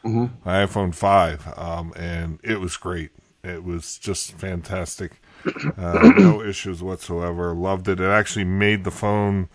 Mm-hmm. 0.04 0.26
my 0.44 0.64
iPhone 0.64 0.94
five, 0.94 1.46
um, 1.58 1.92
and 1.96 2.38
it 2.44 2.60
was 2.60 2.76
great. 2.76 3.10
It 3.44 3.64
was 3.64 3.98
just 3.98 4.32
fantastic. 4.32 5.20
Uh, 5.76 6.12
no 6.18 6.42
issues 6.42 6.82
whatsoever. 6.82 7.54
Loved 7.54 7.88
it. 7.88 8.00
It 8.00 8.04
actually 8.08 8.44
made 8.44 8.84
the 8.84 8.90
phone. 8.90 9.48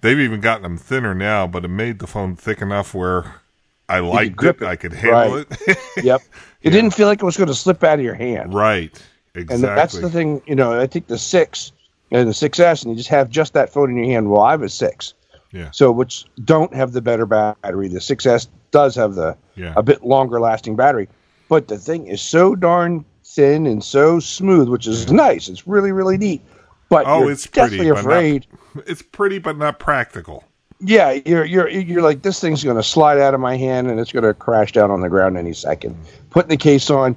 They've 0.00 0.18
even 0.18 0.40
gotten 0.40 0.62
them 0.62 0.78
thinner 0.78 1.14
now, 1.14 1.46
but 1.46 1.64
it 1.64 1.68
made 1.68 1.98
the 1.98 2.06
phone 2.06 2.36
thick 2.36 2.60
enough 2.62 2.94
where 2.94 3.40
I 3.88 4.00
liked 4.00 4.42
it. 4.42 4.56
it. 4.60 4.62
I 4.62 4.76
could 4.76 4.92
handle 4.92 5.36
Right. 5.38 5.46
it. 5.68 5.78
Yep. 6.04 6.22
It 6.62 6.70
didn't 6.70 6.92
feel 6.92 7.06
like 7.06 7.20
it 7.22 7.24
was 7.24 7.36
going 7.36 7.48
to 7.48 7.54
slip 7.54 7.82
out 7.84 7.98
of 7.98 8.04
your 8.04 8.14
hand. 8.14 8.54
right. 8.54 8.90
Exactly. 9.34 9.54
And 9.68 9.78
that's 9.78 9.98
the 9.98 10.10
thing, 10.10 10.42
you 10.46 10.54
know, 10.56 10.78
I 10.80 10.86
think 10.86 11.06
the 11.06 11.16
6 11.18 11.72
and 12.10 12.28
the 12.28 12.32
6S, 12.32 12.82
and 12.82 12.90
you 12.92 12.96
just 12.96 13.08
have 13.10 13.30
just 13.30 13.52
that 13.54 13.72
phone 13.72 13.90
in 13.90 13.96
your 13.96 14.06
hand. 14.06 14.28
Well, 14.30 14.40
I 14.42 14.50
have 14.52 14.62
a 14.62 14.68
6. 14.68 15.14
Yeah. 15.52 15.70
So, 15.72 15.90
which 15.92 16.24
don't 16.44 16.74
have 16.74 16.92
the 16.92 17.00
better 17.00 17.26
battery. 17.26 17.88
The 17.88 18.00
6S 18.00 18.48
does 18.70 18.94
have 18.96 19.14
the 19.14 19.36
Yeah. 19.56 19.72
a 19.76 19.82
bit 19.82 20.02
longer 20.04 20.40
lasting 20.40 20.76
battery, 20.76 21.08
but 21.48 21.68
the 21.68 21.78
thing 21.78 22.06
is 22.06 22.20
so 22.20 22.54
darn 22.54 23.04
thin 23.24 23.66
and 23.66 23.82
so 23.84 24.18
smooth, 24.20 24.68
which 24.68 24.86
is 24.86 25.10
nice. 25.12 25.48
It's 25.48 25.66
really 25.66 25.92
really 25.92 26.16
neat. 26.18 26.42
But 26.88 27.06
Oh, 27.06 27.28
it's 27.28 27.46
pretty, 27.46 27.76
definitely 27.78 27.90
not- 27.90 27.98
afraid. 28.00 28.46
It's 28.86 29.02
pretty, 29.02 29.38
but 29.38 29.58
not 29.58 29.78
practical. 29.80 30.44
Yeah, 30.78 31.10
you're 31.26 31.44
you're 31.44 31.68
you're 31.68 32.02
like 32.02 32.22
this 32.22 32.40
thing's 32.40 32.62
going 32.64 32.76
to 32.76 32.82
slide 32.82 33.18
out 33.18 33.34
of 33.34 33.40
my 33.40 33.56
hand 33.56 33.88
and 33.90 33.98
it's 34.00 34.12
going 34.12 34.22
to 34.24 34.32
crash 34.32 34.72
down 34.72 34.90
on 34.90 35.00
the 35.00 35.08
ground 35.08 35.36
any 35.36 35.52
second. 35.52 35.96
Putting 36.30 36.48
the 36.50 36.56
case 36.56 36.88
on, 36.88 37.16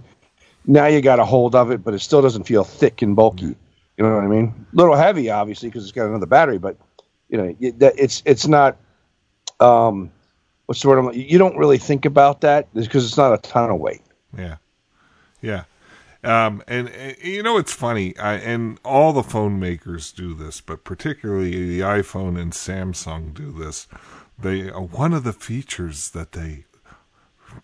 now 0.65 0.87
you 0.87 0.99
got 1.01 1.19
a 1.19 1.25
hold 1.25 1.53
of 1.55 1.69
it, 1.71 1.83
but 1.83 1.93
it 1.93 1.99
still 1.99 2.21
doesn't 2.21 2.43
feel 2.43 2.63
thick 2.63 3.01
and 3.03 3.15
bulky. 3.15 3.55
You 3.97 4.03
know 4.03 4.15
what 4.15 4.23
I 4.23 4.27
mean? 4.27 4.53
A 4.73 4.75
little 4.75 4.95
heavy, 4.95 5.29
obviously, 5.29 5.69
because 5.69 5.83
it's 5.83 5.91
got 5.91 6.07
another 6.07 6.25
battery, 6.25 6.57
but 6.57 6.75
you 7.29 7.37
know 7.37 7.55
it, 7.59 7.75
it's 7.79 8.21
it's 8.25 8.47
not. 8.47 8.77
Um, 9.59 10.11
what's 10.65 10.81
the 10.81 10.89
word? 10.89 11.15
You 11.15 11.37
don't 11.37 11.57
really 11.57 11.77
think 11.77 12.05
about 12.05 12.41
that 12.41 12.73
because 12.73 13.05
it's 13.05 13.17
not 13.17 13.33
a 13.33 13.37
ton 13.37 13.69
of 13.69 13.79
weight. 13.79 14.01
Yeah, 14.37 14.57
yeah. 15.41 15.63
Um, 16.23 16.63
and, 16.67 16.87
and 16.89 17.17
you 17.21 17.43
know 17.43 17.57
it's 17.57 17.73
funny, 17.73 18.17
I, 18.17 18.35
and 18.35 18.79
all 18.85 19.11
the 19.11 19.23
phone 19.23 19.59
makers 19.59 20.11
do 20.13 20.33
this, 20.33 20.61
but 20.61 20.85
particularly 20.85 21.67
the 21.67 21.81
iPhone 21.81 22.39
and 22.39 22.53
Samsung 22.53 23.33
do 23.33 23.51
this. 23.51 23.87
They 24.39 24.69
uh, 24.71 24.79
one 24.79 25.13
of 25.13 25.25
the 25.25 25.33
features 25.33 26.11
that 26.11 26.31
they 26.31 26.65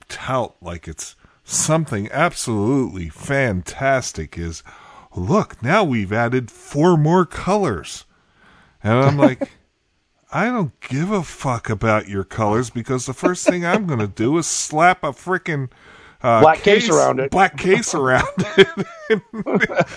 tout 0.09 0.55
like 0.61 0.87
it's 0.87 1.15
something 1.45 2.09
absolutely 2.11 3.07
fantastic 3.07 4.37
is, 4.37 4.61
look, 5.15 5.63
now 5.63 5.85
we've 5.85 6.13
added 6.13 6.51
four 6.51 6.97
more 6.97 7.25
colors, 7.25 8.05
and 8.83 8.93
I'm 8.93 9.17
like. 9.17 9.51
I 10.31 10.45
don't 10.45 10.79
give 10.81 11.11
a 11.11 11.23
fuck 11.23 11.69
about 11.69 12.07
your 12.07 12.23
colors 12.23 12.69
because 12.69 13.05
the 13.05 13.13
first 13.13 13.47
thing 13.47 13.65
I'm 13.65 13.87
going 13.87 13.99
to 13.99 14.07
do 14.07 14.37
is 14.37 14.45
slap 14.45 15.03
a 15.03 15.07
freaking 15.11 15.69
uh, 16.21 16.41
Black 16.41 16.59
case 16.59 16.89
around 16.89 17.19
it. 17.19 17.31
Black 17.31 17.57
case 17.57 17.95
around 17.95 18.27
it, 18.37 19.87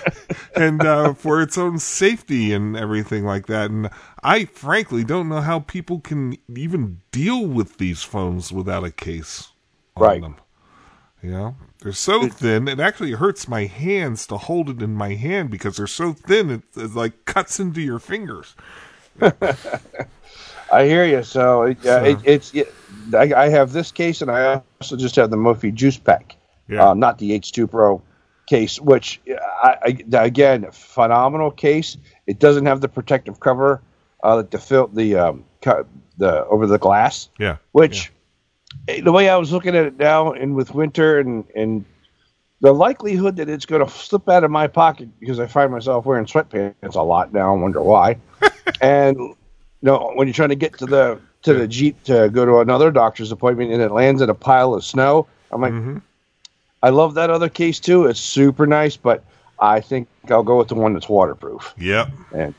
and 0.56 0.80
uh, 0.82 1.12
for 1.14 1.42
its 1.42 1.58
own 1.58 1.78
safety 1.78 2.52
and 2.52 2.76
everything 2.76 3.24
like 3.24 3.46
that. 3.48 3.70
And 3.70 3.90
I 4.22 4.46
frankly 4.46 5.04
don't 5.04 5.28
know 5.28 5.40
how 5.40 5.60
people 5.60 6.00
can 6.00 6.38
even 6.48 7.00
deal 7.10 7.44
with 7.46 7.78
these 7.78 8.02
phones 8.02 8.52
without 8.52 8.84
a 8.84 8.90
case 8.90 9.48
on 9.96 10.02
Right. 10.02 10.20
them. 10.22 10.36
You 11.22 11.30
know, 11.30 11.56
they're 11.80 11.92
so 11.92 12.28
thin. 12.28 12.68
It 12.68 12.80
actually 12.80 13.12
hurts 13.12 13.46
my 13.46 13.66
hands 13.66 14.26
to 14.28 14.36
hold 14.38 14.70
it 14.70 14.82
in 14.82 14.94
my 14.94 15.14
hand 15.14 15.50
because 15.50 15.76
they're 15.76 15.86
so 15.86 16.12
thin. 16.12 16.50
It, 16.50 16.62
it 16.76 16.94
like 16.94 17.24
cuts 17.26 17.60
into 17.60 17.80
your 17.80 17.98
fingers. 17.98 18.54
I 20.72 20.86
hear 20.86 21.04
you. 21.04 21.22
So, 21.22 21.62
it, 21.62 21.84
uh, 21.86 22.02
it, 22.04 22.18
it's 22.24 22.54
it, 22.54 22.72
I, 23.14 23.32
I 23.34 23.48
have 23.48 23.72
this 23.72 23.92
case, 23.92 24.22
and 24.22 24.30
I 24.30 24.62
also 24.80 24.96
just 24.96 25.16
have 25.16 25.30
the 25.30 25.36
Mophie 25.36 25.72
Juice 25.74 25.98
Pack, 25.98 26.36
Yeah. 26.68 26.90
um, 26.90 26.98
not 26.98 27.18
the 27.18 27.38
H2 27.38 27.70
Pro 27.70 28.02
case. 28.46 28.80
Which 28.80 29.20
I, 29.62 29.96
I 30.12 30.24
again, 30.24 30.66
phenomenal 30.72 31.50
case. 31.50 31.96
It 32.26 32.38
doesn't 32.38 32.66
have 32.66 32.80
the 32.80 32.88
protective 32.88 33.38
cover, 33.40 33.82
uh, 34.22 34.42
the 34.42 34.58
fil- 34.58 34.88
the 34.88 35.16
um, 35.16 35.44
co- 35.60 35.86
the 36.18 36.44
over 36.46 36.66
the 36.66 36.78
glass, 36.78 37.28
Yeah. 37.38 37.56
which 37.72 38.10
eh, 38.88 39.00
the 39.02 39.12
way 39.12 39.28
I 39.28 39.36
was 39.36 39.52
looking 39.52 39.76
at 39.76 39.84
it 39.84 39.98
now, 39.98 40.32
and 40.32 40.54
with 40.54 40.74
winter 40.74 41.18
and 41.20 41.44
and 41.54 41.84
the 42.62 42.72
likelihood 42.72 43.36
that 43.36 43.48
it's 43.48 43.66
going 43.66 43.84
to 43.84 43.90
slip 43.92 44.28
out 44.28 44.44
of 44.44 44.50
my 44.50 44.68
pocket 44.68 45.08
because 45.18 45.40
I 45.40 45.48
find 45.48 45.72
myself 45.72 46.06
wearing 46.06 46.26
sweatpants 46.26 46.94
a 46.94 47.02
lot 47.02 47.32
now. 47.32 47.52
I 47.54 47.58
wonder 47.58 47.82
why. 47.82 48.18
and 48.80 49.34
know, 49.86 50.12
when 50.14 50.26
you're 50.26 50.34
trying 50.34 50.50
to 50.50 50.54
get 50.54 50.78
to 50.78 50.86
the 50.86 51.20
to 51.42 51.54
the 51.54 51.66
jeep 51.66 52.02
to 52.04 52.28
go 52.30 52.44
to 52.44 52.58
another 52.58 52.90
doctor's 52.90 53.32
appointment 53.32 53.72
and 53.72 53.82
it 53.82 53.90
lands 53.90 54.22
in 54.22 54.30
a 54.30 54.34
pile 54.34 54.74
of 54.74 54.84
snow, 54.84 55.26
I'm 55.50 55.60
like, 55.60 55.72
hmm 55.72 55.98
I 56.84 56.90
love 56.90 57.14
that 57.14 57.30
other 57.30 57.48
case 57.48 57.78
too. 57.78 58.06
It's 58.06 58.18
super 58.18 58.66
nice, 58.66 58.96
but 58.96 59.22
I 59.60 59.80
think 59.80 60.08
I'll 60.28 60.42
go 60.42 60.58
with 60.58 60.66
the 60.66 60.74
one 60.74 60.94
that's 60.94 61.08
waterproof. 61.08 61.74
Yep. 61.78 62.08
And 62.32 62.54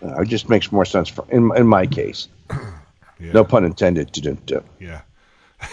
uh, 0.00 0.20
it 0.20 0.28
just 0.28 0.48
makes 0.48 0.70
more 0.70 0.84
sense 0.84 1.08
for 1.08 1.24
in 1.30 1.50
in 1.56 1.66
my 1.66 1.86
case. 1.86 2.28
Yeah. 3.18 3.32
No 3.32 3.44
pun 3.44 3.64
intended. 3.64 4.12
To 4.12 4.34
do. 4.34 4.62
Yeah. 4.78 5.00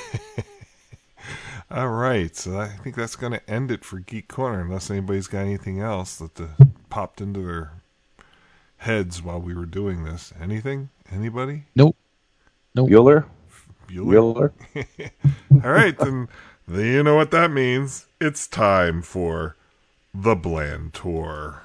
All 1.70 1.90
right, 1.90 2.36
so 2.36 2.58
I 2.58 2.68
think 2.68 2.96
that's 2.96 3.16
going 3.16 3.34
to 3.34 3.50
end 3.50 3.70
it 3.72 3.84
for 3.84 4.00
Geek 4.00 4.28
Corner, 4.28 4.62
unless 4.62 4.90
anybody's 4.90 5.28
got 5.28 5.40
anything 5.40 5.80
else 5.82 6.18
that 6.18 6.40
uh, 6.40 6.46
popped 6.90 7.20
into 7.20 7.42
their 7.42 7.72
heads 8.84 9.24
while 9.24 9.40
we 9.40 9.56
were 9.56 9.66
doing 9.66 10.04
this. 10.04 10.34
Anything? 10.42 10.90
Anybody? 11.12 11.64
Nope. 11.76 11.96
Nope. 12.76 12.90
Bueller. 12.90 13.26
Bueller? 13.88 14.52
Bueller. 14.74 15.12
All 15.64 15.72
right, 15.72 15.98
then, 15.98 16.28
then 16.68 16.86
you 16.86 17.04
know 17.04 17.16
what 17.16 17.32
that 17.32 17.52
means. 17.52 18.08
It's 18.20 18.48
time 18.48 19.02
for 19.02 19.56
the 20.14 20.36
Bland 20.36 20.94
Tour. 20.94 21.64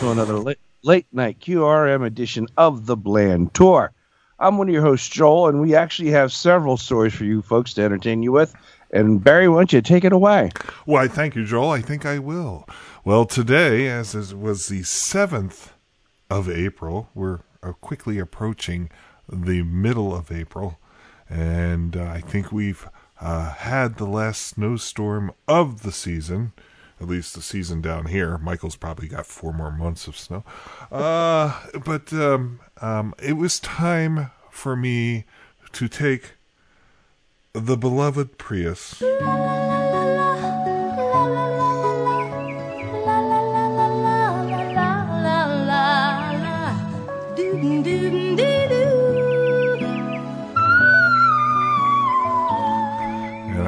To 0.00 0.10
another 0.10 0.38
late, 0.38 0.58
late 0.82 1.06
night 1.12 1.38
QRM 1.40 2.04
edition 2.04 2.48
of 2.56 2.86
the 2.86 2.96
Bland 2.96 3.54
Tour. 3.54 3.92
I'm 4.38 4.58
one 4.58 4.68
of 4.68 4.72
your 4.72 4.82
hosts, 4.82 5.08
Joel, 5.08 5.48
and 5.48 5.60
we 5.60 5.74
actually 5.76 6.10
have 6.10 6.32
several 6.32 6.76
stories 6.76 7.14
for 7.14 7.24
you 7.24 7.42
folks 7.42 7.74
to 7.74 7.82
entertain 7.82 8.22
you 8.22 8.32
with. 8.32 8.54
And 8.90 9.22
Barry, 9.22 9.48
why 9.48 9.56
don't 9.56 9.72
you 9.72 9.82
take 9.82 10.04
it 10.04 10.12
away? 10.12 10.50
Why, 10.84 11.06
thank 11.06 11.36
you, 11.36 11.44
Joel. 11.44 11.70
I 11.70 11.80
think 11.80 12.04
I 12.04 12.18
will. 12.18 12.68
Well, 13.04 13.24
today, 13.24 13.86
as 13.88 14.14
it 14.14 14.38
was 14.38 14.66
the 14.66 14.80
7th 14.80 15.70
of 16.28 16.50
April, 16.50 17.08
we're 17.14 17.40
uh, 17.62 17.72
quickly 17.72 18.18
approaching 18.18 18.90
the 19.28 19.62
middle 19.62 20.14
of 20.14 20.32
April, 20.32 20.78
and 21.30 21.96
uh, 21.96 22.04
I 22.04 22.20
think 22.20 22.50
we've 22.50 22.88
uh, 23.20 23.52
had 23.52 23.96
the 23.96 24.06
last 24.06 24.42
snowstorm 24.42 25.32
of 25.46 25.82
the 25.82 25.92
season. 25.92 26.52
At 27.04 27.10
least 27.10 27.34
the 27.34 27.42
season 27.42 27.82
down 27.82 28.06
here. 28.06 28.38
Michael's 28.38 28.76
probably 28.76 29.08
got 29.08 29.26
four 29.26 29.52
more 29.52 29.70
months 29.70 30.08
of 30.08 30.16
snow. 30.16 30.42
Uh, 30.90 31.52
but 31.84 32.10
um, 32.14 32.60
um, 32.80 33.12
it 33.22 33.34
was 33.34 33.60
time 33.60 34.30
for 34.50 34.74
me 34.74 35.26
to 35.72 35.86
take 35.86 36.32
the 37.52 37.76
beloved 37.76 38.38
Prius. 38.38 39.02
And 39.02 39.12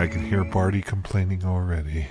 I 0.01 0.07
can 0.11 0.25
hear 0.25 0.43
Barty 0.43 0.81
complaining 0.81 1.45
already. 1.45 2.07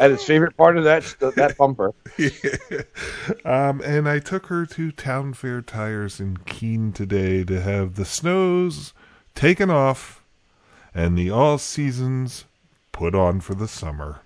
And 0.00 0.12
his 0.12 0.22
favorite 0.24 0.56
part 0.56 0.76
of 0.76 0.84
that 0.84 1.02
that 1.36 1.56
bumper. 1.56 1.92
um, 3.44 3.80
and 3.82 4.08
I 4.08 4.18
took 4.18 4.46
her 4.46 4.66
to 4.66 4.92
Town 4.92 5.32
Fair 5.32 5.62
Tires 5.62 6.20
in 6.20 6.38
Keene 6.38 6.92
today 6.92 7.44
to 7.44 7.60
have 7.60 7.94
the 7.94 8.04
snows 8.04 8.92
taken 9.34 9.70
off 9.70 10.22
and 10.94 11.16
the 11.16 11.30
all 11.30 11.58
seasons 11.58 12.44
put 12.92 13.14
on 13.14 13.40
for 13.40 13.54
the 13.54 13.68
summer. 13.68 14.20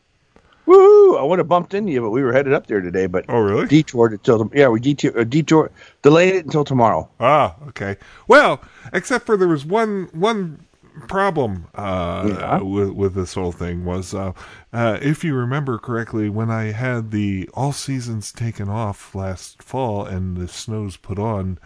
Woo! 0.67 1.17
I 1.17 1.23
would 1.23 1.39
have 1.41 1.49
bumped 1.49 1.75
into 1.75 1.91
you, 1.91 2.01
but 2.01 2.11
we 2.11 2.23
were 2.23 2.33
headed 2.33 2.53
up 2.53 2.67
there 2.69 2.81
today. 2.81 3.07
But 3.07 3.25
Oh, 3.29 3.41
really? 3.41 3.67
detoured 3.67 4.13
it 4.13 4.21
until 4.29 4.49
yeah, 4.55 4.69
we 4.69 4.79
detour, 4.79 5.19
uh, 5.19 5.25
detour 5.25 5.71
delayed 6.03 6.35
it 6.37 6.45
until 6.45 6.65
tomorrow. 6.65 7.09
Ah, 7.19 7.57
okay. 7.69 7.97
Well, 8.29 8.61
except 8.93 9.27
for 9.27 9.37
there 9.37 9.49
was 9.49 9.65
one 9.65 10.09
one 10.13 10.65
problem 11.09 11.67
uh, 11.75 12.27
Yeah. 12.29 12.61
with 12.63 12.91
with 12.91 13.15
this 13.15 13.35
whole 13.35 13.53
thing 13.53 13.85
was 13.85 14.15
uh, 14.15 14.33
uh, 14.73 14.99
if 15.01 15.25
you 15.25 15.35
remember 15.35 15.79
correctly, 15.79 16.29
when 16.29 16.51
I 16.51 16.73
had 16.73 17.11
the 17.11 17.49
all 17.55 17.73
seasons 17.73 18.33
taken 18.33 18.69
off 18.69 19.15
last 19.15 19.63
fall 19.63 20.05
and 20.05 20.37
the 20.37 20.49
snows 20.49 20.97
put 20.97 21.19
on, 21.19 21.59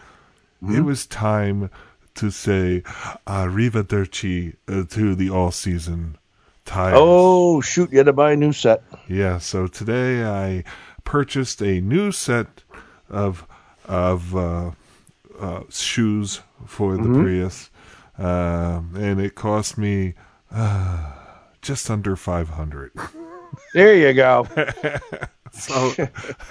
it 0.73 0.81
was 0.81 1.07
time 1.07 1.71
to 2.15 2.31
say 2.31 2.83
arrivederci 3.27 4.55
uh, 4.69 4.85
to 4.91 5.15
the 5.15 5.31
all 5.31 5.51
season 5.51 6.17
tires. 6.65 6.95
Oh 6.97 7.61
shoot! 7.61 7.91
You 7.93 7.99
had 7.99 8.07
to 8.07 8.13
buy 8.13 8.33
a 8.33 8.37
new 8.37 8.53
set. 8.53 8.83
Yeah, 9.09 9.39
so 9.39 9.67
today 9.67 10.25
I 10.25 10.65
purchased 11.05 11.61
a 11.63 11.81
new 11.81 12.13
set 12.13 12.63
of 13.11 13.47
of 13.87 14.35
uh, 14.35 14.71
uh, 15.39 15.61
shoes 15.69 16.41
for 16.65 16.97
the 16.97 17.03
Prius, 17.21 17.69
um, 18.19 18.95
and 18.97 19.20
it 19.20 19.35
cost 19.35 19.77
me 19.78 20.15
uh, 20.51 21.12
just 21.62 21.91
under 21.91 22.16
five 22.16 22.51
hundred. 22.51 22.93
There 23.73 23.95
you 23.97 24.12
go. 24.15 24.47
So, 25.57 25.95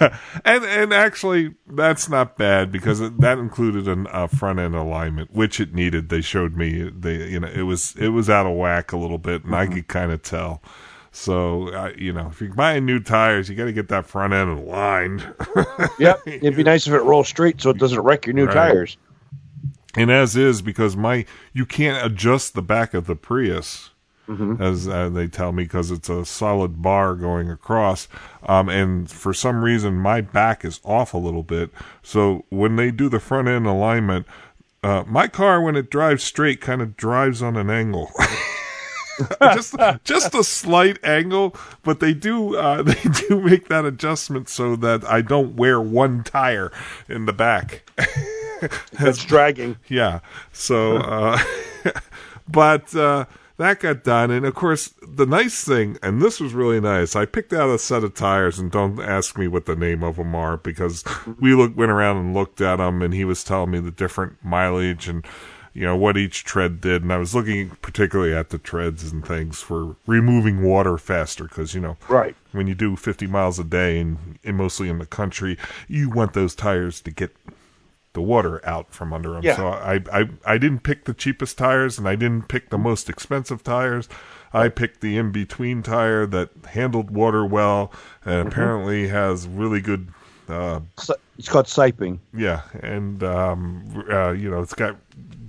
and 0.46 0.64
and 0.64 0.94
actually, 0.94 1.54
that's 1.66 2.08
not 2.08 2.38
bad 2.38 2.72
because 2.72 3.02
it, 3.02 3.20
that 3.20 3.36
included 3.38 3.86
an, 3.86 4.06
a 4.10 4.28
front 4.28 4.58
end 4.58 4.74
alignment, 4.74 5.30
which 5.30 5.60
it 5.60 5.74
needed. 5.74 6.08
They 6.08 6.22
showed 6.22 6.56
me 6.56 6.88
they 6.88 7.28
you 7.28 7.38
know 7.40 7.48
it 7.48 7.62
was 7.62 7.94
it 7.96 8.08
was 8.08 8.30
out 8.30 8.46
of 8.46 8.56
whack 8.56 8.92
a 8.92 8.96
little 8.96 9.18
bit, 9.18 9.44
and 9.44 9.54
I 9.54 9.66
could 9.66 9.88
kind 9.88 10.10
of 10.10 10.22
tell. 10.22 10.62
So, 11.12 11.68
uh, 11.68 11.92
you 11.98 12.12
know, 12.14 12.28
if 12.28 12.40
you're 12.40 12.54
buying 12.54 12.86
new 12.86 12.98
tires, 12.98 13.50
you 13.50 13.54
got 13.54 13.66
to 13.66 13.72
get 13.72 13.88
that 13.88 14.06
front 14.06 14.32
end 14.32 14.50
aligned. 14.58 15.20
yep. 15.98 16.20
It'd 16.26 16.56
be 16.56 16.64
nice 16.64 16.86
if 16.88 16.92
it 16.94 17.02
rolls 17.02 17.28
straight 17.28 17.60
so 17.60 17.70
it 17.70 17.78
doesn't 17.78 18.00
wreck 18.00 18.26
your 18.26 18.34
new 18.34 18.46
Right. 18.46 18.54
tires. 18.54 18.96
And 19.96 20.10
as 20.10 20.36
is 20.36 20.62
because 20.62 20.96
my 20.96 21.24
you 21.52 21.66
can't 21.66 22.04
adjust 22.04 22.54
the 22.54 22.62
back 22.62 22.94
of 22.94 23.06
the 23.06 23.16
Prius 23.16 23.90
as 24.58 24.88
uh, 24.88 25.10
they 25.10 25.26
tell 25.28 25.52
me 25.52 25.64
because 25.64 25.90
it's 25.90 26.08
a 26.08 26.24
solid 26.24 26.80
bar 26.80 27.14
going 27.14 27.50
across. 27.50 28.08
Um, 28.44 28.68
and 28.70 29.10
for 29.10 29.34
some 29.34 29.62
reason 29.62 29.96
my 29.96 30.22
back 30.22 30.64
is 30.64 30.80
off 30.82 31.12
a 31.12 31.18
little 31.18 31.42
bit. 31.42 31.70
So 32.02 32.44
when 32.48 32.76
they 32.76 32.90
do 32.90 33.08
the 33.08 33.20
front 33.20 33.48
end 33.48 33.66
alignment 33.66 34.26
uh, 34.82 35.02
my 35.06 35.28
car 35.28 35.62
when 35.62 35.76
it 35.76 35.90
drives 35.90 36.22
straight 36.22 36.60
kind 36.60 36.82
of 36.82 36.96
drives 36.96 37.40
on 37.42 37.56
an 37.56 37.70
angle. 37.70 38.10
Just 39.40 39.76
just 40.02 40.34
a 40.34 40.42
slight 40.42 40.98
angle 41.04 41.54
but 41.84 42.00
they 42.00 42.12
do 42.12 42.56
uh, 42.56 42.82
they 42.82 43.00
do 43.28 43.40
make 43.40 43.68
that 43.68 43.84
adjustment 43.84 44.48
so 44.48 44.74
that 44.74 45.04
I 45.04 45.22
don't 45.22 45.54
wear 45.54 45.80
one 45.80 46.24
tire 46.24 46.72
in 47.08 47.26
the 47.26 47.32
back 47.32 47.88
It's 49.00 49.24
dragging. 49.24 49.76
yeah. 49.88 50.20
So, 50.52 50.96
uh, 50.98 51.38
but 52.48 52.94
uh, 52.94 53.24
that 53.56 53.80
got 53.80 54.04
done, 54.04 54.30
and 54.30 54.44
of 54.44 54.54
course, 54.54 54.92
the 55.06 55.26
nice 55.26 55.64
thing, 55.64 55.98
and 56.02 56.20
this 56.20 56.40
was 56.40 56.52
really 56.54 56.80
nice. 56.80 57.14
I 57.16 57.24
picked 57.26 57.52
out 57.52 57.70
a 57.70 57.78
set 57.78 58.04
of 58.04 58.14
tires, 58.14 58.58
and 58.58 58.70
don't 58.70 59.00
ask 59.00 59.38
me 59.38 59.48
what 59.48 59.66
the 59.66 59.76
name 59.76 60.02
of 60.02 60.16
them 60.16 60.34
are 60.34 60.56
because 60.56 61.04
we 61.40 61.54
look, 61.54 61.76
went 61.76 61.92
around 61.92 62.16
and 62.18 62.34
looked 62.34 62.60
at 62.60 62.76
them, 62.76 63.02
and 63.02 63.14
he 63.14 63.24
was 63.24 63.44
telling 63.44 63.70
me 63.70 63.80
the 63.80 63.90
different 63.90 64.36
mileage 64.44 65.08
and 65.08 65.24
you 65.76 65.82
know 65.82 65.96
what 65.96 66.16
each 66.16 66.44
tread 66.44 66.80
did, 66.80 67.02
and 67.02 67.12
I 67.12 67.16
was 67.16 67.34
looking 67.34 67.70
particularly 67.82 68.32
at 68.32 68.50
the 68.50 68.58
treads 68.58 69.10
and 69.10 69.26
things 69.26 69.60
for 69.60 69.96
removing 70.06 70.62
water 70.62 70.96
faster 70.98 71.44
because 71.44 71.74
you 71.74 71.80
know 71.80 71.96
Right. 72.08 72.36
when 72.52 72.68
you 72.68 72.76
do 72.76 72.94
50 72.94 73.26
miles 73.26 73.58
a 73.58 73.64
day 73.64 73.98
and, 73.98 74.38
and 74.44 74.56
mostly 74.56 74.88
in 74.88 74.98
the 74.98 75.06
country, 75.06 75.58
you 75.88 76.10
want 76.10 76.32
those 76.32 76.54
tires 76.54 77.00
to 77.00 77.10
get 77.10 77.34
the 78.14 78.22
water 78.22 78.60
out 78.66 78.90
from 78.92 79.12
under 79.12 79.32
them. 79.34 79.42
Yeah. 79.44 79.56
So 79.56 79.68
I, 79.68 80.00
I 80.12 80.28
I 80.46 80.58
didn't 80.58 80.80
pick 80.80 81.04
the 81.04 81.14
cheapest 81.14 81.58
tires 81.58 81.98
and 81.98 82.08
I 82.08 82.16
didn't 82.16 82.48
pick 82.48 82.70
the 82.70 82.78
most 82.78 83.08
expensive 83.10 83.62
tires. 83.62 84.08
I 84.52 84.68
picked 84.68 85.00
the 85.00 85.16
in 85.18 85.32
between 85.32 85.82
tire 85.82 86.26
that 86.26 86.50
handled 86.70 87.10
water 87.10 87.44
well 87.44 87.92
and 88.24 88.48
apparently 88.48 89.08
has 89.08 89.46
really 89.48 89.80
good 89.80 90.08
uh, 90.48 90.80
It's 91.38 91.48
called 91.48 91.66
siping. 91.66 92.18
yeah, 92.32 92.62
and 92.80 93.22
um, 93.24 94.04
uh, 94.10 94.30
you 94.30 94.48
know 94.50 94.60
it's 94.62 94.74
got 94.74 94.96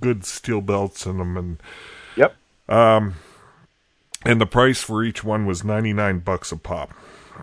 good 0.00 0.24
steel 0.24 0.60
belts 0.60 1.06
in 1.06 1.18
them, 1.18 1.36
and 1.36 1.62
Yep. 2.16 2.34
Um, 2.68 3.14
and 4.24 4.40
the 4.40 4.46
price 4.46 4.82
for 4.82 5.04
each 5.04 5.22
one 5.22 5.46
was 5.46 5.62
ninety 5.62 5.92
nine 5.92 6.18
bucks 6.18 6.50
a 6.50 6.56
pop. 6.56 6.92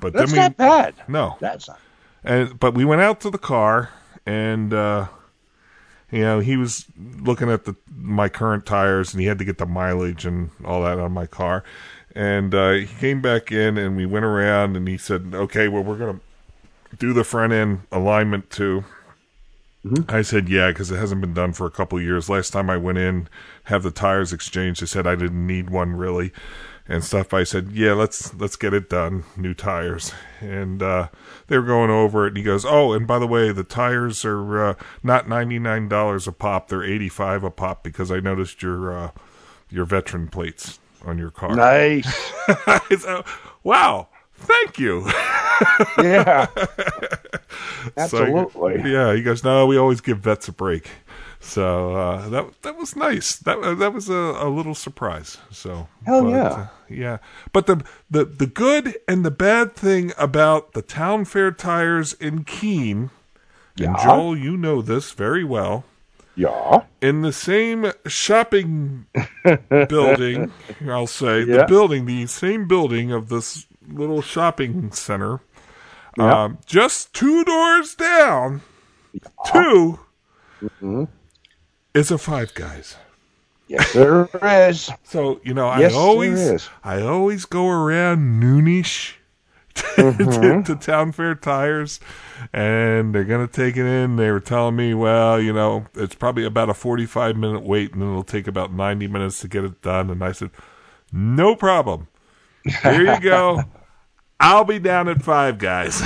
But 0.01 0.11
That's 0.13 0.31
then 0.31 0.37
we 0.37 0.43
not 0.43 0.57
bad. 0.57 0.95
no, 1.07 1.37
That's 1.39 1.67
not. 1.69 1.79
and 2.25 2.59
but 2.59 2.73
we 2.73 2.83
went 2.83 3.01
out 3.01 3.21
to 3.21 3.29
the 3.29 3.37
car, 3.37 3.89
and 4.25 4.73
uh, 4.73 5.07
you 6.11 6.21
know 6.21 6.39
he 6.39 6.57
was 6.57 6.85
looking 6.97 7.49
at 7.49 7.65
the 7.65 7.75
my 7.95 8.29
current 8.29 8.65
tires, 8.65 9.13
and 9.13 9.21
he 9.21 9.27
had 9.27 9.39
to 9.39 9.45
get 9.45 9.57
the 9.57 9.65
mileage 9.65 10.25
and 10.25 10.49
all 10.65 10.83
that 10.83 10.99
on 10.99 11.11
my 11.11 11.25
car, 11.25 11.63
and 12.15 12.53
uh, 12.53 12.71
he 12.71 12.85
came 12.85 13.21
back 13.21 13.51
in, 13.51 13.77
and 13.77 13.95
we 13.95 14.05
went 14.05 14.25
around, 14.25 14.75
and 14.77 14.87
he 14.87 14.97
said, 14.97 15.31
"Okay, 15.33 15.67
well 15.67 15.83
we're 15.83 15.97
gonna 15.97 16.19
do 16.97 17.13
the 17.13 17.23
front 17.23 17.53
end 17.53 17.81
alignment 17.91 18.49
too." 18.49 18.83
I 20.07 20.21
said, 20.21 20.47
yeah, 20.47 20.69
because 20.69 20.91
it 20.91 20.97
hasn't 20.97 21.19
been 21.19 21.33
done 21.33 21.51
for 21.51 21.65
a 21.67 21.71
couple 21.71 21.97
of 21.97 22.03
years. 22.05 22.29
Last 22.29 22.51
time 22.51 22.69
I 22.69 22.77
went 22.77 22.97
in, 22.97 23.27
have 23.65 23.83
the 23.83 23.91
tires 23.91 24.31
exchanged, 24.31 24.81
they 24.81 24.85
said 24.85 25.05
I 25.05 25.15
didn't 25.15 25.45
need 25.45 25.69
one 25.69 25.97
really, 25.97 26.31
and 26.87 27.03
stuff. 27.03 27.33
I 27.33 27.43
said, 27.43 27.71
yeah, 27.71 27.93
let's 27.93 28.33
let's 28.35 28.55
get 28.55 28.73
it 28.73 28.89
done, 28.89 29.23
new 29.37 29.53
tires. 29.53 30.13
And 30.39 30.81
uh, 30.81 31.07
they 31.47 31.57
were 31.57 31.65
going 31.65 31.89
over 31.89 32.25
it, 32.25 32.29
and 32.29 32.37
he 32.37 32.43
goes, 32.43 32.65
oh, 32.65 32.93
and 32.93 33.07
by 33.07 33.19
the 33.19 33.27
way, 33.27 33.51
the 33.51 33.63
tires 33.63 34.25
are 34.25 34.63
uh, 34.69 34.73
not 35.01 35.27
ninety 35.29 35.59
nine 35.59 35.87
dollars 35.87 36.27
a 36.27 36.31
pop; 36.31 36.67
they're 36.67 36.83
eighty 36.83 37.09
five 37.09 37.43
a 37.43 37.51
pop 37.51 37.83
because 37.83 38.11
I 38.11 38.19
noticed 38.19 38.61
your 38.61 38.93
uh, 38.97 39.11
your 39.69 39.85
veteran 39.85 40.27
plates 40.27 40.79
on 41.05 41.17
your 41.17 41.31
car. 41.31 41.55
Nice. 41.55 42.31
So, 42.99 43.23
wow, 43.63 44.09
thank 44.35 44.77
you. 44.77 45.05
yeah. 45.97 46.47
So, 48.07 48.23
Absolutely. 48.23 48.91
yeah, 48.91 49.13
he 49.13 49.21
goes, 49.21 49.43
no, 49.43 49.67
we 49.67 49.77
always 49.77 49.99
give 50.01 50.19
vets 50.19 50.47
a 50.47 50.53
break. 50.53 50.89
So 51.43 51.93
uh, 51.95 52.29
that 52.29 52.61
that 52.61 52.77
was 52.77 52.95
nice. 52.95 53.35
That 53.35 53.59
that 53.77 53.93
was 53.93 54.07
a, 54.09 54.13
a 54.13 54.49
little 54.49 54.73
surprise. 54.75 55.37
So 55.51 55.89
Hell 56.05 56.23
but, 56.23 56.29
yeah. 56.29 56.43
uh, 56.43 56.67
yeah. 56.89 57.17
But 57.51 57.67
the, 57.67 57.83
the 58.09 58.23
the 58.23 58.47
good 58.47 58.95
and 59.09 59.25
the 59.25 59.31
bad 59.31 59.75
thing 59.75 60.13
about 60.17 60.71
the 60.71 60.81
town 60.81 61.25
fair 61.25 61.51
tires 61.51 62.13
in 62.13 62.45
Keene, 62.45 63.09
and 63.77 63.95
Joel, 64.01 64.37
you 64.37 64.55
know 64.55 64.81
this 64.81 65.11
very 65.11 65.43
well. 65.43 65.83
Yeah. 66.35 66.83
In 67.01 67.21
the 67.23 67.33
same 67.33 67.91
shopping 68.07 69.05
building, 69.89 70.51
I'll 70.87 71.07
say 71.07 71.43
the 71.43 71.65
building, 71.67 72.05
the 72.05 72.25
same 72.27 72.67
building 72.69 73.11
of 73.11 73.27
this 73.27 73.67
little 73.87 74.21
shopping 74.21 74.91
center, 74.93 75.41
Yeah. 76.17 76.43
um, 76.45 76.57
just 76.65 77.13
two 77.13 77.43
doors 77.43 77.95
down, 77.95 78.61
2 79.51 79.99
Mm-hmm. 80.63 81.03
Is 81.93 82.11
a 82.11 82.17
Five 82.17 82.53
Guys. 82.53 82.97
Yes, 83.67 83.93
there 83.93 84.27
is. 84.69 84.89
So 85.03 85.39
you 85.43 85.53
know, 85.53 85.73
Yes, 85.77 85.93
I 85.93 85.97
always. 85.97 86.69
I 86.83 87.01
always 87.01 87.45
go 87.45 87.69
around 87.69 88.41
noonish 88.41 89.13
to, 89.75 89.83
Mm-hmm. 89.83 90.63
to, 90.63 90.75
to 90.75 90.85
Town 90.85 91.11
Fair 91.11 91.33
Tires, 91.35 91.99
and 92.51 93.15
they're 93.15 93.23
gonna 93.23 93.47
take 93.47 93.77
it 93.77 93.85
in. 93.85 94.17
They 94.17 94.29
were 94.31 94.39
telling 94.41 94.75
me, 94.75 94.93
well, 94.93 95.39
you 95.41 95.53
know, 95.53 95.85
it's 95.95 96.13
probably 96.15 96.45
about 96.45 96.69
a 96.69 96.73
forty-five 96.73 97.35
minute 97.37 97.63
wait, 97.63 97.93
and 97.93 98.03
it'll 98.03 98.23
take 98.23 98.47
about 98.47 98.73
ninety 98.73 99.07
minutes 99.07 99.39
to 99.41 99.47
get 99.47 99.63
it 99.63 99.81
done. 99.81 100.09
And 100.09 100.23
I 100.23 100.31
said, 100.33 100.51
no 101.11 101.55
problem. 101.55 102.07
Here 102.83 103.13
you 103.13 103.19
go. 103.19 103.63
I'll 104.39 104.65
be 104.65 104.79
down 104.79 105.07
at 105.07 105.21
Five 105.23 105.57
Guys. 105.57 106.01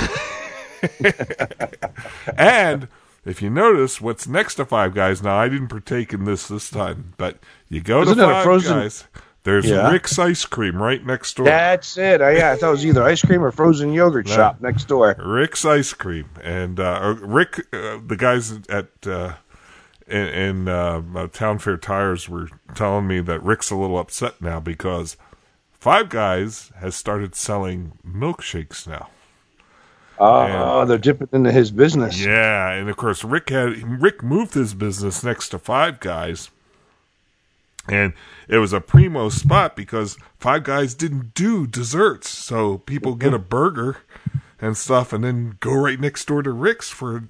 and 2.36 2.88
if 3.24 3.42
you 3.42 3.50
notice, 3.50 4.00
what's 4.00 4.26
next 4.26 4.54
to 4.56 4.64
Five 4.64 4.94
Guys 4.94 5.22
now, 5.22 5.36
I 5.36 5.48
didn't 5.48 5.68
partake 5.68 6.12
in 6.12 6.24
this 6.24 6.48
this 6.48 6.70
time, 6.70 7.14
but 7.16 7.38
you 7.68 7.80
go 7.80 8.02
Isn't 8.02 8.16
to 8.16 8.24
Five 8.24 8.44
frozen- 8.44 8.78
Guys. 8.78 9.04
There's 9.44 9.66
Yeah. 9.66 9.90
Rick's 9.90 10.18
Ice 10.18 10.44
Cream 10.44 10.82
right 10.82 11.04
next 11.06 11.36
door. 11.36 11.46
That's 11.46 11.96
it. 11.96 12.20
I, 12.20 12.32
yeah, 12.32 12.50
I 12.52 12.56
thought 12.56 12.68
it 12.68 12.72
was 12.72 12.84
either 12.86 13.02
ice 13.02 13.22
cream 13.22 13.42
or 13.42 13.50
frozen 13.50 13.92
yogurt 13.94 14.28
shop 14.28 14.60
next 14.60 14.88
door. 14.88 15.14
Rick's 15.18 15.64
Ice 15.64 15.94
Cream, 15.94 16.28
and 16.42 16.78
uh, 16.78 17.14
Rick, 17.20 17.60
uh, 17.72 17.98
the 18.06 18.16
guys 18.18 18.52
at 18.68 18.88
uh, 19.06 19.34
in, 20.06 20.26
in 20.26 20.68
uh, 20.68 21.02
uh, 21.14 21.26
Town 21.28 21.58
Fair 21.58 21.78
Tires 21.78 22.28
were 22.28 22.48
telling 22.74 23.06
me 23.06 23.20
that 23.20 23.42
Rick's 23.42 23.70
a 23.70 23.76
little 23.76 23.98
upset 23.98 24.42
now 24.42 24.60
because 24.60 25.16
Five 25.72 26.08
Guys 26.10 26.70
has 26.80 26.94
started 26.96 27.34
selling 27.34 27.92
milkshakes 28.06 28.86
now. 28.86 29.08
Oh, 30.20 30.84
they're 30.84 30.98
dipping 30.98 31.28
into 31.32 31.52
his 31.52 31.70
business. 31.70 32.20
Yeah, 32.24 32.70
and 32.72 32.88
of 32.88 32.96
course 32.96 33.24
Rick 33.24 33.50
had 33.50 34.00
Rick 34.02 34.22
moved 34.22 34.54
his 34.54 34.74
business 34.74 35.22
next 35.22 35.50
to 35.50 35.58
Five 35.58 36.00
Guys. 36.00 36.50
And 37.90 38.12
it 38.48 38.58
was 38.58 38.74
a 38.74 38.80
primo 38.80 39.30
spot 39.30 39.74
because 39.74 40.18
Five 40.38 40.64
Guys 40.64 40.94
didn't 40.94 41.32
do 41.34 41.66
desserts. 41.66 42.28
So 42.28 42.78
people 42.78 43.14
get 43.14 43.32
a 43.32 43.38
burger 43.38 43.98
and 44.60 44.76
stuff 44.76 45.12
and 45.12 45.24
then 45.24 45.56
go 45.60 45.72
right 45.72 45.98
next 45.98 46.26
door 46.26 46.42
to 46.42 46.50
Rick's 46.50 46.90
for 46.90 47.24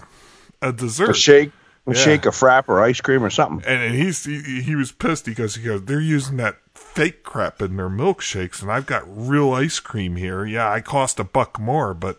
a 0.60 0.72
dessert. 0.72 1.10
A 1.10 1.14
shake, 1.14 1.50
a 1.86 1.92
Yeah. 1.92 1.96
shake, 2.02 2.26
a 2.26 2.30
frap, 2.30 2.64
or 2.68 2.80
ice 2.80 3.00
cream 3.00 3.22
or 3.22 3.30
something. 3.30 3.64
and, 3.68 3.82
and 3.82 3.94
he's 3.94 4.24
he, 4.24 4.62
he 4.62 4.74
was 4.74 4.90
pissed 4.90 5.26
because 5.26 5.54
he 5.54 5.62
goes, 5.62 5.84
they're 5.84 6.00
using 6.00 6.38
that 6.38 6.56
fake 6.74 7.22
crap 7.22 7.62
in 7.62 7.76
their 7.76 7.88
milkshakes, 7.90 8.60
and 8.60 8.72
I've 8.72 8.86
got 8.86 9.04
real 9.06 9.52
ice 9.52 9.78
cream 9.78 10.16
here. 10.16 10.44
Yeah, 10.44 10.68
I 10.72 10.80
cost 10.80 11.20
a 11.20 11.24
buck 11.24 11.60
more, 11.60 11.94
but 11.94 12.18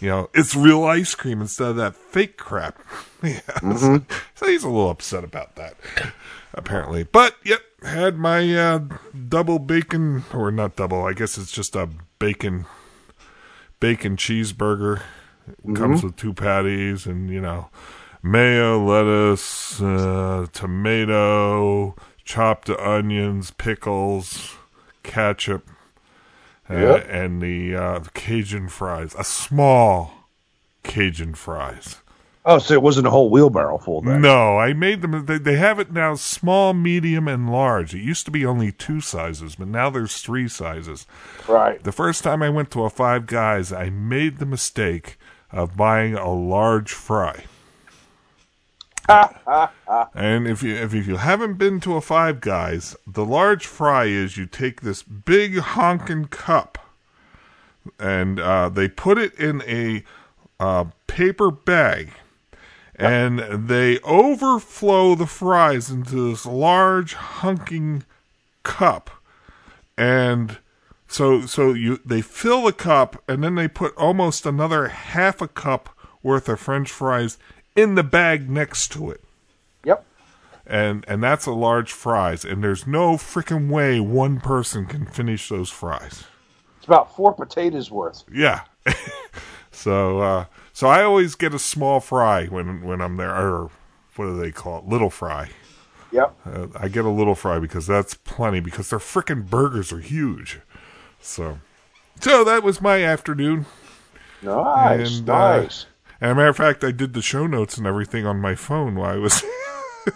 you 0.00 0.08
know 0.08 0.30
it's 0.34 0.54
real 0.54 0.84
ice 0.84 1.14
cream 1.14 1.40
instead 1.40 1.68
of 1.68 1.76
that 1.76 1.94
fake 1.94 2.36
crap. 2.36 2.78
yeah, 3.22 3.40
so, 3.76 4.02
so 4.34 4.46
he's 4.46 4.64
a 4.64 4.68
little 4.68 4.90
upset 4.90 5.24
about 5.24 5.56
that, 5.56 5.76
apparently. 6.54 7.04
But 7.04 7.36
yep, 7.44 7.60
had 7.82 8.16
my 8.16 8.54
uh, 8.54 8.80
double 9.28 9.58
bacon 9.58 10.24
or 10.32 10.50
not 10.50 10.76
double. 10.76 11.04
I 11.04 11.12
guess 11.12 11.38
it's 11.38 11.52
just 11.52 11.76
a 11.76 11.88
bacon 12.18 12.66
bacon 13.80 14.16
cheeseburger. 14.16 15.02
It 15.66 15.76
Comes 15.76 16.02
with 16.02 16.16
two 16.16 16.34
patties 16.34 17.06
and 17.06 17.30
you 17.30 17.40
know 17.40 17.70
mayo, 18.22 18.84
lettuce, 18.84 19.80
uh, 19.80 20.46
tomato, 20.52 21.94
chopped 22.24 22.70
onions, 22.70 23.50
pickles, 23.52 24.56
ketchup, 25.02 25.68
uh, 26.68 26.98
and 27.08 27.40
the 27.40 27.74
uh, 27.74 28.00
Cajun 28.14 28.68
fries. 28.68 29.14
A 29.18 29.24
small 29.24 30.28
Cajun 30.82 31.34
fries. 31.34 31.96
Oh, 32.44 32.58
so 32.58 32.72
it 32.72 32.82
wasn't 32.82 33.06
a 33.06 33.10
whole 33.10 33.28
wheelbarrow 33.28 33.76
full 33.76 34.00
then. 34.00 34.22
No, 34.22 34.56
I 34.56 34.72
made 34.72 35.02
them. 35.02 35.26
They, 35.26 35.36
they 35.36 35.56
have 35.56 35.78
it 35.78 35.92
now 35.92 36.14
small, 36.14 36.72
medium, 36.72 37.28
and 37.28 37.52
large. 37.52 37.94
It 37.94 38.00
used 38.00 38.24
to 38.24 38.30
be 38.30 38.46
only 38.46 38.72
two 38.72 39.02
sizes, 39.02 39.56
but 39.56 39.68
now 39.68 39.90
there's 39.90 40.22
three 40.22 40.48
sizes. 40.48 41.06
Right. 41.46 41.82
The 41.82 41.92
first 41.92 42.24
time 42.24 42.42
I 42.42 42.48
went 42.48 42.70
to 42.70 42.84
a 42.84 42.90
Five 42.90 43.26
Guys, 43.26 43.70
I 43.70 43.90
made 43.90 44.38
the 44.38 44.46
mistake 44.46 45.18
of 45.52 45.76
buying 45.76 46.14
a 46.14 46.32
large 46.32 46.92
fry. 46.92 47.44
and 50.14 50.46
if 50.46 50.62
you 50.62 50.74
if 50.74 50.92
you 50.92 51.16
haven't 51.16 51.54
been 51.54 51.80
to 51.80 51.96
a 51.96 52.00
Five 52.00 52.40
Guys, 52.40 52.94
the 53.06 53.24
large 53.24 53.66
fry 53.66 54.04
is 54.04 54.36
you 54.36 54.46
take 54.46 54.82
this 54.82 55.02
big 55.02 55.58
honking 55.58 56.26
cup, 56.26 56.78
and 57.98 58.38
uh, 58.38 58.68
they 58.68 58.88
put 58.88 59.16
it 59.16 59.34
in 59.34 59.62
a 59.62 60.04
uh, 60.60 60.84
paper 61.06 61.50
bag, 61.50 62.10
and 62.94 63.38
they 63.68 63.98
overflow 64.00 65.14
the 65.14 65.26
fries 65.26 65.88
into 65.88 66.30
this 66.30 66.44
large 66.44 67.14
honking 67.14 68.04
cup, 68.62 69.10
and 69.96 70.58
so 71.08 71.46
so 71.46 71.72
you 71.72 71.98
they 72.04 72.20
fill 72.20 72.64
the 72.64 72.72
cup 72.72 73.22
and 73.26 73.42
then 73.42 73.54
they 73.54 73.66
put 73.66 73.96
almost 73.96 74.44
another 74.44 74.88
half 74.88 75.40
a 75.40 75.48
cup 75.48 75.88
worth 76.22 76.48
of 76.50 76.60
french 76.60 76.90
fries 76.90 77.38
in 77.82 77.94
the 77.94 78.02
bag 78.02 78.48
next 78.50 78.90
to 78.92 79.10
it 79.10 79.22
Yep. 79.84 80.04
and 80.66 81.04
and 81.08 81.22
that's 81.22 81.46
a 81.46 81.52
large 81.52 81.92
fries 81.92 82.44
and 82.44 82.62
there's 82.62 82.86
no 82.86 83.16
freaking 83.16 83.68
way 83.70 84.00
one 84.00 84.40
person 84.40 84.86
can 84.86 85.06
finish 85.06 85.48
those 85.48 85.70
fries 85.70 86.24
It's 86.78 86.86
about 86.86 87.14
four 87.14 87.32
potatoes 87.32 87.90
worth. 87.90 88.24
yeah 88.32 88.62
so 89.70 90.20
uh 90.20 90.44
so 90.72 90.88
i 90.88 91.02
always 91.02 91.34
get 91.34 91.54
a 91.54 91.58
small 91.58 92.00
fry 92.00 92.46
when 92.46 92.82
when 92.82 93.00
i'm 93.00 93.16
there 93.16 93.34
or 93.34 93.70
what 94.16 94.26
do 94.26 94.36
they 94.40 94.50
call 94.50 94.78
it 94.78 94.84
little 94.86 95.10
fry 95.10 95.50
Yep. 96.10 96.36
Uh, 96.46 96.66
I 96.74 96.88
get 96.88 97.04
a 97.04 97.10
little 97.10 97.34
fry 97.34 97.58
because 97.58 97.86
that's 97.86 98.14
plenty 98.14 98.60
because 98.60 98.88
their 98.88 98.98
freaking 98.98 99.44
burgers 99.50 99.92
are 99.92 100.00
huge. 100.00 100.58
So, 101.20 101.58
so 102.18 102.44
that 102.44 102.62
was 102.62 102.80
my 102.80 103.02
afternoon. 103.04 103.66
Nice, 104.40 105.18
And, 105.18 105.28
uh, 105.28 105.60
nice. 105.60 105.84
And 106.20 106.32
a 106.32 106.34
matter 106.34 106.48
of 106.48 106.56
fact, 106.56 106.82
I 106.82 106.90
did 106.90 107.14
the 107.14 107.22
show 107.22 107.46
notes 107.46 107.78
and 107.78 107.86
everything 107.86 108.26
on 108.26 108.40
my 108.40 108.54
phone 108.54 108.96
while 108.96 109.10
I 109.10 109.16
was. 109.16 109.42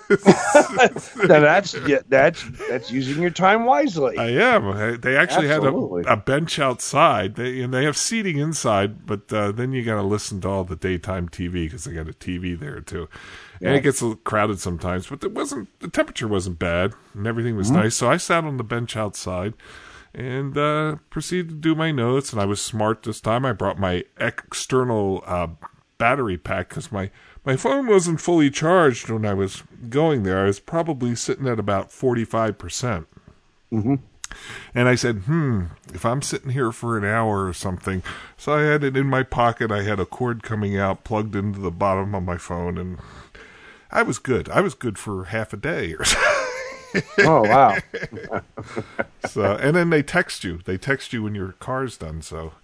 now 0.11 1.41
that's 1.41 1.75
yeah, 1.87 1.99
that's 2.09 2.45
that's 2.69 2.91
using 2.91 3.21
your 3.21 3.31
time 3.31 3.67
wisely. 3.67 4.17
I 4.17 4.31
am. 4.31 5.01
They 5.01 5.17
actually 5.17 5.51
Absolutely. 5.51 6.05
had 6.05 6.11
a, 6.11 6.13
a 6.15 6.17
bench 6.17 6.59
outside. 6.59 7.35
They 7.35 7.61
and 7.61 7.75
they 7.75 7.85
have 7.85 7.97
seating 7.97 8.39
inside, 8.39 9.07
but 9.07 9.33
uh, 9.33 9.53
then 9.53 9.73
you 9.73 9.85
got 9.85 9.97
to 9.97 10.03
listen 10.03 10.41
to 10.43 10.49
all 10.49 10.65
the 10.65 10.77
daytime 10.77 11.29
TV 11.29 11.65
because 11.65 11.85
they 11.85 11.93
got 11.93 12.09
a 12.09 12.13
TV 12.13 12.59
there 12.59 12.81
too. 12.81 13.09
And 13.61 13.77
it 13.77 13.83
gets 13.83 14.01
a 14.01 14.07
little 14.07 14.21
crowded 14.25 14.59
sometimes, 14.59 15.07
but 15.07 15.23
it 15.23 15.33
wasn't. 15.33 15.69
The 15.81 15.89
temperature 15.89 16.27
wasn't 16.27 16.59
bad, 16.59 16.95
and 17.15 17.27
everything 17.27 17.57
was 17.57 17.71
nice. 17.71 17.95
So 17.95 18.11
I 18.11 18.17
sat 18.17 18.45
on 18.45 18.57
the 18.57 18.65
bench 18.65 18.97
outside 18.97 19.55
and 20.15 20.59
uh, 20.59 20.97
proceeded 21.11 21.49
to 21.49 21.55
do 21.55 21.75
my 21.75 21.93
notes. 21.93 22.33
And 22.33 22.41
I 22.41 22.45
was 22.45 22.61
smart 22.61 23.03
this 23.03 23.21
time. 23.21 23.47
I 23.47 23.53
brought 23.53 23.79
my 23.79 24.05
external 24.19 25.23
uh, 25.27 25.49
battery 26.03 26.37
pack 26.37 26.69
because 26.69 26.91
my 26.91 27.13
my 27.45 27.55
phone 27.55 27.87
wasn't 27.87 28.21
fully 28.21 28.51
charged 28.51 29.09
when 29.09 29.25
I 29.25 29.35
was 29.35 29.63
going 29.89 30.25
there. 30.25 30.43
I 30.43 30.47
was 30.47 30.59
probably 30.59 31.15
sitting 31.15 31.47
at 31.47 31.61
about 31.61 31.93
forty 31.93 32.25
five 32.25 32.59
percent. 32.59 33.07
And 34.75 34.89
I 34.89 34.97
said, 34.97 35.19
hmm, 35.27 35.67
if 35.95 36.05
I'm 36.05 36.23
sitting 36.23 36.51
here 36.51 36.73
for 36.73 36.99
an 36.99 37.05
hour 37.05 37.47
or 37.47 37.53
something. 37.53 38.03
So 38.37 38.55
I 38.55 38.63
had 38.63 38.83
it 38.83 38.97
in 38.97 39.07
my 39.07 39.23
pocket. 39.23 39.71
I 39.71 39.83
had 39.83 40.01
a 40.01 40.07
cord 40.07 40.43
coming 40.43 40.77
out, 40.77 41.05
plugged 41.05 41.37
into 41.37 41.61
the 41.61 41.71
bottom 41.71 42.15
of 42.17 42.25
my 42.25 42.39
phone, 42.39 42.79
and 42.79 42.99
I 43.93 44.03
was 44.03 44.19
good. 44.19 44.49
I 44.49 44.61
was 44.61 44.75
good 44.75 44.99
for 44.99 45.27
half 45.27 45.53
a 45.53 45.57
day 45.57 45.93
or 45.93 46.05
so. 46.05 46.19
oh 47.21 47.43
wow. 47.43 47.77
so. 49.29 49.55
And 49.57 49.77
then 49.77 49.91
they 49.91 50.03
text 50.03 50.43
you. 50.43 50.59
They 50.65 50.79
text 50.79 51.13
you 51.13 51.23
when 51.23 51.37
your 51.37 51.53
car's 51.53 51.97
done. 51.97 52.23
So 52.23 52.55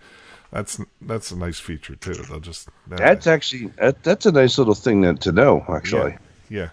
that's 0.51 0.81
that's 1.03 1.31
a 1.31 1.37
nice 1.37 1.59
feature 1.61 1.95
too. 1.97 2.15
They'll 2.15 2.41
just 2.41 2.69
That's 2.87 3.27
actually 3.27 3.67
that, 3.79 4.03
that's 4.03 4.27
a 4.27 4.33
nice 4.33 4.59
little 4.59 4.75
thing 4.75 5.03
to, 5.03 5.15
to 5.15 5.33
know. 5.33 5.65
Actually, 5.69 6.17
yeah. 6.49 6.59
yeah. 6.61 6.69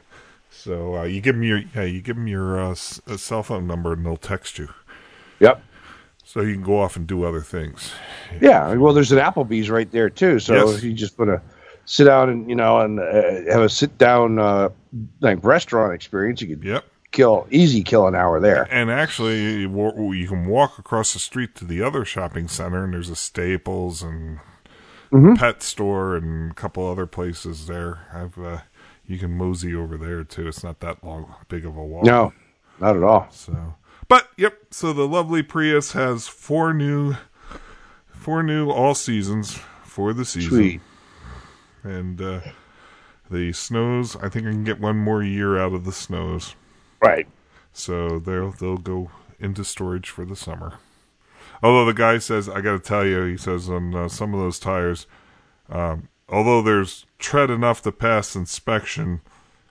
So 0.50 0.96
uh, 0.98 1.04
you 1.04 1.22
give 1.22 1.36
them 1.36 1.44
your 1.44 1.62
yeah, 1.76 1.84
you 1.84 2.02
give 2.02 2.16
them 2.16 2.28
your 2.28 2.60
uh, 2.60 2.72
s- 2.72 3.02
uh, 3.08 3.18
cell 3.18 3.44
phone 3.44 3.68
number 3.68 3.94
and 3.94 4.06
they'll 4.06 4.18
text 4.18 4.58
you. 4.58 4.70
yep. 5.40 5.62
So 6.28 6.42
you 6.42 6.54
can 6.54 6.64
go 6.64 6.80
off 6.82 6.96
and 6.96 7.06
do 7.06 7.24
other 7.24 7.42
things. 7.42 7.92
Yeah. 8.42 8.74
Well, 8.74 8.94
there's 8.94 9.12
an 9.12 9.20
Applebee's 9.20 9.70
right 9.70 9.90
there 9.92 10.10
too. 10.10 10.40
So 10.40 10.54
Yes. 10.56 10.78
if 10.78 10.84
you 10.84 10.92
just 10.94 11.18
want 11.20 11.30
to 11.30 11.42
sit 11.86 12.06
down 12.06 12.30
and 12.30 12.50
you 12.50 12.56
know 12.56 12.80
and 12.80 13.00
uh, 13.00 13.52
have 13.54 13.62
a 13.62 13.70
sit 13.70 13.98
down 13.98 14.40
uh, 14.40 14.70
like 15.22 15.44
restaurant 15.44 15.94
experience, 15.94 16.42
you 16.42 16.48
could 16.48 16.64
Yep. 16.64 16.84
Kill 17.16 17.48
easy 17.50 17.82
kill 17.82 18.08
an 18.08 18.14
hour 18.16 18.40
there. 18.40 18.68
And 18.70 18.92
actually, 18.92 19.62
you 19.62 20.28
can 20.28 20.46
walk 20.46 20.78
across 20.78 21.14
the 21.14 21.20
street 21.20 21.56
to 21.56 21.66
the 21.66 21.82
other 21.82 22.06
shopping 22.06 22.48
center, 22.48 22.84
and 22.84 22.94
there's 22.94 23.10
a 23.10 23.16
Staples 23.16 24.04
and 24.04 24.40
pet 25.38 25.64
store 25.64 26.16
and 26.16 26.52
a 26.52 26.54
couple 26.54 26.88
other 26.88 27.06
places 27.08 27.68
there. 27.68 28.08
I've 28.14 28.38
uh, 28.38 28.60
you 29.08 29.18
can 29.18 29.32
mosey 29.32 29.74
over 29.74 29.98
there 29.98 30.24
too. 30.24 30.48
It's 30.48 30.64
not 30.64 30.80
that 30.82 31.04
long, 31.04 31.34
big 31.48 31.66
of 31.66 31.78
a 31.78 31.84
walk. 31.84 32.06
No, 32.06 32.34
not 32.80 32.98
at 32.98 33.04
all. 33.04 33.28
So, 33.32 33.76
but 34.08 34.30
yep. 34.38 34.58
So 34.72 34.94
the 34.94 35.08
lovely 35.08 35.42
Prius 35.42 35.94
has 35.94 36.28
four 36.28 36.74
new, 36.74 37.16
four 38.10 38.44
new 38.44 38.70
all 38.70 38.94
seasons 38.94 39.60
for 39.84 40.14
the 40.14 40.26
season, 40.26 40.50
Sweet. 40.50 40.82
and 41.84 42.22
uh, 42.22 42.42
the 43.30 43.54
snows. 43.54 44.16
I 44.18 44.30
think 44.30 44.48
I 44.48 44.52
can 44.52 44.64
get 44.64 44.82
one 44.82 44.98
more 44.98 45.24
year 45.24 45.58
out 45.58 45.74
of 45.74 45.86
the 45.86 45.94
snows. 45.94 46.56
Right. 47.06 47.28
So 47.74 48.20
they'll 48.20 48.52
they'll 48.52 48.78
go 48.78 49.12
into 49.40 49.64
storage 49.64 50.10
for 50.10 50.26
the 50.26 50.36
summer. 50.36 50.76
Although 51.64 51.86
the 51.86 51.94
guy 51.94 52.18
says, 52.20 52.48
I 52.50 52.62
got 52.62 52.74
to 52.74 52.80
tell 52.80 53.06
you, 53.06 53.24
he 53.24 53.38
says 53.38 53.70
on 53.70 53.96
uh, 53.96 54.08
some 54.10 54.34
of 54.34 54.40
those 54.40 54.60
tires, 54.60 55.08
um, 55.70 56.10
although 56.30 56.62
there's 56.62 57.06
tread 57.20 57.50
enough 57.50 57.82
to 57.84 57.92
pass 57.92 58.36
inspection, 58.36 59.22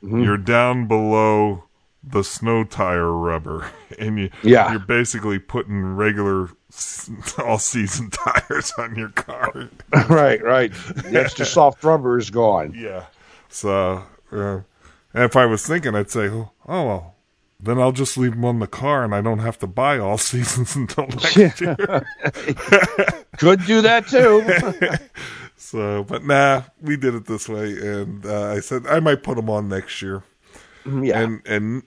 you're 0.03 0.39
down 0.39 0.87
below 0.89 1.65
the 2.03 2.23
snow 2.25 2.65
tire 2.65 3.11
rubber, 3.13 3.71
and 3.99 4.19
you 4.19 4.31
Yeah. 4.43 4.71
you're 4.73 4.81
basically 4.81 5.39
putting 5.39 5.83
regular 5.97 6.51
all 7.39 7.59
season 7.59 8.11
tires 8.11 8.73
on 8.79 8.97
your 8.97 9.11
car. 9.11 9.69
right. 10.09 10.43
Right. 10.43 10.73
The 10.73 11.21
extra 11.21 11.47
soft 11.47 11.83
rubber 11.85 12.19
is 12.19 12.29
gone. 12.31 12.75
Yeah. 12.77 13.05
So, 13.49 14.03
uh, 14.33 14.61
and 15.15 15.25
if 15.25 15.37
I 15.37 15.47
was 15.47 15.67
thinking, 15.67 15.95
I'd 15.95 16.11
say, 16.11 16.29
oh, 16.29 16.51
well, 16.67 17.14
then 17.65 17.79
I'll 17.79 17.93
just 17.93 18.17
leave 18.19 18.33
them 18.33 18.45
on 18.45 18.59
the 18.61 18.67
car 18.67 19.05
and 19.05 19.15
I 19.15 19.21
don't 19.21 19.39
have 19.41 19.59
to 19.61 19.67
buy 19.67 19.99
all 19.99 20.19
seasons 20.31 20.77
until 20.77 21.07
next 21.07 21.61
year. 21.61 21.77
Could 23.39 23.65
do 23.67 23.81
that 23.83 24.07
too. 24.09 24.91
So, 25.57 26.05
but 26.05 26.25
nah, 26.25 26.63
we 26.83 26.97
did 26.97 27.15
it 27.15 27.25
this 27.27 27.49
way. 27.49 27.73
And 27.73 28.25
uh, 28.27 28.49
I 28.53 28.61
said, 28.61 28.87
I 28.87 29.01
might 29.01 29.23
put 29.23 29.37
them 29.37 29.49
on 29.49 29.69
next 29.69 30.03
year. 30.03 30.23
yeah. 30.85 31.19
And, 31.21 31.41
and 31.47 31.83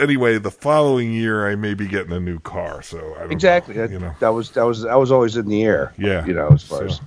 anyway, 0.00 0.38
the 0.38 0.50
following 0.50 1.12
year, 1.12 1.48
I 1.48 1.54
may 1.54 1.72
be 1.74 1.86
getting 1.86 2.12
a 2.12 2.18
new 2.20 2.40
car. 2.40 2.82
So, 2.82 3.14
I 3.16 3.20
don't 3.20 3.32
exactly. 3.32 3.74
know, 3.76 3.86
That, 3.86 3.92
you 3.92 3.98
know. 4.00 4.12
that 4.20 4.30
was 4.30 4.50
that 4.50 4.64
was 4.64 4.82
that 4.82 4.96
was 4.96 5.12
always 5.12 5.36
in 5.36 5.46
the 5.46 5.62
air. 5.62 5.94
Yeah. 5.96 6.26
You 6.26 6.34
know, 6.34 6.48
as 6.48 6.62
far 6.64 6.88
So- 6.88 7.00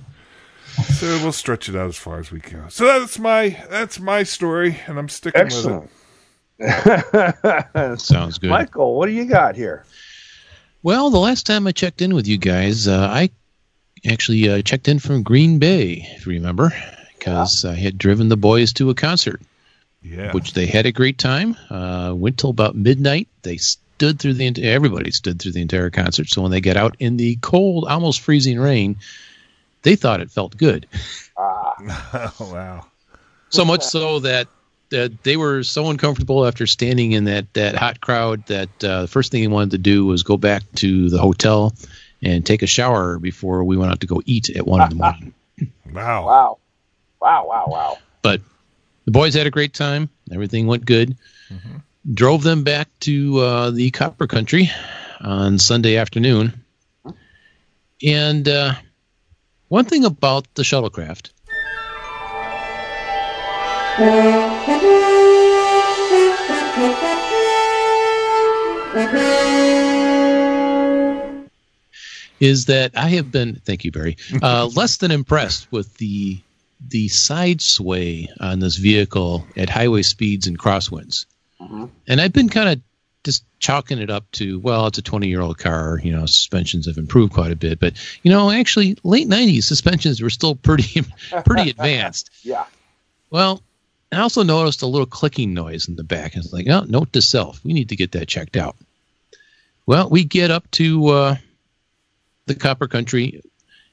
as 0.78 0.98
So 0.98 1.06
we'll 1.22 1.32
stretch 1.32 1.68
it 1.68 1.76
out 1.76 1.88
as 1.88 1.96
far 1.98 2.18
as 2.18 2.32
we 2.32 2.40
can. 2.40 2.70
So 2.70 2.86
that's 2.86 3.18
my 3.18 3.62
that's 3.68 4.00
my 4.00 4.22
story, 4.22 4.80
and 4.86 4.98
I'm 4.98 5.08
sticking 5.10 5.38
with 5.44 5.52
it. 5.52 5.56
Excellent. 5.56 5.84
excellent. 5.84 5.90
Sounds 7.98 8.38
good. 8.38 8.50
Michael, 8.50 8.96
what 8.96 9.06
do 9.06 9.12
you 9.12 9.24
got 9.24 9.56
here? 9.56 9.84
Well, 10.82 11.10
the 11.10 11.18
last 11.18 11.46
time 11.46 11.66
I 11.66 11.72
checked 11.72 12.00
in 12.00 12.14
with 12.14 12.26
you 12.26 12.38
guys, 12.38 12.88
uh, 12.88 13.08
I 13.10 13.30
actually 14.06 14.48
uh, 14.48 14.62
checked 14.62 14.88
in 14.88 14.98
from 14.98 15.22
Green 15.22 15.58
Bay, 15.58 16.06
if 16.16 16.26
you 16.26 16.32
remember, 16.32 16.72
because 17.18 17.64
I 17.64 17.74
had 17.74 17.98
driven 17.98 18.28
the 18.28 18.36
boys 18.36 18.72
to 18.74 18.90
a 18.90 18.94
concert. 18.94 19.40
Yeah. 20.02 20.32
which 20.32 20.52
they 20.52 20.66
had 20.66 20.86
a 20.86 20.92
great 20.92 21.18
time. 21.18 21.56
Uh, 21.68 22.14
went 22.14 22.38
till 22.38 22.50
about 22.50 22.76
midnight. 22.76 23.26
They 23.42 23.56
stood 23.56 24.20
through 24.20 24.34
the 24.34 24.62
everybody 24.62 25.10
stood 25.10 25.40
through 25.40 25.52
the 25.52 25.62
entire 25.62 25.90
concert. 25.90 26.28
So 26.28 26.42
when 26.42 26.52
they 26.52 26.60
got 26.60 26.76
out 26.76 26.94
in 27.00 27.16
the 27.16 27.36
cold, 27.36 27.86
almost 27.88 28.20
freezing 28.20 28.60
rain, 28.60 28.98
they 29.82 29.96
thought 29.96 30.20
it 30.20 30.30
felt 30.30 30.56
good. 30.56 30.86
oh, 31.36 32.32
wow. 32.40 32.86
So 33.48 33.64
much 33.64 33.82
so 33.82 34.20
that 34.20 34.48
that 34.90 35.22
they 35.22 35.36
were 35.36 35.62
so 35.62 35.90
uncomfortable 35.90 36.46
after 36.46 36.66
standing 36.66 37.12
in 37.12 37.24
that 37.24 37.52
that 37.54 37.74
hot 37.74 38.00
crowd 38.00 38.46
that 38.46 38.84
uh, 38.84 39.02
the 39.02 39.08
first 39.08 39.32
thing 39.32 39.42
they 39.42 39.48
wanted 39.48 39.72
to 39.72 39.78
do 39.78 40.06
was 40.06 40.22
go 40.22 40.36
back 40.36 40.62
to 40.76 41.08
the 41.08 41.18
hotel 41.18 41.74
and 42.22 42.44
take 42.46 42.62
a 42.62 42.66
shower 42.66 43.18
before 43.18 43.64
we 43.64 43.76
went 43.76 43.90
out 43.92 44.00
to 44.00 44.06
go 44.06 44.22
eat 44.24 44.50
at 44.50 44.66
one 44.66 44.82
in 44.82 44.88
the 44.90 44.94
morning. 44.96 45.34
Wow. 45.90 46.26
Wow. 46.26 46.58
Wow, 47.18 47.46
wow, 47.48 47.64
wow. 47.68 47.98
But 48.20 48.42
the 49.06 49.10
boys 49.10 49.32
had 49.32 49.46
a 49.46 49.50
great 49.50 49.72
time. 49.72 50.10
Everything 50.30 50.66
went 50.66 50.84
good. 50.84 51.16
Drove 52.12 52.42
them 52.42 52.62
back 52.62 52.88
to 53.00 53.38
uh, 53.38 53.70
the 53.70 53.90
Copper 53.90 54.26
Country 54.26 54.70
on 55.18 55.58
Sunday 55.58 55.96
afternoon. 55.96 56.62
And 58.04 58.46
uh, 58.46 58.74
one 59.68 59.86
thing 59.86 60.04
about 60.04 60.46
the 60.54 60.62
shuttlecraft 60.62 61.30
is 72.40 72.66
that 72.66 72.92
I 72.96 73.08
have 73.10 73.30
been, 73.30 73.60
thank 73.64 73.84
you, 73.84 73.92
Barry, 73.92 74.16
uh, 74.42 74.66
less 74.74 74.98
than 74.98 75.10
impressed 75.10 75.70
with 75.70 75.96
the 75.98 76.40
the 76.88 77.08
side 77.08 77.62
sway 77.62 78.28
on 78.38 78.58
this 78.58 78.76
vehicle 78.76 79.46
at 79.56 79.70
highway 79.70 80.02
speeds 80.02 80.46
and 80.46 80.58
crosswinds. 80.58 81.24
And 82.06 82.20
I've 82.20 82.34
been 82.34 82.50
kind 82.50 82.68
of 82.68 82.80
just 83.24 83.44
chalking 83.58 83.98
it 83.98 84.10
up 84.10 84.30
to, 84.32 84.60
well, 84.60 84.86
it's 84.86 84.98
a 84.98 85.02
20 85.02 85.26
year 85.26 85.40
old 85.40 85.58
car, 85.58 85.98
you 86.04 86.12
know, 86.12 86.26
suspensions 86.26 86.86
have 86.86 86.98
improved 86.98 87.32
quite 87.32 87.50
a 87.50 87.56
bit. 87.56 87.80
But, 87.80 87.94
you 88.22 88.30
know, 88.30 88.50
actually, 88.50 88.98
late 89.02 89.26
90s 89.26 89.64
suspensions 89.64 90.20
were 90.20 90.30
still 90.30 90.54
pretty, 90.54 91.02
pretty 91.44 91.70
advanced. 91.70 92.30
Yeah. 92.42 92.66
Well, 93.30 93.62
I 94.12 94.18
also 94.18 94.42
noticed 94.42 94.82
a 94.82 94.86
little 94.86 95.06
clicking 95.06 95.52
noise 95.52 95.88
in 95.88 95.96
the 95.96 96.04
back. 96.04 96.36
I 96.36 96.38
was 96.38 96.52
like, 96.52 96.68
oh, 96.68 96.84
note 96.86 97.12
to 97.12 97.22
self, 97.22 97.62
we 97.64 97.72
need 97.72 97.88
to 97.88 97.96
get 97.96 98.12
that 98.12 98.28
checked 98.28 98.56
out. 98.56 98.76
Well, 99.84 100.08
we 100.08 100.24
get 100.24 100.50
up 100.50 100.70
to 100.72 101.06
uh, 101.08 101.36
the 102.46 102.54
Copper 102.54 102.88
Country, 102.88 103.42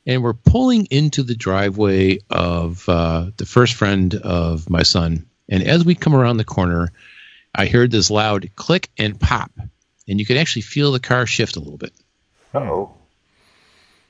and 0.05 0.23
we're 0.23 0.33
pulling 0.33 0.85
into 0.85 1.23
the 1.23 1.35
driveway 1.35 2.19
of 2.29 2.87
uh, 2.87 3.31
the 3.37 3.45
first 3.45 3.73
friend 3.75 4.13
of 4.15 4.69
my 4.69 4.83
son. 4.83 5.25
And 5.49 5.63
as 5.63 5.83
we 5.83 5.95
come 5.95 6.15
around 6.15 6.37
the 6.37 6.43
corner, 6.43 6.91
I 7.53 7.67
heard 7.67 7.91
this 7.91 8.09
loud 8.09 8.49
click 8.55 8.89
and 8.97 9.19
pop, 9.19 9.51
and 10.07 10.19
you 10.19 10.25
could 10.25 10.37
actually 10.37 10.63
feel 10.63 10.91
the 10.91 10.99
car 10.99 11.25
shift 11.25 11.55
a 11.55 11.59
little 11.59 11.77
bit. 11.77 11.93
Oh. 12.53 12.93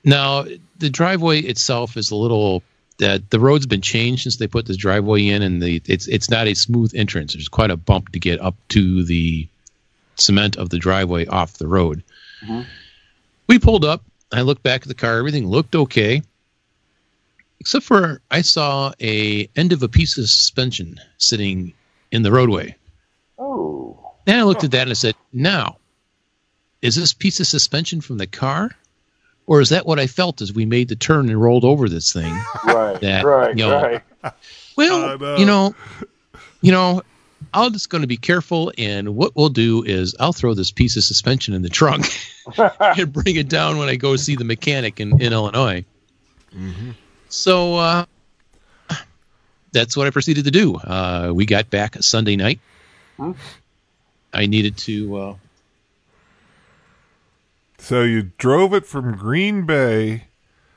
Now, 0.03 0.45
the 0.77 0.89
driveway 0.89 1.39
itself 1.41 1.97
is 1.97 2.11
a 2.11 2.15
little 2.15 2.63
that 2.99 3.29
the 3.29 3.39
road's 3.39 3.65
been 3.65 3.81
changed 3.81 4.23
since 4.23 4.37
they 4.37 4.47
put 4.47 4.65
this 4.65 4.77
driveway 4.77 5.27
in, 5.27 5.41
and 5.41 5.61
the 5.61 5.81
it's 5.85 6.07
it's 6.07 6.29
not 6.29 6.47
a 6.47 6.53
smooth 6.53 6.93
entrance. 6.95 7.33
There's 7.33 7.47
quite 7.47 7.71
a 7.71 7.77
bump 7.77 8.09
to 8.09 8.19
get 8.19 8.41
up 8.41 8.55
to 8.69 9.03
the 9.03 9.47
cement 10.15 10.57
of 10.57 10.69
the 10.69 10.79
driveway 10.79 11.25
off 11.25 11.53
the 11.53 11.67
road. 11.67 12.03
Mm-hmm. 12.43 12.61
We 13.47 13.59
pulled 13.59 13.85
up. 13.85 14.03
I 14.31 14.41
looked 14.41 14.63
back 14.63 14.81
at 14.81 14.87
the 14.87 14.95
car. 14.95 15.17
Everything 15.17 15.47
looked 15.47 15.75
okay, 15.75 16.21
except 17.59 17.85
for 17.85 18.21
I 18.31 18.41
saw 18.41 18.93
a 19.01 19.49
end 19.55 19.73
of 19.73 19.83
a 19.83 19.89
piece 19.89 20.17
of 20.17 20.29
suspension 20.29 20.99
sitting 21.17 21.73
in 22.11 22.23
the 22.23 22.31
roadway. 22.31 22.75
Oh. 23.37 24.13
Then 24.25 24.39
I 24.39 24.43
looked 24.43 24.63
at 24.63 24.71
that 24.71 24.83
and 24.83 24.91
I 24.91 24.93
said, 24.93 25.15
"Now, 25.31 25.77
is 26.81 26.95
this 26.95 27.13
piece 27.13 27.39
of 27.39 27.47
suspension 27.47 28.01
from 28.01 28.17
the 28.17 28.27
car, 28.27 28.75
or 29.45 29.61
is 29.61 29.69
that 29.69 29.85
what 29.85 29.99
I 29.99 30.07
felt 30.07 30.41
as 30.41 30.53
we 30.53 30.65
made 30.65 30.89
the 30.89 30.95
turn 30.95 31.29
and 31.29 31.41
rolled 31.41 31.65
over 31.65 31.89
this 31.89 32.13
thing?" 32.13 32.33
Right. 32.65 32.99
That, 33.01 33.25
right. 33.25 33.57
you 33.57 33.65
know, 33.65 33.81
right. 33.81 34.33
Well, 34.75 35.17
no. 35.17 35.35
you 35.37 35.45
know, 35.45 35.75
you 36.61 36.71
know, 36.71 37.01
I'm 37.53 37.73
just 37.73 37.89
going 37.89 38.01
to 38.01 38.07
be 38.07 38.17
careful, 38.17 38.71
and 38.77 39.15
what 39.15 39.35
we'll 39.35 39.49
do 39.49 39.83
is 39.83 40.15
I'll 40.19 40.33
throw 40.33 40.53
this 40.53 40.71
piece 40.71 40.97
of 40.97 41.03
suspension 41.03 41.53
in 41.53 41.61
the 41.61 41.69
trunk 41.69 42.05
and 42.79 43.13
bring 43.13 43.35
it 43.35 43.49
down 43.49 43.77
when 43.77 43.89
I 43.89 43.95
go 43.95 44.15
see 44.15 44.35
the 44.35 44.45
mechanic 44.45 44.99
in, 44.99 45.21
in 45.21 45.33
Illinois. 45.33 45.85
So 47.29 47.75
uh, 47.75 48.05
that's 49.71 49.97
what 49.97 50.07
I 50.07 50.11
proceeded 50.11 50.45
to 50.45 50.51
do. 50.51 50.75
Uh, 50.75 51.31
we 51.33 51.45
got 51.45 51.69
back 51.69 51.95
Sunday 52.01 52.35
night. 52.35 52.59
Hmm. 53.17 53.33
I 54.33 54.45
needed 54.45 54.77
to. 54.77 55.17
Uh, 55.17 55.35
So 57.83 58.01
you 58.03 58.31
drove 58.37 58.73
it 58.73 58.85
from 58.85 59.17
Green 59.17 59.65
Bay 59.65 60.25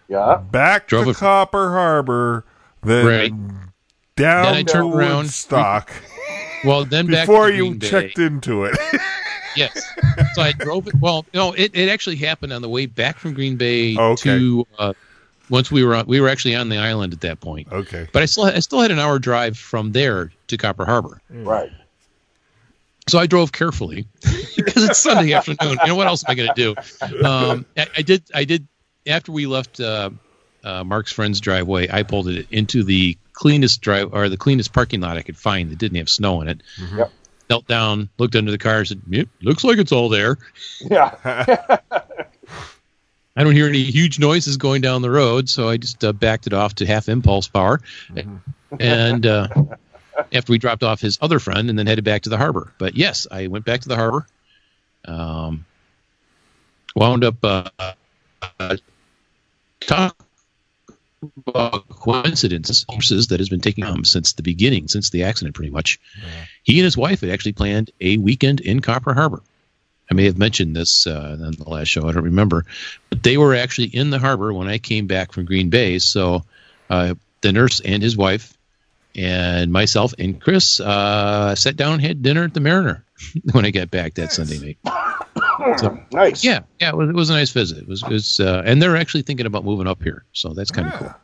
Yeah. 0.08 0.38
back 0.50 0.88
Drove 0.88 1.04
to 1.04 1.10
it- 1.10 1.16
Copper 1.16 1.70
Harbor, 1.70 2.44
then 2.82 3.06
Right. 3.06 3.32
down 4.16 4.44
Then 4.44 4.54
I 4.54 4.62
to 4.64 4.72
turned 4.72 4.92
around, 4.94 5.16
Woodstock 5.24 5.90
well, 6.64 6.84
then 6.84 7.06
back 7.06 7.26
before 7.28 7.48
you 7.48 7.74
Bay. 7.76 7.88
checked 7.88 8.18
into 8.18 8.64
it. 8.64 8.76
Yes. 9.56 9.72
So 10.34 10.42
I 10.42 10.52
drove 10.52 10.86
it. 10.86 10.94
Well, 11.00 11.24
no, 11.32 11.52
it, 11.54 11.70
it 11.74 11.88
actually 11.88 12.16
happened 12.16 12.52
on 12.52 12.60
the 12.60 12.68
way 12.68 12.84
back 12.84 13.18
from 13.18 13.32
Green 13.32 13.56
Bay 13.56 13.96
Okay. 13.96 14.38
to 14.38 14.66
uh, 14.78 14.92
once 15.48 15.70
we 15.72 15.82
were 15.82 15.94
on, 15.94 16.04
we 16.06 16.20
were 16.20 16.28
actually 16.28 16.54
on 16.54 16.68
the 16.68 16.76
island 16.76 17.14
at 17.14 17.22
that 17.22 17.40
point. 17.40 17.66
okay. 17.72 18.06
But 18.12 18.20
I 18.22 18.26
still 18.26 18.44
I 18.44 18.58
still 18.58 18.82
had 18.82 18.90
an 18.90 18.98
hour 18.98 19.18
drive 19.18 19.56
from 19.56 19.92
there 19.92 20.30
to 20.48 20.58
Copper 20.58 20.84
Harbor. 20.84 21.22
Right. 21.30 21.70
So 23.08 23.20
I 23.20 23.26
drove 23.26 23.52
carefully 23.52 24.06
because 24.56 24.88
it's 24.88 24.98
Sunday 24.98 25.32
afternoon. 25.32 25.78
You 25.82 25.86
know 25.86 25.94
what 25.94 26.08
else 26.08 26.24
am 26.24 26.32
I 26.32 26.34
going 26.34 26.50
to 26.52 26.74
do? 26.74 27.24
Um, 27.24 27.64
I, 27.76 27.86
I 27.98 28.02
did. 28.02 28.24
I 28.34 28.44
did 28.44 28.66
after 29.06 29.30
we 29.30 29.46
left 29.46 29.78
uh, 29.78 30.10
uh, 30.64 30.82
Mark's 30.82 31.12
friend's 31.12 31.40
driveway. 31.40 31.88
I 31.88 32.02
pulled 32.02 32.26
it 32.26 32.48
into 32.50 32.82
the 32.82 33.16
cleanest 33.32 33.80
drive 33.80 34.12
or 34.12 34.28
the 34.28 34.36
cleanest 34.36 34.72
parking 34.72 35.00
lot 35.00 35.16
I 35.16 35.22
could 35.22 35.36
find 35.36 35.70
that 35.70 35.78
didn't 35.78 35.98
have 35.98 36.08
snow 36.08 36.40
in 36.40 36.48
it. 36.48 36.62
Yep. 36.96 37.12
Knelt 37.48 37.68
down, 37.68 38.08
looked 38.18 38.34
under 38.34 38.50
the 38.50 38.58
car, 38.58 38.84
said, 38.84 39.00
"Yep, 39.08 39.28
looks 39.40 39.62
like 39.62 39.78
it's 39.78 39.92
all 39.92 40.08
there." 40.08 40.36
Yeah. 40.80 41.14
I 43.36 43.44
don't 43.44 43.52
hear 43.52 43.68
any 43.68 43.82
huge 43.82 44.18
noises 44.18 44.56
going 44.56 44.80
down 44.80 45.02
the 45.02 45.10
road, 45.10 45.48
so 45.48 45.68
I 45.68 45.76
just 45.76 46.02
uh, 46.02 46.12
backed 46.12 46.48
it 46.48 46.54
off 46.54 46.76
to 46.76 46.86
half 46.86 47.08
impulse 47.08 47.46
power. 47.46 47.80
And 48.80 49.26
uh, 49.26 49.48
after 50.32 50.50
we 50.50 50.58
dropped 50.58 50.82
off 50.82 51.00
his 51.00 51.18
other 51.20 51.38
friend, 51.38 51.70
and 51.70 51.78
then 51.78 51.86
headed 51.86 52.04
back 52.04 52.22
to 52.22 52.30
the 52.30 52.36
harbor. 52.36 52.72
But 52.78 52.96
yes, 52.96 53.26
I 53.30 53.46
went 53.48 53.64
back 53.64 53.82
to 53.82 53.88
the 53.88 53.96
harbor. 53.96 54.26
Um, 55.04 55.64
wound 56.94 57.24
up 57.24 57.36
uh, 57.44 57.70
uh, 58.58 58.76
talk 59.80 60.16
about 61.46 61.88
coincidences 61.88 62.84
horses 62.88 63.28
that 63.28 63.40
has 63.40 63.48
been 63.48 63.60
taking 63.60 63.84
him 63.84 64.04
since 64.04 64.32
the 64.32 64.42
beginning, 64.42 64.88
since 64.88 65.10
the 65.10 65.24
accident, 65.24 65.54
pretty 65.54 65.70
much. 65.70 66.00
He 66.62 66.78
and 66.78 66.84
his 66.84 66.96
wife 66.96 67.20
had 67.20 67.30
actually 67.30 67.52
planned 67.52 67.90
a 68.00 68.18
weekend 68.18 68.60
in 68.60 68.80
Copper 68.80 69.14
Harbor. 69.14 69.42
I 70.10 70.14
may 70.14 70.24
have 70.24 70.38
mentioned 70.38 70.76
this 70.76 71.06
uh, 71.06 71.36
on 71.40 71.52
the 71.52 71.68
last 71.68 71.88
show. 71.88 72.08
I 72.08 72.12
don't 72.12 72.24
remember, 72.24 72.64
but 73.10 73.22
they 73.22 73.36
were 73.36 73.54
actually 73.54 73.88
in 73.88 74.10
the 74.10 74.18
harbor 74.18 74.52
when 74.52 74.68
I 74.68 74.78
came 74.78 75.06
back 75.06 75.32
from 75.32 75.46
Green 75.46 75.68
Bay. 75.68 75.98
So 75.98 76.44
uh, 76.88 77.14
the 77.40 77.52
nurse 77.52 77.80
and 77.80 78.02
his 78.02 78.16
wife 78.16 78.55
and 79.16 79.72
myself 79.72 80.12
and 80.18 80.40
Chris 80.40 80.78
uh, 80.78 81.54
sat 81.54 81.76
down 81.76 81.94
and 81.94 82.02
had 82.02 82.22
dinner 82.22 82.44
at 82.44 82.54
the 82.54 82.60
Mariner 82.60 83.04
when 83.52 83.64
I 83.64 83.70
got 83.70 83.90
back 83.90 84.14
that 84.14 84.30
Sunday 84.32 84.58
night. 84.58 84.78
So 85.78 85.98
Nice. 86.12 86.44
yeah, 86.44 86.60
yeah, 86.80 86.90
it 86.90 86.96
was, 86.96 87.08
it 87.08 87.14
was 87.14 87.30
a 87.30 87.32
nice 87.34 87.50
visit. 87.50 87.78
It 87.78 87.88
was, 87.88 88.02
it 88.02 88.08
was 88.10 88.40
uh, 88.40 88.62
and 88.64 88.80
they're 88.80 88.96
actually 88.96 89.22
thinking 89.22 89.46
about 89.46 89.64
moving 89.64 89.86
up 89.86 90.02
here, 90.02 90.24
so 90.32 90.50
that's 90.54 90.70
kind 90.70 90.86
of 90.88 90.94
Yeah. 90.94 90.98
cool. 91.00 91.14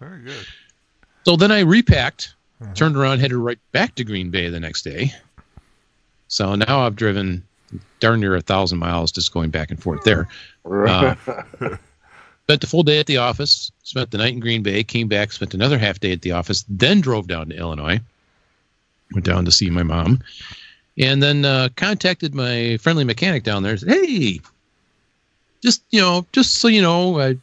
Very 0.00 0.22
good. 0.22 0.46
So 1.26 1.36
then 1.36 1.50
I 1.52 1.60
repacked, 1.60 2.34
turned 2.74 2.96
around, 2.96 3.20
headed 3.20 3.36
right 3.36 3.58
back 3.72 3.94
to 3.96 4.04
Green 4.04 4.30
Bay 4.30 4.48
the 4.48 4.60
next 4.60 4.82
day. 4.82 5.12
So 6.28 6.54
now 6.54 6.80
I've 6.86 6.96
driven 6.96 7.46
darn 8.00 8.20
near 8.20 8.34
a 8.36 8.40
thousand 8.40 8.78
miles 8.78 9.12
just 9.12 9.32
going 9.32 9.50
back 9.50 9.70
and 9.70 9.80
forth 9.82 10.02
there. 10.04 10.28
Uh, 10.64 11.14
spent 12.52 12.60
the 12.60 12.66
full 12.66 12.82
day 12.82 13.00
at 13.00 13.06
the 13.06 13.16
office, 13.16 13.72
spent 13.82 14.10
the 14.10 14.18
night 14.18 14.34
in 14.34 14.40
Green 14.40 14.62
Bay, 14.62 14.84
came 14.84 15.08
back, 15.08 15.32
spent 15.32 15.54
another 15.54 15.78
half 15.78 15.98
day 16.00 16.12
at 16.12 16.20
the 16.20 16.32
office, 16.32 16.66
then 16.68 17.00
drove 17.00 17.26
down 17.26 17.48
to 17.48 17.56
Illinois. 17.56 17.98
Went 19.14 19.24
down 19.24 19.46
to 19.46 19.50
see 19.50 19.70
my 19.70 19.82
mom, 19.82 20.20
and 20.98 21.22
then 21.22 21.46
uh, 21.46 21.70
contacted 21.76 22.34
my 22.34 22.76
friendly 22.76 23.04
mechanic 23.04 23.42
down 23.42 23.62
there. 23.62 23.78
Said, 23.78 23.88
"Hey, 23.88 24.40
just 25.62 25.82
you 25.90 26.00
know, 26.02 26.26
just 26.32 26.56
so 26.56 26.68
you 26.68 26.82
know, 26.82 27.18
I 27.18 27.38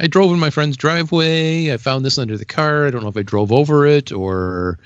I 0.00 0.08
drove 0.08 0.32
in 0.32 0.40
my 0.40 0.50
friend's 0.50 0.76
driveway. 0.76 1.72
I 1.72 1.76
found 1.76 2.04
this 2.04 2.18
under 2.18 2.36
the 2.36 2.44
car. 2.44 2.86
I 2.86 2.90
don't 2.90 3.02
know 3.02 3.08
if 3.08 3.16
I 3.16 3.22
drove 3.22 3.52
over 3.52 3.86
it 3.86 4.10
or 4.10 4.80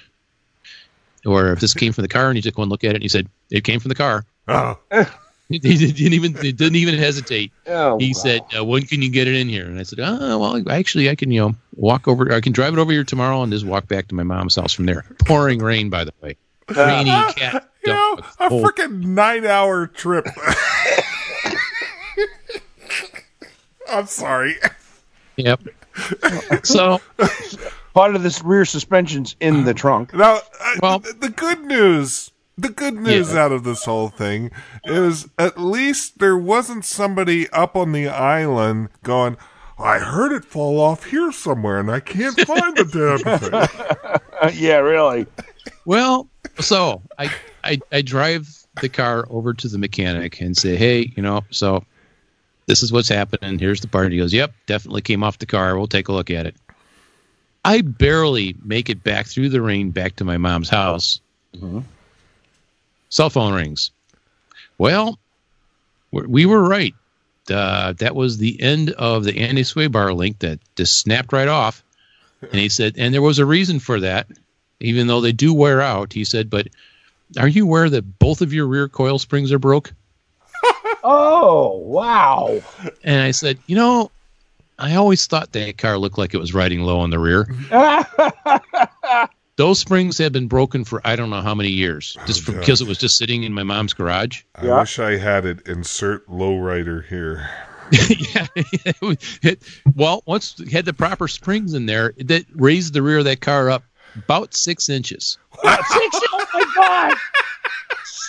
or 1.25 1.53
if 1.53 1.61
this 1.61 1.73
came 1.73 1.95
from 1.95 2.03
the 2.03 2.09
car." 2.09 2.29
And 2.29 2.37
he 2.37 2.43
took 2.43 2.59
one 2.59 2.69
look 2.69 2.85
at 2.85 2.91
it 2.91 2.97
and 2.97 3.03
he 3.03 3.09
said, 3.09 3.29
"It 3.51 3.65
came 3.65 3.81
from 3.81 3.91
the 3.91 3.95
car." 3.95 4.27
Oh, 4.49 4.79
He 5.63 5.77
didn't 5.77 6.13
even 6.15 6.35
he 6.37 6.53
didn't 6.53 6.77
even 6.77 6.95
hesitate 6.99 7.53
Oh, 7.67 7.99
he 7.99 8.09
wow. 8.09 8.23
said, 8.23 8.41
uh, 8.57 8.65
"When 8.65 8.83
can 8.83 9.03
you 9.03 9.11
get 9.11 9.29
it 9.29 9.35
in 9.35 9.49
here?" 9.49 9.67
And 9.67 9.79
I 9.79 9.83
said, 9.83 10.01
"Oh, 10.03 10.39
well, 10.39 10.63
actually, 10.71 11.11
I 11.11 11.15
can, 11.15 11.31
you 11.31 11.41
know, 11.41 11.55
walk 11.77 12.09
over. 12.09 12.33
I 12.33 12.41
can 12.41 12.53
drive 12.53 12.73
it 12.73 12.79
over 12.79 12.91
here 12.93 13.05
tomorrow 13.05 13.43
and 13.43 13.53
just 13.53 13.65
walk 13.67 13.87
back 13.89 14.09
to 14.09 14.15
my 14.15 14.23
mom's 14.23 14.57
house 14.57 14.73
from 14.73 14.87
there. 14.87 15.05
Pouring 15.27 15.59
rain, 15.61 15.91
by 15.91 16.05
the 16.05 16.13
way, 16.23 16.37
rainy 16.75 17.11
cat. 17.35 17.69
you 17.87 17.93
know, 17.93 18.19
a 18.41 18.49
cold. 18.49 18.65
freaking 18.65 19.05
nine-hour 19.05 19.89
trip. 19.89 20.27
I'm 23.89 24.07
sorry. 24.07 24.57
Yep. 25.37 25.61
So 26.63 27.01
Part 27.95 28.15
of 28.17 28.23
this 28.23 28.43
rear 28.43 28.65
suspension's 28.65 29.37
in 29.41 29.65
the 29.65 29.75
trunk. 29.75 30.15
Now, 30.15 30.37
uh, 30.61 30.75
Well- 30.83 30.99
the, 31.01 31.13
the 31.13 31.29
good 31.29 31.61
news, 31.63 32.31
the 32.59 32.69
good 32.69 32.95
news 32.95 33.33
Yeah. 33.33 33.45
out 33.45 33.53
of 33.53 33.65
this 33.65 33.85
whole 33.85 34.09
thing 34.09 34.51
is 34.85 35.29
at 35.39 35.59
least 35.59 36.19
there 36.19 36.37
wasn't 36.37 36.85
somebody 36.85 37.49
up 37.51 37.77
on 37.77 37.93
the 37.93 38.09
island 38.09 38.89
going, 39.03 39.37
I 39.79 39.99
heard 39.99 40.33
it 40.33 40.45
fall 40.45 40.79
off 40.81 41.05
here 41.05 41.33
somewhere 41.33 41.79
and 41.81 41.91
I 41.91 42.01
can't 42.01 42.39
find 42.47 42.77
the 42.77 42.85
damn 42.85 43.39
thing. 43.39 44.19
Yeah, 44.61 44.79
really. 44.79 45.27
well, 45.85 46.29
so 46.59 47.01
I, 47.19 47.31
I 47.63 47.81
I 47.93 48.03
drive 48.03 48.49
the 48.81 48.89
car 48.89 49.25
over 49.31 49.55
to 49.55 49.69
the 49.69 49.79
mechanic 49.79 50.41
and 50.41 50.57
say, 50.57 50.75
"Hey, 50.75 51.13
you 51.17 51.23
know, 51.23 51.43
so 51.51 51.85
this 52.67 52.83
is 52.83 52.91
what's 52.91 53.09
happening. 53.09 53.59
Here's 53.61 53.81
the 53.83 53.87
part." 53.87 54.11
He 54.11 54.19
goes, 54.19 54.33
"Yep, 54.35 54.53
definitely 54.67 55.03
came 55.03 55.23
off 55.23 55.39
the 55.39 55.47
car. 55.47 55.77
We'll 55.79 55.87
take 55.87 56.09
a 56.09 56.13
look 56.13 56.29
at 56.29 56.47
it." 56.47 56.57
I 57.65 57.83
barely 57.83 58.57
make 58.65 58.91
it 58.91 59.05
back 59.05 59.27
through 59.29 59.51
the 59.51 59.63
rain 59.63 59.91
back 59.91 60.17
to 60.17 60.25
my 60.25 60.39
mom's 60.39 60.69
house. 60.69 61.21
Mm-hmm. 61.55 61.81
Cell 63.13 63.29
phone 63.29 63.53
rings. 63.53 63.91
Well, 64.79 65.19
we 66.13 66.23
we 66.23 66.47
were 66.47 66.67
right. 66.67 66.95
Uh, 67.51 67.93
that 67.99 68.17
was 68.17 68.39
the 68.39 68.59
end 68.59 68.91
of 68.93 69.25
the 69.25 69.39
anti 69.41 69.65
sway 69.65 69.87
bar 69.87 70.15
link 70.15 70.39
that 70.39 70.61
just 70.77 70.97
snapped 70.97 71.31
right 71.31 71.47
off. 71.47 71.85
And 72.41 72.55
he 72.55 72.71
said, 72.71 72.95
and 72.97 73.13
there 73.13 73.21
was 73.21 73.39
a 73.39 73.45
reason 73.45 73.81
for 73.81 74.01
that, 74.01 74.29
even 74.81 75.09
though 75.09 75.21
they 75.21 75.33
do 75.33 75.53
wear 75.53 75.83
out. 75.83 76.15
He 76.15 76.25
said, 76.25 76.49
but 76.49 76.69
are 77.39 77.47
you 77.49 77.65
aware 77.65 77.91
that 77.91 78.19
both 78.19 78.41
of 78.41 78.55
your 78.55 78.67
rear 78.67 78.89
coil 78.89 79.19
springs 79.19 79.53
are 79.53 79.59
broke? 79.59 79.93
Oh, 81.05 81.79
wow. 81.79 82.63
And 83.03 83.21
I 83.21 83.33
said, 83.33 83.59
you 83.67 83.75
know, 83.75 84.13
I 84.79 84.95
always 84.95 85.27
thought 85.27 85.51
that 85.51 85.77
car 85.77 85.99
looked 85.99 86.17
like 86.17 86.33
it 86.33 86.39
was 86.39 86.55
riding 86.55 86.83
low 86.83 87.01
on 87.01 87.11
the 87.11 87.19
rear. 87.19 87.49
Those 89.63 89.79
springs 89.79 90.19
have 90.19 90.33
been 90.33 90.49
broken 90.49 90.85
for 90.85 91.01
I 91.05 91.15
don't 91.15 91.31
know 91.31 91.41
how 91.41 91.55
many 91.55 91.69
years, 91.69 92.17
oh, 92.19 92.27
just 92.27 92.43
for, 92.43 92.51
because 92.51 92.81
it 92.81 92.89
was 92.89 92.99
just 92.99 93.17
sitting 93.17 93.45
in 93.45 93.53
my 93.55 93.63
mom's 93.63 93.93
garage. 93.93 94.43
I 94.57 94.67
Yeah. 94.67 94.81
wish 94.81 94.99
I 94.99 95.17
had 95.19 95.47
it. 95.47 95.69
Insert 95.69 96.29
lowrider 96.29 97.07
here. 97.07 97.49
yeah. 97.93 98.49
it- 99.45 99.63
well, 99.95 100.25
once 100.27 100.59
it 100.59 100.73
had 100.73 100.85
the 100.85 100.93
proper 100.93 101.29
springs 101.29 101.75
in 101.75 101.87
there, 101.87 102.13
that 102.19 102.45
raised 102.57 102.93
the 102.93 103.03
rear 103.03 103.19
of 103.19 103.25
that 103.27 103.41
car 103.41 103.71
up 103.71 103.85
about 104.17 104.53
six 104.53 104.89
inches. 104.89 105.39
Six, 105.63 106.21
oh 106.33 106.47
my 106.55 106.65
God. 106.75 107.17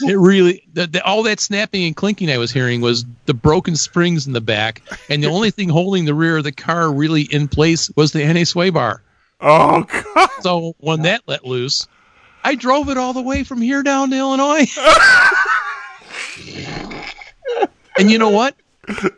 It 0.08 0.18
really, 0.18 0.64
the, 0.74 0.86
the, 0.88 1.04
all 1.04 1.24
that 1.24 1.40
snapping 1.40 1.84
and 1.86 1.96
clinking 1.96 2.30
I 2.30 2.38
was 2.38 2.52
hearing 2.52 2.82
was 2.82 3.06
the 3.26 3.34
broken 3.34 3.76
springs 3.76 4.26
in 4.28 4.34
the 4.34 4.42
back, 4.42 4.82
and 5.10 5.24
the 5.24 5.30
only 5.30 5.50
thing 5.52 5.70
holding 5.70 6.06
the 6.06 6.14
rear 6.16 6.38
of 6.38 6.44
the 6.44 6.52
car 6.52 6.92
really 6.92 7.22
in 7.24 7.48
place 7.48 7.90
was 7.96 8.12
the 8.12 8.24
anti 8.24 8.44
sway 8.44 8.70
bar. 8.70 9.02
Oh 9.46 9.84
God! 10.16 10.30
So 10.42 10.74
when 10.80 11.02
that 11.04 11.22
let 11.28 11.44
loose, 11.46 11.88
I 12.44 12.56
drove 12.56 12.90
it 12.90 12.98
all 12.98 13.14
the 13.14 13.22
way 13.22 13.44
from 13.44 13.62
here 13.62 13.84
down 13.84 14.10
to 14.12 14.16
Illinois. 14.18 14.66
and 17.98 18.10
you 18.12 18.18
know 18.18 18.30
what? 18.30 18.56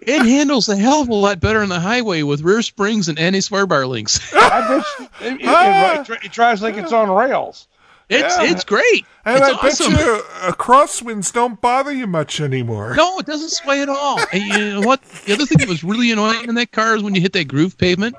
It 0.02 0.23
handles 0.23 0.69
a 0.69 0.76
hell 0.77 1.02
of 1.02 1.10
a 1.10 1.14
lot 1.14 1.39
better 1.39 1.61
on 1.61 1.69
the 1.69 1.80
highway 1.80 2.22
with 2.22 2.41
rear 2.41 2.61
springs 2.61 3.10
and 3.10 3.18
anti 3.18 3.41
sway 3.41 3.65
bar 3.65 3.88
links. 3.88 4.34
I 4.35 4.68
bet 4.68 4.85
you, 4.99 5.06
it, 5.27 5.41
it, 5.41 6.10
it, 6.10 6.26
it 6.26 6.31
drives 6.31 6.61
like 6.61 6.76
it's 6.76 6.91
on 6.93 7.10
rails. 7.10 7.68
It's 8.07 8.38
Yeah. 8.38 8.52
it's 8.52 8.64
great. 8.64 9.06
And 9.26 9.38
it's 9.39 9.47
I 9.47 9.53
awesome. 9.68 9.93
bet 9.93 10.06
you 10.06 10.22
uh, 10.41 10.52
crosswinds 10.52 11.34
don't 11.34 11.60
bother 11.60 11.91
you 11.91 12.06
much 12.06 12.39
anymore. 12.39 12.93
No, 12.95 13.18
it 13.18 13.26
doesn't 13.26 13.49
sway 13.49 13.81
at 13.81 13.89
all. 13.89 14.19
And 14.31 14.43
you 14.43 14.73
know 14.76 14.81
what? 14.81 15.02
The 15.02 15.34
other 15.34 15.47
thing 15.47 15.57
that 15.57 15.68
was 15.68 15.84
really 15.84 16.11
annoying 16.11 16.47
in 16.47 16.53
that 16.56 16.72
car 16.72 16.95
is 16.95 17.02
when 17.02 17.15
you 17.15 17.22
hit 17.22 17.34
that 17.34 17.47
groove 17.47 17.76
pavement, 17.80 18.15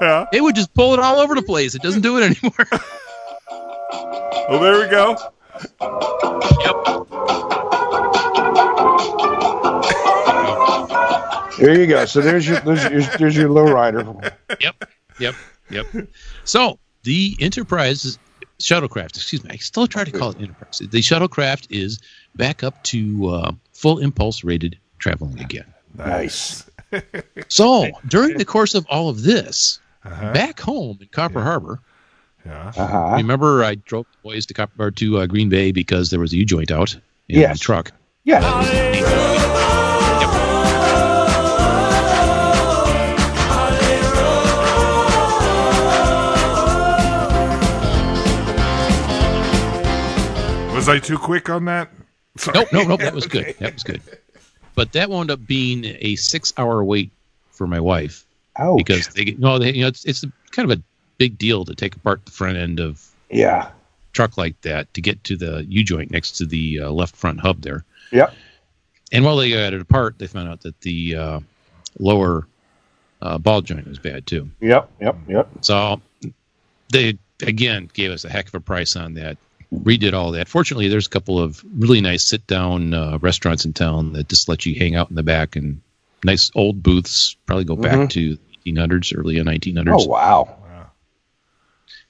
Yeah. 0.00 0.26
it 0.32 0.42
would 0.42 0.54
just 0.56 0.74
pull 0.74 0.92
it 0.94 1.00
all 1.00 1.18
over 1.18 1.34
the 1.34 1.42
place. 1.42 1.74
It 1.74 1.82
doesn't 1.82 2.02
do 2.02 2.18
it 2.18 2.36
anymore. 2.42 2.66
Well, 4.46 4.60
there 4.60 4.78
we 4.78 4.88
go. 4.90 5.16
Yep. 6.60 6.94
There 11.58 11.78
you 11.80 11.86
go. 11.86 12.04
So 12.04 12.20
there's 12.20 12.46
your 12.46 12.60
there's 12.60 12.84
your, 12.84 13.00
there's 13.18 13.36
your 13.36 13.48
low 13.48 13.64
rider. 13.64 14.04
yep, 14.60 14.84
yep, 15.18 15.34
yep. 15.70 15.86
So 16.44 16.78
the 17.04 17.36
Enterprise 17.40 18.18
shuttlecraft, 18.58 19.16
excuse 19.16 19.42
me, 19.44 19.50
I 19.52 19.56
still 19.56 19.86
try 19.86 20.04
to 20.04 20.10
call 20.10 20.30
it 20.30 20.40
Enterprise. 20.40 20.78
The 20.80 20.98
shuttlecraft 21.00 21.68
is 21.70 22.00
back 22.34 22.62
up 22.62 22.82
to 22.84 23.28
uh, 23.28 23.52
full 23.72 23.98
impulse 23.98 24.44
rated 24.44 24.78
traveling 24.98 25.40
again. 25.40 25.72
Nice. 25.96 26.68
So 27.48 27.86
during 28.08 28.36
the 28.36 28.44
course 28.44 28.74
of 28.74 28.84
all 28.90 29.08
of 29.08 29.22
this, 29.22 29.80
back 30.04 30.60
home 30.60 30.98
in 31.00 31.08
Copper 31.08 31.42
Harbor, 31.42 31.80
Yeah. 32.44 32.72
Uh 32.76 32.86
huh. 32.86 33.16
remember 33.16 33.64
I 33.64 33.74
drove 33.76 34.06
the 34.12 34.28
boys 34.30 34.46
to 34.46 34.54
Copper 34.54 34.72
or 34.84 34.90
to 34.92 35.18
uh, 35.18 35.26
Green 35.26 35.48
Bay 35.48 35.72
because 35.72 36.10
there 36.10 36.20
was 36.20 36.32
a 36.32 36.36
U 36.36 36.44
joint 36.44 36.70
out 36.70 36.94
in 37.28 37.40
Yes. 37.40 37.58
the 37.58 37.64
truck. 37.64 37.92
Yeah. 38.24 38.40
Was 50.74 50.88
I 50.88 50.98
too 50.98 51.16
quick 51.18 51.48
on 51.48 51.64
that? 51.66 51.88
Sorry. 52.36 52.58
Nope, 52.58 52.68
nope, 52.72 52.88
nope. 52.88 53.00
That 53.00 53.14
was 53.14 53.26
good. 53.28 53.54
That 53.60 53.74
was 53.74 53.84
good. 53.84 54.02
But 54.74 54.92
that 54.92 55.08
wound 55.08 55.30
up 55.30 55.46
being 55.46 55.84
a 55.84 56.16
six-hour 56.16 56.82
wait 56.82 57.10
for 57.52 57.66
my 57.68 57.78
wife 57.78 58.26
Ouch. 58.56 58.78
because 58.78 59.08
they 59.08 59.24
get 59.24 59.38
no, 59.38 59.58
they, 59.58 59.72
you 59.72 59.82
know, 59.82 59.88
it's 59.88 60.04
it's 60.04 60.24
kind 60.50 60.70
of 60.70 60.78
a 60.78 60.82
big 61.18 61.38
deal 61.38 61.64
to 61.64 61.74
take 61.74 61.96
apart 61.96 62.24
the 62.24 62.30
front 62.30 62.56
end 62.56 62.80
of 62.80 63.04
yeah. 63.30 63.68
a 63.68 63.72
truck 64.12 64.36
like 64.36 64.60
that 64.62 64.92
to 64.94 65.00
get 65.00 65.22
to 65.24 65.36
the 65.36 65.64
U 65.68 65.84
joint 65.84 66.10
next 66.10 66.32
to 66.32 66.46
the 66.46 66.80
uh, 66.80 66.90
left 66.90 67.16
front 67.16 67.40
hub 67.40 67.62
there. 67.62 67.84
Yep. 68.12 68.34
And 69.12 69.24
while 69.24 69.36
they 69.36 69.50
got 69.50 69.72
it 69.72 69.80
apart, 69.80 70.18
they 70.18 70.26
found 70.26 70.48
out 70.48 70.62
that 70.62 70.80
the 70.80 71.16
uh, 71.16 71.40
lower 71.98 72.46
uh, 73.22 73.38
ball 73.38 73.62
joint 73.62 73.86
was 73.86 73.98
bad 73.98 74.26
too. 74.26 74.50
Yep. 74.60 74.90
Yep. 75.00 75.16
Yep. 75.28 75.48
So 75.60 76.00
they 76.90 77.18
again 77.42 77.90
gave 77.92 78.10
us 78.10 78.24
a 78.24 78.30
heck 78.30 78.48
of 78.48 78.54
a 78.54 78.60
price 78.60 78.96
on 78.96 79.14
that. 79.14 79.36
Redid 79.72 80.12
all 80.12 80.32
that. 80.32 80.48
Fortunately, 80.48 80.88
there's 80.88 81.06
a 81.06 81.10
couple 81.10 81.40
of 81.40 81.64
really 81.76 82.00
nice 82.00 82.22
sit-down 82.22 82.94
uh, 82.94 83.18
restaurants 83.20 83.64
in 83.64 83.72
town 83.72 84.12
that 84.12 84.28
just 84.28 84.48
let 84.48 84.64
you 84.66 84.74
hang 84.76 84.94
out 84.94 85.10
in 85.10 85.16
the 85.16 85.22
back 85.24 85.56
and 85.56 85.80
nice 86.22 86.50
old 86.54 86.82
booths. 86.82 87.36
Probably 87.46 87.64
go 87.64 87.74
back 87.74 88.10
to 88.10 88.38
1800s, 88.66 89.16
early 89.16 89.36
1900s. 89.36 90.04
Oh 90.04 90.06
wow. 90.06 90.58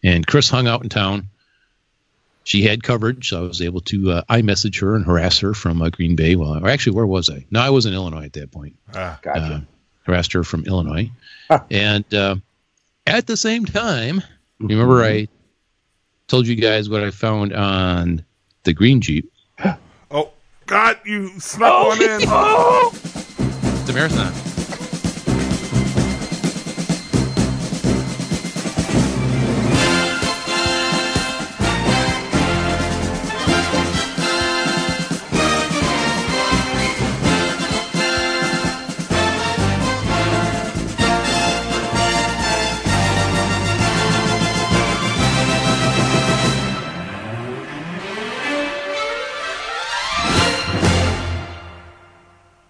And 0.02 0.26
Chris 0.26 0.50
hung 0.50 0.68
out 0.68 0.82
in 0.82 0.90
town. 0.90 1.30
She 2.44 2.62
had 2.62 2.82
coverage, 2.82 3.30
so 3.30 3.44
I 3.44 3.48
was 3.48 3.62
able 3.62 3.80
to 3.82 4.10
uh, 4.12 4.22
iMessage 4.28 4.78
her 4.82 4.96
and 4.96 5.06
harass 5.06 5.38
her 5.38 5.54
from 5.54 5.80
uh, 5.80 5.88
Green 5.88 6.14
Bay. 6.14 6.36
Well, 6.36 6.62
or 6.62 6.68
actually, 6.68 6.96
where 6.96 7.06
was 7.06 7.30
I? 7.30 7.46
No, 7.50 7.60
I 7.60 7.70
was 7.70 7.86
in 7.86 7.94
Illinois 7.94 8.26
at 8.26 8.34
that 8.34 8.52
point. 8.52 8.76
Ah, 8.94 9.18
Gotcha. 9.22 9.40
Uh, 9.40 9.60
harassed 10.02 10.34
her 10.34 10.44
from 10.44 10.64
Illinois. 10.66 11.10
And 11.70 12.12
uh, 12.12 12.36
at 13.06 13.26
the 13.26 13.38
same 13.38 13.64
time, 13.64 14.22
remember 14.58 15.02
I 15.02 15.28
told 16.26 16.46
you 16.46 16.56
guys 16.56 16.90
what 16.90 17.02
I 17.02 17.10
found 17.10 17.54
on 17.54 18.24
the 18.64 18.74
green 18.74 19.00
Jeep, 19.00 19.32
oh, 20.10 20.30
God, 20.66 20.98
you 21.06 21.40
snuck 21.40 21.88
one 21.88 22.02
in. 22.02 22.20
the 23.86 23.92
Marathon. 23.94 24.43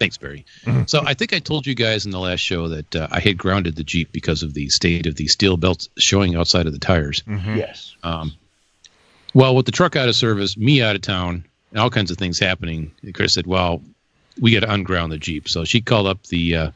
Thanks, 0.05 0.17
Barry. 0.17 0.45
So 0.85 1.01
I 1.03 1.15
think 1.15 1.33
I 1.33 1.39
told 1.39 1.65
you 1.65 1.73
guys 1.73 2.05
in 2.05 2.11
the 2.11 2.19
last 2.19 2.39
show 2.39 2.67
that 2.67 2.95
uh, 2.95 3.07
I 3.09 3.19
had 3.19 3.39
grounded 3.39 3.75
the 3.75 3.83
Jeep 3.83 4.11
because 4.11 4.43
of 4.43 4.53
the 4.53 4.69
state 4.69 5.07
of 5.07 5.15
the 5.15 5.25
steel 5.25 5.57
belts 5.57 5.89
showing 5.97 6.35
outside 6.35 6.67
of 6.67 6.73
the 6.73 6.79
tires. 6.79 7.23
Yes. 7.27 7.95
Um, 8.03 8.33
well, 9.33 9.55
with 9.55 9.65
the 9.65 9.71
truck 9.71 9.95
out 9.95 10.07
of 10.07 10.15
service, 10.15 10.57
me 10.57 10.83
out 10.83 10.95
of 10.95 11.01
town, 11.01 11.43
and 11.71 11.79
all 11.79 11.89
kinds 11.89 12.11
of 12.11 12.17
things 12.17 12.37
happening, 12.37 12.91
Chris 13.15 13.33
said, 13.33 13.47
"Well, 13.47 13.81
we 14.39 14.51
got 14.53 14.59
to 14.59 14.71
unground 14.71 15.11
the 15.11 15.17
Jeep." 15.17 15.49
So 15.49 15.63
she 15.63 15.81
called 15.81 16.05
up 16.05 16.21
the 16.27 16.55
uh, 16.55 16.71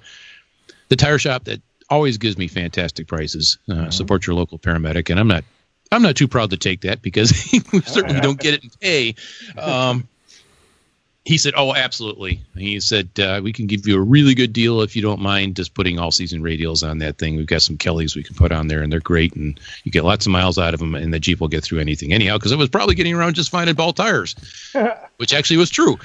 the 0.88 0.96
tire 0.96 1.20
shop 1.20 1.44
that 1.44 1.62
always 1.88 2.18
gives 2.18 2.36
me 2.36 2.48
fantastic 2.48 3.06
prices. 3.06 3.60
Uh, 3.72 3.92
Support 3.92 4.26
your 4.26 4.36
local 4.38 4.58
paramedic, 4.58 5.12
and 5.12 5.20
I'm 5.20 5.28
not 5.28 5.44
I'm 5.92 6.02
not 6.02 6.16
too 6.16 6.28
proud 6.28 6.50
to 6.50 6.58
take 6.58 6.82
that 6.82 7.04
because 7.04 7.32
we 7.72 7.82
certainly 7.82 8.22
don't 8.22 8.40
get 8.40 8.56
it 8.56 8.64
in 8.64 8.72
pay. 8.82 9.16
Um, 9.56 10.08
he 11.30 11.38
said, 11.38 11.54
"Oh, 11.56 11.76
absolutely." 11.76 12.42
He 12.58 12.80
said, 12.80 13.10
uh, 13.20 13.40
"We 13.44 13.54
can 13.54 13.68
give 13.68 13.88
you 13.88 13.96
a 13.98 14.02
really 14.02 14.34
good 14.34 14.52
deal 14.52 14.82
if 14.82 14.96
you 14.96 15.02
don't 15.04 15.22
mind 15.22 15.56
just 15.56 15.76
putting 15.76 16.00
all-season 16.00 16.42
radials 16.42 16.82
on 16.88 16.98
that 16.98 17.20
thing. 17.20 17.36
We've 17.36 17.46
got 17.46 17.62
some 17.62 17.78
Kellys 17.78 18.16
we 18.16 18.24
can 18.24 18.36
put 18.36 18.52
on 18.52 18.68
there, 18.68 18.82
and 18.82 18.92
they're 18.92 19.00
great, 19.00 19.34
and 19.36 19.60
you 19.84 19.92
get 19.92 20.04
lots 20.04 20.26
of 20.26 20.32
miles 20.32 20.58
out 20.58 20.74
of 20.74 20.80
them, 20.80 20.96
and 20.96 21.14
the 21.14 21.20
Jeep 21.20 21.40
will 21.40 21.48
get 21.48 21.64
through 21.64 21.80
anything 21.80 22.14
anyhow 22.14 22.38
because 22.38 22.52
it 22.52 22.58
was 22.58 22.70
probably 22.70 22.96
getting 22.96 23.14
around 23.14 23.36
just 23.36 23.52
fine 23.52 23.68
in 23.68 23.76
ball 23.76 23.94
tires, 23.94 24.36
which 25.18 25.34
actually 25.34 25.58
was 25.58 25.70
true." 25.70 25.98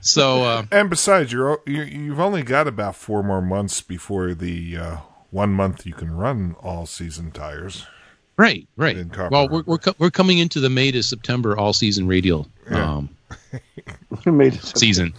So, 0.00 0.44
uh, 0.44 0.64
And 0.70 0.88
besides, 0.88 1.32
you're, 1.32 1.50
o- 1.54 1.62
you 1.66 1.82
you've 1.82 2.20
only 2.20 2.42
got 2.44 2.68
about 2.68 2.94
four 2.94 3.24
more 3.24 3.42
months 3.42 3.80
before 3.82 4.32
the 4.32 4.76
uh, 4.76 4.96
one 5.30 5.50
month 5.52 5.86
you 5.86 5.92
can 5.92 6.12
run 6.12 6.54
all 6.62 6.86
season 6.86 7.32
tires. 7.32 7.84
right, 8.36 8.68
right. 8.76 8.96
Well, 9.30 9.48
we're 9.48 9.64
we're, 9.66 9.78
co- 9.78 9.94
we're 9.98 10.10
coming 10.12 10.38
into 10.38 10.60
the 10.60 10.70
May 10.70 10.92
to 10.92 11.02
September 11.02 11.58
all-season 11.58 12.06
radial 12.06 12.46
um, 12.70 12.76
Made 12.76 12.76
it 12.76 12.76
so- 12.76 13.17
season. 14.78 15.14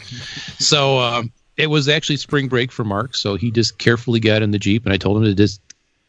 So 0.59 0.99
um, 0.99 1.31
it 1.57 1.67
was 1.67 1.87
actually 1.89 2.17
spring 2.17 2.47
break 2.47 2.71
for 2.71 2.83
Mark, 2.83 3.15
so 3.15 3.35
he 3.35 3.51
just 3.51 3.77
carefully 3.77 4.19
got 4.19 4.41
in 4.41 4.51
the 4.51 4.59
Jeep, 4.59 4.85
and 4.85 4.93
I 4.93 4.97
told 4.97 5.17
him 5.17 5.23
to 5.23 5.35
just 5.35 5.61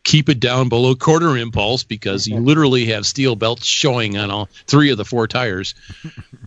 keep 0.03 0.29
it 0.29 0.41
down 0.41 0.69
below 0.69 0.95
quarter 0.95 1.37
impulse 1.37 1.85
because 1.85 2.27
you 2.27 2.39
literally 2.39 2.87
have 2.87 3.07
steel 3.07 3.37
belts 3.37 3.67
showing 3.67 4.17
on 4.17 4.31
all 4.31 4.49
three 4.67 4.91
of 4.91 4.97
the 4.97 5.05
four 5.05 5.27
tires. 5.27 5.75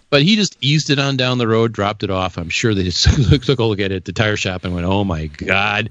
But 0.09 0.23
he 0.23 0.35
just 0.35 0.57
eased 0.61 0.89
it 0.89 0.99
on 0.99 1.17
down 1.17 1.37
the 1.37 1.47
road, 1.47 1.71
dropped 1.71 2.03
it 2.03 2.09
off. 2.09 2.37
I'm 2.37 2.49
sure 2.49 2.73
they 2.73 2.83
just 2.83 3.05
took 3.45 3.59
a 3.59 3.63
look 3.63 3.79
at 3.79 3.91
it 3.91 3.95
at 3.95 4.05
the 4.05 4.11
tire 4.11 4.37
shop 4.37 4.63
and 4.63 4.73
went, 4.73 4.85
"Oh 4.85 5.03
my 5.03 5.27
god!" 5.27 5.89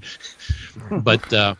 But 0.89 1.31
uh, 1.33 1.55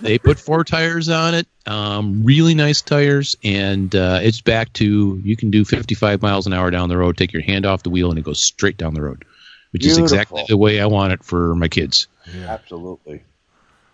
they 0.00 0.18
put 0.18 0.38
four 0.38 0.64
tires 0.64 1.08
on 1.08 1.34
it, 1.34 1.46
um, 1.66 2.24
really 2.24 2.54
nice 2.54 2.82
tires, 2.82 3.36
and 3.42 3.94
uh, 3.94 4.20
it's 4.22 4.40
back 4.40 4.72
to 4.74 5.20
you 5.22 5.36
can 5.36 5.50
do 5.50 5.64
55 5.64 6.22
miles 6.22 6.46
an 6.46 6.52
hour 6.52 6.70
down 6.70 6.88
the 6.88 6.96
road. 6.96 7.16
Take 7.16 7.32
your 7.32 7.42
hand 7.42 7.66
off 7.66 7.82
the 7.82 7.90
wheel, 7.90 8.10
and 8.10 8.18
it 8.18 8.22
goes 8.22 8.42
straight 8.42 8.76
down 8.76 8.94
the 8.94 9.02
road, 9.02 9.24
which 9.72 9.84
is 9.86 9.98
exactly 9.98 10.44
the 10.48 10.56
way 10.56 10.80
I 10.80 10.86
want 10.86 11.12
it 11.12 11.24
for 11.24 11.54
my 11.54 11.68
kids. 11.68 12.06
Absolutely. 12.46 13.22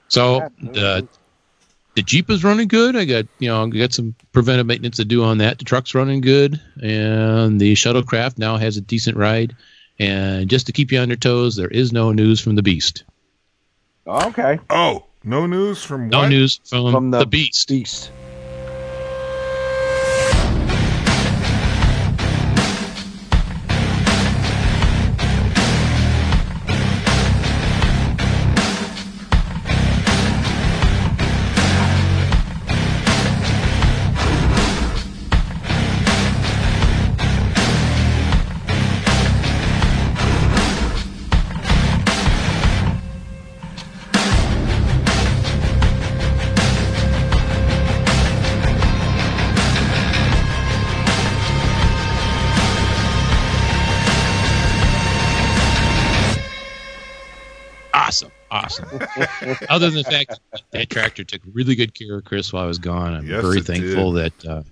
So 0.09 0.51
the 0.61 1.09
the 1.95 2.03
Jeep 2.03 2.31
is 2.31 2.45
running 2.45 2.69
good. 2.69 2.97
I 2.97 3.05
got 3.05 3.27
you 3.39 3.49
know 3.49 3.65
I 3.65 3.69
got 3.69 3.93
some 3.93 4.15
preventive 4.33 4.67
maintenance 4.67 4.97
to 4.97 5.05
do 5.05 5.25
on 5.25 5.39
that. 5.39 5.59
The 5.59 5.65
truck's 5.65 5.95
running 5.95 6.21
good, 6.21 6.61
and 6.83 7.61
the 7.61 7.75
shuttlecraft 7.75 8.39
now 8.39 8.57
has 8.57 8.77
a 8.77 8.81
decent 8.81 9.17
ride. 9.17 9.57
And 9.99 10.49
just 10.49 10.67
to 10.67 10.73
keep 10.73 10.91
you 10.91 10.99
on 10.99 11.09
your 11.09 11.17
toes, 11.17 11.55
there 11.55 11.69
is 11.69 11.93
no 11.93 12.13
news 12.13 12.41
from 12.41 12.57
the 12.57 12.63
Beast. 12.63 13.05
Okay. 14.07 14.59
Oh, 14.69 15.05
no 15.24 15.47
news 15.47 15.82
from 15.82 16.09
No 16.09 16.20
what? 16.20 16.28
news 16.28 16.61
from, 16.65 16.93
From 16.93 17.11
the, 17.11 17.20
the 17.20 17.27
Beast. 17.27 17.69
Beast. 17.69 18.11
Other 59.73 59.86
than 59.86 60.03
the 60.03 60.05
fact 60.05 60.39
that, 60.53 60.62
that 60.73 60.90
tractor 60.90 61.24
took 61.24 61.40
really 61.53 61.74
good 61.74 61.94
care 61.94 62.19
of 62.19 62.24
Chris 62.24 62.53
while 62.53 62.65
I 62.65 62.66
was 62.66 62.78
gone, 62.78 63.15
I'm 63.15 63.27
Yes, 63.27 63.40
very 63.43 63.62
thankful 63.62 64.12
that 64.12 64.44
uh, 64.44 64.62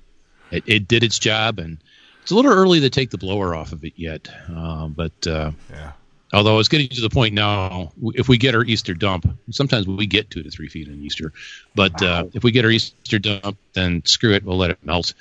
it, 0.50 0.62
it 0.66 0.88
did 0.88 1.02
its 1.02 1.18
job. 1.18 1.58
And 1.58 1.78
it's 2.22 2.30
a 2.30 2.34
little 2.34 2.52
early 2.52 2.80
to 2.80 2.90
take 2.90 3.10
the 3.10 3.16
blower 3.16 3.54
off 3.54 3.72
of 3.72 3.82
it 3.82 3.94
yet, 3.96 4.28
uh, 4.54 4.88
but 4.88 5.26
uh, 5.26 5.52
Yeah. 5.70 5.92
although 6.34 6.58
it's 6.58 6.68
getting 6.68 6.88
to 6.90 7.00
the 7.00 7.08
point 7.08 7.32
now, 7.32 7.92
if 8.14 8.28
we 8.28 8.36
get 8.36 8.54
our 8.54 8.62
Easter 8.64 8.92
dump, 8.92 9.26
sometimes 9.50 9.86
we 9.86 10.06
get 10.06 10.28
two 10.28 10.42
to 10.42 10.50
three 10.50 10.68
feet 10.68 10.86
in 10.86 11.02
Easter, 11.02 11.32
but 11.74 12.02
uh, 12.02 12.24
if 12.34 12.44
we 12.44 12.50
get 12.50 12.66
our 12.66 12.70
Easter 12.70 13.18
dump, 13.18 13.56
then 13.72 14.04
screw 14.04 14.34
it, 14.34 14.44
we'll 14.44 14.58
let 14.58 14.70
it 14.70 14.84
melt. 14.84 15.14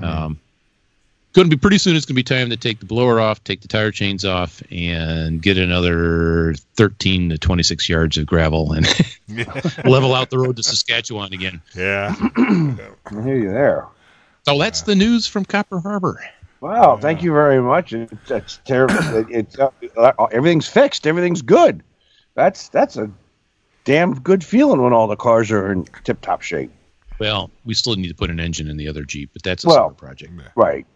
Um, 0.00 0.40
going 1.32 1.48
to 1.48 1.56
be 1.56 1.60
pretty 1.60 1.78
soon. 1.78 1.96
It's 1.96 2.04
going 2.06 2.14
to 2.14 2.18
be 2.18 2.22
time 2.22 2.50
to 2.50 2.56
take 2.56 2.80
the 2.80 2.86
blower 2.86 3.20
off, 3.20 3.42
take 3.44 3.60
the 3.60 3.68
tire 3.68 3.90
chains 3.90 4.24
off, 4.24 4.62
and 4.70 5.40
get 5.42 5.58
another 5.58 6.54
13 6.74 7.30
to 7.30 7.38
26 7.38 7.88
yards 7.88 8.16
of 8.18 8.26
gravel 8.26 8.72
and 8.72 8.86
level 9.84 10.14
out 10.14 10.30
the 10.30 10.38
road 10.38 10.56
to 10.56 10.62
Saskatchewan 10.62 11.32
again. 11.32 11.60
Yeah. 11.74 12.14
I 12.36 13.22
hear 13.22 13.36
you 13.36 13.50
there. 13.50 13.86
So 14.44 14.58
that's 14.58 14.82
the 14.82 14.94
news 14.94 15.26
from 15.26 15.44
Copper 15.44 15.80
Harbor. 15.80 16.22
Wow, 16.60 16.96
thank 16.96 17.22
you 17.22 17.32
very 17.32 17.60
much. 17.60 17.92
It, 17.92 18.10
that's 18.26 18.60
terrible. 18.64 18.94
it, 19.16 19.26
it's 19.30 19.58
uh, 19.58 19.70
uh, 19.96 20.24
everything's 20.26 20.68
fixed. 20.68 21.06
Everything's 21.06 21.42
good. 21.42 21.82
That's 22.34 22.68
that's 22.68 22.96
a 22.96 23.10
damn 23.84 24.14
good 24.20 24.44
feeling 24.44 24.80
when 24.80 24.92
all 24.92 25.08
the 25.08 25.16
cars 25.16 25.50
are 25.50 25.72
in 25.72 25.84
tip-top 26.04 26.40
shape. 26.40 26.70
Well, 27.18 27.50
we 27.64 27.74
still 27.74 27.94
need 27.96 28.08
to 28.08 28.14
put 28.14 28.30
an 28.30 28.38
engine 28.40 28.68
in 28.68 28.76
the 28.76 28.88
other 28.88 29.04
Jeep, 29.04 29.30
but 29.32 29.42
that's 29.42 29.64
a 29.64 29.68
Well, 29.68 29.76
summer 29.88 29.94
project. 29.94 30.32
Right. 30.54 30.86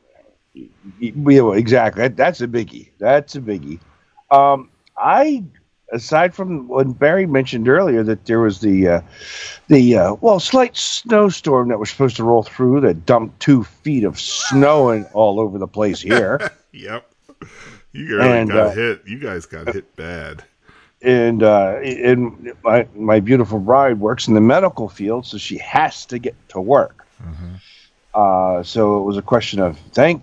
Yeah, 1.00 1.52
exactly. 1.52 2.02
That, 2.02 2.16
that's 2.16 2.40
a 2.40 2.48
biggie. 2.48 2.90
That's 2.98 3.34
a 3.36 3.40
biggie. 3.40 3.78
Um, 4.30 4.70
I, 4.96 5.44
aside 5.92 6.34
from 6.34 6.68
what 6.68 6.98
Barry 6.98 7.26
mentioned 7.26 7.68
earlier, 7.68 8.02
that 8.04 8.24
there 8.26 8.40
was 8.40 8.60
the, 8.60 8.88
uh, 8.88 9.00
the 9.68 9.96
uh, 9.96 10.14
well, 10.20 10.40
slight 10.40 10.76
snowstorm 10.76 11.68
that 11.68 11.78
was 11.78 11.90
supposed 11.90 12.16
to 12.16 12.24
roll 12.24 12.42
through 12.42 12.80
that 12.82 13.06
dumped 13.06 13.38
two 13.40 13.64
feet 13.64 14.04
of 14.04 14.18
snow 14.18 14.90
in, 14.90 15.04
all 15.12 15.38
over 15.40 15.58
the 15.58 15.68
place 15.68 16.00
here. 16.00 16.50
Yep. 16.72 17.10
You 17.92 18.16
really 18.18 18.28
And, 18.40 18.50
got 18.50 18.66
uh, 18.66 18.70
hit. 18.72 19.02
You 19.06 19.18
guys 19.18 19.46
got 19.46 19.72
hit 19.72 19.96
bad. 19.96 20.44
and 21.00 21.42
uh, 21.42 21.76
and 21.82 22.52
my 22.62 22.86
my 22.94 23.18
beautiful 23.20 23.58
bride 23.58 23.98
works 23.98 24.28
in 24.28 24.34
the 24.34 24.42
medical 24.42 24.86
field, 24.90 25.24
so 25.24 25.38
she 25.38 25.56
has 25.56 26.04
to 26.06 26.18
get 26.18 26.34
to 26.50 26.60
work. 26.60 27.06
Uh, 28.12 28.62
so 28.62 28.98
it 28.98 29.02
was 29.04 29.16
a 29.16 29.22
question 29.22 29.58
of 29.60 29.78
thank 29.92 30.22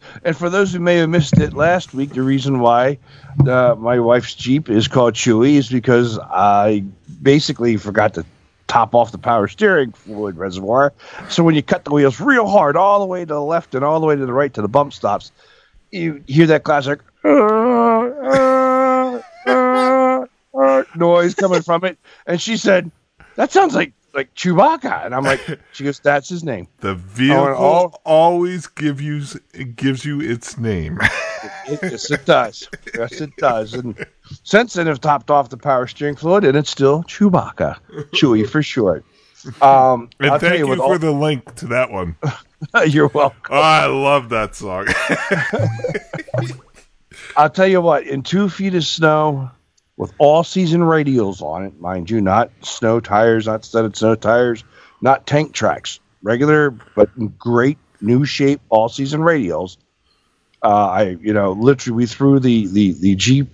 And 0.23 0.37
for 0.37 0.49
those 0.49 0.71
who 0.71 0.79
may 0.79 0.97
have 0.97 1.09
missed 1.09 1.37
it 1.39 1.53
last 1.53 1.93
week, 1.93 2.11
the 2.13 2.21
reason 2.21 2.59
why 2.59 2.99
uh, 3.47 3.75
my 3.77 3.99
wife's 3.99 4.35
Jeep 4.35 4.69
is 4.69 4.87
called 4.87 5.15
Chewy 5.15 5.55
is 5.55 5.69
because 5.69 6.19
I 6.19 6.83
basically 7.21 7.77
forgot 7.77 8.13
to 8.15 8.25
top 8.67 8.93
off 8.95 9.11
the 9.11 9.17
power 9.17 9.47
steering 9.47 9.91
fluid 9.91 10.37
reservoir. 10.37 10.93
So 11.29 11.43
when 11.43 11.55
you 11.55 11.63
cut 11.63 11.83
the 11.83 11.91
wheels 11.91 12.19
real 12.19 12.47
hard, 12.47 12.77
all 12.77 12.99
the 12.99 13.05
way 13.05 13.21
to 13.21 13.25
the 13.25 13.41
left 13.41 13.73
and 13.75 13.83
all 13.83 13.99
the 13.99 14.05
way 14.05 14.15
to 14.15 14.25
the 14.25 14.33
right 14.33 14.53
to 14.53 14.61
the 14.61 14.67
bump 14.67 14.93
stops, 14.93 15.31
you 15.91 16.23
hear 16.27 16.47
that 16.47 16.63
classic 16.63 16.99
"Uh, 17.25 17.29
uh, 17.29 19.21
uh, 19.47 20.25
uh," 20.57 20.83
noise 20.95 21.35
coming 21.35 21.61
from 21.61 21.83
it. 21.83 21.97
And 22.25 22.39
she 22.41 22.57
said, 22.57 22.91
"That 23.35 23.51
sounds 23.51 23.75
like 23.75 23.91
like 24.13 24.33
Chewbacca." 24.35 25.05
And 25.05 25.15
I'm 25.15 25.23
like, 25.23 25.41
"She 25.73 25.83
goes, 25.83 25.99
that's 25.99 26.29
his 26.29 26.43
name." 26.43 26.67
The 26.79 26.95
vehicle 26.95 27.53
all- 27.53 28.01
always 28.05 28.67
give 28.67 29.01
you 29.01 29.23
gives 29.75 30.05
you 30.05 30.21
its 30.21 30.57
name. 30.57 30.99
yes, 31.67 32.09
it 32.11 32.25
does. 32.25 32.67
Yes, 32.95 33.21
it 33.21 33.35
does. 33.37 33.73
And 33.73 34.05
since 34.43 34.73
then, 34.73 34.87
have 34.87 35.01
topped 35.01 35.31
off 35.31 35.49
the 35.49 35.57
power 35.57 35.87
steering 35.87 36.15
fluid, 36.15 36.45
and 36.45 36.57
it's 36.57 36.69
still 36.69 37.03
Chewbacca, 37.03 37.77
Chewy 38.13 38.47
for 38.47 38.61
short. 38.61 39.05
Um, 39.61 40.09
and 40.19 40.31
I'll 40.31 40.39
thank 40.39 40.59
you, 40.59 40.67
you, 40.67 40.75
for 40.75 40.81
all, 40.83 40.99
the 40.99 41.11
link 41.11 41.55
to 41.55 41.67
that 41.67 41.89
one. 41.91 42.15
you're 42.87 43.07
welcome. 43.07 43.39
Oh, 43.49 43.59
I 43.59 43.87
love 43.87 44.29
that 44.29 44.55
song. 44.55 44.87
I'll 47.35 47.49
tell 47.49 47.67
you 47.67 47.81
what. 47.81 48.05
In 48.05 48.23
two 48.23 48.49
feet 48.49 48.75
of 48.75 48.83
snow, 48.85 49.49
with 49.97 50.13
all 50.17 50.43
season 50.43 50.81
radials 50.81 51.41
on 51.41 51.65
it, 51.65 51.79
mind 51.79 52.09
you, 52.09 52.21
not 52.21 52.51
snow 52.61 52.99
tires, 52.99 53.45
not 53.45 53.65
studded 53.65 53.95
snow 53.95 54.15
tires, 54.15 54.63
not 55.01 55.27
tank 55.27 55.53
tracks, 55.53 55.99
regular 56.23 56.71
but 56.71 57.09
great 57.37 57.77
new 58.01 58.25
shape 58.25 58.61
all 58.69 58.89
season 58.89 59.21
radials. 59.21 59.77
Uh, 60.63 60.67
I, 60.87 61.01
you 61.21 61.33
know, 61.33 61.53
literally 61.53 61.97
we 61.97 62.05
threw 62.05 62.39
the 62.39 62.67
the 62.67 62.93
the 62.93 63.15
Jeep, 63.15 63.53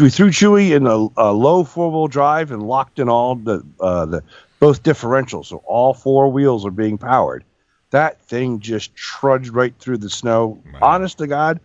we 0.00 0.10
threw 0.10 0.28
Chewy 0.28 0.70
in 0.70 0.86
a, 0.86 1.08
a 1.16 1.32
low 1.32 1.64
four 1.64 1.90
wheel 1.90 2.08
drive 2.08 2.50
and 2.52 2.62
locked 2.62 2.98
in 2.98 3.08
all 3.08 3.36
the 3.36 3.64
uh, 3.80 4.06
the 4.06 4.22
both 4.60 4.82
differentials, 4.82 5.46
so 5.46 5.58
all 5.66 5.94
four 5.94 6.30
wheels 6.30 6.66
are 6.66 6.72
being 6.72 6.98
powered. 6.98 7.44
That 7.90 8.20
thing 8.22 8.60
just 8.60 8.94
trudged 8.94 9.50
right 9.50 9.74
through 9.78 9.98
the 9.98 10.10
snow. 10.10 10.62
Honest 10.82 11.18
to 11.18 11.26
God, 11.26 11.60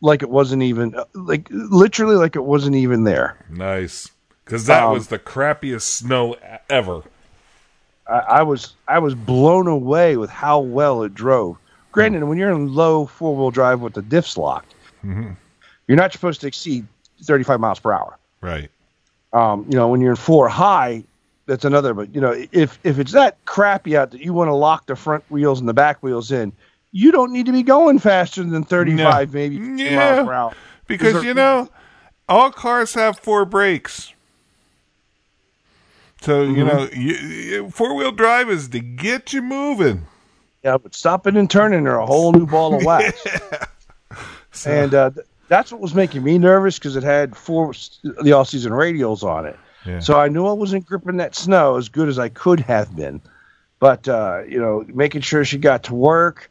like 0.00 0.22
it 0.22 0.30
wasn't 0.30 0.62
even 0.62 0.94
like 1.14 1.48
literally 1.50 2.16
like 2.16 2.36
it 2.36 2.44
wasn't 2.44 2.76
even 2.76 3.04
there. 3.04 3.36
nice. 3.50 4.10
Because 4.44 4.66
that 4.66 4.82
Um, 4.82 4.92
was 4.92 5.06
the 5.08 5.18
crappiest 5.18 5.82
snow 5.82 6.36
ever. 6.68 7.02
I, 8.06 8.18
I 8.18 8.42
was 8.42 8.74
I 8.88 8.98
was 8.98 9.14
blown 9.14 9.66
away 9.66 10.18
with 10.18 10.28
how 10.28 10.60
well 10.60 11.02
it 11.02 11.14
drove. 11.14 11.56
Granted, 11.92 12.24
when 12.24 12.36
you're 12.36 12.50
in 12.52 12.74
low 12.74 13.06
four 13.06 13.34
wheel 13.34 13.50
drive 13.50 13.80
with 13.80 13.94
the 13.94 14.02
diffs 14.02 14.36
locked, 14.36 14.74
you're 15.02 15.96
not 15.96 16.12
supposed 16.12 16.40
to 16.42 16.46
exceed 16.46 16.86
35 17.22 17.60
miles 17.60 17.78
per 17.80 17.92
hour. 17.92 18.18
Right. 18.42 18.70
Um, 19.32 19.64
you 19.70 19.76
know, 19.78 19.88
when 19.88 20.00
you're 20.00 20.10
in 20.10 20.16
four 20.16 20.48
high, 20.48 21.04
that's 21.46 21.64
another. 21.64 21.94
But 21.94 22.14
you 22.14 22.20
know, 22.20 22.32
if 22.52 22.78
if 22.84 22.98
it's 22.98 23.12
that 23.12 23.42
crappy 23.46 23.96
out 23.96 24.10
that 24.10 24.20
you 24.20 24.34
want 24.34 24.48
to 24.48 24.54
lock 24.54 24.86
the 24.86 24.96
front 24.96 25.24
wheels 25.30 25.58
and 25.60 25.68
the 25.68 25.74
back 25.74 26.02
wheels 26.02 26.30
in, 26.30 26.52
you 26.96 27.10
don't 27.10 27.32
need 27.32 27.46
to 27.46 27.52
be 27.52 27.64
going 27.64 27.98
faster 27.98 28.44
than 28.44 28.62
35, 28.62 29.34
maybe 29.34 29.56
Yeah. 29.56 29.96
miles 29.96 30.26
per 30.28 30.32
hour. 30.32 30.52
Because, 30.86 31.24
you 31.24 31.34
know, 31.34 31.68
all 32.28 32.52
cars 32.52 32.94
have 32.94 33.18
four 33.18 33.44
brakes. 33.44 34.12
So, 36.22 36.42
you 36.42 36.64
know, 36.64 36.88
you, 36.94 37.68
four 37.70 37.94
wheel 37.94 38.12
drive 38.12 38.48
is 38.48 38.68
to 38.68 38.78
get 38.80 39.32
you 39.32 39.42
moving. 39.42 40.06
Yeah, 40.62 40.78
but 40.78 40.94
stopping 40.94 41.36
and 41.36 41.50
turning 41.50 41.86
are 41.86 41.98
a 41.98 42.06
whole 42.06 42.32
new 42.32 42.46
ball 42.46 42.74
of 42.76 42.84
wax. 42.86 43.26
and 44.64 44.94
uh, 44.94 45.10
th- 45.10 45.26
that's 45.48 45.70
what 45.72 45.80
was 45.80 45.94
making 45.94 46.22
me 46.22 46.38
nervous 46.38 46.78
because 46.78 46.96
it 46.96 47.02
had 47.02 47.36
four 47.36 47.72
the 48.22 48.32
all 48.32 48.44
season 48.44 48.72
radials 48.72 49.22
on 49.22 49.44
it. 49.46 49.58
Yeah. 49.84 49.98
So 49.98 50.18
I 50.18 50.28
knew 50.28 50.46
I 50.46 50.52
wasn't 50.52 50.86
gripping 50.86 51.18
that 51.18 51.34
snow 51.34 51.76
as 51.76 51.90
good 51.90 52.08
as 52.08 52.18
I 52.18 52.30
could 52.30 52.60
have 52.60 52.94
been. 52.96 53.20
But 53.80 54.08
uh, 54.08 54.44
you 54.48 54.58
know, 54.58 54.86
making 54.88 55.20
sure 55.20 55.44
she 55.44 55.58
got 55.58 55.82
to 55.84 55.94
work, 55.94 56.50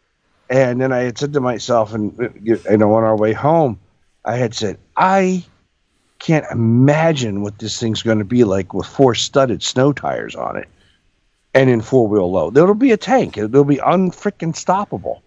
and 0.49 0.81
then 0.81 0.91
I 0.91 0.99
had 0.99 1.17
said 1.17 1.33
to 1.33 1.39
myself, 1.39 1.93
and 1.93 2.33
you 2.41 2.59
know, 2.77 2.93
on 2.93 3.03
our 3.03 3.15
way 3.15 3.33
home, 3.33 3.79
I 4.25 4.37
had 4.37 4.53
said, 4.53 4.77
I 4.95 5.45
can't 6.19 6.45
imagine 6.51 7.41
what 7.41 7.59
this 7.59 7.79
thing's 7.79 8.01
going 8.01 8.19
to 8.19 8.25
be 8.25 8.43
like 8.43 8.73
with 8.73 8.87
four 8.87 9.15
studded 9.15 9.61
snow 9.63 9.93
tires 9.93 10.35
on 10.35 10.57
it, 10.57 10.69
and 11.53 11.69
in 11.69 11.81
four 11.81 12.07
wheel 12.07 12.31
low. 12.31 12.49
It'll 12.49 12.75
be 12.75 12.91
a 12.91 12.97
tank. 12.97 13.37
It'll 13.37 13.63
be 13.63 13.77
unfreaking 13.77 14.53
stoppable. 14.53 15.21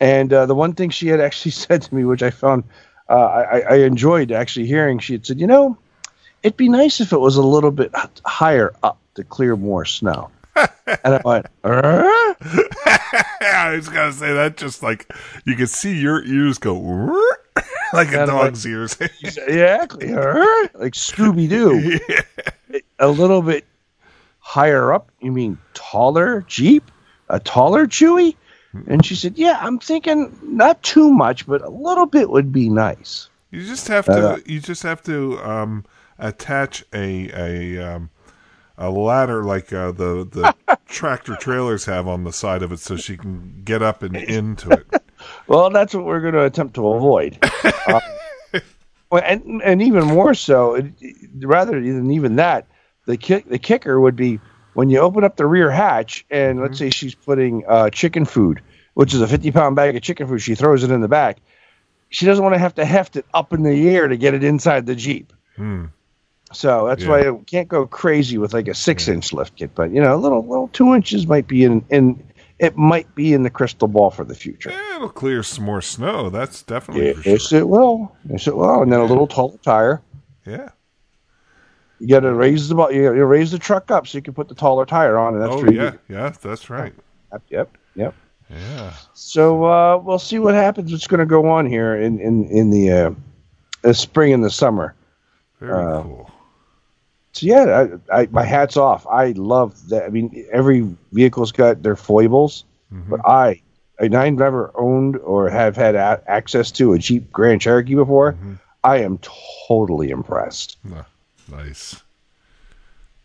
And 0.00 0.32
uh, 0.32 0.46
the 0.46 0.54
one 0.54 0.72
thing 0.72 0.90
she 0.90 1.08
had 1.08 1.20
actually 1.20 1.50
said 1.62 1.82
to 1.82 1.94
me, 1.94 2.04
which 2.04 2.22
I 2.22 2.30
found 2.30 2.64
uh, 3.08 3.14
I, 3.14 3.60
I 3.60 3.74
enjoyed 3.78 4.30
actually 4.32 4.66
hearing, 4.66 5.00
she 5.00 5.14
had 5.14 5.26
said, 5.26 5.40
"You 5.40 5.46
know, 5.46 5.76
it'd 6.42 6.56
be 6.56 6.68
nice 6.68 7.00
if 7.00 7.12
it 7.12 7.18
was 7.18 7.36
a 7.36 7.42
little 7.42 7.72
bit 7.72 7.92
higher 8.24 8.72
up 8.82 8.98
to 9.16 9.24
clear 9.24 9.56
more 9.56 9.84
snow." 9.84 10.30
And 10.56 11.14
I 11.14 11.20
went, 11.24 11.46
"Uh?" 11.64 12.34
I 13.42 13.72
was 13.76 13.88
going 13.88 14.12
to 14.12 14.16
say 14.16 14.32
that 14.32 14.56
just 14.56 14.82
like 14.82 15.12
you 15.44 15.56
could 15.56 15.70
see 15.70 15.98
your 15.98 16.24
ears 16.24 16.58
go 16.58 16.74
like 17.92 18.12
a 18.12 18.22
And 18.22 18.30
I'm 18.30 18.36
dog's 18.36 18.66
ears. 18.66 18.96
exactly, 19.22 20.12
"Uh?" 20.12 20.44
like 20.74 20.94
Scooby 20.94 21.48
Doo. 21.48 21.98
A 22.98 23.08
little 23.08 23.42
bit 23.42 23.64
higher 24.38 24.92
up. 24.92 25.10
You 25.20 25.32
mean 25.32 25.58
taller 25.74 26.42
Jeep? 26.46 26.90
A 27.28 27.38
taller 27.38 27.86
Chewy? 27.86 28.36
And 28.86 29.04
she 29.04 29.16
said, 29.16 29.36
"Yeah, 29.36 29.58
I'm 29.60 29.78
thinking 29.78 30.36
not 30.42 30.82
too 30.82 31.10
much, 31.10 31.46
but 31.46 31.62
a 31.62 31.70
little 31.70 32.06
bit 32.06 32.30
would 32.30 32.52
be 32.52 32.68
nice." 32.68 33.28
You 33.50 33.66
just 33.66 33.88
have 33.88 34.06
to. 34.06 34.30
Uh, 34.30 34.38
you 34.46 34.60
just 34.60 34.84
have 34.84 35.02
to 35.04 35.38
um, 35.40 35.84
attach 36.18 36.84
a 36.94 37.30
a 37.34 37.94
um, 37.94 38.10
a 38.80 38.90
ladder 38.90 39.44
like 39.44 39.72
uh, 39.72 39.92
the 39.92 40.26
the 40.30 40.78
tractor 40.86 41.36
trailers 41.36 41.84
have 41.84 42.08
on 42.08 42.24
the 42.24 42.32
side 42.32 42.62
of 42.62 42.72
it, 42.72 42.80
so 42.80 42.96
she 42.96 43.16
can 43.16 43.60
get 43.62 43.82
up 43.82 44.02
and 44.02 44.16
into 44.16 44.70
it. 44.70 45.02
Well, 45.46 45.70
that's 45.70 45.94
what 45.94 46.04
we're 46.04 46.20
going 46.20 46.34
to 46.34 46.44
attempt 46.44 46.74
to 46.74 46.88
avoid. 46.88 47.38
Uh, 49.12 49.16
and 49.16 49.60
and 49.64 49.82
even 49.82 50.04
more 50.04 50.34
so, 50.34 50.76
it, 50.76 50.92
rather 51.40 51.72
than 51.80 52.12
even 52.12 52.36
that, 52.36 52.68
the 53.06 53.16
kick 53.16 53.48
the 53.48 53.58
kicker 53.58 54.00
would 54.00 54.14
be 54.14 54.38
when 54.74 54.88
you 54.88 55.00
open 55.00 55.24
up 55.24 55.34
the 55.34 55.46
rear 55.46 55.68
hatch, 55.68 56.24
and 56.30 56.60
let's 56.60 56.78
say 56.78 56.90
she's 56.90 57.16
putting 57.16 57.64
uh, 57.66 57.90
chicken 57.90 58.24
food, 58.24 58.62
which 58.94 59.12
is 59.12 59.20
a 59.20 59.26
fifty 59.26 59.50
pound 59.50 59.74
bag 59.74 59.96
of 59.96 60.02
chicken 60.02 60.28
food. 60.28 60.38
She 60.38 60.54
throws 60.54 60.84
it 60.84 60.92
in 60.92 61.00
the 61.00 61.08
back. 61.08 61.38
She 62.10 62.24
doesn't 62.24 62.44
want 62.44 62.54
to 62.54 62.60
have 62.60 62.76
to 62.76 62.84
heft 62.84 63.16
it 63.16 63.26
up 63.34 63.52
in 63.52 63.64
the 63.64 63.88
air 63.88 64.06
to 64.06 64.16
get 64.16 64.34
it 64.34 64.44
inside 64.44 64.86
the 64.86 64.94
jeep. 64.94 65.32
Hmm. 65.56 65.86
So 66.52 66.86
that's 66.88 67.04
Yeah. 67.04 67.08
why 67.10 67.20
it 67.20 67.46
can't 67.46 67.68
go 67.68 67.86
crazy 67.86 68.36
with 68.38 68.52
like 68.52 68.66
a 68.68 68.74
six 68.74 69.06
inch 69.08 69.32
lift 69.32 69.56
kit, 69.56 69.70
but 69.74 69.90
you 69.92 70.00
know, 70.00 70.14
a 70.14 70.18
little 70.18 70.44
little 70.46 70.68
two 70.68 70.94
inches 70.94 71.26
might 71.26 71.46
be 71.46 71.64
in 71.64 71.84
in 71.90 72.22
it 72.58 72.76
might 72.76 73.14
be 73.14 73.32
in 73.32 73.42
the 73.42 73.50
crystal 73.50 73.88
ball 73.88 74.10
for 74.10 74.24
the 74.24 74.34
future. 74.34 74.70
Eh, 74.70 74.96
it'll 74.96 75.08
clear 75.08 75.42
some 75.42 75.64
more 75.64 75.80
snow. 75.80 76.28
That's 76.28 76.62
definitely 76.62 77.06
Yeah, 77.06 77.12
for 77.14 77.22
sure. 77.22 77.32
Yes, 77.32 77.52
it 77.52 77.68
will. 77.68 78.12
Yes, 78.28 78.46
it 78.46 78.56
will. 78.56 78.82
And 78.82 78.92
then 78.92 79.00
a 79.00 79.04
little 79.04 79.26
taller 79.26 79.56
tire. 79.62 80.02
Yeah. 80.44 80.68
You 82.00 82.08
got 82.08 82.20
to 82.20 82.32
raise 82.32 82.68
the 82.68 82.76
you 82.88 83.04
gotta 83.04 83.26
raise 83.26 83.50
the 83.50 83.58
truck 83.58 83.90
up 83.90 84.06
so 84.06 84.16
you 84.18 84.22
can 84.22 84.32
put 84.34 84.48
the 84.48 84.54
taller 84.54 84.86
tire 84.86 85.18
on, 85.18 85.34
and 85.34 85.42
that's 85.42 85.52
oh 85.54 85.70
yeah, 85.70 85.92
yeah. 86.08 86.32
That's 86.42 86.70
right. 86.70 86.94
Yep, 87.32 87.42
yep, 87.50 87.76
yep. 87.94 88.14
Yeah. 88.50 88.92
So 89.14 89.64
uh, 89.64 89.98
we'll 89.98 90.18
see 90.18 90.38
what 90.38 90.54
happens. 90.54 90.90
What's 90.90 91.06
going 91.06 91.20
to 91.20 91.26
go 91.26 91.48
on 91.48 91.66
here 91.66 91.94
in 91.94 92.18
in 92.18 92.46
in 92.46 92.70
the, 92.70 92.90
uh, 92.90 93.10
the 93.82 93.94
spring 93.94 94.32
and 94.32 94.42
the 94.42 94.50
summer. 94.50 94.94
Very 95.60 95.72
Uh, 95.72 96.02
cool. 96.02 96.29
So 97.32 97.46
yeah, 97.46 97.86
I, 98.12 98.20
I, 98.22 98.26
my 98.32 98.44
hats 98.44 98.76
off. 98.76 99.06
I 99.06 99.32
love 99.32 99.88
that. 99.88 100.04
I 100.04 100.08
mean, 100.08 100.46
every 100.52 100.88
vehicle's 101.12 101.52
got 101.52 101.82
their 101.82 101.96
foibles, 101.96 102.64
Mm-hmm. 102.92 103.08
but 103.10 103.20
I, 103.24 103.62
and 104.00 104.16
I 104.16 104.30
never 104.30 104.72
owned 104.74 105.16
or 105.18 105.48
have 105.48 105.76
had 105.76 105.94
a- 105.94 106.20
access 106.26 106.72
to 106.72 106.92
a 106.94 106.98
Jeep 106.98 107.30
Grand 107.30 107.60
Cherokee 107.60 107.94
before. 107.94 108.32
Mm-hmm. 108.32 108.54
I 108.82 108.96
am 108.98 109.20
totally 109.68 110.10
impressed. 110.10 110.76
Nice. 111.48 112.02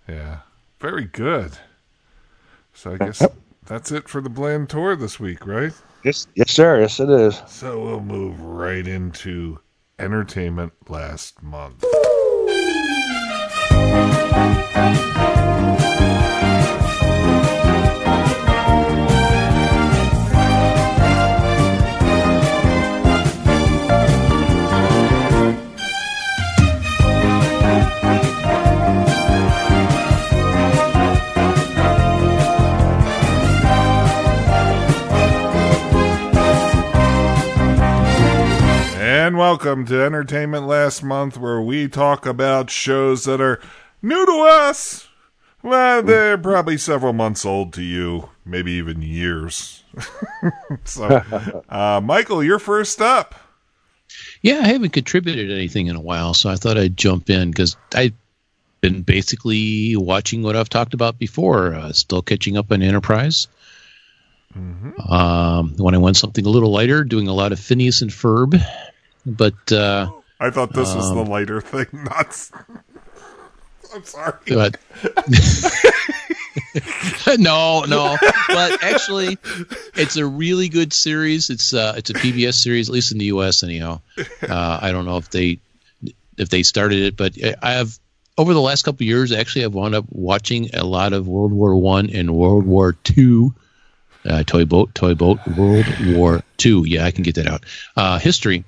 Yeah. 0.07 0.40
Very 0.80 1.06
good. 1.06 1.53
So 2.76 2.94
I 2.94 2.98
guess 2.98 3.26
that's 3.65 3.91
it 3.91 4.07
for 4.07 4.22
the 4.22 4.30
Bland 4.30 4.69
Tour 4.69 4.95
this 4.95 5.19
week, 5.19 5.48
right? 5.48 5.73
Yes, 6.03 6.27
yes, 6.36 6.52
sir. 6.52 6.82
Yes, 6.82 6.99
it 6.99 7.10
is. 7.10 7.41
So 7.48 7.82
we'll 7.84 8.02
move 8.02 8.40
right 8.40 8.86
into 8.86 9.57
entertainment 9.98 10.73
last 10.90 11.41
month. 11.41 11.84
And 39.26 39.40
welcome 39.40 39.86
to 39.88 40.03
Entertainment 40.03 40.68
Last 40.68 41.02
Month, 41.02 41.38
where 41.38 41.60
we 41.60 41.88
talk 41.88 42.28
about 42.28 42.70
shows 42.70 43.26
that 43.26 43.41
are 43.41 43.60
new 44.06 44.26
to 44.26 44.48
us. 44.49 45.07
Well, 45.64 46.03
they're 46.03 46.38
probably 46.38 46.77
several 46.77 47.11
months 47.11 47.44
old 47.44 47.73
to 47.73 47.82
you, 47.82 48.30
maybe 48.45 48.73
even 48.73 49.02
years. 49.02 49.84
so, 50.84 51.23
uh, 51.68 52.02
Michael, 52.03 52.44
you're 52.44 52.60
first 52.60 53.02
up. 53.02 53.34
Yeah, 54.41 54.60
I 54.60 54.68
haven't 54.68 54.91
contributed 54.91 55.49
anything 55.49 55.88
in 55.88 55.95
a 55.95 56.02
while, 56.02 56.36
so 56.36 56.49
I 56.52 56.56
thought 56.56 56.77
I'd 56.77 56.95
jump 56.95 57.32
in 57.32 57.49
because 57.49 57.76
I've 57.95 58.14
been 58.80 59.02
basically 59.02 59.95
watching 59.95 60.44
what 60.44 60.56
I've 60.56 60.69
talked 60.69 60.94
about 60.94 61.18
before. 61.18 61.73
Uh, 61.73 61.91
still 61.91 62.22
catching 62.22 62.56
up 62.56 62.72
on 62.72 62.84
Enterprise. 62.84 63.48
Um, 64.56 65.76
when 65.77 65.95
I 65.95 65.98
want 65.98 66.15
something 66.15 66.45
a 66.45 66.49
little 66.49 66.72
lighter, 66.72 67.03
doing 67.03 67.27
a 67.27 67.34
lot 67.34 67.52
of 67.52 67.60
Phineas 67.60 68.02
and 68.02 68.11
Ferb, 68.11 68.64
but 69.26 69.72
uh, 69.72 70.10
I 70.40 70.49
thought 70.49 70.73
this 70.73 70.94
was 70.95 71.10
the 71.10 71.26
lighter 71.26 71.60
thing, 71.60 71.88
not. 71.91 72.52
I'm 73.95 74.03
sorry. 74.03 74.34
but 74.47 74.77
no, 77.39 77.85
no. 77.88 78.17
But 78.47 78.84
actually, 78.84 79.38
it's 79.95 80.17
a 80.17 80.26
really 80.26 80.69
good 80.69 80.93
series. 80.93 81.49
It's 81.49 81.73
uh, 81.73 81.93
it's 81.97 82.09
a 82.09 82.13
PBS 82.13 82.55
series, 82.55 82.89
at 82.89 82.93
least 82.93 83.11
in 83.11 83.17
the 83.17 83.26
U.S. 83.26 83.63
Anyhow, 83.63 84.01
uh, 84.17 84.80
I 84.81 84.91
don't 84.91 85.05
know 85.05 85.17
if 85.17 85.30
they 85.30 85.59
if 86.38 86.49
they 86.49 86.63
started 86.63 86.99
it, 86.99 87.17
but 87.17 87.34
I 87.63 87.73
have 87.73 87.97
over 88.38 88.53
the 88.53 88.61
last 88.61 88.84
couple 88.84 89.05
years. 89.05 89.31
Actually, 89.31 89.65
I've 89.65 89.73
wound 89.73 89.95
up 89.95 90.05
watching 90.09 90.69
a 90.76 90.84
lot 90.84 91.13
of 91.13 91.27
World 91.27 91.53
War 91.53 91.76
One 91.76 92.09
and 92.09 92.35
World 92.35 92.65
War 92.65 92.93
Two. 93.03 93.53
Uh, 94.26 94.43
toy 94.43 94.65
boat, 94.65 94.93
toy 94.95 95.13
boat, 95.13 95.39
World 95.55 95.85
War 96.07 96.43
Two. 96.57 96.84
Yeah, 96.85 97.05
I 97.05 97.11
can 97.11 97.23
get 97.23 97.35
that 97.35 97.47
out. 97.47 97.63
Uh, 97.95 98.17
history, 98.19 98.65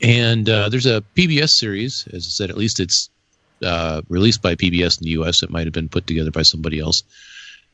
and 0.00 0.48
uh, 0.48 0.68
there's 0.70 0.86
a 0.86 1.04
PBS 1.16 1.50
series. 1.50 2.08
As 2.12 2.26
I 2.26 2.30
said, 2.30 2.50
at 2.50 2.56
least 2.56 2.80
it's 2.80 3.10
uh, 3.62 4.02
released 4.08 4.42
by 4.42 4.54
PBS 4.54 5.00
in 5.00 5.04
the 5.04 5.10
U.S. 5.10 5.42
It 5.42 5.50
might 5.50 5.66
have 5.66 5.72
been 5.72 5.88
put 5.88 6.06
together 6.06 6.30
by 6.30 6.42
somebody 6.42 6.80
else 6.80 7.02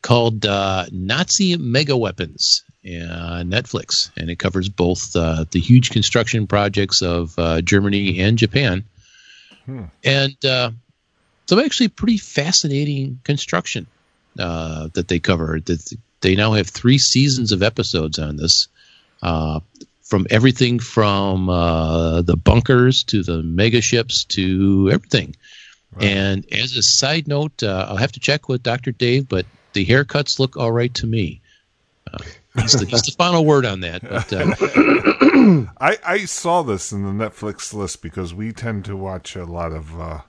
called 0.03 0.45
uh, 0.45 0.85
Nazi 0.93 1.57
Mega 1.57 1.97
Weapons, 1.97 2.63
uh, 2.85 3.43
Netflix, 3.43 4.11
and 4.17 4.29
it 4.31 4.39
covers 4.39 4.69
both 4.69 5.17
uh, 5.17 5.47
the 5.51 5.61
huge 5.61 5.91
construction 5.91 6.47
projects 6.47 7.01
of 7.01 7.39
uh, 7.39 7.63
Germany 7.63 8.21
and 8.21 8.37
Japan, 8.37 8.85
and 10.05 10.45
uh, 10.45 10.71
some 11.47 11.59
actually 11.59 11.89
pretty 11.89 12.19
fascinating 12.19 13.21
construction 13.25 13.87
uh, 14.39 14.89
that 14.93 15.09
they 15.09 15.21
cover. 15.21 15.61
That 15.65 15.97
they 16.21 16.37
now 16.37 16.53
have 16.53 16.69
three 16.69 16.99
seasons 16.99 17.53
of 17.53 17.63
episodes 17.63 18.19
on 18.19 18.37
this. 18.37 18.69
Uh, 19.23 19.61
from 20.03 20.27
everything 20.31 20.79
from 20.79 21.49
uh, 21.49 22.21
the 22.23 22.37
bunkers 22.37 23.05
to 23.05 23.23
the 23.23 23.43
mega 23.43 23.81
ships 23.81 24.25
to 24.25 24.91
everything. 24.93 25.35
And 26.01 26.47
as 26.53 26.77
a 26.77 26.83
side 26.83 27.29
note, 27.29 27.63
uh, 27.63 27.87
I'll 27.89 27.97
have 27.97 28.13
to 28.13 28.21
check 28.21 28.49
with 28.49 28.63
Dr. 28.63 28.93
Dave, 28.93 29.29
but 29.29 29.47
the 29.73 29.87
haircuts 29.87 30.39
look 30.39 30.57
all 30.57 30.73
right 30.73 30.93
to 30.95 31.07
me. 31.07 31.41
Uh, 32.13 32.19
he's, 32.61 32.73
the, 32.73 32.87
he's 32.87 33.03
the 33.03 33.13
final 33.13 33.45
word 33.45 33.67
on 33.67 33.81
that. 33.81 34.03
But 34.03 34.33
uh, 34.33 35.67
I, 35.81 35.99
I 36.05 36.25
saw 36.25 36.63
this 36.63 36.93
in 36.93 37.03
the 37.03 37.25
Netflix 37.25 37.75
list 37.75 38.03
because 38.03 38.35
we 38.35 38.53
tend 38.53 38.85
to 38.87 38.97
watch 38.97 39.37
a 39.37 39.45
lot 39.45 39.73
of 39.73 40.01
uh, 40.01 40.21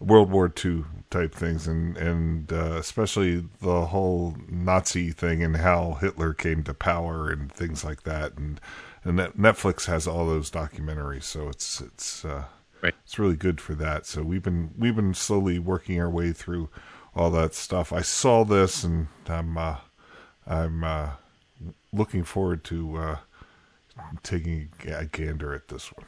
World 0.00 0.30
War 0.30 0.52
II 0.64 0.84
type 1.10 1.34
things, 1.34 1.66
and 1.66 1.96
and 1.96 2.52
uh, 2.52 2.76
especially 2.76 3.44
the 3.60 3.86
whole 3.86 4.36
Nazi 4.48 5.10
thing 5.10 5.42
and 5.42 5.56
how 5.56 5.94
Hitler 6.00 6.34
came 6.34 6.62
to 6.64 6.74
power 6.74 7.30
and 7.30 7.50
things 7.52 7.84
like 7.84 8.04
that. 8.04 8.36
And 8.36 8.60
and 9.04 9.18
Netflix 9.18 9.86
has 9.86 10.06
all 10.06 10.26
those 10.26 10.50
documentaries, 10.50 11.24
so 11.24 11.48
it's 11.48 11.80
it's 11.80 12.24
uh, 12.24 12.44
Right. 12.82 12.94
it's 13.04 13.18
really 13.18 13.36
good 13.36 13.60
for 13.60 13.74
that. 13.74 14.06
So 14.06 14.22
we've 14.22 14.42
been 14.42 14.72
we've 14.78 14.96
been 14.96 15.14
slowly 15.14 15.58
working 15.58 16.00
our 16.00 16.10
way 16.10 16.32
through 16.32 16.68
all 17.14 17.30
that 17.32 17.54
stuff. 17.54 17.92
I 17.92 18.02
saw 18.02 18.44
this, 18.44 18.84
and 18.84 19.08
I'm 19.26 19.56
uh, 19.58 19.76
I'm 20.46 20.84
uh, 20.84 21.10
looking 21.92 22.24
forward 22.24 22.64
to. 22.64 22.96
Uh, 22.96 23.16
taking 24.22 24.68
a 24.86 25.06
gander 25.06 25.52
at 25.52 25.66
this 25.66 25.88
one. 25.92 26.06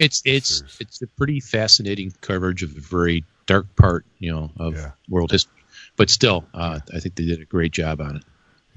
it's 0.00 0.20
it's 0.24 0.64
it's 0.80 1.00
a 1.00 1.06
pretty 1.06 1.38
fascinating 1.38 2.12
coverage 2.22 2.64
of 2.64 2.76
a 2.76 2.80
very 2.80 3.24
dark 3.46 3.66
part, 3.76 4.04
you 4.18 4.32
know, 4.32 4.50
of 4.58 4.74
Yeah. 4.74 4.90
world 5.08 5.30
history. 5.30 5.62
But 5.96 6.10
still, 6.10 6.44
uh, 6.54 6.80
I 6.92 6.98
think 6.98 7.14
they 7.14 7.24
did 7.24 7.40
a 7.40 7.44
great 7.44 7.70
job 7.70 8.00
on 8.00 8.16
it. 8.16 8.24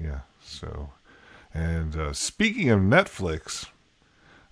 Yeah. 0.00 0.20
So, 0.44 0.90
and 1.52 1.96
uh, 1.96 2.12
speaking 2.12 2.70
of 2.70 2.78
Netflix, 2.78 3.66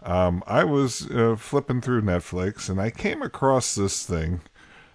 um, 0.02 0.42
I 0.46 0.64
was 0.64 1.10
uh, 1.10 1.36
flipping 1.36 1.80
through 1.80 2.02
Netflix 2.02 2.68
and 2.68 2.80
I 2.80 2.90
came 2.90 3.22
across 3.22 3.74
this 3.74 4.04
thing, 4.04 4.40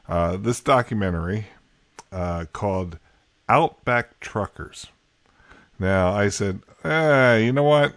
uh, 0.07 0.37
this 0.37 0.59
documentary 0.59 1.47
uh, 2.11 2.45
called 2.53 2.97
Outback 3.47 4.19
Truckers. 4.19 4.87
Now 5.77 6.13
I 6.13 6.29
said, 6.29 6.61
eh, 6.83 7.37
you 7.37 7.51
know 7.51 7.63
what? 7.63 7.93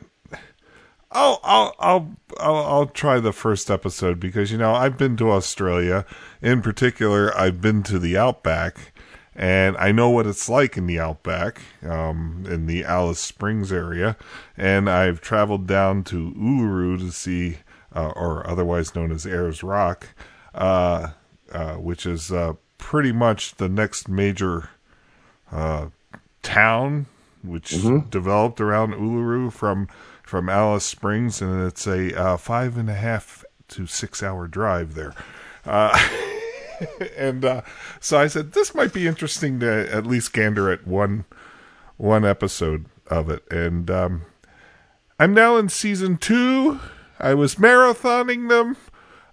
I'll, 1.11 1.41
I'll 1.43 1.75
I'll 1.79 2.17
I'll 2.39 2.57
I'll 2.57 2.87
try 2.87 3.19
the 3.19 3.33
first 3.33 3.71
episode 3.71 4.21
because 4.21 4.53
you 4.53 4.59
know 4.59 4.75
I've 4.75 4.99
been 4.99 5.17
to 5.17 5.31
Australia. 5.31 6.05
In 6.43 6.61
particular, 6.61 7.37
I've 7.37 7.63
been 7.63 7.83
to 7.85 7.99
the 7.99 8.17
Outback, 8.19 8.93
and 9.39 9.77
I 9.77 9.93
know 9.93 10.11
what 10.11 10.27
it's 10.27 10.49
like 10.49 10.77
in 10.77 10.89
the 10.89 10.99
Outback, 10.99 11.63
um, 11.89 12.45
in 12.51 12.67
the 12.67 12.85
Alice 12.85 13.21
Springs 13.21 13.71
area. 13.71 14.17
And 14.57 14.91
I've 14.91 15.21
traveled 15.21 15.69
down 15.69 16.03
to 16.05 16.33
Uluru 16.33 16.99
to 16.99 17.13
see, 17.13 17.59
uh, 17.95 18.09
or 18.17 18.45
otherwise 18.51 18.97
known 18.97 19.13
as 19.13 19.25
Ayers 19.25 19.63
Rock, 19.63 20.09
uh, 20.57 21.11
uh, 21.53 21.75
which 21.75 22.05
is 22.05 22.33
uh, 22.33 22.55
pretty 22.79 23.13
much 23.13 23.55
the 23.55 23.69
next 23.69 24.09
major 24.09 24.71
uh, 25.53 25.87
town, 26.43 27.07
which 27.45 27.71
developed 28.11 28.61
around 28.61 28.93
Uluru 28.95 29.53
from 29.53 29.87
from 30.25 30.49
Alice 30.49 30.85
Springs, 30.85 31.41
and 31.41 31.65
it's 31.65 31.87
a 31.87 32.13
uh, 32.21 32.37
five 32.37 32.77
and 32.77 32.91
a 32.91 32.95
half 32.95 33.45
to 33.69 33.87
six 33.87 34.21
hour 34.21 34.49
drive 34.49 34.95
there. 34.95 35.15
And 37.17 37.45
uh, 37.45 37.63
so 38.01 38.19
I 38.19 38.29
said 38.29 38.53
this 38.53 38.75
might 38.75 38.93
be 38.93 39.07
interesting 39.07 39.59
to 39.61 39.93
at 39.93 40.07
least 40.07 40.33
gander 40.33 40.71
at 40.71 40.87
one 40.87 41.25
one 41.97 42.25
episode 42.25 42.87
of 43.09 43.29
it, 43.29 43.43
and 43.51 43.91
um, 43.91 44.23
I'm 45.19 45.35
now 45.35 45.57
in 45.57 45.69
season 45.69 46.17
two. 46.17 46.79
I 47.19 47.35
was 47.35 47.57
marathoning 47.57 48.49
them. 48.49 48.77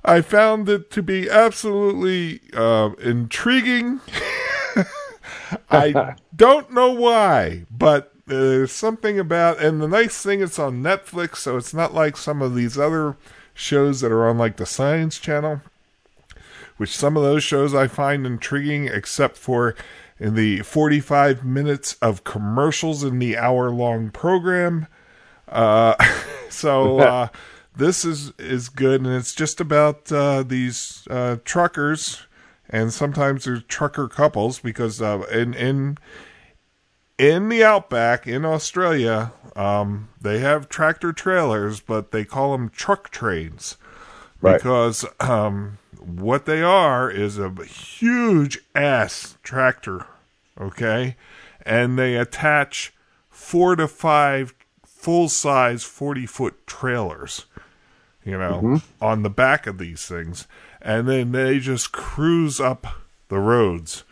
I 0.04 0.22
found 0.22 0.68
it 0.70 0.90
to 0.92 1.04
be 1.04 1.30
absolutely 1.30 2.42
uh, 2.54 2.92
intriguing. 3.00 4.02
I 5.70 6.16
don't 6.36 6.72
know 6.72 6.92
why, 6.92 7.66
but 7.70 8.14
there's 8.28 8.72
something 8.72 9.20
about, 9.20 9.60
and 9.60 9.82
the 9.82 9.88
nice 9.88 10.22
thing, 10.22 10.42
it's 10.42 10.60
on 10.60 10.82
Netflix, 10.82 11.38
so 11.38 11.58
it's 11.58 11.74
not 11.74 11.94
like 11.94 12.18
some 12.18 12.42
of 12.42 12.56
these 12.56 12.78
other 12.78 13.18
shows 13.54 14.02
that 14.02 14.12
are 14.12 14.28
on 14.28 14.38
like 14.38 14.58
the 14.58 14.66
Science 14.66 15.20
Channel, 15.20 15.62
which 16.78 16.96
some 16.96 17.16
of 17.18 17.24
those 17.24 17.44
shows 17.44 17.74
I 17.74 17.88
find 17.88 18.26
intriguing, 18.26 18.88
except 18.88 19.38
for 19.38 19.76
in 20.20 20.36
the 20.36 20.60
45 20.62 21.44
minutes 21.44 21.96
of 22.02 22.24
commercials 22.24 23.04
in 23.04 23.20
the 23.20 23.38
hour 23.38 23.70
long 23.70 24.10
program. 24.10 24.88
Uh, 25.48 25.96
so 26.50 27.00
uh, 27.00 27.28
this 27.76 28.06
is 28.06 28.32
is 28.40 28.70
good, 28.70 29.02
and 29.02 29.14
it's 29.14 29.34
just 29.36 29.60
about 29.60 30.12
uh, 30.12 30.44
these 30.44 31.08
uh, 31.10 31.38
truckers, 31.44 32.26
and 32.70 32.94
sometimes 32.94 33.46
they're 33.46 33.60
trucker 33.60 34.08
couples 34.08 34.60
because 34.60 35.02
uh, 35.02 35.24
in 35.32 35.54
in 35.54 35.98
in 37.18 37.50
the 37.50 37.64
outback 37.64 38.28
in 38.28 38.44
Australia, 38.46 39.32
um, 39.56 40.10
they 40.20 40.40
have 40.40 40.68
tractor 40.68 41.14
trailers, 41.14 41.80
but 41.80 42.12
they 42.12 42.26
call 42.26 42.52
them 42.52 42.70
truck 42.70 43.10
trains 43.10 43.78
Right. 44.42 44.58
because 44.58 45.06
um, 45.22 45.78
what 46.06 46.46
they 46.46 46.62
are 46.62 47.10
is 47.10 47.38
a 47.38 47.50
huge 47.66 48.60
ass 48.74 49.38
tractor, 49.44 50.06
okay, 50.60 51.16
and 51.66 51.98
they 51.98 52.16
attach 52.16 52.94
four 53.30 53.76
to 53.76 53.88
five 53.88 54.54
full 54.86 55.30
size 55.30 55.84
forty 55.84 56.26
foot 56.26 56.66
trailers, 56.68 57.46
you 58.24 58.38
know, 58.38 58.82
on 59.02 59.24
the 59.24 59.30
back 59.30 59.68
of 59.68 59.78
these 59.78 60.06
things, 60.06 60.48
and 60.82 61.08
then 61.08 61.32
they 61.32 61.60
just 61.60 61.92
cruise 61.92 62.60
up 62.60 62.88
the 63.30 63.40
roads. 63.40 64.04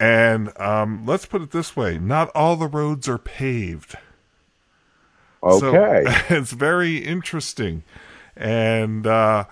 And 0.00 0.58
um, 0.60 1.04
let's 1.06 1.26
put 1.26 1.42
it 1.42 1.50
this 1.50 1.76
way: 1.76 1.98
not 1.98 2.30
all 2.34 2.56
the 2.56 2.66
roads 2.66 3.08
are 3.08 3.18
paved. 3.18 3.96
Okay. 5.42 6.04
So 6.04 6.12
it's 6.36 6.52
very 6.52 6.98
interesting. 6.98 7.82
And 8.36 9.06
uh 9.06 9.44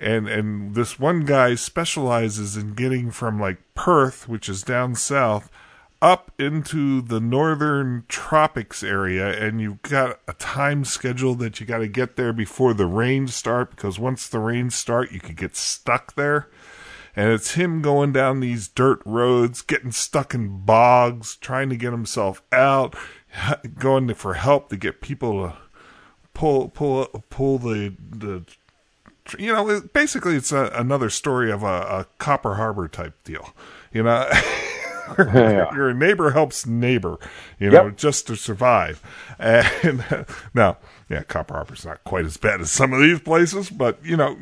and 0.00 0.28
and 0.28 0.74
this 0.74 0.98
one 0.98 1.24
guy 1.24 1.54
specializes 1.54 2.56
in 2.56 2.74
getting 2.74 3.10
from 3.10 3.40
like 3.40 3.58
Perth, 3.74 4.28
which 4.28 4.48
is 4.48 4.62
down 4.62 4.94
south, 4.94 5.50
up 6.00 6.30
into 6.38 7.02
the 7.02 7.20
northern 7.20 8.04
tropics 8.08 8.82
area. 8.82 9.28
And 9.28 9.60
you've 9.60 9.82
got 9.82 10.20
a 10.28 10.32
time 10.34 10.84
schedule 10.84 11.34
that 11.36 11.60
you 11.60 11.66
got 11.66 11.78
to 11.78 11.88
get 11.88 12.16
there 12.16 12.32
before 12.32 12.74
the 12.74 12.86
rains 12.86 13.34
start 13.34 13.70
because 13.70 13.98
once 13.98 14.28
the 14.28 14.38
rains 14.38 14.74
start 14.74 15.12
you 15.12 15.20
could 15.20 15.36
get 15.36 15.56
stuck 15.56 16.14
there. 16.14 16.48
And 17.16 17.32
it's 17.32 17.54
him 17.54 17.82
going 17.82 18.12
down 18.12 18.38
these 18.38 18.68
dirt 18.68 19.00
roads, 19.04 19.62
getting 19.62 19.90
stuck 19.90 20.34
in 20.34 20.60
bogs, 20.64 21.34
trying 21.36 21.68
to 21.70 21.76
get 21.76 21.90
himself 21.90 22.42
out, 22.52 22.94
going 23.78 24.14
for 24.14 24.34
help 24.34 24.68
to 24.68 24.76
get 24.76 25.00
people 25.00 25.48
to 25.48 25.56
pull 26.32 26.68
pull 26.68 27.06
pull 27.28 27.58
the 27.58 27.96
the 27.98 28.44
you 29.38 29.52
know 29.52 29.68
it- 29.70 29.92
basically 29.92 30.36
it's 30.36 30.52
a, 30.52 30.70
another 30.74 31.10
story 31.10 31.50
of 31.50 31.62
a, 31.62 31.66
a 31.66 32.06
Copper 32.18 32.54
Harbor 32.54 32.88
type 32.88 33.14
deal, 33.24 33.52
you 33.92 34.02
know. 34.02 34.28
Yeah. 35.16 35.74
Your 35.74 35.94
neighbor 35.94 36.32
helps 36.32 36.66
neighbor, 36.66 37.16
you 37.58 37.70
know, 37.70 37.86
Yep. 37.86 37.96
just 37.96 38.26
to 38.26 38.36
survive. 38.36 39.02
And 39.38 40.04
now, 40.54 40.76
yeah, 41.08 41.22
Copper 41.22 41.54
Harbor's 41.54 41.86
not 41.86 42.04
quite 42.04 42.26
as 42.26 42.36
bad 42.36 42.60
as 42.60 42.70
some 42.70 42.92
of 42.92 43.00
these 43.00 43.18
places, 43.18 43.70
but 43.70 44.04
you 44.04 44.18
know, 44.18 44.36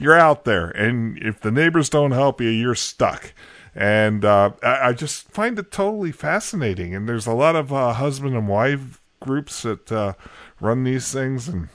you're 0.00 0.18
out 0.18 0.44
there, 0.44 0.70
and 0.70 1.16
if 1.18 1.40
the 1.40 1.52
neighbors 1.52 1.88
don't 1.88 2.10
help 2.10 2.40
you, 2.40 2.48
you're 2.48 2.74
stuck. 2.74 3.32
And 3.72 4.24
uh, 4.24 4.50
I, 4.64 4.88
I 4.88 4.92
just 4.94 5.30
find 5.30 5.56
it 5.60 5.70
totally 5.70 6.10
fascinating. 6.10 6.92
And 6.92 7.08
there's 7.08 7.28
a 7.28 7.32
lot 7.32 7.54
of 7.54 7.72
uh, 7.72 7.92
husband 7.92 8.34
and 8.36 8.48
wife 8.48 9.00
groups 9.20 9.62
that 9.62 9.92
uh, 9.92 10.14
run 10.60 10.82
these 10.82 11.12
things, 11.12 11.46
and 11.46 11.68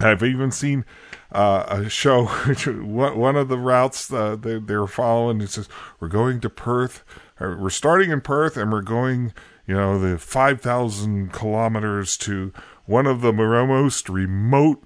I've 0.00 0.22
even 0.22 0.50
seen 0.50 0.84
uh, 1.32 1.64
a 1.68 1.88
show, 1.88 2.26
one 2.26 3.36
of 3.36 3.48
the 3.48 3.58
routes 3.58 4.12
uh, 4.12 4.36
they, 4.36 4.58
they're 4.58 4.86
following. 4.86 5.40
It 5.40 5.50
says 5.50 5.68
we're 5.98 6.08
going 6.08 6.40
to 6.40 6.50
Perth. 6.50 7.04
We're 7.40 7.70
starting 7.70 8.10
in 8.10 8.20
Perth, 8.20 8.56
and 8.56 8.70
we're 8.70 8.82
going, 8.82 9.32
you 9.66 9.74
know, 9.74 9.98
the 9.98 10.18
five 10.18 10.60
thousand 10.60 11.32
kilometers 11.32 12.16
to 12.18 12.52
one 12.84 13.06
of 13.06 13.20
the 13.20 13.32
most 13.32 14.08
remote 14.08 14.84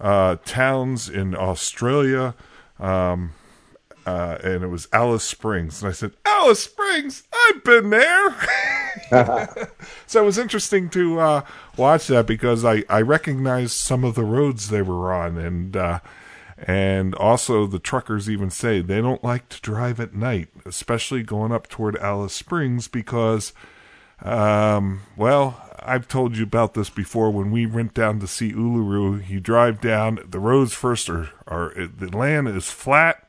uh, 0.00 0.36
towns 0.44 1.08
in 1.08 1.34
Australia. 1.34 2.34
Um, 2.78 3.32
uh, 4.06 4.38
and 4.42 4.64
it 4.64 4.68
was 4.68 4.88
Alice 4.90 5.24
Springs. 5.24 5.82
And 5.82 5.90
I 5.90 5.92
said, 5.92 6.12
Alice 6.24 6.60
Springs, 6.60 7.24
I've 7.30 7.62
been 7.62 7.90
there. 7.90 8.34
so 10.08 10.22
it 10.22 10.24
was 10.24 10.38
interesting 10.38 10.88
to 10.88 11.20
uh, 11.20 11.44
watch 11.76 12.06
that 12.06 12.26
because 12.26 12.64
I, 12.64 12.82
I 12.88 13.02
recognized 13.02 13.74
some 13.74 14.04
of 14.04 14.14
the 14.14 14.24
roads 14.24 14.70
they 14.70 14.80
were 14.80 15.12
on. 15.12 15.36
And, 15.36 15.76
uh, 15.76 16.00
and 16.56 17.14
also 17.14 17.66
the 17.66 17.78
truckers 17.78 18.28
even 18.28 18.48
say 18.48 18.80
they 18.80 19.02
don't 19.02 19.22
like 19.22 19.50
to 19.50 19.60
drive 19.60 20.00
at 20.00 20.14
night, 20.14 20.48
especially 20.64 21.22
going 21.22 21.52
up 21.52 21.68
toward 21.68 21.94
Alice 21.98 22.32
Springs 22.32 22.88
because, 22.88 23.52
um, 24.22 25.02
well, 25.14 25.62
I've 25.80 26.08
told 26.08 26.38
you 26.38 26.42
about 26.42 26.72
this 26.72 26.88
before. 26.88 27.30
When 27.30 27.50
we 27.50 27.66
went 27.66 27.92
down 27.92 28.18
to 28.20 28.26
see 28.26 28.52
Uluru, 28.52 29.28
you 29.28 29.40
drive 29.40 29.78
down, 29.78 30.20
the 30.26 30.40
roads 30.40 30.72
first 30.72 31.10
are, 31.10 31.28
are 31.46 31.74
the 31.74 32.16
land 32.16 32.48
is 32.48 32.70
flat 32.70 33.28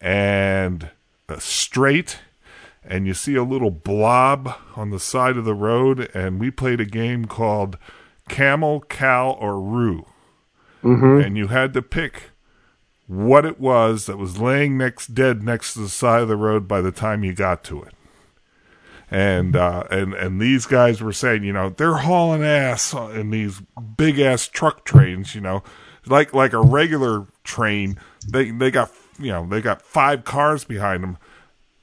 and 0.00 0.90
uh, 1.28 1.38
straight 1.38 2.18
and 2.86 3.06
you 3.06 3.14
see 3.14 3.34
a 3.34 3.42
little 3.42 3.70
blob 3.70 4.54
on 4.76 4.90
the 4.90 5.00
side 5.00 5.36
of 5.36 5.44
the 5.44 5.54
road 5.54 6.10
and 6.14 6.38
we 6.38 6.50
played 6.50 6.80
a 6.80 6.84
game 6.84 7.24
called 7.24 7.78
camel 8.28 8.80
cow 8.88 9.30
or 9.30 9.60
roo 9.60 10.06
and 11.22 11.36
you 11.36 11.48
had 11.48 11.72
to 11.74 11.82
pick 11.82 12.30
what 13.06 13.44
it 13.44 13.60
was 13.60 14.06
that 14.06 14.18
was 14.18 14.38
laying 14.38 14.76
next 14.78 15.08
dead 15.14 15.42
next 15.42 15.74
to 15.74 15.80
the 15.80 15.88
side 15.88 16.22
of 16.22 16.28
the 16.28 16.36
road 16.36 16.66
by 16.68 16.80
the 16.80 16.92
time 16.92 17.22
you 17.24 17.32
got 17.34 17.62
to 17.64 17.82
it 17.82 17.92
and 19.10 19.54
uh, 19.54 19.84
and 19.90 20.14
and 20.14 20.40
these 20.40 20.66
guys 20.66 21.00
were 21.00 21.12
saying, 21.12 21.44
you 21.44 21.52
know, 21.52 21.68
they're 21.70 21.98
hauling 21.98 22.42
ass 22.42 22.92
in 22.92 23.30
these 23.30 23.62
big 23.96 24.18
ass 24.18 24.48
truck 24.48 24.84
trains, 24.84 25.34
you 25.34 25.40
know, 25.40 25.62
like 26.06 26.34
like 26.34 26.52
a 26.52 26.60
regular 26.60 27.26
train. 27.44 27.98
They 28.26 28.50
they 28.50 28.70
got 28.70 28.90
you 29.18 29.30
know 29.30 29.46
they 29.46 29.60
got 29.60 29.82
five 29.82 30.24
cars 30.24 30.64
behind 30.64 31.02
them. 31.02 31.18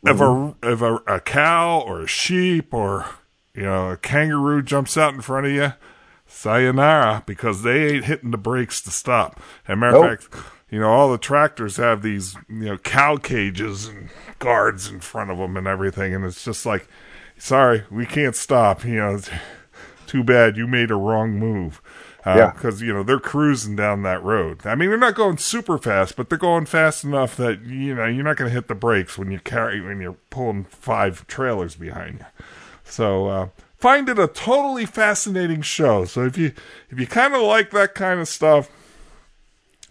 If 0.03 0.19
a 0.19 0.23
mm-hmm. 0.23 0.68
if 0.68 0.82
a, 0.82 0.95
a 1.07 1.19
cow 1.19 1.80
or 1.80 2.02
a 2.02 2.07
sheep 2.07 2.73
or 2.73 3.06
you 3.53 3.64
know 3.64 3.91
a 3.91 3.98
kangaroo 3.98 4.64
jumps 4.64 4.98
out 4.98 5.14
in 5.14 5.22
front 5.22 5.45
of 5.45 5.52
you, 5.52 5.73
sayonara 6.26 7.23
because 7.26 7.61
they 7.61 7.94
ain't 7.94 8.06
hitting 8.06 8.32
the 8.32 8.38
brakes 8.38 8.82
to 8.82 8.91
stop. 8.91 9.40
And 9.68 9.80
matter 9.80 9.91
Nope. 9.94 10.06
of 10.06 10.23
fact, 10.23 10.45
you 10.72 10.80
know 10.80 10.90
all 10.90 11.11
the 11.11 11.18
tractors 11.18 11.78
have 11.78 12.02
these 12.02 12.36
you 12.49 12.65
know 12.65 12.78
cow 12.78 13.18
cages 13.18 13.88
and 13.88 14.10
guards 14.40 14.90
in 14.90 15.02
front 15.02 15.30
of 15.30 15.38
them 15.38 15.56
and 15.56 15.68
everything, 15.68 16.15
and 16.15 16.26
it's 16.26 16.44
just 16.44 16.65
like, 16.65 16.88
sorry, 17.38 17.84
we 17.91 18.06
can't 18.06 18.36
stop. 18.36 18.84
You 18.84 18.95
know, 18.95 19.15
it's 19.15 19.30
too 20.07 20.23
bad 20.23 20.57
you 20.57 20.65
made 20.68 20.90
a 20.90 20.95
wrong 20.95 21.38
move. 21.38 21.80
Uh, 22.26 22.35
Yeah. 22.38 22.52
Because, 22.52 22.81
you 22.81 22.93
know, 22.93 23.03
they're 23.03 23.19
cruising 23.19 23.76
down 23.76 24.03
that 24.03 24.23
road. 24.23 24.65
I 24.65 24.76
mean, 24.76 24.89
they're 24.89 24.98
not 24.98 25.15
going 25.15 25.38
super 25.38 25.77
fast, 25.77 26.15
but 26.15 26.30
they're 26.30 26.38
going 26.38 26.65
fast 26.65 27.03
enough 27.03 27.35
that, 27.38 27.61
you 27.64 27.95
know, 27.95 28.06
you're 28.06 28.23
not 28.23 28.38
going 28.38 28.49
to 28.49 28.53
hit 28.53 28.68
the 28.68 28.76
brakes 28.76 29.18
when 29.18 29.31
you 29.31 29.39
carry, 29.39 29.81
when 29.81 29.99
you're 29.99 30.18
pulling 30.30 30.65
five 30.65 31.26
trailers 31.27 31.76
behind 31.76 32.19
you. 32.19 32.26
So, 32.84 33.27
uh, 33.27 33.48
find 33.77 34.07
it 34.07 34.19
a 34.19 34.27
totally 34.27 34.85
fascinating 34.85 35.64
show. 35.64 36.06
So 36.06 36.23
if 36.26 36.38
you, 36.38 36.53
if 36.89 36.99
you 36.99 37.07
kind 37.07 37.34
of 37.34 37.41
like 37.41 37.72
that 37.72 37.95
kind 37.95 38.19
of 38.19 38.27
stuff, 38.27 38.69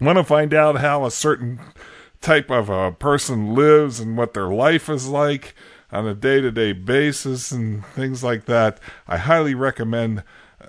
want 0.01 0.19
to 0.19 0.24
find 0.24 0.55
out 0.55 0.78
how 0.78 1.05
a 1.05 1.11
certain 1.11 1.59
type 2.20 2.51
of 2.51 2.69
a 2.70 2.93
person 2.93 3.55
lives 3.55 3.98
and 3.98 4.16
what 4.16 4.35
their 4.35 4.48
life 4.48 4.89
is 4.89 5.09
like 5.09 5.55
on 5.90 6.07
a 6.07 6.15
day-to-day 6.15 6.73
basis 6.73 7.51
and 7.51 7.85
things 7.86 8.23
like 8.23 8.44
that, 8.44 8.78
I 9.09 9.16
highly 9.16 9.55
recommend 9.55 10.23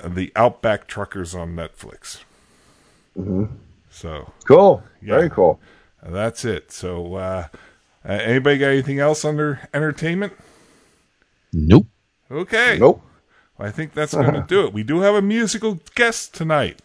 the 0.04 0.32
Outback 0.36 0.88
Truckers 0.88 1.34
on 1.36 1.56
Netflix. 1.56 2.20
So 3.90 4.32
Cool. 4.46 4.84
Yeah. 5.02 5.16
Very 5.16 5.30
cool. 5.30 5.60
That's 6.04 6.46
it. 6.46 6.72
So, 6.72 7.16
uh, 7.16 7.48
uh, 8.04 8.12
anybody 8.12 8.58
got 8.58 8.68
anything 8.70 9.00
else 9.00 9.24
under 9.24 9.68
entertainment? 9.74 10.34
Nope. 11.54 11.88
Okay. 12.32 12.78
Nope. 12.80 13.04
I 13.60 13.70
think 13.70 13.94
that's 13.94 14.14
going 14.14 14.34
to 14.34 14.46
do 14.48 14.66
it. 14.66 14.74
We 14.74 14.82
do 14.84 15.02
have 15.02 15.14
a 15.14 15.22
musical 15.22 15.80
guest 15.94 16.34
tonight. 16.34 16.80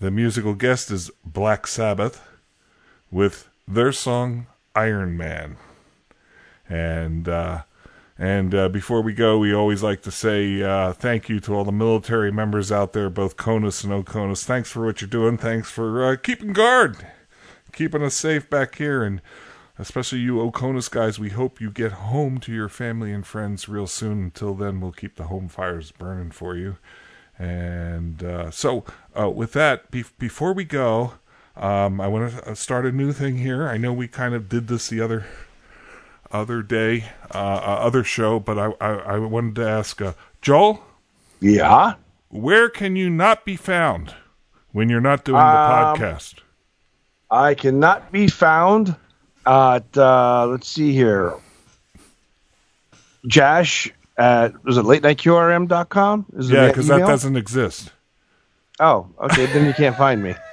The 0.00 0.10
musical 0.10 0.54
guest 0.54 0.90
is 0.90 1.10
Black 1.24 1.66
Sabbath 1.66 2.26
with 3.10 3.48
their 3.68 3.92
song 3.92 4.46
Iron 4.74 5.16
Man. 5.18 5.58
And 6.68 7.28
uh, 7.28 7.62
and 8.18 8.54
uh, 8.54 8.68
before 8.68 9.00
we 9.00 9.14
go, 9.14 9.38
we 9.38 9.54
always 9.54 9.82
like 9.82 10.02
to 10.02 10.10
say 10.10 10.62
uh, 10.62 10.92
thank 10.92 11.28
you 11.28 11.40
to 11.40 11.54
all 11.54 11.64
the 11.64 11.72
military 11.72 12.30
members 12.30 12.70
out 12.70 12.92
there, 12.92 13.08
both 13.08 13.36
CONUS 13.36 13.84
and 13.84 13.92
OCONUS. 13.92 14.44
Thanks 14.44 14.70
for 14.70 14.84
what 14.84 15.00
you're 15.00 15.08
doing. 15.08 15.38
Thanks 15.38 15.70
for 15.70 16.04
uh, 16.04 16.16
keeping 16.16 16.52
guard, 16.52 17.06
keeping 17.72 18.02
us 18.02 18.14
safe 18.14 18.50
back 18.50 18.76
here, 18.76 19.02
and 19.02 19.22
especially 19.78 20.18
you 20.18 20.36
OCONUS 20.36 20.90
guys. 20.90 21.18
We 21.18 21.30
hope 21.30 21.60
you 21.60 21.70
get 21.70 21.92
home 21.92 22.38
to 22.40 22.52
your 22.52 22.68
family 22.68 23.12
and 23.12 23.26
friends 23.26 23.68
real 23.68 23.86
soon. 23.86 24.24
Until 24.24 24.54
then, 24.54 24.80
we'll 24.80 24.92
keep 24.92 25.16
the 25.16 25.24
home 25.24 25.48
fires 25.48 25.90
burning 25.90 26.30
for 26.30 26.54
you. 26.54 26.76
And 27.38 28.22
uh, 28.22 28.50
so, 28.50 28.84
uh, 29.18 29.30
with 29.30 29.52
that, 29.54 29.90
be- 29.90 30.04
before 30.18 30.52
we 30.52 30.64
go, 30.64 31.14
um, 31.56 32.00
I 32.00 32.08
want 32.08 32.44
to 32.44 32.54
start 32.56 32.86
a 32.86 32.92
new 32.92 33.12
thing 33.12 33.38
here. 33.38 33.66
I 33.66 33.78
know 33.78 33.92
we 33.92 34.06
kind 34.06 34.34
of 34.34 34.48
did 34.48 34.68
this 34.68 34.88
the 34.88 35.00
other 35.00 35.26
other 36.32 36.62
day, 36.62 37.04
uh, 37.34 37.38
uh, 37.38 37.78
other 37.82 38.02
show, 38.04 38.40
but 38.40 38.58
I, 38.58 38.72
I, 38.80 38.92
I 39.14 39.18
wanted 39.18 39.54
to 39.56 39.68
ask 39.68 40.00
uh, 40.00 40.12
Joel, 40.40 40.82
Yeah. 41.40 41.94
where 42.28 42.68
can 42.68 42.96
you 42.96 43.10
not 43.10 43.44
be 43.44 43.56
found 43.56 44.14
when 44.72 44.88
you're 44.88 45.00
not 45.00 45.24
doing 45.24 45.38
the 45.38 45.42
Um, 45.44 45.96
podcast? 45.96 46.34
I 47.30 47.54
cannot 47.54 48.10
be 48.12 48.28
found 48.28 48.96
at 49.46 49.96
uh, 49.96 50.46
let's 50.46 50.68
see 50.68 50.92
here. 50.92 51.34
Jash 53.26 53.90
at 54.18 54.62
was 54.64 54.76
it 54.76 54.84
late 54.84 55.02
night 55.02 55.16
QRM.com? 55.18 56.26
Is 56.36 56.50
Yeah, 56.50 56.68
because 56.68 56.88
that 56.88 56.98
doesn't 57.00 57.36
exist. 57.36 57.90
Oh, 58.80 59.08
okay, 59.22 59.46
then 59.46 59.66
you 59.66 59.72
can't 59.74 59.96
find 59.96 60.22
me. 60.22 60.34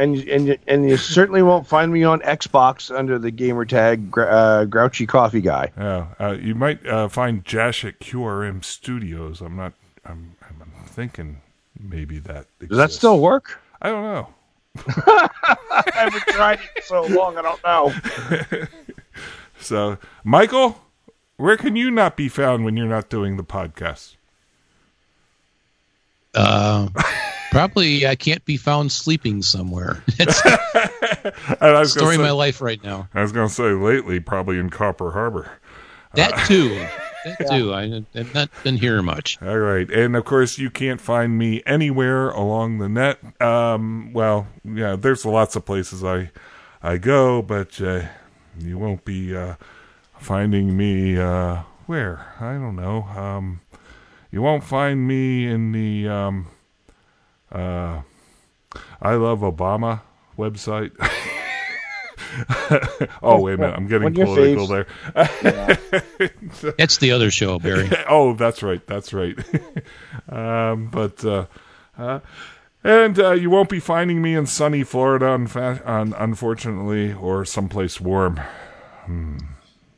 and 0.00 0.16
you, 0.16 0.32
and 0.32 0.58
and 0.66 0.88
you 0.88 0.96
certainly 0.96 1.42
won't 1.42 1.66
find 1.66 1.92
me 1.92 2.04
on 2.04 2.20
Xbox 2.20 2.96
under 2.96 3.18
the 3.18 3.30
gamer 3.30 3.64
tag 3.64 4.16
uh, 4.18 4.64
Grouchy 4.64 5.06
Coffee 5.06 5.40
Guy. 5.40 5.70
Yeah, 5.76 6.06
uh, 6.18 6.36
you 6.40 6.54
might 6.54 6.84
uh, 6.86 7.08
find 7.08 7.44
Jash 7.44 7.84
at 7.84 8.00
QRM 8.00 8.64
Studios. 8.64 9.40
I'm 9.40 9.56
not. 9.56 9.74
I'm, 10.04 10.36
I'm 10.42 10.84
thinking 10.86 11.40
maybe 11.78 12.18
that. 12.20 12.46
Does 12.58 12.78
that 12.78 12.92
still 12.92 13.20
work? 13.20 13.60
I 13.82 13.90
don't 13.90 14.02
know. 14.02 14.28
I 14.86 15.82
haven't 15.94 16.22
tried 16.28 16.60
it 16.76 16.84
so 16.84 17.02
long. 17.06 17.36
I 17.36 17.42
don't 17.42 17.64
know. 17.64 18.66
So, 19.60 19.98
Michael, 20.24 20.80
where 21.36 21.56
can 21.56 21.76
you 21.76 21.90
not 21.90 22.16
be 22.16 22.28
found 22.28 22.64
when 22.64 22.76
you're 22.76 22.86
not 22.86 23.08
doing 23.08 23.36
the 23.36 23.44
podcast? 23.44 24.16
Uh, 26.34 26.88
probably 27.50 28.06
I 28.06 28.14
can't 28.14 28.44
be 28.44 28.56
found 28.56 28.92
sleeping 28.92 29.42
somewhere. 29.42 30.02
It's 30.18 30.42
And 30.44 31.60
I 31.76 31.82
story 31.84 32.16
of 32.16 32.20
my 32.20 32.30
life 32.30 32.60
right 32.60 32.82
now. 32.82 33.08
I 33.14 33.22
was 33.22 33.32
going 33.32 33.48
to 33.48 33.54
say 33.54 33.70
lately, 33.72 34.20
probably 34.20 34.58
in 34.58 34.70
Copper 34.70 35.10
Harbor. 35.10 35.50
That 36.14 36.46
too. 36.46 36.86
That 37.22 37.50
too. 37.50 37.74
I, 37.74 38.02
I've 38.14 38.32
not 38.32 38.48
been 38.64 38.78
here 38.78 39.02
much. 39.02 39.36
All 39.42 39.58
right, 39.58 39.90
and 39.90 40.16
of 40.16 40.24
course 40.24 40.56
you 40.56 40.70
can't 40.70 41.02
find 41.02 41.36
me 41.36 41.62
anywhere 41.66 42.30
along 42.30 42.78
the 42.78 42.88
net. 42.88 43.18
Um, 43.42 44.14
well, 44.14 44.46
yeah, 44.64 44.96
there's 44.96 45.26
lots 45.26 45.54
of 45.54 45.66
places 45.66 46.02
I 46.02 46.30
I 46.82 46.96
go, 46.96 47.42
but 47.42 47.78
uh, 47.78 48.04
you 48.58 48.78
won't 48.78 49.04
be 49.04 49.36
uh, 49.36 49.56
finding 50.18 50.74
me 50.74 51.18
uh, 51.18 51.58
where 51.84 52.26
I 52.40 52.54
don't 52.54 52.76
know. 52.76 53.02
Um, 53.02 53.60
you 54.30 54.40
won't 54.40 54.64
find 54.64 55.06
me 55.06 55.46
in 55.46 55.72
the 55.72 56.08
um, 56.08 56.46
uh, 57.52 58.02
I 59.02 59.14
love 59.14 59.40
Obama 59.40 60.00
website. 60.38 60.92
oh 63.22 63.40
wait 63.40 63.54
a 63.54 63.58
minute, 63.58 63.74
I'm 63.76 63.88
getting 63.88 64.14
One 64.14 64.14
political 64.14 64.68
faves. 64.68 66.60
there. 66.62 66.72
That's 66.76 66.96
the 66.98 67.10
other 67.12 67.30
show, 67.30 67.58
Barry. 67.58 67.90
oh, 68.08 68.34
that's 68.34 68.62
right. 68.62 68.84
That's 68.86 69.12
right. 69.12 69.36
um, 70.28 70.88
but 70.88 71.24
uh, 71.24 71.46
uh, 71.98 72.20
and 72.84 73.18
uh, 73.18 73.32
you 73.32 73.50
won't 73.50 73.68
be 73.68 73.80
finding 73.80 74.22
me 74.22 74.34
in 74.34 74.46
sunny 74.46 74.84
Florida, 74.84 75.26
unfa- 75.26 75.86
un- 75.86 76.14
unfortunately, 76.16 77.12
or 77.12 77.44
someplace 77.44 78.00
warm. 78.00 78.40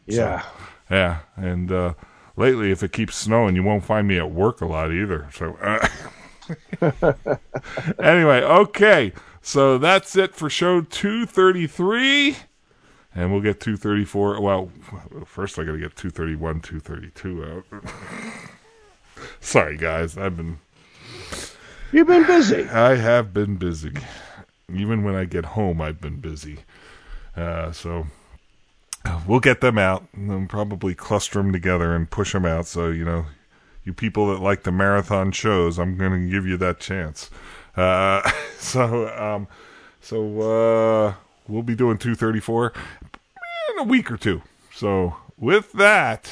Yeah. 0.06 0.44
Yeah, 0.90 1.20
and 1.36 1.70
uh, 1.70 1.94
lately, 2.36 2.70
if 2.70 2.82
it 2.82 2.92
keeps 2.92 3.16
snowing, 3.16 3.56
you 3.56 3.62
won't 3.62 3.84
find 3.84 4.08
me 4.08 4.18
at 4.18 4.30
work 4.30 4.60
a 4.60 4.66
lot 4.66 4.92
either. 4.92 5.28
So. 5.32 5.56
Anyway, 7.98 8.42
okay. 8.42 9.12
So 9.42 9.78
that's 9.78 10.16
it 10.16 10.34
for 10.34 10.48
show 10.48 10.80
233. 10.82 12.36
And 13.14 13.30
we'll 13.30 13.40
get 13.40 13.60
234. 13.60 14.40
Well, 14.40 14.70
first 15.24 15.58
I 15.58 15.64
got 15.64 15.72
to 15.72 15.78
get 15.78 15.96
231, 15.96 16.60
232 16.60 17.44
out. 17.44 17.84
Sorry, 19.40 19.76
guys. 19.76 20.16
I've 20.16 20.36
been, 20.36 20.58
You've 21.92 22.06
been 22.06 22.26
busy. 22.26 22.64
I 22.68 22.96
have 22.96 23.34
been 23.34 23.56
busy. 23.56 23.92
Even 24.72 25.04
when 25.04 25.14
I 25.14 25.26
get 25.26 25.44
home, 25.44 25.80
I've 25.82 26.00
been 26.00 26.20
busy. 26.20 26.60
Uh, 27.36 27.70
so 27.72 28.06
we'll 29.26 29.40
get 29.40 29.60
them 29.60 29.76
out 29.76 30.06
and 30.14 30.30
then 30.30 30.48
probably 30.48 30.94
cluster 30.94 31.40
them 31.40 31.52
together 31.52 31.94
and 31.94 32.08
push 32.10 32.32
them 32.32 32.46
out. 32.46 32.66
So, 32.66 32.88
you 32.88 33.04
know, 33.04 33.26
you 33.84 33.92
people 33.92 34.28
that 34.32 34.40
like 34.40 34.62
the 34.62 34.72
marathon 34.72 35.32
shows, 35.32 35.78
I'm 35.78 35.96
going 35.96 36.12
to 36.12 36.30
give 36.30 36.46
you 36.46 36.56
that 36.58 36.80
chance. 36.80 37.30
Uh, 37.76 38.28
so, 38.58 39.08
um, 39.16 39.48
so, 40.00 40.40
uh, 40.40 41.14
we'll 41.48 41.62
be 41.62 41.74
doing 41.74 41.98
234 41.98 42.72
in 43.70 43.78
a 43.78 43.84
week 43.84 44.10
or 44.10 44.16
two. 44.16 44.42
So, 44.74 45.16
with 45.36 45.72
that, 45.72 46.30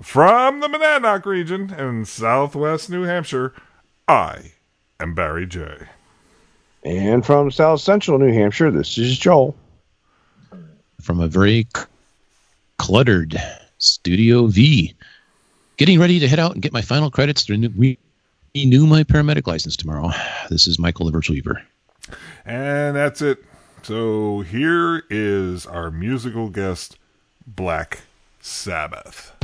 from 0.00 0.60
the 0.60 0.68
Monadnock 0.68 1.24
region 1.24 1.72
in 1.74 2.04
southwest 2.04 2.90
New 2.90 3.02
Hampshire, 3.02 3.54
I 4.06 4.52
am 5.00 5.14
Barry 5.14 5.46
J. 5.46 5.88
And 6.84 7.24
from 7.26 7.50
South 7.50 7.80
Central 7.80 8.18
New 8.18 8.32
Hampshire, 8.32 8.70
this 8.70 8.96
is 8.98 9.18
Joel. 9.18 9.56
From 11.00 11.20
a 11.20 11.28
very 11.28 11.66
c- 11.74 11.82
cluttered 12.78 13.40
Studio 13.78 14.46
V. 14.46 14.94
Getting 15.76 16.00
ready 16.00 16.18
to 16.20 16.28
head 16.28 16.38
out 16.38 16.52
and 16.52 16.62
get 16.62 16.72
my 16.72 16.80
final 16.80 17.10
credits 17.10 17.44
to 17.44 17.52
renew, 17.52 17.96
renew 18.54 18.86
my 18.86 19.04
paramedic 19.04 19.46
license 19.46 19.76
tomorrow. 19.76 20.10
This 20.48 20.66
is 20.66 20.78
Michael 20.78 21.04
the 21.04 21.12
Virtual 21.12 21.34
Weaver. 21.34 21.62
And 22.46 22.96
that's 22.96 23.20
it. 23.20 23.44
So 23.82 24.40
here 24.40 25.02
is 25.10 25.66
our 25.66 25.90
musical 25.90 26.48
guest, 26.48 26.96
Black 27.46 28.04
Sabbath. 28.40 29.35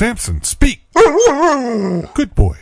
Samson, 0.00 0.42
speak. 0.42 0.80
Good 0.94 2.34
boy. 2.34 2.56